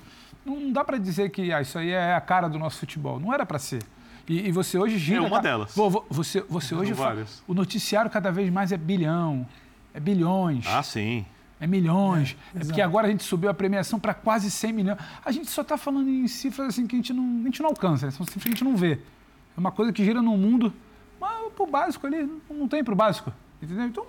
não 0.45 0.71
dá 0.71 0.83
para 0.83 0.97
dizer 0.97 1.29
que 1.29 1.51
ah, 1.51 1.61
isso 1.61 1.77
aí 1.77 1.91
é 1.91 2.13
a 2.13 2.21
cara 2.21 2.47
do 2.47 2.59
nosso 2.59 2.79
futebol. 2.79 3.19
Não 3.19 3.33
era 3.33 3.45
para 3.45 3.59
ser. 3.59 3.83
E, 4.29 4.47
e, 4.47 4.51
você 4.51 4.77
hoje 4.77 4.99
gira. 4.99 5.17
É 5.17 5.27
uma 5.27 5.41
delas. 5.41 5.75
Você, 6.09 6.41
você 6.47 6.75
hoje. 6.75 6.93
Fala, 6.93 7.25
o 7.47 7.53
noticiário 7.55 8.11
cada 8.11 8.31
vez 8.31 8.51
mais 8.51 8.71
é 8.71 8.77
bilhão, 8.77 9.45
é 9.91 9.99
bilhões. 9.99 10.65
Ah, 10.67 10.83
sim. 10.83 11.25
É 11.59 11.65
milhões. 11.65 12.37
É, 12.55 12.59
é 12.59 12.65
porque 12.65 12.81
agora 12.81 13.07
a 13.07 13.09
gente 13.09 13.23
subiu 13.23 13.49
a 13.49 13.53
premiação 13.53 13.99
para 13.99 14.13
quase 14.13 14.51
100 14.51 14.71
milhões. 14.71 14.99
A 15.25 15.31
gente 15.31 15.49
só 15.49 15.63
está 15.63 15.77
falando 15.77 16.07
em 16.07 16.27
cifras 16.27 16.69
assim 16.69 16.85
que 16.85 16.95
a 16.95 16.99
gente 16.99 17.11
não, 17.11 17.41
a 17.41 17.45
gente 17.45 17.61
não 17.61 17.69
alcança, 17.69 18.05
né? 18.05 18.11
são 18.11 18.25
cifras 18.25 18.43
que 18.43 18.49
a 18.49 18.53
gente 18.53 18.63
não 18.63 18.77
vê. 18.77 18.93
É 18.93 19.59
uma 19.59 19.71
coisa 19.71 19.91
que 19.91 20.05
gira 20.05 20.21
no 20.21 20.37
mundo. 20.37 20.71
Mas 21.19 21.51
pro 21.53 21.65
básico 21.65 22.05
ali, 22.05 22.29
não 22.49 22.67
tem 22.67 22.83
pro 22.83 22.95
básico. 22.95 23.33
Entendeu? 23.61 23.87
Então, 23.87 24.05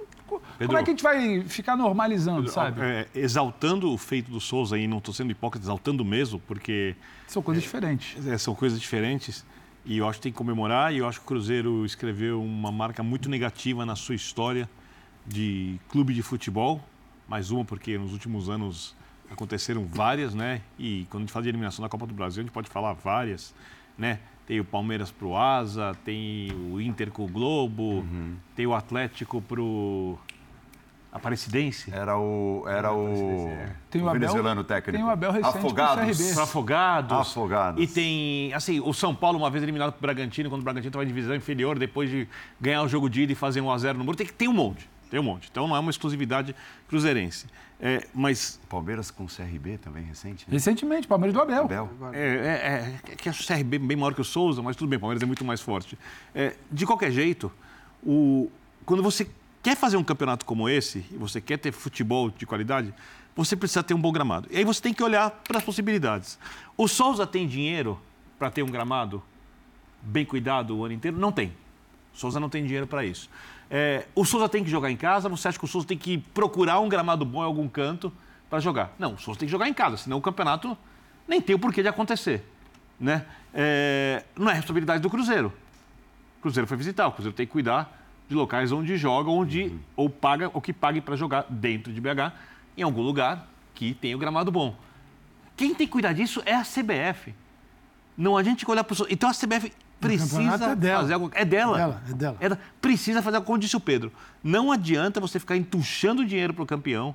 Pedro, 0.58 0.66
como 0.66 0.78
é 0.78 0.82
que 0.84 0.90
a 0.90 0.92
gente 0.92 1.02
vai 1.02 1.42
ficar 1.42 1.76
normalizando, 1.76 2.42
Pedro, 2.42 2.52
sabe? 2.52 2.80
É, 2.82 3.08
exaltando 3.14 3.90
o 3.90 3.98
feito 3.98 4.30
do 4.30 4.38
Souza 4.38 4.78
e 4.78 4.86
não 4.86 4.98
estou 4.98 5.12
sendo 5.12 5.32
hipócrita, 5.32 5.64
exaltando 5.64 6.04
mesmo, 6.04 6.38
porque. 6.46 6.94
São 7.26 7.42
coisas 7.42 7.64
é, 7.64 7.66
diferentes. 7.66 8.26
É, 8.26 8.38
são 8.38 8.54
coisas 8.54 8.78
diferentes. 8.78 9.44
E 9.84 9.98
eu 9.98 10.08
acho 10.08 10.18
que 10.18 10.24
tem 10.24 10.32
que 10.32 10.38
comemorar, 10.38 10.92
e 10.92 10.98
eu 10.98 11.08
acho 11.08 11.20
que 11.20 11.24
o 11.24 11.28
Cruzeiro 11.28 11.84
escreveu 11.84 12.42
uma 12.42 12.70
marca 12.70 13.02
muito 13.02 13.28
negativa 13.28 13.86
na 13.86 13.96
sua 13.96 14.14
história 14.14 14.68
de 15.26 15.78
clube 15.88 16.12
de 16.12 16.22
futebol. 16.22 16.82
Mais 17.26 17.50
uma, 17.50 17.64
porque 17.64 17.96
nos 17.96 18.12
últimos 18.12 18.50
anos 18.50 18.94
aconteceram 19.30 19.84
várias, 19.86 20.34
né? 20.34 20.60
E 20.78 21.06
quando 21.08 21.22
a 21.22 21.26
gente 21.26 21.32
fala 21.32 21.44
de 21.44 21.48
eliminação 21.48 21.82
da 21.82 21.88
Copa 21.88 22.06
do 22.06 22.12
Brasil, 22.12 22.40
a 22.40 22.44
gente 22.44 22.52
pode 22.52 22.68
falar 22.68 22.92
várias, 22.92 23.54
né? 23.96 24.18
Tem 24.46 24.58
o 24.58 24.64
Palmeiras 24.64 25.12
pro 25.12 25.36
Asa, 25.36 25.96
tem 26.04 26.50
o 26.52 26.80
Inter 26.80 27.10
com 27.12 27.24
o 27.24 27.28
Globo, 27.28 28.00
uhum. 28.00 28.36
tem 28.56 28.66
o 28.66 28.74
Atlético 28.74 29.40
pro 29.40 30.18
Aparecidense? 31.12 31.92
Era 31.92 32.16
o, 32.16 32.64
era 32.68 32.92
o, 32.92 33.48
é. 33.48 33.72
tem 33.90 34.00
o, 34.00 34.06
o 34.06 34.12
venezuelano 34.12 34.62
técnico. 34.62 34.96
Tem 34.96 35.04
o 35.04 35.10
Abel 35.10 35.32
recente 35.32 35.58
Afogados. 35.58 36.38
Afogados. 36.38 37.18
Afogados. 37.18 37.82
E 37.82 37.86
tem, 37.88 38.54
assim, 38.54 38.78
o 38.78 38.92
São 38.94 39.12
Paulo 39.12 39.36
uma 39.36 39.50
vez 39.50 39.62
eliminado 39.62 39.92
pro 39.92 40.02
Bragantino, 40.02 40.48
quando 40.48 40.60
o 40.60 40.64
Bragantino 40.64 40.90
estava 40.90 41.04
em 41.04 41.08
divisão 41.08 41.34
inferior, 41.34 41.78
depois 41.78 42.08
de 42.08 42.28
ganhar 42.60 42.82
o 42.82 42.88
jogo 42.88 43.10
de 43.10 43.22
ida 43.22 43.32
e 43.32 43.34
fazer 43.34 43.60
um 43.60 43.70
a 43.72 43.76
0 43.76 43.98
no 43.98 44.04
muro. 44.04 44.16
Tem, 44.16 44.26
tem 44.26 44.48
um 44.48 44.52
monte, 44.52 44.88
tem 45.10 45.18
um 45.18 45.22
monte. 45.24 45.48
Então 45.50 45.66
não 45.66 45.74
é 45.74 45.80
uma 45.80 45.90
exclusividade 45.90 46.54
cruzeirense. 46.86 47.46
É, 47.80 48.06
mas... 48.14 48.60
Palmeiras 48.68 49.10
com 49.10 49.24
o 49.24 49.26
CRB 49.26 49.78
também, 49.78 50.04
recente? 50.04 50.44
Né? 50.46 50.52
Recentemente, 50.52 51.08
Palmeiras 51.08 51.34
do 51.34 51.40
Abel. 51.40 51.64
Abel. 51.64 51.90
É, 52.12 52.20
é, 52.20 53.12
é, 53.12 53.16
que 53.16 53.28
acho 53.28 53.42
o 53.42 53.46
CRB 53.46 53.80
bem 53.80 53.96
maior 53.96 54.14
que 54.14 54.20
o 54.20 54.24
Souza, 54.24 54.62
mas 54.62 54.76
tudo 54.76 54.88
bem, 54.88 54.98
o 54.98 55.00
Palmeiras 55.00 55.22
é 55.22 55.26
muito 55.26 55.44
mais 55.44 55.60
forte. 55.60 55.98
É, 56.32 56.54
de 56.70 56.86
qualquer 56.86 57.10
jeito, 57.10 57.50
o, 58.00 58.48
quando 58.84 59.02
você 59.02 59.26
quer 59.62 59.76
fazer 59.76 59.96
um 59.96 60.04
campeonato 60.04 60.44
como 60.44 60.68
esse, 60.68 61.04
e 61.10 61.16
você 61.16 61.40
quer 61.40 61.58
ter 61.58 61.72
futebol 61.72 62.30
de 62.30 62.46
qualidade, 62.46 62.94
você 63.36 63.56
precisa 63.56 63.82
ter 63.82 63.94
um 63.94 64.00
bom 64.00 64.12
gramado. 64.12 64.48
E 64.50 64.56
aí 64.56 64.64
você 64.64 64.80
tem 64.80 64.92
que 64.92 65.02
olhar 65.02 65.30
para 65.30 65.58
as 65.58 65.64
possibilidades. 65.64 66.38
O 66.76 66.88
Souza 66.88 67.26
tem 67.26 67.46
dinheiro 67.46 68.00
para 68.38 68.50
ter 68.50 68.62
um 68.62 68.66
gramado 68.66 69.22
bem 70.02 70.24
cuidado 70.24 70.76
o 70.76 70.84
ano 70.84 70.94
inteiro? 70.94 71.16
Não 71.18 71.30
tem. 71.30 71.52
O 72.12 72.18
Souza 72.18 72.40
não 72.40 72.48
tem 72.48 72.64
dinheiro 72.64 72.86
para 72.86 73.04
isso. 73.04 73.30
É, 73.70 74.06
o 74.14 74.24
Souza 74.24 74.48
tem 74.48 74.64
que 74.64 74.70
jogar 74.70 74.90
em 74.90 74.96
casa? 74.96 75.28
Você 75.28 75.46
acha 75.46 75.58
que 75.58 75.64
o 75.64 75.68
Souza 75.68 75.86
tem 75.86 75.96
que 75.96 76.18
procurar 76.18 76.80
um 76.80 76.88
gramado 76.88 77.24
bom 77.24 77.42
em 77.42 77.46
algum 77.46 77.68
canto 77.68 78.12
para 78.48 78.58
jogar? 78.58 78.92
Não, 78.98 79.14
o 79.14 79.18
Souza 79.18 79.38
tem 79.38 79.46
que 79.46 79.52
jogar 79.52 79.68
em 79.68 79.74
casa, 79.74 79.96
senão 79.96 80.18
o 80.18 80.20
campeonato 80.20 80.76
nem 81.28 81.40
tem 81.40 81.54
o 81.54 81.58
porquê 81.58 81.82
de 81.82 81.88
acontecer. 81.88 82.44
Né? 82.98 83.24
É, 83.54 84.24
não 84.36 84.50
é 84.50 84.54
responsabilidade 84.54 85.00
do 85.00 85.08
Cruzeiro. 85.08 85.52
O 86.38 86.42
Cruzeiro 86.42 86.66
foi 86.66 86.76
visitar, 86.76 87.06
o 87.06 87.12
Cruzeiro 87.12 87.36
tem 87.36 87.46
que 87.46 87.52
cuidar 87.52 87.99
de 88.30 88.36
locais 88.36 88.70
onde 88.70 88.96
joga, 88.96 89.28
onde 89.28 89.64
uhum. 89.64 89.78
ou 89.96 90.08
paga 90.08 90.48
ou 90.54 90.60
que 90.60 90.72
pague 90.72 91.00
para 91.00 91.16
jogar 91.16 91.44
dentro 91.50 91.92
de 91.92 92.00
BH, 92.00 92.32
em 92.78 92.82
algum 92.82 93.02
lugar 93.02 93.48
que 93.74 93.92
tenha 93.92 94.14
o 94.14 94.18
gramado 94.20 94.52
bom. 94.52 94.76
Quem 95.56 95.74
tem 95.74 95.84
que 95.84 95.92
cuidar 95.92 96.12
disso 96.12 96.40
é 96.46 96.54
a 96.54 96.62
CBF. 96.62 97.34
Não 98.16 98.36
a 98.36 98.42
gente 98.44 98.68
olhar 98.70 98.84
para 98.84 99.02
o. 99.02 99.06
Então 99.10 99.28
a 99.28 99.34
CBF 99.34 99.72
precisa 99.98 100.70
é 100.70 100.76
dela. 100.76 101.00
fazer 101.00 101.14
algo. 101.14 101.30
É 101.34 101.44
dela. 101.44 101.76
É 101.76 101.78
dela, 101.80 102.02
é 102.08 102.12
dela. 102.12 102.36
Ela 102.40 102.58
precisa 102.80 103.20
fazer 103.20 103.38
algo, 103.38 103.46
como 103.46 103.58
disse 103.58 103.76
o 103.76 103.80
Pedro. 103.80 104.12
Não 104.44 104.70
adianta 104.70 105.20
você 105.20 105.40
ficar 105.40 105.56
entuchando 105.56 106.24
dinheiro 106.24 106.54
para 106.54 106.62
o 106.62 106.66
campeão. 106.66 107.12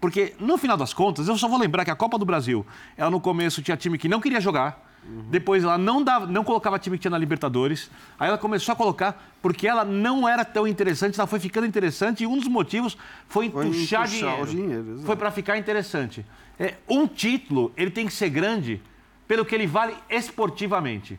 Porque, 0.00 0.34
no 0.40 0.58
final 0.58 0.76
das 0.76 0.92
contas, 0.92 1.28
eu 1.28 1.38
só 1.38 1.48
vou 1.48 1.58
lembrar 1.58 1.84
que 1.84 1.90
a 1.90 1.96
Copa 1.96 2.18
do 2.18 2.26
Brasil, 2.26 2.66
ela 2.96 3.08
no 3.08 3.20
começo 3.20 3.62
tinha 3.62 3.76
time 3.76 3.96
que 3.96 4.08
não 4.08 4.20
queria 4.20 4.40
jogar, 4.40 4.85
Uhum. 5.08 5.24
Depois 5.30 5.62
ela 5.62 5.78
não, 5.78 6.02
dava, 6.02 6.26
não 6.26 6.42
colocava 6.42 6.78
time 6.78 6.96
que 6.96 7.02
tinha 7.02 7.10
na 7.10 7.18
Libertadores. 7.18 7.90
Aí 8.18 8.28
ela 8.28 8.38
começou 8.38 8.72
a 8.72 8.76
colocar 8.76 9.34
porque 9.40 9.68
ela 9.68 9.84
não 9.84 10.28
era 10.28 10.44
tão 10.44 10.66
interessante, 10.66 11.18
ela 11.18 11.26
foi 11.26 11.38
ficando 11.38 11.66
interessante 11.66 12.24
e 12.24 12.26
um 12.26 12.36
dos 12.36 12.48
motivos 12.48 12.96
foi 13.28 13.46
entuchar, 13.46 14.08
foi 14.08 14.18
dinheiro. 14.18 14.46
dinheiro 14.46 15.02
foi 15.04 15.16
para 15.16 15.30
ficar 15.30 15.56
interessante. 15.56 16.26
É, 16.58 16.74
um 16.88 17.06
título, 17.06 17.72
ele 17.76 17.90
tem 17.90 18.06
que 18.06 18.12
ser 18.12 18.30
grande 18.30 18.82
pelo 19.28 19.44
que 19.44 19.54
ele 19.54 19.66
vale 19.66 19.94
esportivamente. 20.10 21.18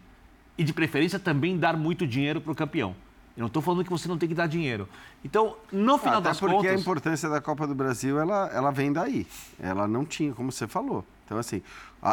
E 0.58 0.64
de 0.64 0.74
preferência 0.74 1.20
também 1.20 1.58
dar 1.58 1.78
muito 1.78 2.08
dinheiro 2.08 2.42
para 2.42 2.52
o 2.52 2.56
campeão. 2.56 2.96
Eu 3.36 3.42
não 3.42 3.48
estou 3.48 3.62
falando 3.62 3.84
que 3.84 3.92
você 3.92 4.08
não 4.08 4.18
tem 4.18 4.28
que 4.28 4.34
dar 4.34 4.48
dinheiro. 4.48 4.90
Então, 5.24 5.56
no 5.72 6.00
final 6.00 6.18
Até 6.18 6.30
das 6.30 6.40
porque 6.40 6.56
contas... 6.56 6.72
a 6.72 6.74
importância 6.74 7.30
da 7.30 7.40
Copa 7.40 7.68
do 7.68 7.76
Brasil, 7.76 8.20
ela, 8.20 8.50
ela 8.52 8.72
vem 8.72 8.92
daí. 8.92 9.28
Ela 9.60 9.88
não 9.88 10.04
tinha, 10.04 10.34
como 10.34 10.52
você 10.52 10.68
falou. 10.68 11.06
Então, 11.28 11.38
assim, 11.38 11.62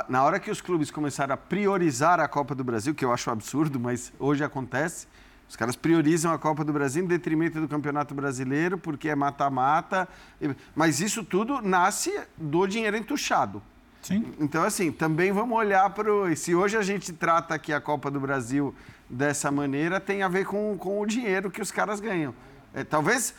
na 0.08 0.24
hora 0.24 0.40
que 0.40 0.50
os 0.50 0.60
clubes 0.60 0.90
começaram 0.90 1.34
a 1.34 1.36
priorizar 1.36 2.18
a 2.18 2.26
Copa 2.26 2.52
do 2.52 2.64
Brasil, 2.64 2.92
que 2.92 3.04
eu 3.04 3.12
acho 3.12 3.30
absurdo, 3.30 3.78
mas 3.78 4.12
hoje 4.18 4.42
acontece, 4.42 5.06
os 5.48 5.54
caras 5.54 5.76
priorizam 5.76 6.32
a 6.32 6.38
Copa 6.38 6.64
do 6.64 6.72
Brasil 6.72 7.04
em 7.04 7.06
detrimento 7.06 7.60
do 7.60 7.68
Campeonato 7.68 8.12
Brasileiro, 8.12 8.76
porque 8.76 9.08
é 9.08 9.14
mata-mata. 9.14 10.08
Mas 10.74 11.00
isso 11.00 11.22
tudo 11.22 11.62
nasce 11.62 12.12
do 12.36 12.66
dinheiro 12.66 12.96
entuchado. 12.96 13.62
Sim. 14.02 14.34
Então, 14.40 14.64
assim, 14.64 14.90
também 14.90 15.30
vamos 15.30 15.56
olhar 15.56 15.88
para 15.90 16.12
o. 16.12 16.34
Se 16.34 16.52
hoje 16.52 16.76
a 16.76 16.82
gente 16.82 17.12
trata 17.12 17.54
aqui 17.54 17.72
a 17.72 17.80
Copa 17.80 18.10
do 18.10 18.18
Brasil 18.18 18.74
dessa 19.08 19.48
maneira 19.48 20.00
tem 20.00 20.24
a 20.24 20.28
ver 20.28 20.44
com, 20.44 20.76
com 20.76 21.00
o 21.00 21.06
dinheiro 21.06 21.52
que 21.52 21.62
os 21.62 21.70
caras 21.70 22.00
ganham. 22.00 22.34
É, 22.74 22.82
talvez 22.82 23.32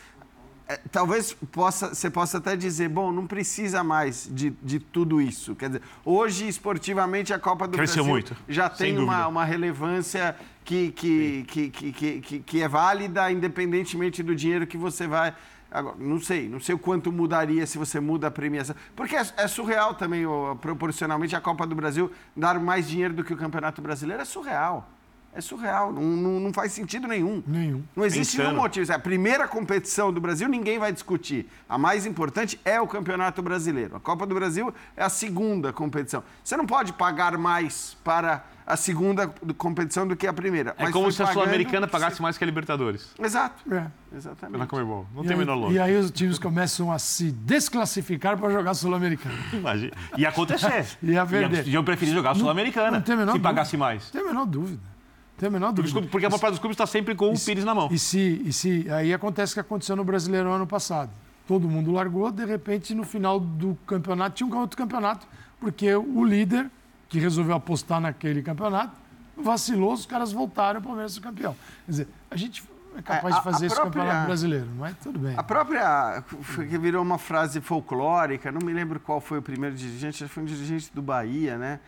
é, 0.68 0.80
talvez 0.90 1.32
possa, 1.52 1.94
você 1.94 2.10
possa 2.10 2.38
até 2.38 2.56
dizer, 2.56 2.88
bom, 2.88 3.12
não 3.12 3.24
precisa 3.24 3.84
mais 3.84 4.28
de, 4.30 4.50
de 4.62 4.80
tudo 4.80 5.20
isso. 5.20 5.54
Quer 5.54 5.68
dizer, 5.68 5.82
hoje, 6.04 6.48
esportivamente, 6.48 7.32
a 7.32 7.38
Copa 7.38 7.68
do 7.68 7.76
Cresceu 7.76 8.02
Brasil 8.02 8.12
muito, 8.12 8.36
já 8.48 8.68
tem 8.68 8.98
uma, 8.98 9.28
uma 9.28 9.44
relevância 9.44 10.34
que, 10.64 10.90
que, 10.90 11.44
que, 11.46 11.70
que, 11.70 12.20
que, 12.20 12.40
que, 12.40 12.62
é 12.62 12.66
válida, 12.66 13.30
independentemente 13.30 14.24
do 14.24 14.34
dinheiro 14.34 14.66
que 14.66 14.76
você 14.76 15.06
vai. 15.06 15.32
Agora, 15.70 15.96
não 16.00 16.20
sei, 16.20 16.48
não 16.48 16.58
sei 16.58 16.74
o 16.74 16.78
quanto 16.78 17.12
mudaria 17.12 17.64
se 17.64 17.78
você 17.78 18.00
muda 18.00 18.26
a 18.26 18.30
premiação. 18.30 18.74
Porque 18.96 19.14
é, 19.14 19.24
é 19.36 19.46
surreal 19.46 19.94
também, 19.94 20.24
proporcionalmente, 20.60 21.36
a 21.36 21.40
Copa 21.40 21.64
do 21.64 21.76
Brasil 21.76 22.10
dar 22.34 22.58
mais 22.58 22.88
dinheiro 22.88 23.14
do 23.14 23.22
que 23.22 23.32
o 23.32 23.36
Campeonato 23.36 23.80
Brasileiro. 23.80 24.20
É 24.20 24.24
surreal. 24.24 24.90
É 25.36 25.40
surreal, 25.42 25.92
não, 25.92 26.00
não, 26.00 26.40
não, 26.40 26.50
faz 26.50 26.72
sentido 26.72 27.06
nenhum. 27.06 27.42
Nenhum. 27.46 27.82
Não 27.94 28.06
existe 28.06 28.38
nenhum 28.38 28.54
motivo. 28.54 28.90
É 28.90 28.94
a 28.94 28.98
primeira 28.98 29.46
competição 29.46 30.10
do 30.10 30.18
Brasil, 30.18 30.48
ninguém 30.48 30.78
vai 30.78 30.90
discutir. 30.90 31.46
A 31.68 31.76
mais 31.76 32.06
importante 32.06 32.58
é 32.64 32.80
o 32.80 32.86
Campeonato 32.86 33.42
Brasileiro. 33.42 33.96
A 33.96 34.00
Copa 34.00 34.24
do 34.26 34.34
Brasil 34.34 34.72
é 34.96 35.04
a 35.04 35.10
segunda 35.10 35.74
competição. 35.74 36.24
Você 36.42 36.56
não 36.56 36.64
pode 36.64 36.94
pagar 36.94 37.36
mais 37.36 37.98
para 38.02 38.46
a 38.66 38.78
segunda 38.78 39.28
competição 39.58 40.08
do 40.08 40.16
que 40.16 40.26
a 40.26 40.32
primeira. 40.32 40.74
É 40.78 40.90
como 40.90 41.12
se 41.12 41.22
a 41.22 41.26
Sul-Americana 41.26 41.86
pagasse 41.86 42.22
mais 42.22 42.38
que 42.38 42.42
a 42.42 42.46
Libertadores. 42.46 43.10
Exato. 43.18 43.62
É. 43.72 43.86
Exatamente. 44.16 44.58
Na 44.58 44.66
Comebol. 44.66 45.06
Não 45.14 45.22
e 45.22 45.26
tem 45.26 45.36
a 45.36 45.38
menor 45.38 45.54
lógica. 45.54 45.74
E 45.74 45.78
aí 45.78 45.94
os 45.96 46.10
times 46.10 46.38
começam 46.38 46.90
a 46.90 46.98
se 46.98 47.30
desclassificar 47.30 48.38
para 48.38 48.50
jogar 48.50 48.72
Sul-Americana. 48.72 49.36
Imagina. 49.52 49.92
Ia 50.16 50.30
acontecer. 50.30 50.96
Ia 51.02 51.24
perder. 51.26 51.68
Iam 51.68 51.84
preferir 51.84 52.14
jogar 52.14 52.34
Sul-Americana 52.34 53.04
se 53.32 53.38
pagasse 53.38 53.76
mais. 53.76 54.04
Não 54.04 54.12
tem 54.12 54.22
a 54.22 54.32
menor 54.32 54.46
dúvida. 54.46 54.95
Tem 55.36 55.48
a 55.48 55.50
menor 55.50 55.72
dúvida. 55.72 56.02
Porque 56.02 56.26
a 56.26 56.30
maior 56.30 56.40
parte 56.40 56.52
dos 56.52 56.58
clubes 56.58 56.74
está 56.74 56.86
sempre 56.86 57.14
com 57.14 57.32
o 57.32 57.38
Pires 57.38 57.64
na 57.64 57.74
mão. 57.74 57.88
E 57.90 57.98
se, 57.98 58.42
e 58.44 58.52
se 58.52 58.90
aí 58.90 59.12
acontece 59.12 59.52
o 59.52 59.54
que 59.54 59.60
aconteceu 59.60 59.94
no 59.94 60.04
Brasileirão 60.04 60.52
ano 60.52 60.66
passado. 60.66 61.10
Todo 61.46 61.68
mundo 61.68 61.92
largou, 61.92 62.30
de 62.32 62.44
repente, 62.44 62.94
no 62.94 63.04
final 63.04 63.38
do 63.38 63.76
campeonato, 63.86 64.36
tinha 64.36 64.48
um 64.48 64.58
outro 64.58 64.76
campeonato, 64.76 65.26
porque 65.60 65.94
o 65.94 66.24
líder, 66.24 66.68
que 67.08 67.20
resolveu 67.20 67.54
apostar 67.54 68.00
naquele 68.00 68.42
campeonato, 68.42 68.96
vacilou, 69.36 69.92
os 69.92 70.06
caras 70.06 70.32
voltaram 70.32 70.80
para 70.80 70.86
o 70.86 70.90
Palmeiras 70.90 71.18
campeão. 71.18 71.54
Quer 71.84 71.90
dizer, 71.90 72.08
a 72.30 72.36
gente 72.36 72.64
é 72.96 73.02
capaz 73.02 73.34
é, 73.34 73.36
a, 73.36 73.38
de 73.38 73.44
fazer 73.44 73.66
esse 73.66 73.74
própria, 73.74 74.02
campeonato 74.02 74.26
brasileiro, 74.26 74.68
mas 74.76 74.96
tudo 75.00 75.18
bem. 75.18 75.34
A 75.36 75.42
própria, 75.42 76.24
que 76.68 76.78
virou 76.78 77.02
uma 77.02 77.18
frase 77.18 77.60
folclórica, 77.60 78.50
não 78.50 78.60
me 78.64 78.72
lembro 78.72 78.98
qual 78.98 79.20
foi 79.20 79.38
o 79.38 79.42
primeiro 79.42 79.76
dirigente, 79.76 80.26
foi 80.26 80.42
um 80.42 80.46
dirigente 80.46 80.90
do 80.92 81.02
Bahia, 81.02 81.58
né? 81.58 81.78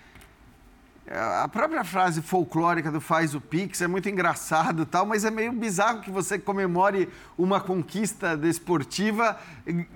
A 1.10 1.48
própria 1.48 1.82
frase 1.84 2.20
folclórica 2.20 2.90
do 2.90 3.00
faz 3.00 3.34
o 3.34 3.40
Pix 3.40 3.80
é 3.80 3.86
muito 3.86 4.08
engraçado 4.08 4.84
tal, 4.84 5.06
mas 5.06 5.24
é 5.24 5.30
meio 5.30 5.52
bizarro 5.52 6.02
que 6.02 6.10
você 6.10 6.38
comemore 6.38 7.08
uma 7.36 7.60
conquista 7.60 8.36
desportiva 8.36 9.38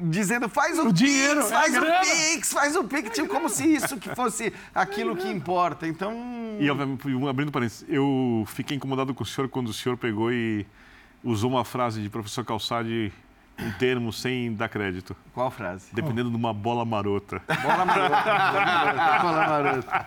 dizendo 0.01 0.49
faz 0.49 0.79
o, 0.79 0.83
o 0.83 0.87
Pix, 0.87 0.99
dinheiro, 0.99 1.41
é 1.41 1.45
faz 1.45 1.75
é 1.75 1.81
o 1.81 2.01
Pix, 2.01 2.53
faz 2.53 2.77
o 2.77 2.85
Pix, 2.85 3.11
tipo, 3.11 3.29
como 3.29 3.49
se 3.49 3.67
isso 3.67 3.99
que 3.99 4.15
fosse 4.15 4.53
aquilo 4.75 5.15
que 5.15 5.29
importa. 5.29 5.87
Então. 5.87 6.15
E 6.59 6.69
abrindo 7.29 7.53
parênteses, 7.53 7.85
eu 7.89 8.45
fiquei 8.47 8.77
incomodado 8.77 9.15
com 9.15 9.23
o 9.23 9.27
senhor 9.27 9.49
quando 9.49 9.69
o 9.69 9.73
senhor 9.73 9.99
pegou 9.99 10.33
e 10.33 10.67
usou 11.23 11.51
uma 11.51 11.65
frase 11.65 12.01
de 12.01 12.09
professor 12.09 12.45
Calçade 12.45 13.13
um 13.67 13.71
termo 13.73 14.13
sem 14.13 14.53
dar 14.55 14.69
crédito. 14.69 15.17
Qual 15.33 15.51
frase? 15.51 15.87
Dependendo 15.93 16.29
oh. 16.29 16.31
de 16.31 16.37
uma 16.37 16.53
bola 16.53 16.85
marota. 16.85 17.41
Bola 17.63 17.85
marota. 17.85 19.23
bola 19.23 19.47
marota. 19.49 20.07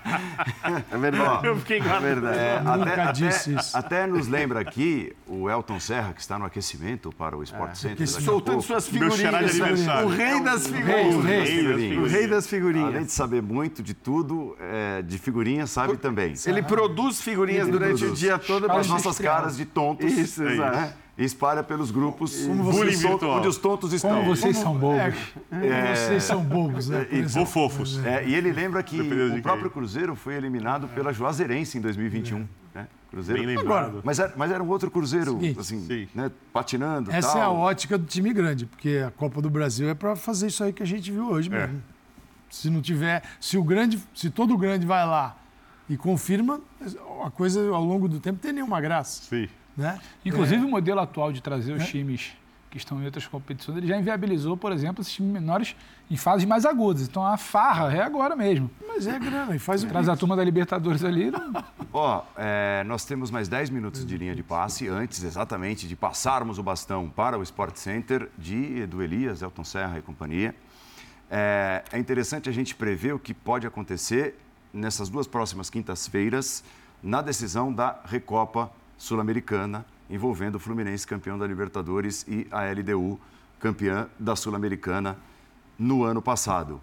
É 0.91 0.97
verdade. 0.97 1.47
Eu 1.47 1.57
fiquei 1.57 1.79
enganado. 1.79 2.05
É 2.05 2.13
verdade. 2.13 2.39
É, 2.39 2.57
até, 2.57 3.01
até, 3.01 3.77
até, 3.77 4.07
nos 4.07 4.27
lembra 4.27 4.59
aqui 4.59 5.15
o 5.27 5.49
Elton 5.49 5.79
Serra, 5.79 6.13
que 6.13 6.21
está 6.21 6.37
no 6.37 6.45
aquecimento 6.45 7.11
para 7.11 7.35
o 7.35 7.43
Sport 7.43 7.71
é, 7.71 7.75
Center. 7.75 8.07
Soltando 8.07 8.61
suas 8.61 8.87
figurinhas. 8.87 9.59
O 10.03 10.07
rei 10.07 10.41
das 10.41 10.67
figurinhas. 10.67 11.15
O 11.15 11.21
rei, 11.21 11.39
das 11.39 11.47
figurinhas. 11.47 11.97
O 11.97 12.05
rei 12.07 12.27
das 12.27 12.47
figurinhas. 12.47 12.87
Além 12.89 13.05
de 13.05 13.11
saber 13.11 13.41
muito 13.41 13.81
de 13.81 13.93
tudo, 13.93 14.55
é, 14.59 15.01
de 15.01 15.17
figurinhas 15.17 15.69
sabe 15.71 15.97
também. 15.97 16.33
Ele 16.45 16.61
produz 16.61 17.21
figurinhas 17.21 17.63
Ele 17.63 17.71
durante 17.71 17.99
produz. 17.99 18.11
o 18.11 18.15
dia 18.15 18.37
todo 18.37 18.67
para 18.67 18.79
as 18.79 18.87
nossas 18.87 19.17
caras 19.17 19.57
de 19.57 19.65
tontos. 19.65 20.11
Isso, 20.11 20.43
exato. 20.43 20.77
Né? 20.77 20.93
E 21.17 21.23
espalha 21.23 21.63
pelos 21.63 21.91
grupos 21.91 22.45
bullying 22.45 22.95
virtual. 22.95 23.37
onde 23.37 23.47
os 23.47 23.57
tontos 23.57 23.93
estão. 23.93 24.17
Como 24.17 24.35
vocês 24.35 24.57
Como, 24.57 24.65
são 24.65 24.79
bobos. 24.79 25.15
É, 25.51 25.67
é, 25.67 25.95
vocês 25.95 26.23
são 26.23 26.43
bobos, 26.43 26.89
né? 26.89 27.07
E, 27.11 27.45
fofos. 27.45 28.03
É, 28.03 28.27
e 28.27 28.35
ele 28.35 28.51
lembra 28.51 28.83
que 28.83 28.99
o 28.99 29.41
próprio 29.41 29.69
Cruzeiro 29.69 30.15
foi 30.15 30.35
eliminado 30.35 30.87
pela 30.89 31.13
Juazeirense 31.13 31.77
em 31.77 31.81
2021. 31.81 32.45
Né? 32.73 32.87
Cruzeiro. 33.09 33.45
Bem 33.45 33.55
lembrado. 33.55 34.01
Mas 34.03 34.19
era, 34.19 34.33
mas 34.35 34.51
era 34.51 34.61
um 34.61 34.67
outro 34.67 34.91
Cruzeiro, 34.91 35.39
Sim. 35.39 35.55
assim, 35.57 35.79
Sim. 35.85 36.07
Né? 36.13 36.29
patinando. 36.51 37.11
Essa 37.11 37.33
tal. 37.33 37.39
é 37.39 37.43
a 37.43 37.49
ótica 37.49 37.97
do 37.97 38.05
time 38.05 38.33
grande, 38.33 38.65
porque 38.65 39.01
a 39.07 39.11
Copa 39.11 39.41
do 39.41 39.49
Brasil 39.49 39.89
é 39.89 39.93
para 39.93 40.15
fazer 40.17 40.47
isso 40.47 40.63
aí 40.63 40.73
que 40.73 40.83
a 40.83 40.87
gente 40.87 41.11
viu 41.11 41.29
hoje 41.29 41.49
é. 41.53 41.59
mesmo. 41.67 41.81
Se 42.49 42.69
não 42.69 42.81
tiver, 42.81 43.23
se 43.39 43.57
o 43.57 43.63
grande, 43.63 43.99
se 44.13 44.29
todo 44.29 44.53
o 44.53 44.57
grande 44.57 44.85
vai 44.85 45.05
lá 45.05 45.37
e 45.89 45.95
confirma, 45.97 46.59
a 47.23 47.31
coisa 47.31 47.67
ao 47.69 47.83
longo 47.83 48.07
do 48.07 48.19
tempo 48.19 48.39
tem 48.39 48.51
nenhuma 48.51 48.81
graça. 48.81 49.23
Sim. 49.23 49.47
Né? 49.75 49.99
Inclusive, 50.23 50.61
é. 50.61 50.65
o 50.65 50.69
modelo 50.69 50.99
atual 50.99 51.31
de 51.31 51.41
trazer 51.41 51.73
os 51.73 51.83
é. 51.83 51.85
times 51.85 52.33
que 52.75 52.79
estão 52.79 53.01
em 53.01 53.05
outras 53.05 53.25
competições, 53.25 53.77
ele 53.77 53.87
já 53.87 53.97
inviabilizou, 53.97 54.57
por 54.57 54.73
exemplo, 54.73 55.01
esses 55.01 55.13
times 55.13 55.31
menores 55.31 55.73
em 56.11 56.17
fases 56.17 56.43
mais 56.43 56.65
agudas. 56.65 57.03
Então, 57.07 57.25
a 57.25 57.37
farra 57.37 57.93
é 57.93 58.01
agora 58.01 58.35
mesmo. 58.35 58.69
Mas 58.85 59.07
é 59.07 59.17
grana, 59.17 59.55
e 59.55 59.59
faz 59.59 59.81
o 59.81 59.87
Traz 59.87 60.09
a 60.09 60.17
turma 60.17 60.35
da 60.35 60.43
Libertadores 60.43 61.01
ali. 61.01 61.31
Ó, 61.93 62.19
oh, 62.19 62.23
é, 62.35 62.83
nós 62.85 63.05
temos 63.05 63.31
mais 63.31 63.47
10 63.47 63.69
minutos 63.69 64.05
de 64.05 64.17
linha 64.17 64.35
de 64.35 64.43
passe, 64.43 64.89
antes 64.89 65.23
exatamente 65.23 65.87
de 65.87 65.95
passarmos 65.95 66.59
o 66.59 66.63
bastão 66.63 67.09
para 67.09 67.39
o 67.39 67.43
Sport 67.43 67.77
Center 67.77 68.29
de, 68.37 68.85
do 68.87 69.01
Elias, 69.01 69.41
Elton 69.41 69.63
Serra 69.63 69.97
e 69.97 70.01
companhia. 70.01 70.53
É, 71.31 71.81
é 71.93 71.97
interessante 71.97 72.49
a 72.49 72.51
gente 72.51 72.75
prever 72.75 73.13
o 73.13 73.19
que 73.19 73.33
pode 73.33 73.65
acontecer 73.65 74.37
nessas 74.73 75.07
duas 75.07 75.27
próximas 75.27 75.69
quintas-feiras 75.69 76.61
na 77.01 77.21
decisão 77.21 77.71
da 77.71 78.01
Recopa 78.03 78.69
Sul-Americana, 78.97 79.85
envolvendo 80.09 80.55
o 80.55 80.59
Fluminense, 80.59 81.05
campeão 81.05 81.37
da 81.37 81.45
Libertadores, 81.45 82.25
e 82.27 82.47
a 82.51 82.63
LDU, 82.63 83.19
campeã 83.59 84.07
da 84.19 84.35
Sul-Americana 84.35 85.17
no 85.77 86.03
ano 86.03 86.21
passado. 86.21 86.81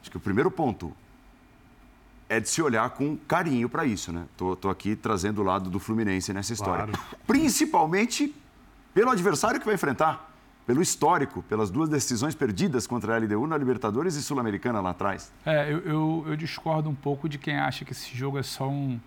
Acho 0.00 0.10
que 0.10 0.16
o 0.16 0.20
primeiro 0.20 0.50
ponto 0.50 0.92
é 2.28 2.40
de 2.40 2.48
se 2.48 2.62
olhar 2.62 2.88
com 2.90 3.16
carinho 3.16 3.68
para 3.68 3.84
isso, 3.84 4.12
né? 4.12 4.24
Tô, 4.36 4.56
tô, 4.56 4.70
aqui 4.70 4.96
trazendo 4.96 5.42
o 5.42 5.44
lado 5.44 5.68
do 5.68 5.78
Fluminense 5.78 6.32
nessa 6.32 6.52
história. 6.52 6.86
Claro. 6.86 7.20
Principalmente 7.26 8.34
pelo 8.94 9.10
adversário 9.10 9.60
que 9.60 9.66
vai 9.66 9.74
enfrentar, 9.74 10.32
pelo 10.66 10.80
histórico, 10.80 11.42
pelas 11.42 11.70
duas 11.70 11.88
decisões 11.88 12.34
perdidas 12.34 12.86
contra 12.86 13.14
a 13.14 13.18
LDU 13.18 13.46
na 13.46 13.56
Libertadores 13.56 14.14
e 14.14 14.22
Sul-Americana 14.22 14.80
lá 14.80 14.90
atrás. 14.90 15.32
É, 15.44 15.72
eu, 15.72 15.78
eu, 15.80 16.24
eu 16.28 16.36
discordo 16.36 16.88
um 16.88 16.94
pouco 16.94 17.28
de 17.28 17.36
quem 17.38 17.58
acha 17.58 17.84
que 17.84 17.92
esse 17.92 18.16
jogo 18.16 18.38
é 18.38 18.42
só 18.42 18.68
um 18.68 18.98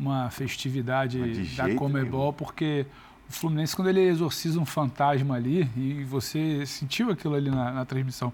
uma 0.00 0.30
festividade 0.30 1.18
da 1.54 1.74
Comebol, 1.74 2.32
porque 2.32 2.86
o 3.28 3.32
Fluminense, 3.32 3.76
quando 3.76 3.88
ele 3.88 4.00
exorciza 4.00 4.58
um 4.58 4.64
fantasma 4.64 5.36
ali, 5.36 5.70
e 5.76 6.02
você 6.04 6.64
sentiu 6.64 7.10
aquilo 7.10 7.34
ali 7.34 7.50
na, 7.50 7.70
na 7.70 7.84
transmissão, 7.84 8.32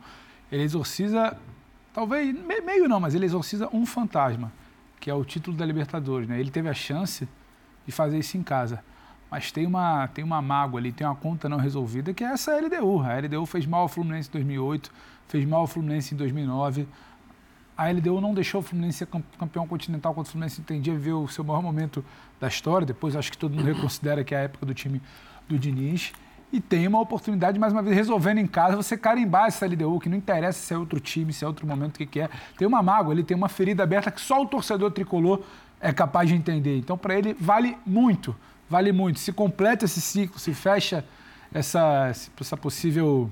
ele 0.51 0.63
exorciza, 0.63 1.37
talvez, 1.93 2.35
meio 2.65 2.89
não, 2.89 3.01
mas 3.01 3.17
ele 3.17 3.27
exorciza 3.27 3.69
um 3.73 3.85
fantasma, 3.85 4.53
que 5.01 5.11
é 5.11 5.15
o 5.15 5.25
título 5.25 5.57
da 5.57 5.67
Libertadores. 5.67 6.29
Né? 6.29 6.39
Ele 6.39 6.51
teve 6.51 6.69
a 6.69 6.75
chance 6.75 7.29
de 7.85 7.93
fazer 7.93 8.19
isso 8.19 8.39
em 8.39 8.43
casa. 8.45 8.83
Mas 9.29 9.51
tem 9.51 9.67
uma, 9.67 10.07
tem 10.07 10.25
uma 10.25 10.41
mágoa 10.41 10.79
ali, 10.79 10.93
tem 10.93 11.05
uma 11.05 11.17
conta 11.17 11.49
não 11.49 11.59
resolvida, 11.59 12.15
que 12.15 12.23
é 12.23 12.29
essa 12.29 12.57
LDU. 12.57 13.03
A 13.03 13.19
LDU 13.19 13.45
fez 13.45 13.67
mal 13.67 13.83
ao 13.83 13.89
Fluminense 13.89 14.29
em 14.29 14.33
2008, 14.33 14.93
fez 15.27 15.45
mal 15.45 15.63
ao 15.63 15.67
Fluminense 15.67 16.15
em 16.15 16.17
2009 16.17 16.87
a 17.77 17.91
LDU 17.91 18.21
não 18.21 18.33
deixou 18.33 18.61
o 18.61 18.63
Fluminense 18.63 18.99
ser 18.99 19.09
campeão 19.39 19.67
continental 19.67 20.15
quando 20.15 20.27
o 20.27 20.31
Fluminense 20.31 20.61
entendia 20.61 20.97
ver 20.97 21.13
o 21.13 21.29
seu 21.29 21.45
maior 21.45 21.63
momento 21.63 22.05
da 22.41 22.49
história. 22.49 22.87
Depois 22.87 23.15
acho 23.15 23.31
que 23.31 23.37
todo 23.37 23.55
mundo 23.55 23.67
reconsidera 23.67 24.25
que 24.25 24.35
é 24.35 24.39
a 24.39 24.41
época 24.43 24.65
do 24.65 24.73
time 24.73 25.03
do 25.47 25.59
Diniz. 25.59 26.13
E 26.53 26.61
tem 26.61 26.87
uma 26.87 27.01
oportunidade, 27.01 27.59
mais 27.59 27.73
uma 27.73 27.83
vez, 27.83 27.95
resolvendo 27.95 28.39
em 28.39 28.47
casa, 28.47 28.77
você 28.77 28.97
carimbar 28.97 29.49
essa 29.49 29.67
LDU, 29.67 29.99
que 30.01 30.09
não 30.09 30.17
interessa 30.17 30.59
se 30.59 30.73
é 30.73 30.79
outro 30.79 30.99
time, 31.01 31.33
se 31.33 31.45
é 31.45 31.47
outro 31.47 31.67
momento, 31.67 31.97
o 31.97 31.99
que, 31.99 32.07
que 32.07 32.21
é. 32.21 32.31
Tem 32.57 32.67
uma 32.67 32.83
mágoa, 32.83 33.13
ele 33.13 33.25
tem 33.25 33.37
uma 33.37 33.49
ferida 33.49 33.83
aberta 33.83 34.11
que 34.11 34.21
só 34.21 34.41
o 34.41 34.47
torcedor 34.47 34.91
tricolor 34.93 35.43
é 35.81 35.93
capaz 35.93 36.29
de 36.29 36.35
entender. 36.35 36.79
Então, 36.79 36.97
para 36.97 37.19
ele, 37.19 37.37
vale 37.39 37.77
muito, 37.85 38.35
vale 38.71 38.93
muito. 38.93 39.19
Se 39.19 39.33
completa 39.33 39.85
esse 39.85 40.01
ciclo, 40.01 40.39
se 40.39 40.55
fecha 40.55 41.05
essa, 41.53 42.13
essa 42.41 42.57
possível. 42.57 43.31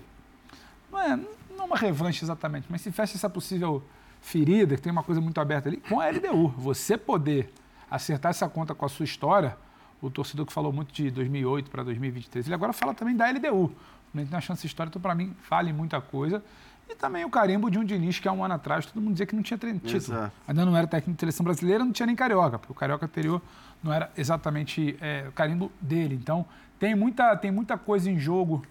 Não 0.92 1.00
é 1.00 1.18
não 1.56 1.66
uma 1.66 1.76
revanche 1.76 2.24
exatamente, 2.24 2.66
mas 2.68 2.82
se 2.82 2.90
fecha 2.90 3.16
essa 3.16 3.30
possível 3.30 3.82
ferida, 4.24 4.74
que 4.74 4.80
tem 4.80 4.90
uma 4.90 5.02
coisa 5.02 5.20
muito 5.20 5.38
aberta 5.38 5.68
ali, 5.68 5.76
com 5.76 6.00
a 6.00 6.08
LDU. 6.08 6.48
Você 6.56 6.96
poder 6.96 7.52
acertar 7.90 8.30
essa 8.30 8.48
conta 8.48 8.74
com 8.74 8.84
a 8.84 8.88
sua 8.88 9.04
história, 9.04 9.54
o 10.00 10.10
torcedor 10.10 10.46
que 10.46 10.52
falou 10.52 10.72
muito 10.72 10.92
de 10.92 11.10
2008 11.10 11.70
para 11.70 11.82
2023, 11.84 12.46
ele 12.46 12.54
agora 12.54 12.72
fala 12.72 12.94
também 12.94 13.14
da 13.14 13.30
LDU. 13.30 13.70
A 14.14 14.18
gente 14.18 14.28
tem 14.28 14.34
uma 14.34 14.40
chance 14.40 14.66
histórica, 14.66 14.92
então 14.92 15.02
para 15.02 15.14
mim 15.14 15.36
vale 15.48 15.72
muita 15.74 16.00
coisa. 16.00 16.42
E 16.88 16.94
também 16.94 17.24
o 17.24 17.30
carimbo 17.30 17.70
de 17.70 17.78
um 17.78 17.84
Diniz 17.84 18.18
que 18.18 18.26
há 18.26 18.32
um 18.32 18.42
ano 18.42 18.54
atrás 18.54 18.86
todo 18.86 19.00
mundo 19.00 19.12
dizia 19.12 19.26
que 19.26 19.36
não 19.36 19.42
tinha 19.42 19.58
título. 19.58 19.96
Exato. 19.96 20.32
Ainda 20.48 20.64
não 20.64 20.76
era 20.76 20.86
técnico 20.86 21.16
de 21.16 21.20
seleção 21.20 21.44
brasileira, 21.44 21.84
não 21.84 21.92
tinha 21.92 22.06
nem 22.06 22.16
carioca, 22.16 22.58
porque 22.58 22.72
o 22.72 22.74
carioca 22.74 23.04
anterior 23.04 23.42
não 23.82 23.92
era 23.92 24.10
exatamente 24.16 24.96
é, 25.00 25.26
o 25.28 25.32
carimbo 25.32 25.70
dele. 25.80 26.14
Então 26.14 26.46
tem 26.78 26.94
muita, 26.94 27.36
tem 27.36 27.50
muita 27.50 27.76
coisa 27.76 28.10
em 28.10 28.18
jogo 28.18 28.64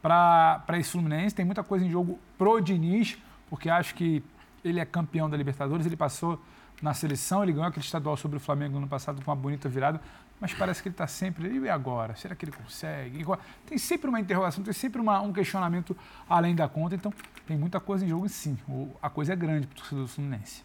para 0.00 0.64
esse 0.78 0.90
Fluminense, 0.90 1.34
tem 1.34 1.44
muita 1.44 1.62
coisa 1.62 1.84
em 1.84 1.90
jogo 1.90 2.18
pro 2.38 2.60
Diniz, 2.60 3.18
porque 3.48 3.68
acho 3.68 3.94
que 3.94 4.22
ele 4.64 4.80
é 4.80 4.84
campeão 4.84 5.28
da 5.28 5.36
Libertadores, 5.36 5.86
ele 5.86 5.96
passou 5.96 6.40
na 6.82 6.92
seleção, 6.92 7.42
ele 7.42 7.52
ganhou 7.52 7.68
aquele 7.68 7.84
estadual 7.84 8.16
sobre 8.16 8.36
o 8.36 8.40
Flamengo 8.40 8.80
no 8.80 8.88
passado 8.88 9.22
com 9.22 9.30
uma 9.30 9.36
bonita 9.36 9.68
virada, 9.68 10.00
mas 10.40 10.52
parece 10.52 10.82
que 10.82 10.88
ele 10.88 10.94
está 10.94 11.06
sempre. 11.06 11.48
E 11.58 11.68
agora? 11.68 12.16
Será 12.16 12.34
que 12.34 12.44
ele 12.44 12.52
consegue? 12.52 13.24
Tem 13.66 13.78
sempre 13.78 14.08
uma 14.08 14.18
interrogação, 14.18 14.64
tem 14.64 14.72
sempre 14.72 15.00
uma, 15.00 15.20
um 15.20 15.32
questionamento 15.32 15.96
além 16.28 16.54
da 16.54 16.68
conta, 16.68 16.94
então 16.94 17.12
tem 17.46 17.56
muita 17.56 17.78
coisa 17.78 18.04
em 18.04 18.08
jogo 18.08 18.28
sim. 18.28 18.58
O, 18.68 18.90
a 19.00 19.08
coisa 19.08 19.32
é 19.32 19.36
grande 19.36 19.66
para 19.66 19.74
o 19.74 19.76
torcedor 19.76 20.06
Fluminense. 20.08 20.62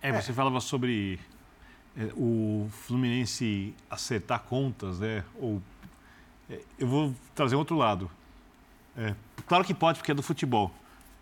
É, 0.00 0.12
você 0.12 0.30
é. 0.30 0.34
falava 0.34 0.60
sobre 0.60 1.20
é, 1.96 2.10
o 2.16 2.68
Fluminense 2.70 3.74
acertar 3.90 4.40
contas, 4.40 5.00
né? 5.00 5.24
Ou, 5.36 5.60
é, 6.48 6.60
eu 6.78 6.86
vou 6.86 7.14
trazer 7.34 7.56
um 7.56 7.58
outro 7.58 7.76
lado. 7.76 8.10
É, 8.96 9.14
claro 9.46 9.64
que 9.64 9.74
pode, 9.74 9.98
porque 9.98 10.12
é 10.12 10.14
do 10.14 10.22
futebol. 10.22 10.72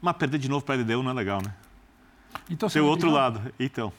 Mas 0.01 0.16
perder 0.16 0.39
de 0.39 0.48
novo 0.48 0.64
para 0.64 0.74
a 0.74 0.78
LDU 0.78 1.02
não 1.02 1.10
é 1.10 1.14
legal, 1.14 1.43
né? 1.43 1.52
Então, 2.50 2.68
Tem 2.68 2.82
outro 2.82 3.10
lado. 3.10 3.40
Então. 3.58 3.92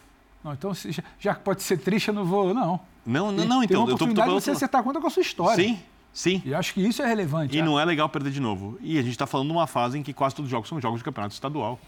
Não, 0.44 0.54
então, 0.54 0.72
já 1.20 1.36
que 1.36 1.42
pode 1.42 1.64
ser 1.64 1.78
triste, 1.78 2.08
eu 2.08 2.14
não 2.14 2.26
vou. 2.26 2.54
Não. 2.54 2.80
Não, 3.06 3.32
não, 3.32 3.46
não. 3.46 3.64
Então, 3.64 3.68
tem 3.68 3.78
uma 3.78 3.86
oportunidade 3.86 4.28
eu 4.30 4.34
tô, 4.34 4.34
tô, 4.34 4.34
tô... 4.34 4.40
de 4.40 4.44
você 4.44 4.52
acertar 4.52 4.82
a 4.82 4.84
conta 4.84 5.02
com 5.02 5.08
a 5.08 5.10
sua 5.10 5.22
história. 5.22 5.64
Sim, 5.64 5.80
sim. 6.14 6.42
E 6.46 6.54
acho 6.54 6.74
que 6.74 6.82
isso 6.82 7.02
é 7.02 7.08
relevante. 7.08 7.56
E 7.56 7.60
é. 7.60 7.64
não 7.64 7.80
é 7.80 7.86
legal 7.86 8.08
perder 8.10 8.32
de 8.32 8.40
novo. 8.40 8.78
E 8.82 8.98
a 8.98 9.02
gente 9.02 9.12
está 9.12 9.26
falando 9.26 9.48
de 9.48 9.54
uma 9.54 9.68
fase 9.68 9.98
em 9.98 10.04
que 10.04 10.14
quase 10.14 10.36
todos 10.36 10.48
os 10.48 10.52
jogos 10.52 10.70
são 10.70 10.80
jogos 10.80 11.00
de 11.00 11.04
campeonato 11.04 11.34
estadual. 11.34 11.80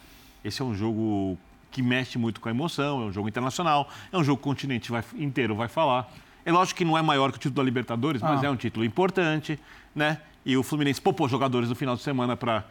Esse 0.43 0.61
é 0.61 0.65
um 0.65 0.73
jogo 0.73 1.38
que 1.71 1.81
mexe 1.81 2.17
muito 2.17 2.41
com 2.41 2.49
a 2.49 2.51
emoção, 2.51 3.01
é 3.03 3.05
um 3.05 3.11
jogo 3.11 3.27
internacional, 3.27 3.88
é 4.11 4.17
um 4.17 4.23
jogo 4.23 4.38
que 4.38 4.47
o 4.47 4.51
continente 4.51 4.91
vai, 4.91 5.03
inteiro 5.15 5.55
vai 5.55 5.67
falar. 5.67 6.11
É 6.45 6.51
lógico 6.51 6.77
que 6.77 6.85
não 6.85 6.97
é 6.97 7.01
maior 7.01 7.31
que 7.31 7.38
o 7.38 7.39
título 7.39 7.57
da 7.57 7.63
Libertadores, 7.63 8.21
mas 8.21 8.43
ah. 8.43 8.47
é 8.47 8.49
um 8.49 8.55
título 8.55 8.84
importante, 8.85 9.59
né? 9.93 10.19
E 10.45 10.57
o 10.57 10.63
Fluminense 10.63 11.01
poupou 11.01 11.27
jogadores 11.27 11.69
no 11.69 11.76
final 11.76 11.95
de 11.95 12.01
semana 12.01 12.35
para 12.35 12.65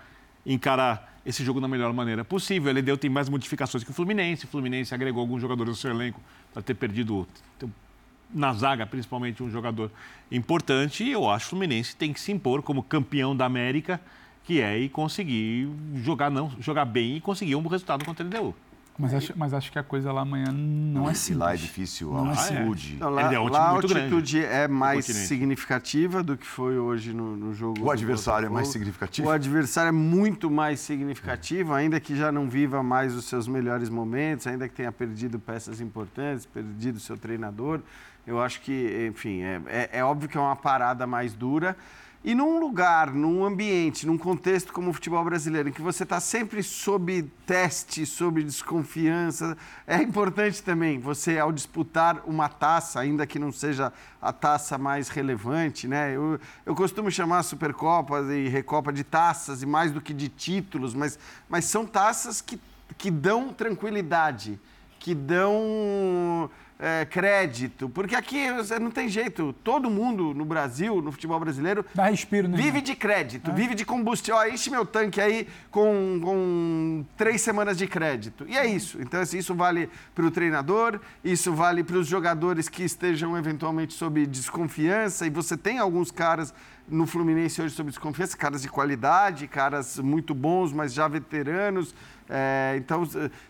encarar 0.49 1.21
esse 1.25 1.45
jogo 1.45 1.61
da 1.61 1.69
melhor 1.69 1.93
maneira 1.93 2.25
possível. 2.25 2.71
Ele 2.71 2.81
deu 2.81 2.97
tem 2.97 3.11
mais 3.11 3.29
modificações 3.29 3.85
que 3.85 3.91
o 3.91 3.95
Fluminense. 3.95 4.47
O 4.47 4.49
Fluminense 4.49 4.95
agregou 4.95 5.21
alguns 5.21 5.41
jogadores 5.41 5.71
no 5.71 5.77
seu 5.77 5.91
elenco 5.91 6.21
para 6.53 6.63
ter 6.63 6.75
perdido 6.75 7.29
na 8.33 8.53
zaga, 8.55 8.87
principalmente 8.87 9.43
um 9.43 9.51
jogador 9.51 9.91
importante. 10.33 11.05
E 11.05 11.13
eu 11.13 11.29
acho 11.29 11.45
que 11.45 11.49
o 11.49 11.51
Fluminense 11.51 11.95
tem 11.95 12.13
que 12.13 12.21
se 12.21 12.33
impor 12.33 12.63
como 12.63 12.83
campeão 12.83 13.37
da 13.37 13.45
América, 13.45 14.01
que 14.45 14.61
é 14.61 14.79
e 14.79 14.89
conseguir 14.89 15.69
jogar 15.97 16.31
não, 16.31 16.51
jogar 16.59 16.87
bem 16.87 17.17
e 17.17 17.21
conseguir 17.21 17.55
um 17.57 17.67
resultado 17.67 18.05
contra 18.05 18.25
o 18.25 18.29
LDU. 18.29 18.55
Mas 18.99 19.15
acho, 19.15 19.33
mas 19.37 19.55
acho 19.55 19.71
que 19.71 19.79
a 19.79 19.83
coisa 19.85 20.11
lá 20.11 20.23
amanhã 20.23 20.51
não 20.51 21.09
é 21.09 21.15
simples. 21.15 21.39
lá 21.39 21.55
é 21.55 21.57
difícil, 21.57 22.17
a 22.17 22.19
altitude. 22.19 22.97
É. 22.97 23.05
Não, 23.05 23.11
lá, 23.11 23.33
é 23.33 23.39
lá 23.39 23.61
a 23.61 23.69
altitude 23.69 24.41
grande. 24.41 24.45
é 24.45 24.67
mais 24.67 25.05
significativa 25.05 26.21
do 26.21 26.37
que 26.37 26.45
foi 26.45 26.79
hoje 26.79 27.13
no, 27.13 27.37
no 27.37 27.55
jogo. 27.55 27.85
O 27.85 27.91
adversário 27.93 28.47
é 28.47 28.49
mais 28.49 28.67
significativo? 28.69 29.29
O 29.29 29.31
adversário 29.31 29.91
é 29.91 29.93
muito 29.93 30.51
mais 30.51 30.81
significativo, 30.81 31.75
ainda 31.75 32.01
que 32.01 32.17
já 32.17 32.33
não 32.33 32.51
viva 32.51 32.83
mais 32.83 33.15
os 33.15 33.27
seus 33.27 33.47
melhores 33.47 33.89
momentos, 33.89 34.49
ainda 34.49 34.69
que 34.69 34.75
tenha 34.75 34.91
perdido 34.91 35.39
peças 35.39 35.81
importantes, 35.81 36.45
perdido 36.45 36.99
seu 36.99 37.17
treinador. 37.17 37.81
Eu 38.27 38.43
acho 38.43 38.61
que, 38.61 39.09
enfim, 39.09 39.43
é, 39.43 39.61
é, 39.69 39.91
é 40.01 40.05
óbvio 40.05 40.29
que 40.29 40.37
é 40.37 40.41
uma 40.41 40.57
parada 40.57 41.07
mais 41.07 41.35
dura. 41.35 41.77
E 42.25 42.35
num 42.35 42.59
lugar, 42.59 43.13
num 43.15 43.45
ambiente, 43.45 44.05
num 44.05 44.19
contexto 44.19 44.73
como 44.73 44.91
o 44.91 44.93
futebol 44.93 45.25
brasileiro, 45.25 45.69
em 45.69 45.73
que 45.73 45.81
você 45.81 46.03
está 46.03 46.19
sempre 46.19 46.65
sob 46.65 47.23
teste, 47.47 48.05
sob 48.05 48.43
desconfiança, 48.43 49.57
é 49.87 50.03
importante 50.03 50.61
também 50.61 50.99
você, 50.99 51.39
ao 51.39 51.53
disputar 51.53 52.21
uma 52.27 52.49
taça, 52.49 52.99
ainda 52.99 53.25
que 53.25 53.39
não 53.39 53.53
seja 53.53 53.93
a 54.21 54.33
taça 54.33 54.77
mais 54.77 55.09
relevante, 55.09 55.87
né? 55.87 56.17
Eu, 56.17 56.41
eu 56.67 56.75
costumo 56.75 57.09
chamar 57.09 57.45
Supercopa 57.45 58.21
e 58.35 58.49
Recopa 58.49 58.93
de 58.93 59.05
taças, 59.05 59.63
e 59.63 59.67
mais 59.67 59.93
do 59.93 60.01
que 60.01 60.13
de 60.13 60.29
títulos, 60.29 60.95
mas, 60.95 61.17
mas 61.49 61.67
são 61.67 61.87
taças 61.87 62.41
que, 62.41 62.61
que 62.97 63.13
dão 63.13 63.53
tranquilidade, 63.53 64.59
que 64.99 65.15
dão 65.15 66.51
é, 66.79 67.05
crédito, 67.05 67.89
porque 67.89 68.15
aqui 68.15 68.47
não 68.81 68.91
tem 68.91 69.09
jeito. 69.09 69.53
Todo 69.65 69.91
mundo 69.91 70.33
no 70.33 70.45
Brasil, 70.45 71.03
no 71.03 71.11
futebol 71.11 71.41
brasileiro, 71.41 71.85
Dá 71.95 72.05
respiro, 72.05 72.47
né? 72.47 72.57
vive 72.57 72.81
de 72.81 72.95
crédito, 72.95 73.51
é. 73.51 73.55
vive 73.55 73.75
de 73.75 73.85
combustível. 73.85 74.37
Ó, 74.37 74.47
enche 74.47 74.71
meu 74.71 74.87
tanque 74.87 75.21
aí 75.21 75.49
com, 75.71 76.21
com 76.23 77.05
três 77.17 77.41
semanas 77.41 77.77
de 77.77 77.87
crédito. 77.87 78.45
E 78.49 78.57
é 78.57 78.67
isso. 78.67 79.01
Então, 79.01 79.21
assim, 79.21 79.39
isso 79.39 79.55
vale 79.55 79.91
para 80.15 80.25
o 80.25 80.31
treinador, 80.31 81.01
isso 81.25 81.53
vale 81.53 81.83
para 81.83 81.97
os 81.97 82.07
jogadores 82.07 82.69
que 82.69 82.85
estejam 82.85 83.37
eventualmente 83.37 83.95
sob 83.95 84.25
desconfiança. 84.27 85.27
E 85.27 85.31
você 85.31 85.57
tem 85.57 85.79
alguns 85.79 86.11
caras 86.13 86.55
no 86.89 87.07
Fluminense 87.07 87.61
hoje 87.61 87.75
sob 87.75 87.91
desconfiança, 87.91 88.37
caras 88.37 88.63
de 88.63 88.69
qualidade, 88.69 89.47
caras 89.47 89.99
muito 89.99 90.35
bons, 90.35 90.73
mas 90.73 90.95
já 90.95 91.09
veteranos. 91.09 91.95
É, 92.29 92.75
então, 92.77 93.09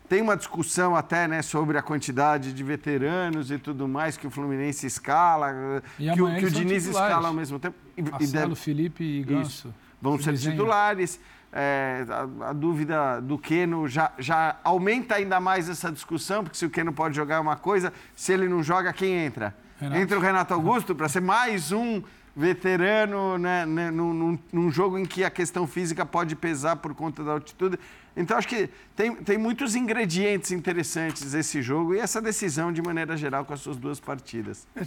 tem 0.08 0.22
uma 0.22 0.36
discussão 0.36 0.94
até 0.94 1.26
né, 1.26 1.42
sobre 1.42 1.76
a 1.76 1.82
quantidade 1.82 2.52
de 2.52 2.62
veteranos 2.62 3.50
e 3.50 3.58
tudo 3.58 3.88
mais 3.88 4.16
que 4.16 4.26
o 4.26 4.30
Fluminense 4.30 4.86
escala, 4.86 5.82
e 5.98 6.10
que, 6.12 6.22
o, 6.22 6.36
que 6.36 6.44
o 6.44 6.50
Diniz 6.50 6.86
escala 6.86 7.28
ao 7.28 7.34
mesmo 7.34 7.58
tempo. 7.58 7.76
E, 7.96 8.02
Marcelo, 8.02 8.50
deve... 8.50 8.60
Felipe 8.60 9.02
e 9.02 9.22
Ganso. 9.24 9.68
Isso, 9.68 9.74
vão 10.00 10.18
ser 10.18 10.32
desenho. 10.32 10.52
titulares. 10.52 11.20
É, 11.50 12.04
a, 12.08 12.50
a, 12.50 12.52
dúvida 12.52 13.20
do 13.20 13.38
Keno 13.38 13.88
já, 13.88 14.12
já 14.18 14.56
aumenta 14.62 15.14
ainda 15.14 15.40
mais 15.40 15.68
essa 15.68 15.90
discussão, 15.90 16.44
porque 16.44 16.58
se 16.58 16.66
o 16.66 16.70
Keno 16.70 16.92
pode 16.92 17.16
jogar 17.16 17.40
uma 17.40 17.56
coisa, 17.56 17.92
se 18.14 18.32
ele 18.32 18.46
não 18.48 18.62
joga, 18.62 18.92
quem 18.92 19.14
entra? 19.14 19.54
Renato. 19.80 20.00
Entra 20.00 20.18
o 20.18 20.20
Renato 20.20 20.54
Augusto 20.54 20.94
para 20.94 21.08
ser 21.08 21.22
mais 21.22 21.72
um 21.72 22.02
veterano 22.38 23.36
né, 23.36 23.66
né, 23.66 23.90
num, 23.90 24.38
num, 24.52 24.70
jogo 24.70 24.96
em 24.96 25.04
que 25.04 25.24
a 25.24 25.30
questão 25.30 25.66
física 25.66 26.06
pode 26.06 26.36
pesar 26.36 26.76
por 26.76 26.94
conta 26.94 27.24
da 27.24 27.32
altitude. 27.32 27.78
Então, 28.18 28.36
acho 28.36 28.48
que 28.48 28.68
tem, 28.96 29.14
tem 29.14 29.38
muitos 29.38 29.76
ingredientes 29.76 30.50
interessantes 30.50 31.32
esse 31.32 31.62
jogo 31.62 31.94
e 31.94 32.00
essa 32.00 32.20
decisão, 32.20 32.72
de 32.72 32.82
maneira 32.82 33.16
geral, 33.16 33.44
com 33.44 33.54
as 33.54 33.60
suas 33.60 33.76
duas 33.76 34.00
partidas. 34.00 34.66
Eu 34.74 34.82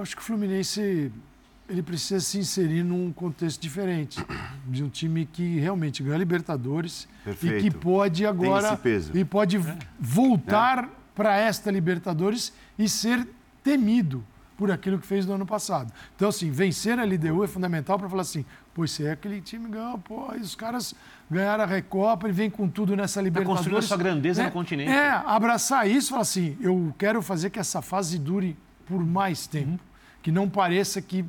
acho 0.00 0.16
que 0.16 0.22
o 0.22 0.24
Fluminense 0.24 1.12
ele 1.68 1.82
precisa 1.82 2.20
se 2.20 2.38
inserir 2.38 2.82
num 2.82 3.12
contexto 3.12 3.60
diferente, 3.60 4.24
de 4.66 4.82
um 4.82 4.88
time 4.88 5.26
que 5.26 5.58
realmente 5.58 6.02
ganha 6.02 6.18
Libertadores 6.18 7.08
Perfeito. 7.24 7.56
e 7.56 7.62
que 7.62 7.76
pode 7.76 8.26
agora 8.26 8.78
e 9.14 9.24
pode 9.24 9.56
é. 9.56 9.78
voltar 9.98 10.84
é. 10.84 10.88
para 11.14 11.36
esta 11.36 11.70
Libertadores 11.70 12.52
e 12.78 12.88
ser 12.88 13.26
temido 13.62 14.24
por 14.56 14.70
aquilo 14.70 14.98
que 14.98 15.06
fez 15.06 15.26
no 15.26 15.34
ano 15.34 15.46
passado. 15.46 15.92
Então, 16.14 16.28
assim, 16.28 16.50
vencer 16.50 16.98
a 16.98 17.04
LDU 17.04 17.44
é 17.44 17.46
fundamental 17.46 17.98
para 17.98 18.08
falar 18.08 18.22
assim, 18.22 18.44
pois 18.76 18.90
se 18.90 19.06
é 19.06 19.12
aquele 19.12 19.40
time 19.40 19.70
ganhou, 19.70 19.96
pô, 19.96 20.30
os 20.34 20.54
caras 20.54 20.94
ganharam 21.30 21.64
a 21.64 21.66
Recopa 21.66 22.28
e 22.28 22.32
vem 22.32 22.50
com 22.50 22.68
tudo 22.68 22.94
nessa 22.94 23.20
tá 23.20 23.24
Libertadores. 23.24 23.60
Está 23.60 23.70
construindo 23.70 23.84
a 23.84 23.88
sua 23.88 23.96
grandeza 23.96 24.42
é, 24.42 24.44
no 24.44 24.52
continente. 24.52 24.90
É, 24.90 25.08
abraçar 25.08 25.88
isso 25.88 26.08
e 26.08 26.10
falar 26.10 26.20
assim, 26.20 26.58
eu 26.60 26.94
quero 26.98 27.22
fazer 27.22 27.48
que 27.48 27.58
essa 27.58 27.80
fase 27.80 28.18
dure 28.18 28.54
por 28.84 29.02
mais 29.02 29.46
tempo, 29.46 29.70
uhum. 29.70 29.78
que 30.22 30.30
não 30.30 30.46
pareça 30.46 31.00
que 31.00 31.24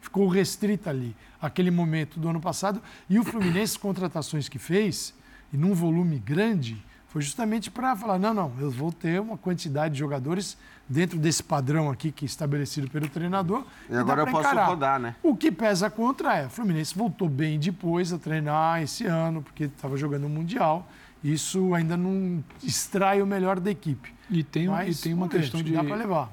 ficou 0.00 0.28
restrita 0.28 0.90
ali, 0.90 1.12
aquele 1.40 1.72
momento 1.72 2.20
do 2.20 2.28
ano 2.28 2.40
passado. 2.40 2.80
E 3.10 3.18
o 3.18 3.24
Fluminense, 3.24 3.76
contratações 3.76 4.48
que 4.48 4.60
fez, 4.60 5.12
e 5.52 5.56
num 5.56 5.74
volume 5.74 6.20
grande, 6.20 6.80
foi 7.08 7.20
justamente 7.20 7.68
para 7.68 7.96
falar, 7.96 8.16
não, 8.16 8.32
não, 8.32 8.52
eu 8.60 8.70
vou 8.70 8.92
ter 8.92 9.20
uma 9.20 9.36
quantidade 9.36 9.94
de 9.94 9.98
jogadores 9.98 10.56
dentro 10.92 11.18
desse 11.18 11.42
padrão 11.42 11.90
aqui 11.90 12.12
que 12.12 12.24
é 12.24 12.26
estabelecido 12.26 12.88
pelo 12.90 13.08
treinador. 13.08 13.64
E, 13.88 13.94
e 13.94 13.96
agora 13.96 14.22
eu 14.22 14.26
posso 14.26 14.48
encarar. 14.48 14.66
rodar, 14.66 15.00
né? 15.00 15.16
O 15.22 15.34
que 15.34 15.50
pesa 15.50 15.90
contra 15.90 16.36
é, 16.36 16.46
o 16.46 16.50
Fluminense 16.50 16.94
voltou 16.94 17.28
bem 17.28 17.58
depois 17.58 18.12
a 18.12 18.18
treinar 18.18 18.82
esse 18.82 19.06
ano, 19.06 19.42
porque 19.42 19.64
estava 19.64 19.96
jogando 19.96 20.24
o 20.24 20.28
Mundial. 20.28 20.86
Isso 21.24 21.72
ainda 21.72 21.96
não 21.96 22.44
extrai 22.62 23.22
o 23.22 23.26
melhor 23.26 23.58
da 23.58 23.70
equipe. 23.70 24.12
E 24.28 24.42
tem, 24.42 24.68
Mas, 24.68 24.98
e 24.98 25.02
tem 25.02 25.14
uma 25.14 25.28
questão 25.28 25.62
de, 25.62 25.72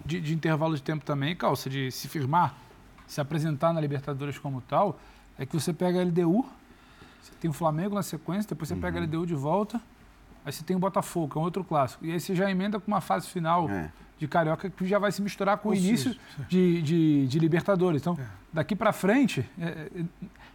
de, 0.05 0.21
de, 0.21 0.33
intervalo 0.33 0.75
de 0.75 0.81
tempo 0.81 1.05
também, 1.05 1.35
Calça, 1.35 1.69
de 1.69 1.91
se 1.91 2.07
firmar, 2.07 2.55
se 3.05 3.21
apresentar 3.21 3.71
na 3.71 3.79
Libertadores 3.79 4.37
como 4.39 4.61
tal, 4.61 4.99
é 5.37 5.45
que 5.45 5.53
você 5.53 5.71
pega 5.73 5.99
a 5.99 6.03
LDU, 6.03 6.45
você 7.21 7.31
tem 7.39 7.51
o 7.51 7.53
Flamengo 7.53 7.93
na 7.93 8.01
sequência, 8.01 8.49
depois 8.49 8.67
você 8.67 8.73
uhum. 8.73 8.81
pega 8.81 8.99
a 8.99 9.03
LDU 9.03 9.27
de 9.27 9.35
volta, 9.35 9.79
Aí 10.45 10.53
você 10.53 10.63
tem 10.63 10.75
o 10.75 10.79
Botafogo, 10.79 11.33
que 11.33 11.37
é 11.37 11.41
um 11.41 11.43
outro 11.43 11.63
clássico. 11.63 12.05
E 12.05 12.11
aí 12.11 12.19
você 12.19 12.35
já 12.35 12.49
emenda 12.49 12.79
com 12.79 12.87
uma 12.87 13.01
fase 13.01 13.27
final 13.27 13.69
é. 13.69 13.91
De 14.19 14.27
Carioca 14.27 14.69
que 14.69 14.85
já 14.85 14.99
vai 14.99 15.11
se 15.11 15.21
misturar 15.21 15.57
com 15.57 15.69
o 15.69 15.73
início 15.73 16.13
de, 16.49 16.81
de, 16.81 17.27
de, 17.27 17.39
Libertadores. 17.39 18.01
Então, 18.01 18.17
é. 18.19 18.25
daqui 18.51 18.75
para 18.75 18.91
frente, 18.91 19.49
é, 19.57 19.65
é, 19.65 19.89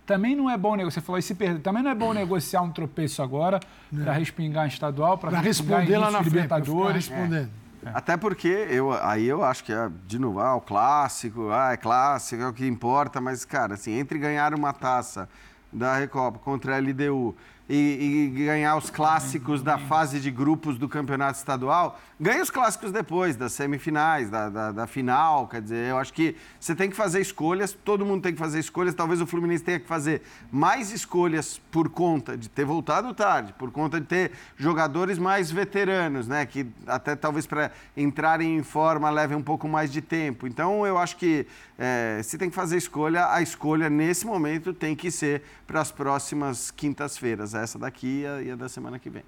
também 0.04 0.36
não 0.36 0.50
é 0.50 0.56
bom 0.56 0.76
negociar. 0.76 1.00
Você 1.00 1.06
falou, 1.06 1.22
se 1.22 1.34
perder, 1.34 1.60
também 1.60 1.82
não 1.82 1.90
é 1.90 1.94
bom 1.94 2.12
negociar 2.12 2.60
um 2.60 2.70
tropeço 2.70 3.22
agora 3.22 3.58
para 3.90 4.12
respingar 4.12 4.66
em 4.66 4.68
estadual, 4.68 5.16
para 5.16 5.40
responder 5.40 5.96
lá 5.96 6.10
na 6.10 6.18
frente, 6.18 6.34
Libertadores. 6.34 7.08
Respondendo. 7.08 7.50
É. 7.86 7.90
Até 7.92 8.16
porque 8.16 8.48
eu, 8.48 8.92
aí 8.92 9.26
eu 9.26 9.42
acho 9.42 9.64
que 9.64 9.72
é, 9.72 9.90
de 10.06 10.18
novo, 10.18 10.40
ah, 10.40 10.56
o 10.56 10.60
clássico, 10.60 11.50
ah, 11.50 11.72
é 11.72 11.76
clássico, 11.76 12.42
é 12.42 12.48
o 12.48 12.52
que 12.52 12.66
importa, 12.66 13.20
mas, 13.20 13.44
cara, 13.44 13.74
assim, 13.74 13.92
entre 13.92 14.18
ganhar 14.18 14.54
uma 14.54 14.72
taça 14.72 15.28
da 15.72 15.96
Recopa 15.96 16.38
contra 16.38 16.76
a 16.76 16.78
LDU 16.78 17.34
e, 17.68 18.30
e, 18.36 18.44
ganhar 18.44 18.76
os 18.76 18.90
clássicos 18.90 19.62
da 19.62 19.78
fase 19.78 20.20
de 20.20 20.30
grupos 20.30 20.76
do 20.76 20.86
campeonato 20.86 21.38
estadual, 21.38 21.98
ganha 22.20 22.42
os 22.42 22.50
clássicos 22.50 22.92
depois, 22.92 23.36
das 23.36 23.52
semifinais, 23.52 24.28
da, 24.28 24.50
da, 24.50 24.72
da, 24.72 24.86
final. 24.86 25.48
Quer 25.48 25.62
dizer, 25.62 25.88
eu 25.88 25.96
acho 25.96 26.12
que 26.12 26.36
você 26.60 26.74
tem 26.74 26.90
que 26.90 26.96
fazer 26.96 27.20
escolhas, 27.20 27.72
todo 27.72 28.04
mundo 28.04 28.22
tem 28.22 28.34
que 28.34 28.38
fazer 28.38 28.58
escolhas. 28.58 28.94
Talvez 28.94 29.20
o 29.20 29.26
Fluminense 29.26 29.64
tenha 29.64 29.80
que 29.80 29.86
fazer 29.86 30.20
mais 30.52 30.92
escolhas 30.92 31.58
por 31.70 31.88
conta 31.88 32.36
de 32.36 32.50
ter 32.50 32.66
voltado 32.66 33.14
tarde, 33.14 33.54
por 33.54 33.70
conta 33.70 33.98
de 33.98 34.06
ter 34.06 34.32
jogadores 34.58 35.18
mais 35.18 35.50
veteranos, 35.50 36.28
né? 36.28 36.44
Que 36.44 36.66
até 36.86 37.16
talvez 37.16 37.46
para 37.46 37.70
entrarem 37.96 38.58
em 38.58 38.62
forma 38.62 39.08
leve 39.08 39.34
um 39.34 39.42
pouco 39.42 39.66
mais 39.66 39.90
de 39.90 40.02
tempo. 40.02 40.46
Então, 40.46 40.86
eu 40.86 40.98
acho 40.98 41.16
que 41.16 41.46
é, 41.78 42.20
se 42.22 42.36
tem 42.36 42.50
que 42.50 42.54
fazer 42.54 42.76
escolha, 42.76 43.32
a 43.32 43.40
escolha 43.42 43.88
nesse 43.88 44.26
momento 44.26 44.72
tem 44.72 44.94
que 44.94 45.10
ser 45.10 45.42
para 45.66 45.80
as 45.80 45.90
próximas 45.90 46.70
quintas-feiras, 46.70 47.53
essa 47.60 47.78
daqui 47.78 48.22
e 48.22 48.26
a, 48.26 48.42
e 48.42 48.50
a 48.50 48.56
da 48.56 48.68
semana 48.68 48.98
que 48.98 49.10
vem. 49.10 49.22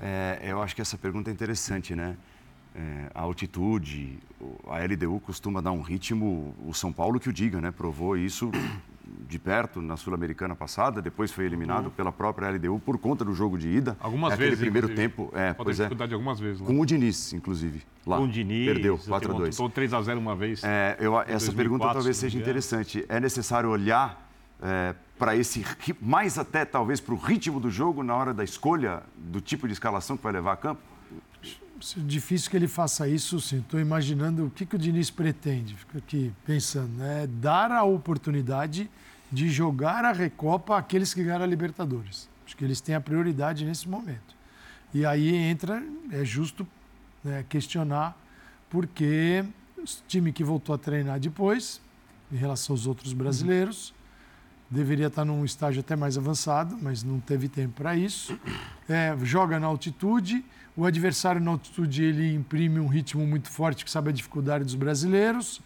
É, 0.00 0.40
eu 0.42 0.62
acho 0.62 0.74
que 0.74 0.82
essa 0.82 0.96
pergunta 0.96 1.30
é 1.30 1.32
interessante, 1.32 1.94
né? 1.94 2.16
É, 2.74 3.10
a 3.14 3.22
altitude, 3.22 4.18
a 4.68 4.78
LDU 4.84 5.18
costuma 5.20 5.60
dar 5.60 5.72
um 5.72 5.80
ritmo, 5.80 6.54
o 6.64 6.72
São 6.72 6.92
Paulo 6.92 7.18
que 7.18 7.28
o 7.28 7.32
diga, 7.32 7.60
né? 7.60 7.70
Provou 7.70 8.16
isso 8.16 8.50
de 9.28 9.38
perto 9.38 9.80
na 9.80 9.96
Sul-Americana 9.96 10.54
passada, 10.54 11.02
depois 11.02 11.32
foi 11.32 11.44
eliminado 11.44 11.86
uhum. 11.86 11.90
pela 11.90 12.12
própria 12.12 12.50
LDU 12.50 12.78
por 12.78 12.98
conta 12.98 13.24
do 13.24 13.34
jogo 13.34 13.58
de 13.58 13.68
ida. 13.68 13.96
Algumas 14.00 14.34
é 14.34 14.36
vezes. 14.36 14.58
primeiro 14.58 14.88
tempo, 14.94 15.30
é, 15.34 15.52
Pode 15.52 15.64
pois 15.64 15.80
é. 15.80 15.84
dificuldade 15.84 16.14
algumas 16.14 16.38
vezes. 16.38 16.60
Né? 16.60 16.66
Com 16.66 16.80
o 16.80 16.86
Diniz, 16.86 17.32
inclusive, 17.32 17.82
lá. 18.06 18.18
Com 18.18 18.24
o 18.24 18.28
Diniz. 18.28 18.66
Perdeu 18.66 18.98
4 18.98 19.32
a 19.32 19.38
2. 19.38 19.48
Estou 19.50 19.68
3 19.68 19.94
a 19.94 20.02
0 20.02 20.20
uma 20.20 20.36
vez. 20.36 20.62
É, 20.62 20.96
eu, 21.00 21.18
essa 21.20 21.46
2004, 21.46 21.56
pergunta 21.56 21.92
talvez 21.92 22.16
seja 22.16 22.38
interessante. 22.38 23.04
É 23.08 23.18
necessário 23.18 23.70
olhar 23.70 24.27
é, 24.62 24.94
para 25.18 25.36
esse, 25.36 25.64
mais 26.00 26.38
até 26.38 26.64
talvez 26.64 27.00
para 27.00 27.14
o 27.14 27.16
ritmo 27.16 27.58
do 27.58 27.70
jogo 27.70 28.02
na 28.02 28.14
hora 28.14 28.32
da 28.32 28.44
escolha 28.44 29.02
do 29.16 29.40
tipo 29.40 29.66
de 29.66 29.72
escalação 29.72 30.16
que 30.16 30.22
vai 30.22 30.32
levar 30.32 30.52
a 30.52 30.56
campo? 30.56 30.80
É 31.96 32.00
difícil 32.00 32.50
que 32.50 32.56
ele 32.56 32.66
faça 32.66 33.08
isso, 33.08 33.40
sim. 33.40 33.58
Estou 33.58 33.78
imaginando 33.78 34.46
o 34.46 34.50
que, 34.50 34.66
que 34.66 34.74
o 34.74 34.78
Diniz 34.78 35.10
pretende. 35.10 35.74
Fico 35.74 35.98
aqui 35.98 36.32
pensando, 36.44 36.90
né? 36.96 37.28
Dar 37.28 37.70
a 37.70 37.84
oportunidade 37.84 38.90
de 39.30 39.48
jogar 39.48 40.04
a 40.04 40.12
Recopa 40.12 40.76
àqueles 40.76 41.14
que 41.14 41.22
ganharam 41.22 41.44
a 41.44 41.46
Libertadores. 41.46 42.28
Acho 42.44 42.56
que 42.56 42.64
eles 42.64 42.80
têm 42.80 42.94
a 42.94 43.00
prioridade 43.00 43.64
nesse 43.64 43.88
momento. 43.88 44.36
E 44.92 45.04
aí 45.04 45.34
entra, 45.34 45.82
é 46.10 46.24
justo 46.24 46.66
né, 47.22 47.44
questionar, 47.48 48.16
porque 48.70 49.44
o 49.76 49.84
time 50.08 50.32
que 50.32 50.42
voltou 50.42 50.74
a 50.74 50.78
treinar 50.78 51.20
depois, 51.20 51.80
em 52.32 52.36
relação 52.36 52.74
aos 52.74 52.86
outros 52.86 53.12
brasileiros, 53.12 53.94
deveria 54.70 55.06
estar 55.06 55.24
num 55.24 55.44
estágio 55.44 55.80
até 55.80 55.96
mais 55.96 56.18
avançado, 56.18 56.76
mas 56.80 57.02
não 57.02 57.20
teve 57.20 57.48
tempo 57.48 57.74
para 57.74 57.96
isso. 57.96 58.38
É, 58.88 59.16
joga 59.22 59.58
na 59.58 59.66
altitude, 59.66 60.44
o 60.76 60.84
adversário 60.84 61.40
na 61.40 61.50
altitude 61.50 62.04
ele 62.04 62.34
imprime 62.34 62.78
um 62.78 62.86
ritmo 62.86 63.26
muito 63.26 63.48
forte 63.48 63.84
que 63.84 63.90
sabe 63.90 64.10
a 64.10 64.12
dificuldade 64.12 64.64
dos 64.64 64.74
brasileiros. 64.74 65.60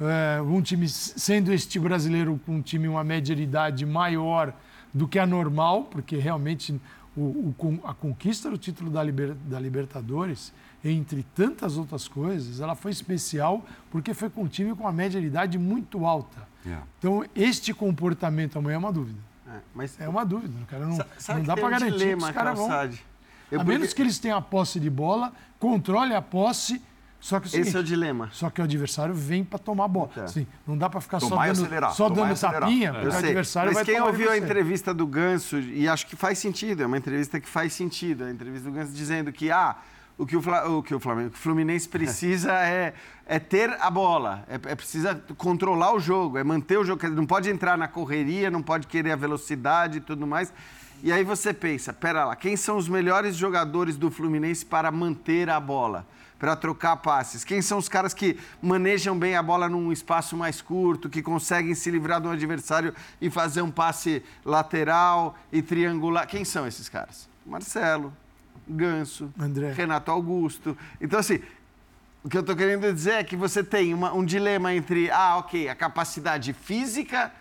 É, 0.00 0.40
um 0.42 0.62
time, 0.62 0.88
sendo 0.88 1.52
este 1.52 1.78
brasileiro 1.78 2.40
com 2.46 2.56
um 2.56 2.62
time 2.62 2.88
uma 2.88 3.04
média 3.04 3.36
de 3.36 3.42
idade 3.42 3.84
maior 3.84 4.54
do 4.92 5.06
que 5.06 5.18
a 5.18 5.26
normal, 5.26 5.84
porque 5.84 6.16
realmente 6.16 6.80
o, 7.16 7.54
o, 7.58 7.80
a 7.84 7.92
conquista 7.92 8.50
do 8.50 8.56
título 8.56 8.90
da, 8.90 9.02
Liber, 9.02 9.34
da 9.34 9.60
Libertadores, 9.60 10.52
entre 10.84 11.24
tantas 11.34 11.76
outras 11.76 12.08
coisas, 12.08 12.60
ela 12.60 12.74
foi 12.74 12.92
especial 12.92 13.64
porque 13.90 14.14
foi 14.14 14.30
com 14.30 14.42
um 14.42 14.48
time 14.48 14.74
com 14.74 14.84
uma 14.84 14.92
média 14.92 15.20
de 15.20 15.26
idade 15.26 15.58
muito 15.58 16.06
alta. 16.06 16.47
Yeah. 16.64 16.86
Então, 16.98 17.24
este 17.34 17.72
comportamento 17.72 18.58
amanhã 18.58 18.76
é 18.76 18.78
uma 18.78 18.92
dúvida. 18.92 19.18
É, 19.46 19.58
mas... 19.74 20.00
é 20.00 20.08
uma 20.08 20.24
dúvida. 20.24 20.54
O 20.62 20.66
cara 20.66 20.86
não, 20.86 20.96
não 20.96 21.42
dá 21.42 21.56
para 21.56 21.70
garantir 21.70 21.98
dilema, 21.98 22.22
que 22.22 22.28
os 22.28 22.30
caras 22.30 22.58
vão. 22.58 22.90
Eu 23.50 23.60
a 23.60 23.64
menos 23.64 23.94
que 23.94 24.02
eles 24.02 24.18
tenham 24.18 24.36
a 24.36 24.42
posse 24.42 24.78
de 24.78 24.90
bola, 24.90 25.32
controle 25.58 26.14
a 26.14 26.20
posse 26.20 26.82
só 27.20 27.40
que 27.40 27.46
é 27.46 27.48
o 27.48 27.50
seguinte, 27.50 27.68
Esse 27.68 27.76
é 27.76 27.80
o 27.80 27.82
dilema. 27.82 28.28
Só 28.32 28.48
que 28.48 28.60
o 28.60 28.64
adversário 28.64 29.12
vem 29.12 29.44
para 29.44 29.58
tomar 29.58 29.84
a 29.84 29.88
bola. 29.88 30.10
Assim, 30.18 30.46
não 30.66 30.78
dá 30.78 30.88
para 30.88 31.00
ficar 31.00 31.18
tomar 31.18 31.36
só 31.36 31.42
dando, 31.42 31.64
acelerar, 31.64 31.92
só 31.92 32.08
dando 32.08 32.40
tapinha, 32.40 32.92
porque 32.92 33.08
o 33.08 33.12
adversário 33.12 33.72
Mas 33.72 33.86
vai 33.86 33.94
quem 33.94 34.00
ouviu 34.00 34.30
a 34.30 34.38
entrevista 34.38 34.94
do 34.94 35.06
Ganso, 35.06 35.58
e 35.58 35.88
acho 35.88 36.06
que 36.06 36.14
faz 36.14 36.38
sentido, 36.38 36.82
é 36.82 36.86
uma 36.86 36.96
entrevista 36.96 37.40
que 37.40 37.48
faz 37.48 37.72
sentido, 37.72 38.24
a 38.24 38.30
entrevista 38.30 38.70
do 38.70 38.74
Ganso 38.74 38.92
dizendo 38.92 39.32
que 39.32 39.50
ah, 39.50 39.76
o 40.18 40.26
que 40.26 40.36
o, 40.36 40.40
o, 40.40 40.82
que 40.82 40.94
o 40.94 40.98
Flamengo, 40.98 41.30
o 41.30 41.38
Fluminense 41.38 41.88
precisa 41.88 42.52
é, 42.66 42.92
é 43.24 43.38
ter 43.38 43.70
a 43.80 43.88
bola, 43.88 44.44
é, 44.48 44.54
é 44.54 44.74
precisa 44.74 45.14
controlar 45.36 45.94
o 45.94 46.00
jogo, 46.00 46.36
é 46.36 46.42
manter 46.42 46.76
o 46.76 46.84
jogo, 46.84 47.08
não 47.10 47.24
pode 47.24 47.48
entrar 47.48 47.78
na 47.78 47.86
correria, 47.86 48.50
não 48.50 48.62
pode 48.62 48.88
querer 48.88 49.12
a 49.12 49.16
velocidade 49.16 49.98
e 49.98 50.00
tudo 50.00 50.26
mais. 50.26 50.52
E 51.00 51.12
aí 51.12 51.22
você 51.22 51.54
pensa, 51.54 51.92
pera 51.92 52.24
lá, 52.24 52.34
quem 52.34 52.56
são 52.56 52.76
os 52.76 52.88
melhores 52.88 53.36
jogadores 53.36 53.96
do 53.96 54.10
Fluminense 54.10 54.66
para 54.66 54.90
manter 54.90 55.48
a 55.48 55.60
bola? 55.60 56.04
para 56.38 56.54
trocar 56.54 56.96
passes? 56.98 57.42
Quem 57.42 57.60
são 57.60 57.78
os 57.78 57.88
caras 57.88 58.14
que 58.14 58.38
manejam 58.62 59.18
bem 59.18 59.34
a 59.34 59.42
bola 59.42 59.68
num 59.68 59.90
espaço 59.90 60.36
mais 60.36 60.62
curto, 60.62 61.10
que 61.10 61.20
conseguem 61.20 61.74
se 61.74 61.90
livrar 61.90 62.20
do 62.20 62.30
adversário 62.30 62.94
e 63.20 63.28
fazer 63.28 63.60
um 63.60 63.72
passe 63.72 64.22
lateral 64.44 65.36
e 65.50 65.60
triangular? 65.60 66.28
Quem 66.28 66.44
são 66.44 66.64
esses 66.64 66.88
caras? 66.88 67.28
Marcelo, 67.44 68.12
Ganso, 68.68 69.32
André. 69.38 69.72
Renato 69.72 70.10
Augusto. 70.10 70.76
Então, 71.00 71.18
assim, 71.18 71.40
o 72.22 72.28
que 72.28 72.36
eu 72.36 72.40
estou 72.40 72.54
querendo 72.54 72.92
dizer 72.92 73.12
é 73.12 73.24
que 73.24 73.36
você 73.36 73.62
tem 73.62 73.94
uma, 73.94 74.12
um 74.12 74.24
dilema 74.24 74.74
entre, 74.74 75.10
ah, 75.10 75.36
ok, 75.38 75.68
a 75.68 75.74
capacidade 75.74 76.52
física, 76.52 77.32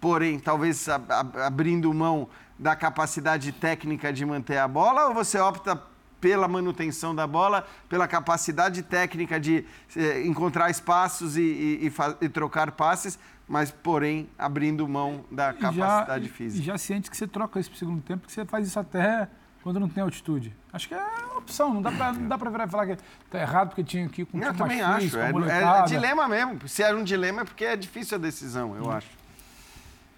porém, 0.00 0.38
talvez 0.38 0.88
abrindo 0.88 1.92
mão 1.92 2.28
da 2.58 2.74
capacidade 2.74 3.52
técnica 3.52 4.12
de 4.12 4.24
manter 4.24 4.58
a 4.58 4.66
bola, 4.66 5.08
ou 5.08 5.14
você 5.14 5.38
opta 5.38 5.80
pela 6.20 6.46
manutenção 6.46 7.14
da 7.14 7.26
bola, 7.26 7.66
pela 7.88 8.06
capacidade 8.06 8.82
técnica 8.84 9.40
de 9.40 9.64
eh, 9.96 10.24
encontrar 10.24 10.70
espaços 10.70 11.36
e, 11.36 11.42
e, 11.42 11.86
e, 11.88 12.24
e, 12.24 12.28
trocar 12.28 12.70
passes, 12.72 13.18
mas, 13.48 13.72
porém, 13.72 14.30
abrindo 14.38 14.86
mão 14.86 15.24
da 15.30 15.52
capacidade 15.52 16.28
já, 16.28 16.32
física. 16.32 16.62
E 16.62 16.64
já 16.64 16.78
ciente 16.78 17.10
que 17.10 17.16
você 17.16 17.26
troca 17.26 17.58
isso 17.58 17.70
para 17.70 17.76
o 17.76 17.78
segundo 17.78 18.02
tempo, 18.02 18.20
porque 18.20 18.32
você 18.32 18.44
faz 18.44 18.68
isso 18.68 18.78
até 18.78 19.28
quando 19.62 19.78
não 19.78 19.88
tem 19.88 20.02
altitude. 20.02 20.54
Acho 20.72 20.88
que 20.88 20.94
é 20.94 21.06
opção, 21.36 21.72
não 21.72 21.82
dá 21.82 21.90
para 21.90 22.12
não 22.12 22.28
dá 22.28 22.38
para 22.38 22.50
virar 22.50 22.66
e 22.66 22.70
falar 22.70 22.86
que 22.86 22.92
está 22.92 23.40
errado 23.40 23.68
porque 23.68 23.84
tinha 23.84 24.08
que 24.08 24.22
ir 24.22 24.24
com 24.26 24.38
não, 24.38 24.48
Eu 24.48 24.54
também 24.54 24.80
acho, 24.80 25.18
é, 25.18 25.30
é, 25.30 25.80
é, 25.80 25.82
dilema 25.84 26.28
mesmo. 26.28 26.68
Se 26.68 26.82
é 26.82 26.94
um 26.94 27.04
dilema 27.04 27.42
é 27.42 27.44
porque 27.44 27.64
é 27.64 27.76
difícil 27.76 28.16
a 28.16 28.20
decisão, 28.20 28.74
eu 28.76 28.86
hum. 28.86 28.90
acho. 28.90 29.08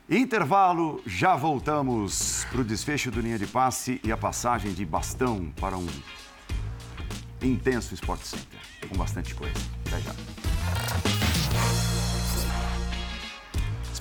Intervalo, 0.08 1.02
já 1.06 1.34
voltamos 1.34 2.46
para 2.50 2.60
o 2.60 2.64
desfecho 2.64 3.10
do 3.10 3.20
linha 3.20 3.38
de 3.38 3.46
passe 3.46 4.00
e 4.04 4.12
a 4.12 4.16
passagem 4.16 4.72
de 4.74 4.84
bastão 4.84 5.50
para 5.58 5.78
um 5.78 5.86
intenso 7.42 7.94
Sport 7.94 8.22
Center, 8.22 8.60
com 8.88 8.96
bastante 8.98 9.34
coisa. 9.34 9.54
Até 9.86 10.00
já. 10.00 11.23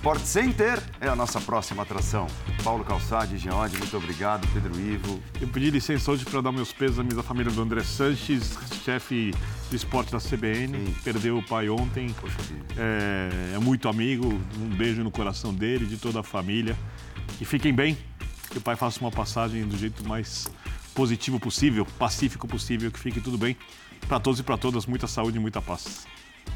Sport 0.04 0.26
Center 0.26 0.84
é 1.00 1.08
a 1.08 1.16
nossa 1.16 1.40
próxima 1.40 1.84
atração. 1.84 2.28
Paulo 2.62 2.84
Calçade, 2.84 3.38
Geode, 3.38 3.78
muito 3.78 3.96
obrigado. 3.96 4.46
Pedro 4.52 4.78
Ivo. 4.78 5.24
Eu 5.40 5.48
pedi 5.48 5.70
licença 5.70 6.12
hoje 6.12 6.26
para 6.26 6.42
dar 6.42 6.52
meus 6.52 6.74
pêsames 6.74 7.18
à 7.18 7.24
família 7.24 7.50
do 7.50 7.62
André 7.62 7.82
Sanches, 7.86 8.58
chefe 8.84 9.34
do 9.70 9.76
esporte 9.78 10.12
da 10.12 10.20
CBN. 10.20 10.78
Sim. 10.78 10.96
Perdeu 11.06 11.38
o 11.38 11.42
pai 11.42 11.70
ontem. 11.70 12.14
Poxa 12.20 12.36
é, 12.76 13.54
é 13.56 13.60
muito 13.60 13.88
amigo. 13.88 14.28
Um 14.60 14.76
beijo 14.76 15.02
no 15.06 15.10
coração 15.10 15.54
dele, 15.54 15.86
de 15.86 15.96
toda 15.96 16.20
a 16.20 16.24
família. 16.24 16.78
E 17.40 17.46
fiquem 17.46 17.74
bem. 17.74 17.98
Que 18.50 18.58
o 18.58 18.62
pai 18.62 18.76
faça 18.76 19.00
uma 19.00 19.10
passagem 19.10 19.66
do 19.66 19.78
jeito 19.78 20.06
mais 20.06 20.50
positivo 20.94 21.40
possível, 21.40 21.88
pacífico 21.98 22.46
possível, 22.46 22.92
que 22.92 23.00
fique 23.00 23.22
tudo 23.22 23.38
bem. 23.38 23.56
Para 24.06 24.20
todos 24.20 24.38
e 24.38 24.44
para 24.44 24.58
todas, 24.58 24.86
muita 24.86 25.08
saúde 25.08 25.38
e 25.38 25.40
muita 25.40 25.62
paz. 25.62 26.06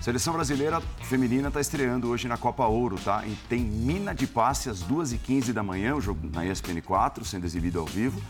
Seleção 0.02 0.34
brasileira 0.34 0.82
feminina 1.04 1.50
está 1.50 1.60
estreando 1.60 2.08
hoje 2.08 2.28
na 2.28 2.38
Copa 2.38 2.66
Ouro, 2.66 2.98
tá? 3.04 3.24
E 3.26 3.36
tem 3.50 3.60
Mina 3.60 4.16
de 4.16 4.26
Passe 4.26 4.70
às 4.70 4.82
2h15 4.84 5.52
da 5.52 5.62
manhã, 5.62 5.96
o 5.96 6.02
jogo 6.02 6.30
na 6.34 6.46
ESPN 6.46 6.82
4, 6.82 7.26
sendo 7.26 7.46
exibido 7.46 7.80
ao 7.80 7.86
vivo. 7.86 8.22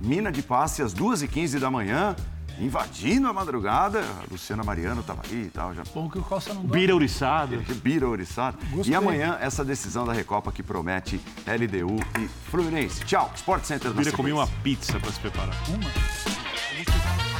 Mina 0.00 0.30
de 0.30 0.42
Passe 0.42 0.82
às 0.82 0.94
2h15 0.94 1.58
da 1.58 1.70
manhã, 1.70 2.14
invadindo 2.58 3.28
a 3.28 3.32
madrugada. 3.32 4.00
A 4.00 4.30
Luciana 4.30 4.62
Mariano 4.62 5.00
estava 5.00 5.22
aí 5.24 5.44
e 5.44 5.50
tal. 5.50 5.74
Já... 5.74 5.82
Bom 5.94 6.10
que 6.10 6.18
o 6.18 6.22
Costa 6.22 6.52
não 6.52 6.64
Bira 6.64 6.94
Uriçado. 6.94 7.56
Bira 7.82 8.08
Uriçado. 8.08 8.58
E 8.84 8.94
amanhã, 8.94 9.38
essa 9.40 9.64
decisão 9.64 10.04
da 10.04 10.12
Recopa 10.12 10.52
que 10.52 10.62
promete 10.62 11.20
LDU 11.46 11.96
e 12.20 12.28
Fluminense. 12.50 13.04
Tchau, 13.04 13.30
Sport 13.34 13.64
Center 13.64 13.90
da 13.90 13.96
Bira 13.96 14.12
comia 14.12 14.34
uma 14.34 14.46
pizza 14.46 14.98
para 15.00 15.10
se 15.10 15.20
preparar. 15.20 15.56
Uma? 15.68 17.31